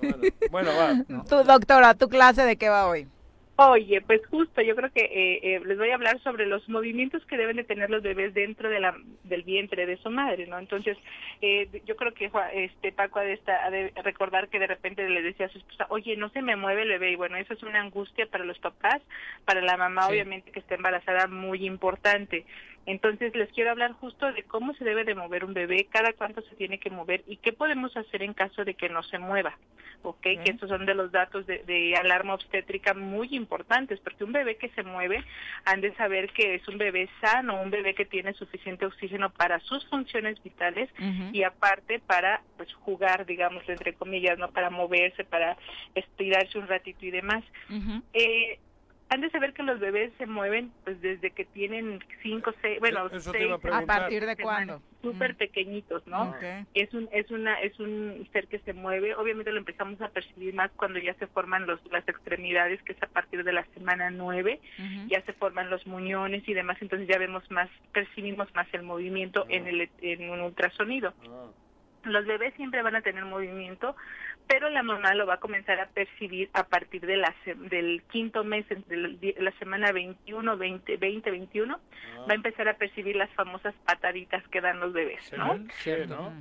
Bueno, 0.51 0.71
va. 0.79 1.23
Tu 1.29 1.37
doctora, 1.45 1.95
¿tu 1.95 2.09
clase 2.09 2.45
de 2.45 2.57
qué 2.57 2.69
va 2.69 2.87
hoy? 2.87 3.09
Oye, 3.69 4.01
pues 4.01 4.21
justo, 4.27 4.61
yo 4.61 4.75
creo 4.75 4.91
que 4.91 5.03
eh, 5.05 5.41
eh, 5.57 5.61
les 5.65 5.79
voy 5.79 5.91
a 5.91 5.95
hablar 5.95 6.19
sobre 6.23 6.47
los 6.47 6.69
movimientos 6.69 7.25
que 7.27 7.37
deben 7.37 7.57
de 7.57 7.65
tener 7.65 7.91
los 7.91 8.03
bebés 8.03 8.35
dentro 8.35 8.69
de 8.69 8.81
la, 8.81 8.97
del 9.25 9.43
vientre 9.43 9.87
de 9.87 9.97
su 9.99 10.11
madre, 10.11 10.47
¿no? 10.47 10.59
Entonces, 10.59 10.97
eh, 11.41 11.69
yo 11.85 11.95
creo 11.97 12.13
que 12.13 12.31
este 12.55 12.93
Paco 12.93 13.21
ha 13.21 13.23
de, 13.25 13.35
esta- 13.35 13.65
ha 13.65 13.71
de 13.71 13.93
recordar 14.03 14.49
que 14.49 14.59
de 14.59 14.67
repente 14.67 15.09
le 15.09 15.23
decía 15.23 15.47
a 15.47 15.49
su 15.51 15.59
esposa, 15.59 15.87
oye, 15.91 16.17
no 16.17 16.29
se 16.31 16.43
me 16.43 16.57
mueve 16.57 16.83
el 16.83 16.89
bebé, 16.89 17.13
y 17.13 17.17
bueno, 17.17 17.37
eso 17.37 17.53
es 17.55 17.63
una 17.63 17.81
angustia 17.81 18.27
para 18.27 18.45
los 18.45 18.59
papás, 18.59 19.01
para 19.45 19.61
la 19.61 19.77
mamá, 19.77 20.03
Sí. 20.09 20.13
obviamente, 20.15 20.51
que 20.51 20.61
está 20.61 20.75
embarazada, 20.75 21.27
muy 21.29 21.65
importante. 21.65 22.45
Entonces, 22.87 23.35
les 23.35 23.51
quiero 23.53 23.71
hablar 23.71 23.93
justo 23.93 24.33
de 24.33 24.43
cómo 24.43 24.75
se 24.75 24.85
debe 24.85 25.05
de 25.05 25.15
mover 25.15 25.45
un 25.45 25.55
bebé, 25.55 25.87
cada 25.91 26.13
cuánto 26.13 26.43
se 26.43 26.57
tiene 26.57 26.79
que 26.79 26.91
mover 26.91 27.23
y 27.27 27.37
qué 27.37 27.53
podemos 27.53 27.97
hacer 27.97 28.23
en 28.23 28.35
caso 28.35 28.65
de 28.65 28.75
que 28.75 28.89
no 28.89 29.03
se 29.05 29.19
mueva, 29.19 29.57
¿ok? 30.03 30.21
Que 30.21 30.43
estos 30.45 30.69
son 30.69 30.85
de 30.85 30.95
los 30.95 31.13
datos 31.13 31.47
de, 31.47 31.63
de 31.65 31.95
alarma 31.97 32.35
obstétrica 32.35 32.95
muy 32.95 33.29
importantes, 33.37 34.01
porque 34.01 34.25
un 34.25 34.33
bebé 34.33 34.57
que 34.57 34.69
se 34.71 34.83
mueve 34.83 35.25
han 35.65 35.81
de 35.81 35.95
saber 35.95 36.33
que 36.33 36.57
es 36.57 36.67
un 36.67 36.79
bebé 36.79 37.09
sano, 37.21 37.63
un 37.63 37.71
bebé 37.71 37.95
que 37.95 38.05
tiene 38.05 38.33
suficiente 38.35 38.87
oxígeno 38.87 39.31
para 39.31 39.61
sus 39.61 39.87
funciones 39.89 40.43
vitales 40.43 40.91
y 41.33 41.43
aparte 41.45 42.01
para 42.01 42.43
pues 42.57 42.73
jugar, 42.75 43.27
digamos, 43.27 43.63
entre 43.69 43.95
comillas, 43.95 44.39
¿no? 44.39 44.51
Para 44.51 44.71
moverse, 44.71 45.25
para 45.25 45.57
estirarse 45.95 46.59
un 46.59 46.67
ratito 46.67 47.07
y 47.07 47.11
demás. 47.11 47.45
Eh, 48.13 48.59
han 49.13 49.21
de 49.21 49.31
saber 49.31 49.53
que 49.53 49.63
los 49.63 49.79
bebés 49.79 50.11
se 50.17 50.27
mueven 50.27 50.73
pues 50.85 51.01
desde 51.03 51.31
que 51.33 51.45
tienen 51.45 52.03
cinco, 52.23 52.53
seis, 52.63 52.81
bueno, 52.81 53.07
Eso 53.09 53.31
te 53.31 53.39
seis, 53.39 53.45
iba 53.45 53.55
a 53.55 53.57
¿A 53.57 53.61
preguntar. 53.61 53.87
partir 54.01 54.25
de 54.25 54.37
cuándo? 54.37 54.83
Súper 55.03 55.37
pequeñitos, 55.37 56.07
¿no? 56.07 56.31
Ok. 56.31 56.43
Es 56.75 56.95
un 56.95 57.09
es 57.13 57.31
una 57.31 57.61
es 57.61 57.79
un 57.79 58.27
ser 58.33 58.47
que 58.49 58.61
se 58.61 58.73
mueve. 58.73 59.15
Obviamente 59.17 59.53
lo 59.53 59.59
empezamos 59.59 60.01
a 60.01 60.09
percibir 60.09 60.55
más 60.55 60.71
cuando 60.77 60.99
ya 60.99 61.13
se 61.15 61.27
forman 61.27 61.67
los 61.67 61.79
las 61.91 62.09
extremidades, 62.09 62.83
que 62.85 62.93
es 62.93 63.03
a 63.03 63.07
partir 63.09 63.45
de 63.45 63.53
la 63.53 63.67
semana 63.75 64.11
nueve. 64.11 64.61
Ya 65.09 65.21
se 65.23 65.33
forman 65.35 65.69
los 65.69 65.87
muñones 65.87 66.49
y 66.49 66.55
demás, 66.55 66.79
entonces 66.81 67.07
ya 67.07 67.19
vemos 67.19 67.43
más, 67.51 67.69
percibimos 67.93 68.49
más 68.55 68.67
el 68.73 68.83
movimiento 68.83 69.45
en 69.51 69.67
el 69.67 69.91
en 70.01 70.31
un 70.31 70.41
ultrasonido. 70.41 71.13
Los 72.05 72.27
bebés 72.27 72.53
siempre 72.55 72.83
van 72.83 72.97
a 72.97 73.01
tener 73.03 73.25
movimiento, 73.25 73.95
pero 74.49 74.69
la 74.71 74.83
mamá 74.83 75.15
lo 75.15 75.27
va 75.27 75.35
a 75.35 75.41
comenzar 75.41 75.79
a 75.81 75.87
percibir 75.87 76.51
a 76.53 76.65
partir 76.65 77.03
de 77.07 77.17
la 77.17 77.33
se- 77.45 77.55
del 77.55 78.03
quinto 78.11 78.43
mes, 78.45 78.67
entre 78.71 78.97
la 79.41 79.53
semana 79.59 79.93
21, 79.93 80.57
20, 80.57 80.97
20, 80.97 81.31
21, 81.31 81.79
va 82.29 82.33
a 82.33 82.35
empezar 82.35 82.69
a 82.69 82.75
percibir 82.77 83.15
las 83.17 83.31
famosas 83.35 83.75
pataditas 83.87 84.47
que 84.49 84.61
dan 84.61 84.81
los 84.81 84.93
bebés, 84.93 85.33
¿no? 85.37 85.59
Cierto. 85.75 86.33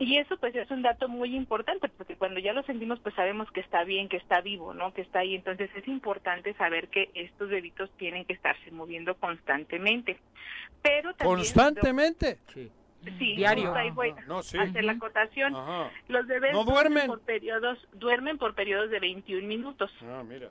Y 0.00 0.16
eso 0.18 0.36
pues 0.36 0.54
es 0.54 0.70
un 0.70 0.82
dato 0.82 1.08
muy 1.08 1.34
importante 1.34 1.88
porque 1.88 2.14
cuando 2.14 2.38
ya 2.38 2.52
lo 2.52 2.62
sentimos 2.62 3.00
pues 3.00 3.16
sabemos 3.16 3.50
que 3.50 3.58
está 3.58 3.82
bien, 3.82 4.08
que 4.08 4.16
está 4.18 4.40
vivo, 4.40 4.72
¿no? 4.72 4.94
Que 4.94 5.00
está 5.00 5.18
ahí. 5.20 5.34
Entonces 5.34 5.70
es 5.74 5.88
importante 5.88 6.54
saber 6.54 6.86
que 6.86 7.10
estos 7.14 7.48
bebitos 7.48 7.90
tienen 7.96 8.24
que 8.24 8.34
estarse 8.34 8.70
moviendo 8.70 9.16
constantemente. 9.16 10.16
Pero 10.82 11.14
también 11.14 11.38
¿Constantemente? 11.38 12.38
Sí. 12.54 12.70
Sí, 13.18 13.36
Diario. 13.36 13.74
ahí 13.74 13.90
voy 13.90 14.12
No, 14.26 14.42
sí. 14.42 14.58
a 14.58 14.62
hacer 14.62 14.84
la 14.84 14.92
acotación. 14.92 15.54
Ajá. 15.54 15.90
Los 16.08 16.26
bebés 16.26 16.52
¿No 16.52 16.64
duermen? 16.64 17.06
por 17.06 17.20
periodos 17.20 17.78
duermen 17.92 18.38
por 18.38 18.54
periodos 18.54 18.90
de 18.90 18.98
21 19.00 19.46
minutos. 19.46 19.90
Ah, 20.02 20.22
mira. 20.26 20.48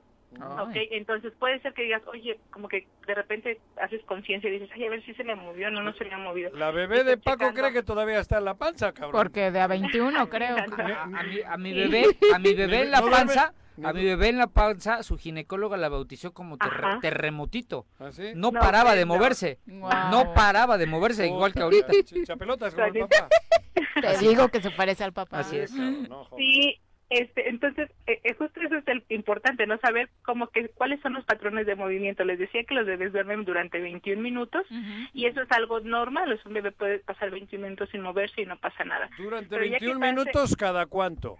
Ok, 0.60 0.76
entonces 0.90 1.32
puede 1.38 1.58
ser 1.60 1.72
que 1.72 1.82
digas, 1.84 2.02
oye, 2.06 2.38
como 2.50 2.68
que 2.68 2.86
de 3.06 3.14
repente 3.14 3.60
haces 3.80 4.02
conciencia 4.04 4.48
y 4.50 4.58
dices, 4.58 4.68
ay, 4.74 4.84
a 4.84 4.90
ver 4.90 5.02
si 5.04 5.14
se 5.14 5.24
me 5.24 5.34
movió, 5.34 5.70
no, 5.70 5.82
no 5.82 5.92
se 5.94 6.04
me 6.04 6.12
ha 6.14 6.18
movido. 6.18 6.50
La 6.54 6.70
bebé 6.70 7.02
de 7.02 7.16
Paco 7.16 7.52
cree 7.54 7.72
que 7.72 7.82
todavía 7.82 8.18
está 8.20 8.36
en 8.38 8.44
la 8.44 8.54
panza, 8.54 8.92
cabrón. 8.92 9.12
Porque 9.12 9.50
de 9.50 9.60
a 9.60 9.66
21 9.66 10.28
creo. 10.30 10.56
A, 10.58 11.02
a 11.04 11.06
mi, 11.22 11.40
a 11.40 11.56
mi 11.56 11.72
bebé, 11.72 12.04
a 12.34 12.38
mi 12.38 12.52
bebé 12.54 12.82
en 12.82 12.90
la 12.90 13.00
panza, 13.00 13.54
a 13.84 13.92
mi 13.92 14.04
bebé 14.04 14.28
en 14.28 14.38
la 14.38 14.46
panza, 14.48 15.02
su 15.02 15.16
ginecóloga 15.18 15.76
la 15.76 15.88
bautizó 15.88 16.32
como 16.32 16.56
terre- 16.58 16.86
Ajá. 16.86 16.98
terremotito. 17.00 17.86
¿Ah, 17.98 18.10
sí? 18.12 18.32
No, 18.34 18.50
No, 18.52 18.60
paraba 18.60 18.94
de 18.94 19.04
moverse. 19.04 19.58
No 19.66 20.32
paraba 20.34 20.78
de 20.78 20.86
moverse, 20.86 21.26
igual 21.26 21.52
que 21.52 21.62
ahorita. 21.62 21.88
Chapelotas 22.24 22.74
como 22.74 22.86
el 22.86 22.98
papá. 23.00 23.28
Te 24.00 24.18
digo 24.18 24.48
que 24.48 24.60
se 24.62 24.70
parece 24.70 25.04
al 25.04 25.12
papá. 25.12 25.40
Así 25.40 25.58
es. 25.58 25.72
No. 25.72 26.28
Sí, 26.36 26.80
este, 27.10 27.48
entonces, 27.48 27.90
eh, 28.06 28.20
eh, 28.22 28.34
justo 28.34 28.60
eso 28.60 28.76
es 28.76 28.86
el 28.86 29.02
importante, 29.08 29.66
¿no? 29.66 29.78
Saber 29.78 30.10
cómo 30.24 30.48
que, 30.48 30.68
cuáles 30.68 31.00
son 31.00 31.14
los 31.14 31.24
patrones 31.24 31.66
de 31.66 31.74
movimiento. 31.74 32.22
Les 32.24 32.38
decía 32.38 32.64
que 32.64 32.74
los 32.74 32.86
bebés 32.86 33.12
duermen 33.12 33.44
durante 33.44 33.80
21 33.80 34.20
minutos 34.20 34.66
y 35.14 35.24
eso 35.26 35.40
es 35.42 35.50
algo 35.52 35.80
normal. 35.80 36.38
Un 36.44 36.52
bebé 36.52 36.70
puede 36.72 36.98
pasar 37.00 37.30
21 37.30 37.64
minutos 37.64 37.88
sin 37.90 38.02
moverse 38.02 38.42
y 38.42 38.46
no 38.46 38.58
pasa 38.58 38.84
nada. 38.84 39.08
Durante 39.18 39.48
Pero 39.48 39.64
ya 39.64 39.78
que 39.78 39.86
21 39.86 40.00
pase- 40.00 40.12
minutos, 40.12 40.56
¿cada 40.56 40.86
cuánto? 40.86 41.38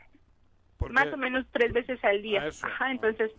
Porque- 0.78 0.94
Más 0.94 1.12
o 1.12 1.16
menos 1.16 1.44
tres 1.52 1.72
veces 1.72 2.02
al 2.04 2.22
día. 2.22 2.44
Ah. 2.46 2.66
Ajá, 2.66 2.90
entonces 2.92 3.32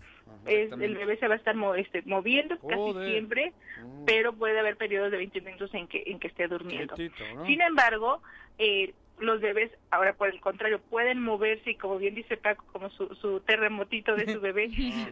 es- 0.45 0.72
el 0.74 0.95
bebé 0.95 1.18
se 1.18 1.28
va 1.28 1.36
a 1.36 1.38
estar 1.38 1.56
mo- 1.56 1.76
este, 1.76 2.02
moviendo 2.03 2.57
casi 2.60 3.10
siempre, 3.10 3.53
Mm, 3.82 4.06
pero 4.06 4.34
puede 4.34 4.60
haber 4.60 4.76
periodos 4.78 5.11
de 5.11 5.18
20 5.18 5.41
minutos 5.41 5.74
en 5.74 5.88
que, 5.88 6.03
en 6.07 6.20
que 6.20 6.28
esté 6.28 6.48
durmiendo. 6.48 6.95
quietito, 6.95 7.24
¿no? 7.36 7.45
Sin 7.45 7.61
embargo, 7.61 8.22
eh, 8.57 8.94
los 9.20 9.41
bebés, 9.41 9.70
ahora 9.91 10.14
por 10.14 10.30
el 10.30 10.40
contrario, 10.40 10.80
pueden 10.90 11.22
moverse 11.22 11.72
y 11.72 11.76
como 11.76 11.98
bien 11.98 12.16
dice 12.16 12.38
Paco, 12.38 12.64
como 12.72 12.90
su, 12.90 13.14
su 13.16 13.40
terremotito 13.41 14.16
de 14.16 14.34
su 14.34 14.40
bebé. 14.41 14.70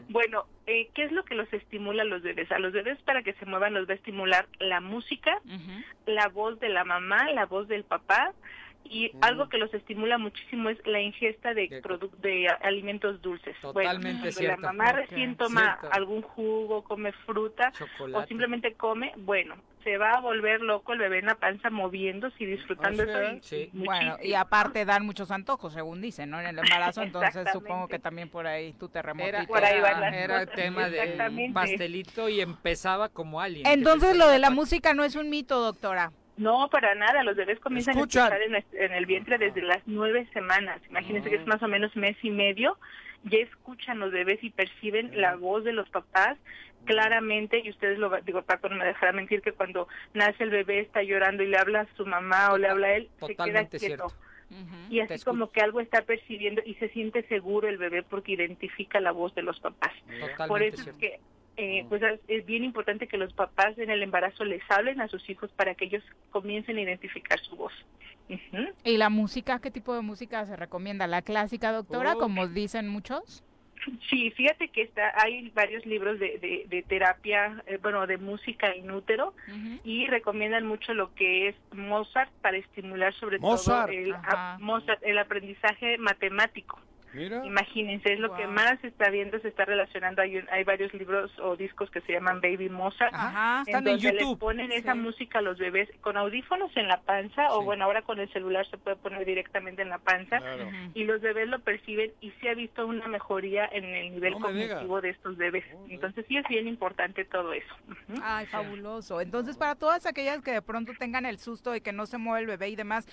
bueno, 0.10 0.46
eh, 0.66 0.90
¿qué 0.94 1.04
es 1.06 1.12
lo 1.12 1.24
que 1.26 1.36
los 1.36 1.52
estimula 1.54 2.04
a 2.04 2.06
los 2.06 2.22
bebés? 2.22 2.50
A 2.52 2.60
los 2.60 2.72
bebés 2.74 3.02
para 3.04 3.22
que 3.24 3.34
se 3.34 3.46
muevan 3.46 3.74
los 3.74 3.88
va 3.88 3.94
a 3.94 3.96
estimular 3.96 4.48
la 4.60 4.80
música, 4.82 5.42
la 6.06 6.28
voz 6.30 6.60
de 6.60 6.70
la 6.70 6.84
mamá, 6.86 7.30
la 7.32 7.46
voz 7.46 7.68
del 7.68 7.84
papá. 7.84 8.34
Y 8.90 9.12
algo 9.22 9.50
que 9.50 9.58
los 9.58 9.74
estimula 9.74 10.18
muchísimo 10.18 10.70
es 10.70 10.78
la 10.86 11.02
ingesta 11.02 11.54
de, 11.54 11.82
de 12.22 12.48
a- 12.48 12.54
alimentos 12.64 13.22
dulces. 13.22 13.56
Bueno, 13.62 13.74
Totalmente 13.92 14.20
cuando 14.22 14.40
cierto. 14.40 14.62
la 14.62 14.68
mamá 14.74 14.90
Ok. 14.92 14.96
recién 14.96 15.36
toma 15.36 15.78
Cierto. 15.80 15.90
algún 15.96 16.22
jugo, 16.22 16.84
come 16.84 17.12
fruta 17.26 17.72
Chocolate. 17.72 18.24
o 18.24 18.28
simplemente 18.28 18.74
come, 18.76 19.12
bueno, 19.18 19.56
se 19.84 19.98
va 19.98 20.12
a 20.12 20.20
volver 20.22 20.62
loco 20.62 20.94
el 20.94 21.00
bebé 21.00 21.20
en 21.20 21.28
la 21.28 21.36
panza 21.36 21.70
moviéndose 21.70 22.36
y 22.44 22.46
disfrutando 22.46 23.04
eso. 23.04 23.24
y- 23.34 23.42
Sí. 23.42 23.70
Bueno, 23.74 24.18
y 24.22 24.34
aparte 24.34 24.84
dan 24.86 25.06
muchos 25.06 25.32
antojos, 25.32 25.74
según 25.74 26.02
dicen, 26.02 26.30
¿no? 26.30 26.40
En 26.40 26.48
el 26.48 26.60
embarazo, 26.60 27.02
entonces 27.04 27.48
supongo 27.54 27.88
que 27.88 28.00
también 28.00 28.30
por 28.30 28.48
ahí 28.48 28.74
tu 28.74 28.90
terremoto. 28.90 29.28
Era, 29.30 29.46
Por 29.46 29.64
ahí 29.64 29.80
van 29.80 29.92
era, 29.92 30.00
las 30.02 30.14
era 30.14 30.42
el 30.42 30.48
cosas, 30.48 30.64
tema 30.64 30.90
de 30.90 30.98
exactamente. 31.04 31.54
pastelito 31.54 32.28
y 32.30 32.42
empezaba 32.42 33.10
como 33.10 33.40
alien. 33.42 33.66
Entonces 33.68 34.18
lo 34.18 34.28
de 34.28 34.40
la 34.40 34.50
música 34.50 34.94
no 34.94 35.04
es 35.04 35.16
un 35.16 35.30
mito, 35.30 35.60
doctora. 35.62 36.12
No, 36.38 36.70
para 36.70 36.96
nada. 36.96 37.24
Los 37.24 37.36
bebés 37.36 37.60
comienzan 37.60 37.96
Escuchan. 37.96 38.32
a 38.32 38.38
escuchar 38.38 38.64
en, 38.74 38.94
el 38.94 39.06
vientre 39.06 39.38
desde 39.38 39.62
las 39.62 39.82
nueve 39.86 40.28
semanas. 40.34 40.80
Imagínense 40.90 41.30
que 41.30 41.36
es 41.38 41.48
más 41.48 41.62
o 41.64 41.68
menos 41.68 41.96
mes 41.96 42.16
y 42.22 42.30
medio. 42.30 42.78
Ya 43.24 43.40
escuchan 43.40 44.00
los 44.00 44.12
bebés 44.12 44.44
y 44.44 44.52
perciben 44.52 45.20
la 45.20 45.36
voz 45.36 45.64
de 45.64 45.74
los 45.74 45.90
papás 45.90 46.38
claramente. 46.86 47.62
Y 47.64 47.70
ustedes 47.72 47.98
lo 47.98 48.10
digo, 48.22 48.44
Paco 48.44 48.70
no 48.70 48.76
me 48.76 48.86
dejará 48.86 49.12
mentir 49.12 49.42
que 49.42 49.52
cuando 49.52 49.88
nace 50.14 50.44
el 50.44 50.52
bebé 50.52 50.80
está 50.80 51.02
llorando 51.02 51.44
y 51.44 51.48
le 51.48 51.58
habla 51.58 51.82
a 51.82 51.96
su 51.96 52.06
mamá 52.06 52.52
o 52.52 52.58
le 52.58 52.68
habla 52.68 52.88
a 52.88 52.96
él, 52.96 53.10
se 53.20 53.36
queda 53.36 53.66
quieto. 53.66 53.80
cierto. 53.80 54.14
Y 54.90 55.02
así 55.02 55.24
como 55.26 55.52
que 55.52 55.62
algo 55.62 55.82
está 55.82 56.04
percibiendo 56.04 56.62
y 56.66 56.76
se 56.76 56.88
siente 56.90 57.24
seguro 57.24 57.68
el 57.68 57.78
bebé 57.78 58.04
porque 58.04 58.32
identifica 58.32 59.02
la 59.02 59.12
voz 59.12 59.36
de 59.36 59.42
los 59.42 59.60
papás. 59.60 59.92
Totalmente 60.06 60.48
Por 60.48 60.64
eso 60.64 60.90
es 60.90 60.96
que 60.96 61.20
eh, 61.58 61.86
pues 61.90 62.02
es, 62.04 62.20
es 62.28 62.46
bien 62.46 62.64
importante 62.64 63.08
que 63.08 63.18
los 63.18 63.34
papás 63.34 63.78
en 63.78 63.90
el 63.90 64.04
embarazo 64.04 64.46
les 64.46 64.62
hablen 64.70 65.02
a 65.02 65.08
sus 65.08 65.28
hijos 65.30 65.52
para 65.52 65.76
que 65.76 65.86
ellos 65.86 66.04
comiencen 66.32 66.78
a 66.78 66.82
identificar 66.82 67.40
su 67.40 67.56
voz. 67.56 67.74
Ujú. 68.30 68.68
¿Y 68.84 68.98
la 68.98 69.10
música? 69.10 69.60
¿Qué 69.60 69.72
tipo 69.72 69.96
de 69.96 70.02
música 70.02 70.46
se 70.46 70.56
recomienda? 70.56 71.08
¿La 71.08 71.22
clásica, 71.22 71.72
doctora, 71.72 72.14
Oh. 72.16 72.20
como 72.20 72.48
dicen 72.48 72.88
muchos? 72.88 73.44
Sí, 74.10 74.32
fíjate 74.32 74.68
que 74.70 74.82
está, 74.82 75.14
hay 75.24 75.50
varios 75.52 75.86
libros 75.86 76.20
de, 76.20 76.40
de, 76.40 76.66
de 76.68 76.84
terapia, 76.84 77.64
eh, 77.68 77.78
bueno, 77.82 78.06
de 78.06 78.18
música 78.18 78.76
inútero 78.76 79.34
y 79.84 80.08
recomiendan 80.08 80.66
mucho 80.66 80.94
lo 80.94 81.14
que 81.16 81.50
es 81.50 81.56
Mozart 81.72 82.32
para 82.42 82.58
estimular 82.58 83.14
sobre 83.14 83.40
Mozart. 83.40 83.90
todo 83.90 83.98
el, 83.98 84.14
a- 84.14 84.58
Mozart, 84.60 85.02
el 85.04 85.18
aprendizaje 85.20 85.98
matemático. 86.00 86.82
Mira. 87.18 87.44
Imagínense, 87.46 88.14
es 88.14 88.20
lo 88.20 88.34
que 88.36 88.46
más 88.48 88.80
se 88.82 88.88
está 88.88 89.10
viendo, 89.10 89.40
se 89.40 89.48
está 89.48 89.66
relacionando. 89.66 90.22
Hay, 90.22 90.38
un- 90.38 90.48
hay 90.52 90.64
varios 90.64 90.94
libros 90.94 91.32
o 91.40 91.56
discos 91.56 91.90
que 91.90 92.02
se 92.02 92.14
llaman 92.14 92.42
Baby 92.42 92.70
Mozart, 92.70 93.14
Ajá, 93.14 93.62
en 93.62 93.68
están 93.68 93.88
en 93.88 93.94
donde 93.96 94.12
les 94.14 94.22
YouTube. 94.22 94.40
ponen 94.40 94.72
esa 94.72 94.94
música 94.96 95.40
a 95.40 95.42
los 95.42 95.58
bebés 95.58 95.90
con 96.02 96.16
audífonos 96.18 96.76
en 96.78 96.88
la 96.88 97.02
panza, 97.02 97.52
o 97.54 97.64
bueno, 97.64 97.86
ahora 97.86 98.04
con 98.04 98.20
el 98.20 98.32
celular 98.32 98.68
se 98.70 98.78
puede 98.78 98.96
poner 98.98 99.26
directamente 99.26 99.82
en 99.82 99.90
la 99.90 99.98
panza, 99.98 100.38
Claro. 100.40 100.70
y 100.94 101.04
los 101.06 101.20
bebés 101.22 101.48
lo 101.48 101.60
perciben 101.60 102.12
y 102.22 102.32
se 102.40 102.50
ha 102.50 102.54
visto 102.54 102.86
una 102.86 103.08
mejoría 103.08 103.66
en 103.72 103.84
el 103.84 104.12
nivel 104.14 104.34
No 104.34 104.40
cognitivo 104.40 105.02
de 105.02 105.10
estos 105.10 105.36
bebés. 105.38 105.66
Entonces 105.90 106.24
sí 106.28 106.38
es 106.38 106.48
bien 106.48 106.68
importante 106.68 107.26
todo 107.26 107.54
eso. 107.54 107.74
Ay, 108.22 108.46
fabuloso. 108.46 109.22
Entonces, 109.22 109.58
para 109.58 109.76
todas 109.76 110.06
aquellas 110.06 110.42
que 110.42 110.52
de 110.52 110.62
pronto 110.62 110.92
tengan 111.00 111.26
el 111.26 111.40
susto 111.40 111.72
de 111.72 111.82
que 111.82 111.92
no 111.94 112.06
se 112.06 112.18
mueve 112.18 112.42
el 112.42 112.48
bebé 112.48 112.70
y 112.70 112.76
demás, 112.76 113.08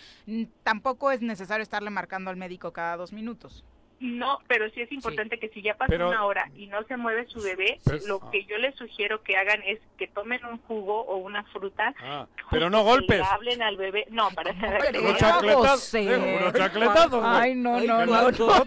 tampoco 0.63 1.11
es 1.11 1.23
necesario 1.23 1.63
estarle 1.63 1.91
marcando 1.91 2.31
al 2.31 2.37
médico 2.37 2.73
cada 2.73 2.97
dos 2.97 3.13
minutos. 3.13 3.65
No, 4.01 4.41
pero 4.49 4.69
sí 4.71 4.81
es 4.83 4.93
importante 4.93 5.39
que 5.39 5.49
si 5.51 5.63
ya 5.63 5.75
pasó 5.75 5.89
Pero- 5.91 6.09
una 6.09 6.25
hora 6.25 6.51
y 6.57 6.67
no 6.67 6.83
se 6.85 6.97
mueve 6.97 7.27
su 7.29 7.41
bebé, 7.41 7.79
Pero- 7.85 8.07
lo 8.07 8.31
que 8.31 8.45
yo 8.45 8.59
les 8.59 8.75
sugiero 8.75 9.23
que 9.23 9.37
hagan 9.37 9.63
es 9.63 9.79
que 9.97 10.07
tomen 10.09 10.45
un 10.45 10.59
jugo 10.59 11.01
o 11.03 11.17
una 11.17 11.43
fruta. 11.45 11.95
Ah, 12.03 12.27
pero 12.51 12.69
no 12.69 12.79
que 12.79 12.85
golpes. 12.85 13.19
le 13.21 13.25
hablen 13.25 13.63
al 13.63 13.77
bebé. 13.77 14.07
No, 14.11 14.31
para 14.33 14.53
que 14.53 14.99
unos 14.99 15.13
le- 15.13 15.17
chacletazos, 15.19 15.93
digo, 15.93 16.15
unos 16.17 16.53
chacletazos. 16.53 17.25
Ay, 17.25 17.55
no, 17.55 17.77
Ay, 17.77 17.87
no, 17.87 17.99
qué 18.01 18.07
no, 18.07 18.13
macho. 18.13 18.47
no. 18.47 18.65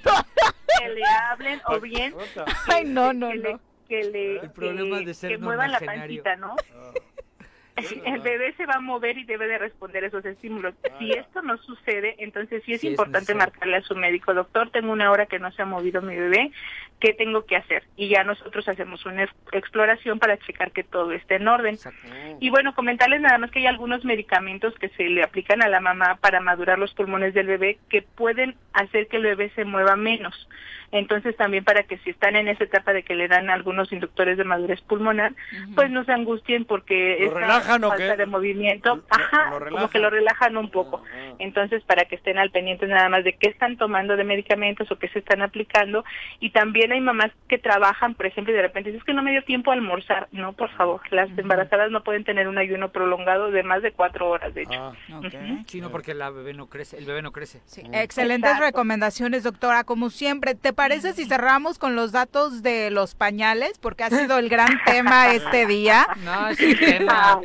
que 0.80 0.90
le 0.90 1.04
hablen 1.06 1.62
o 1.68 1.80
bien 1.80 2.16
Ay, 2.68 2.86
no, 2.86 3.12
no, 3.14 3.30
que 3.30 3.36
le, 3.36 3.52
no. 3.54 3.60
que 3.90 4.04
le 4.06 4.40
El 4.40 4.52
problema 4.52 5.00
que- 5.00 5.06
de 5.06 5.14
ser 5.14 5.30
que 5.32 5.38
muevan 5.40 5.72
la 5.72 5.80
pancita, 5.80 6.36
¿no? 6.38 6.56
El 8.06 8.22
bebé 8.22 8.54
se 8.58 8.66
va 8.66 8.76
a 8.76 8.80
mover 8.80 9.18
y 9.18 9.24
debe 9.24 9.48
de 9.48 9.58
responder 9.58 10.04
esos 10.04 10.26
estímulos. 10.26 10.74
Si 11.00 11.12
esto 11.12 11.42
no 11.42 11.58
sucede, 11.58 12.16
entonces 12.20 12.64
sí 12.66 12.74
es 12.74 12.82
Sí 12.82 12.88
importante 12.90 13.34
marcarle 13.36 13.78
a 13.78 13.82
su 13.82 13.96
médico, 13.96 14.34
doctor, 14.34 14.70
tengo 14.72 14.92
una 14.92 15.12
hora 15.12 15.26
que 15.28 15.40
no 15.40 15.52
se 15.52 15.62
ha 15.62 15.66
movido 15.66 16.02
mi 16.02 16.16
bebé, 16.16 16.52
¿qué 17.00 17.14
tengo 17.14 17.46
que 17.46 17.56
hacer? 17.56 17.84
Y 17.96 18.10
ya 18.10 18.24
nosotros 18.24 18.68
hacemos 18.68 19.06
una 19.06 19.24
ex- 19.24 19.34
exploración 19.52 20.20
para 20.20 20.38
checar 20.38 20.72
que 20.72 20.84
todo 20.84 21.12
esté 21.12 21.36
en 21.36 21.48
orden. 21.48 21.78
Y 22.40 22.50
bueno, 22.50 22.74
comentarles 22.74 23.22
nada 23.22 23.38
más 23.38 23.52
que 23.52 23.60
hay 23.60 23.68
algunos 23.68 24.04
medicamentos 24.06 24.74
que 24.80 24.90
se 24.90 25.04
le 25.04 25.24
aplican 25.24 25.62
a 25.62 25.70
la 25.70 25.80
mamá 25.80 26.18
para 26.22 26.40
madurar 26.42 26.80
los 26.80 26.94
pulmones 26.94 27.34
del 27.34 27.48
bebé 27.48 27.78
que 27.90 28.02
pueden 28.02 28.56
hacer 28.74 29.08
que 29.08 29.18
el 29.18 29.24
bebé 29.24 29.52
se 29.56 29.66
mueva 29.66 29.96
menos. 29.96 30.48
Entonces 30.92 31.36
también 31.36 31.64
para 31.64 31.84
que 31.84 31.98
si 32.00 32.12
están 32.12 32.36
en 32.36 32.48
esa 32.48 32.64
etapa 32.64 32.94
de 32.94 33.04
que 33.04 33.16
le 33.16 33.28
dan 33.28 33.50
algunos 33.50 33.92
inductores 33.92 34.38
de 34.38 34.44
madurez 34.44 34.82
pulmonar, 34.82 35.34
pues 35.76 35.90
no 35.90 36.06
se 36.06 36.14
angustien 36.14 36.66
porque 36.66 37.18
¿Lo 37.20 37.28
esta 37.28 37.40
relajan 37.40 37.84
o 37.84 37.90
falta 37.90 38.12
qué? 38.12 38.18
de 38.18 38.26
movimiento, 38.26 39.04
ajá, 39.10 39.52
como 39.70 39.90
que 39.90 40.00
lo 40.00 40.10
relajan 40.10 40.56
un 40.58 40.70
poco. 40.70 41.04
Entonces 41.40 41.84
para 41.84 42.06
que 42.06 42.16
estén 42.16 42.38
al 42.38 42.52
pendiente 42.52 42.88
nada 42.88 43.10
más 43.10 43.24
de 43.24 43.34
qué 43.34 43.50
están 43.50 43.78
tomando 43.78 44.16
de 44.16 44.24
medicamentos 44.24 44.90
o 44.92 44.98
qué 44.98 45.10
se 45.10 45.20
están 45.20 45.42
aplicando. 45.42 46.06
Y 46.40 46.52
también 46.52 46.92
hay 46.92 47.02
mamás 47.02 47.32
que 47.48 47.58
trabajan, 47.58 48.16
por 48.16 48.26
ejemplo, 48.26 48.54
y 48.54 48.56
de 48.56 48.62
repente 48.62 48.90
dicen, 48.90 49.00
es 49.02 49.06
que 49.06 49.14
no 49.14 49.24
me 49.24 49.32
dio 49.32 49.44
tiempo 49.44 49.72
a 49.72 49.74
almorzar. 49.74 50.28
No, 50.32 50.54
por 50.54 50.70
favor, 50.72 51.02
las 51.12 51.30
embarazadas 51.38 51.92
no 51.92 52.04
pueden 52.04 52.24
tener 52.24 52.48
un 52.48 52.58
ayuno 52.58 52.90
prolongado 52.92 53.52
de 53.52 53.64
más 53.64 53.82
de 53.82 53.92
cuatro 53.92 54.30
horas, 54.30 54.54
de 54.54 54.64
hecho. 54.64 54.94
Ujú. 55.10 55.64
Sí, 55.68 55.82
no, 55.82 55.92
porque 55.92 56.14
la 56.14 56.30
bebé 56.30 56.54
no 56.54 56.68
crece, 56.68 56.98
el 56.98 57.06
bebé 57.06 57.22
no 57.22 57.32
crece. 57.32 57.60
Excelentes 57.92 58.52
Exacto. 58.52 58.66
recomendaciones, 58.66 59.44
doctora. 59.44 59.84
Como 59.84 60.10
siempre, 60.10 60.56
¿te 60.56 60.74
parece 60.78 61.14
si 61.14 61.26
cerramos 61.26 61.80
con 61.80 61.96
los 61.96 62.12
datos 62.12 62.62
de 62.62 62.92
los 62.92 63.16
pañales? 63.16 63.80
Porque 63.80 64.04
ha 64.04 64.12
sido 64.12 64.38
el 64.38 64.48
gran 64.48 64.70
tema 64.86 65.34
este 65.34 65.66
día. 65.66 66.08
No, 66.24 66.50
es 66.50 66.60
un 66.60 66.78
tema. 66.78 67.42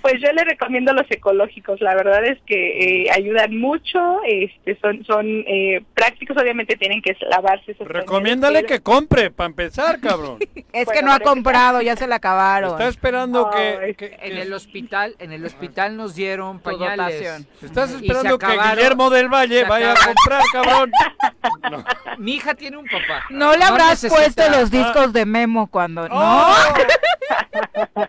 Pues 0.00 0.14
yo 0.14 0.32
le 0.32 0.44
recomiendo 0.44 0.94
los 0.94 1.04
ecológicos. 1.10 1.82
La 1.82 1.94
verdad 1.94 2.24
es 2.24 2.38
que 2.46 3.04
eh, 3.04 3.10
ayudan 3.10 3.58
mucho, 3.58 4.22
este, 4.26 4.78
son 4.80 5.04
son 5.04 5.26
eh, 5.46 5.84
prácticos. 5.92 6.38
Obviamente 6.38 6.76
tienen 6.76 7.02
que 7.02 7.14
lavarse 7.28 7.72
esos 7.72 7.86
Recomiéndale 7.86 8.64
que 8.64 8.80
compre, 8.80 9.30
para 9.30 9.48
empezar, 9.48 10.00
cabrón. 10.00 10.38
Es 10.72 10.88
que 10.88 11.02
no 11.02 11.12
ha 11.12 11.18
comprado, 11.18 11.82
ya 11.82 11.96
se 11.96 12.06
le 12.06 12.14
acabaron. 12.14 12.70
Está 12.70 12.88
esperando 12.88 13.50
que, 13.50 13.94
que- 13.98 14.16
En 14.22 14.38
el 14.38 14.52
hospital, 14.52 15.16
en 15.18 15.32
el 15.32 15.44
hospital 15.44 15.96
nos 15.96 16.14
dieron 16.14 16.60
pañales. 16.60 17.44
Estás 17.60 17.90
esperando 17.90 18.38
que 18.38 18.46
Guillermo 18.46 19.10
del 19.10 19.28
Valle 19.28 19.64
vaya 19.64 19.92
a 19.92 19.96
comprar, 19.96 20.42
cabrón. 20.52 20.92
Mi 22.18 22.36
hija 22.36 22.54
tiene 22.54 22.69
un 22.76 22.86
papá. 22.86 23.24
No 23.30 23.56
le 23.56 23.64
habrás 23.64 24.04
puesto 24.06 24.48
los 24.50 24.70
discos 24.70 25.12
de 25.12 25.24
Memo 25.24 25.66
cuando... 25.68 26.02
Oh. 26.04 26.08
No. 26.08 26.74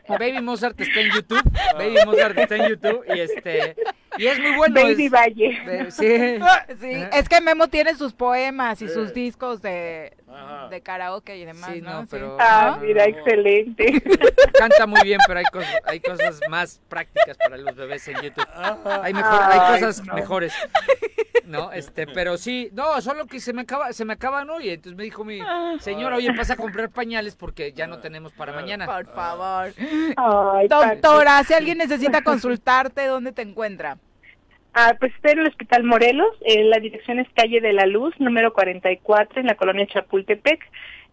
Baby 0.08 0.42
Mozart 0.42 0.80
está 0.80 1.00
en 1.00 1.12
YouTube. 1.12 1.42
Baby 1.76 1.98
Mozart 2.06 2.38
está 2.38 2.56
en 2.56 2.70
YouTube 2.70 3.04
y 3.14 3.20
este 3.20 3.76
y 4.18 4.28
es 4.28 4.40
muy 4.40 4.56
bueno. 4.58 4.76
Baby 4.82 5.06
es- 5.06 5.12
Valle. 5.12 5.62
de- 5.66 5.92
sí. 5.92 6.76
Sí, 6.80 7.04
es 7.14 7.30
que 7.30 7.42
Memo 7.42 7.68
tiene 7.68 7.96
sus 7.96 8.14
poemas 8.14 8.82
y 8.82 8.88
sus 8.90 9.14
discos 9.14 9.62
de, 9.62 10.14
de 10.70 10.82
karaoke 10.82 11.38
y 11.38 11.46
demás, 11.46 11.72
Sí, 11.74 11.82
¿no? 11.82 12.02
no, 12.02 12.08
pero- 12.10 12.38
Ah, 12.40 12.76
¿no? 12.78 12.86
mira, 12.86 13.06
excelente. 13.06 14.02
Canta 14.60 14.86
muy 14.86 15.02
bien, 15.04 15.20
pero 15.28 15.40
hay 15.40 15.46
cosas, 15.46 15.76
hay 15.86 16.00
cosas 16.02 16.40
más 16.50 16.82
prácticas 16.90 17.38
para 17.38 17.58
los 17.58 17.76
bebés 17.76 18.08
en 18.10 18.22
YouTube. 18.22 18.48
Hay 19.02 19.14
mejor, 19.14 19.40
hay 19.44 19.60
Ay, 19.62 19.82
cosas 19.82 20.06
no. 20.06 20.14
mejores. 20.14 20.54
No, 21.46 21.72
este, 21.74 22.06
pero 22.08 22.38
sí, 22.38 22.70
no, 22.74 23.00
solo 23.02 23.26
que 23.28 23.40
se 23.40 23.54
me 23.54 23.62
acaba, 23.64 23.92
se 23.94 24.06
me 24.06 24.14
acaban 24.14 24.50
hoy, 24.50 24.70
entonces 24.70 24.98
me 24.98 25.04
dijo 25.04 25.24
mi 25.24 25.40
señora, 25.80 26.16
oye, 26.18 26.34
pasa 26.34 26.54
a 26.54 26.58
comprar 26.58 26.90
pañales 26.90 27.36
porque 27.36 27.72
ya 27.74 27.88
no 27.88 28.00
tenemos 28.00 28.34
para 28.34 28.52
mañana. 28.54 28.86
Por 28.86 29.11
favor. 29.12 29.74
Ay, 30.18 30.68
Doctora, 30.68 31.44
si 31.44 31.54
alguien 31.54 31.78
necesita 31.78 32.24
consultarte, 32.24 33.06
¿dónde 33.06 33.32
te 33.32 33.42
encuentra? 33.42 33.98
Ah, 34.74 34.96
pues 35.00 35.14
estoy 35.16 35.32
en 35.32 35.40
el 35.40 35.48
Hospital 35.48 35.84
Morelos, 35.84 36.30
eh, 36.46 36.64
la 36.64 36.80
dirección 36.80 37.20
es 37.20 37.28
Calle 37.36 37.60
de 37.60 37.74
la 37.74 37.86
Luz, 37.86 38.14
número 38.20 38.54
44, 38.54 39.42
en 39.42 39.48
la 39.48 39.56
colonia 39.56 39.86
Chapultepec. 39.88 40.62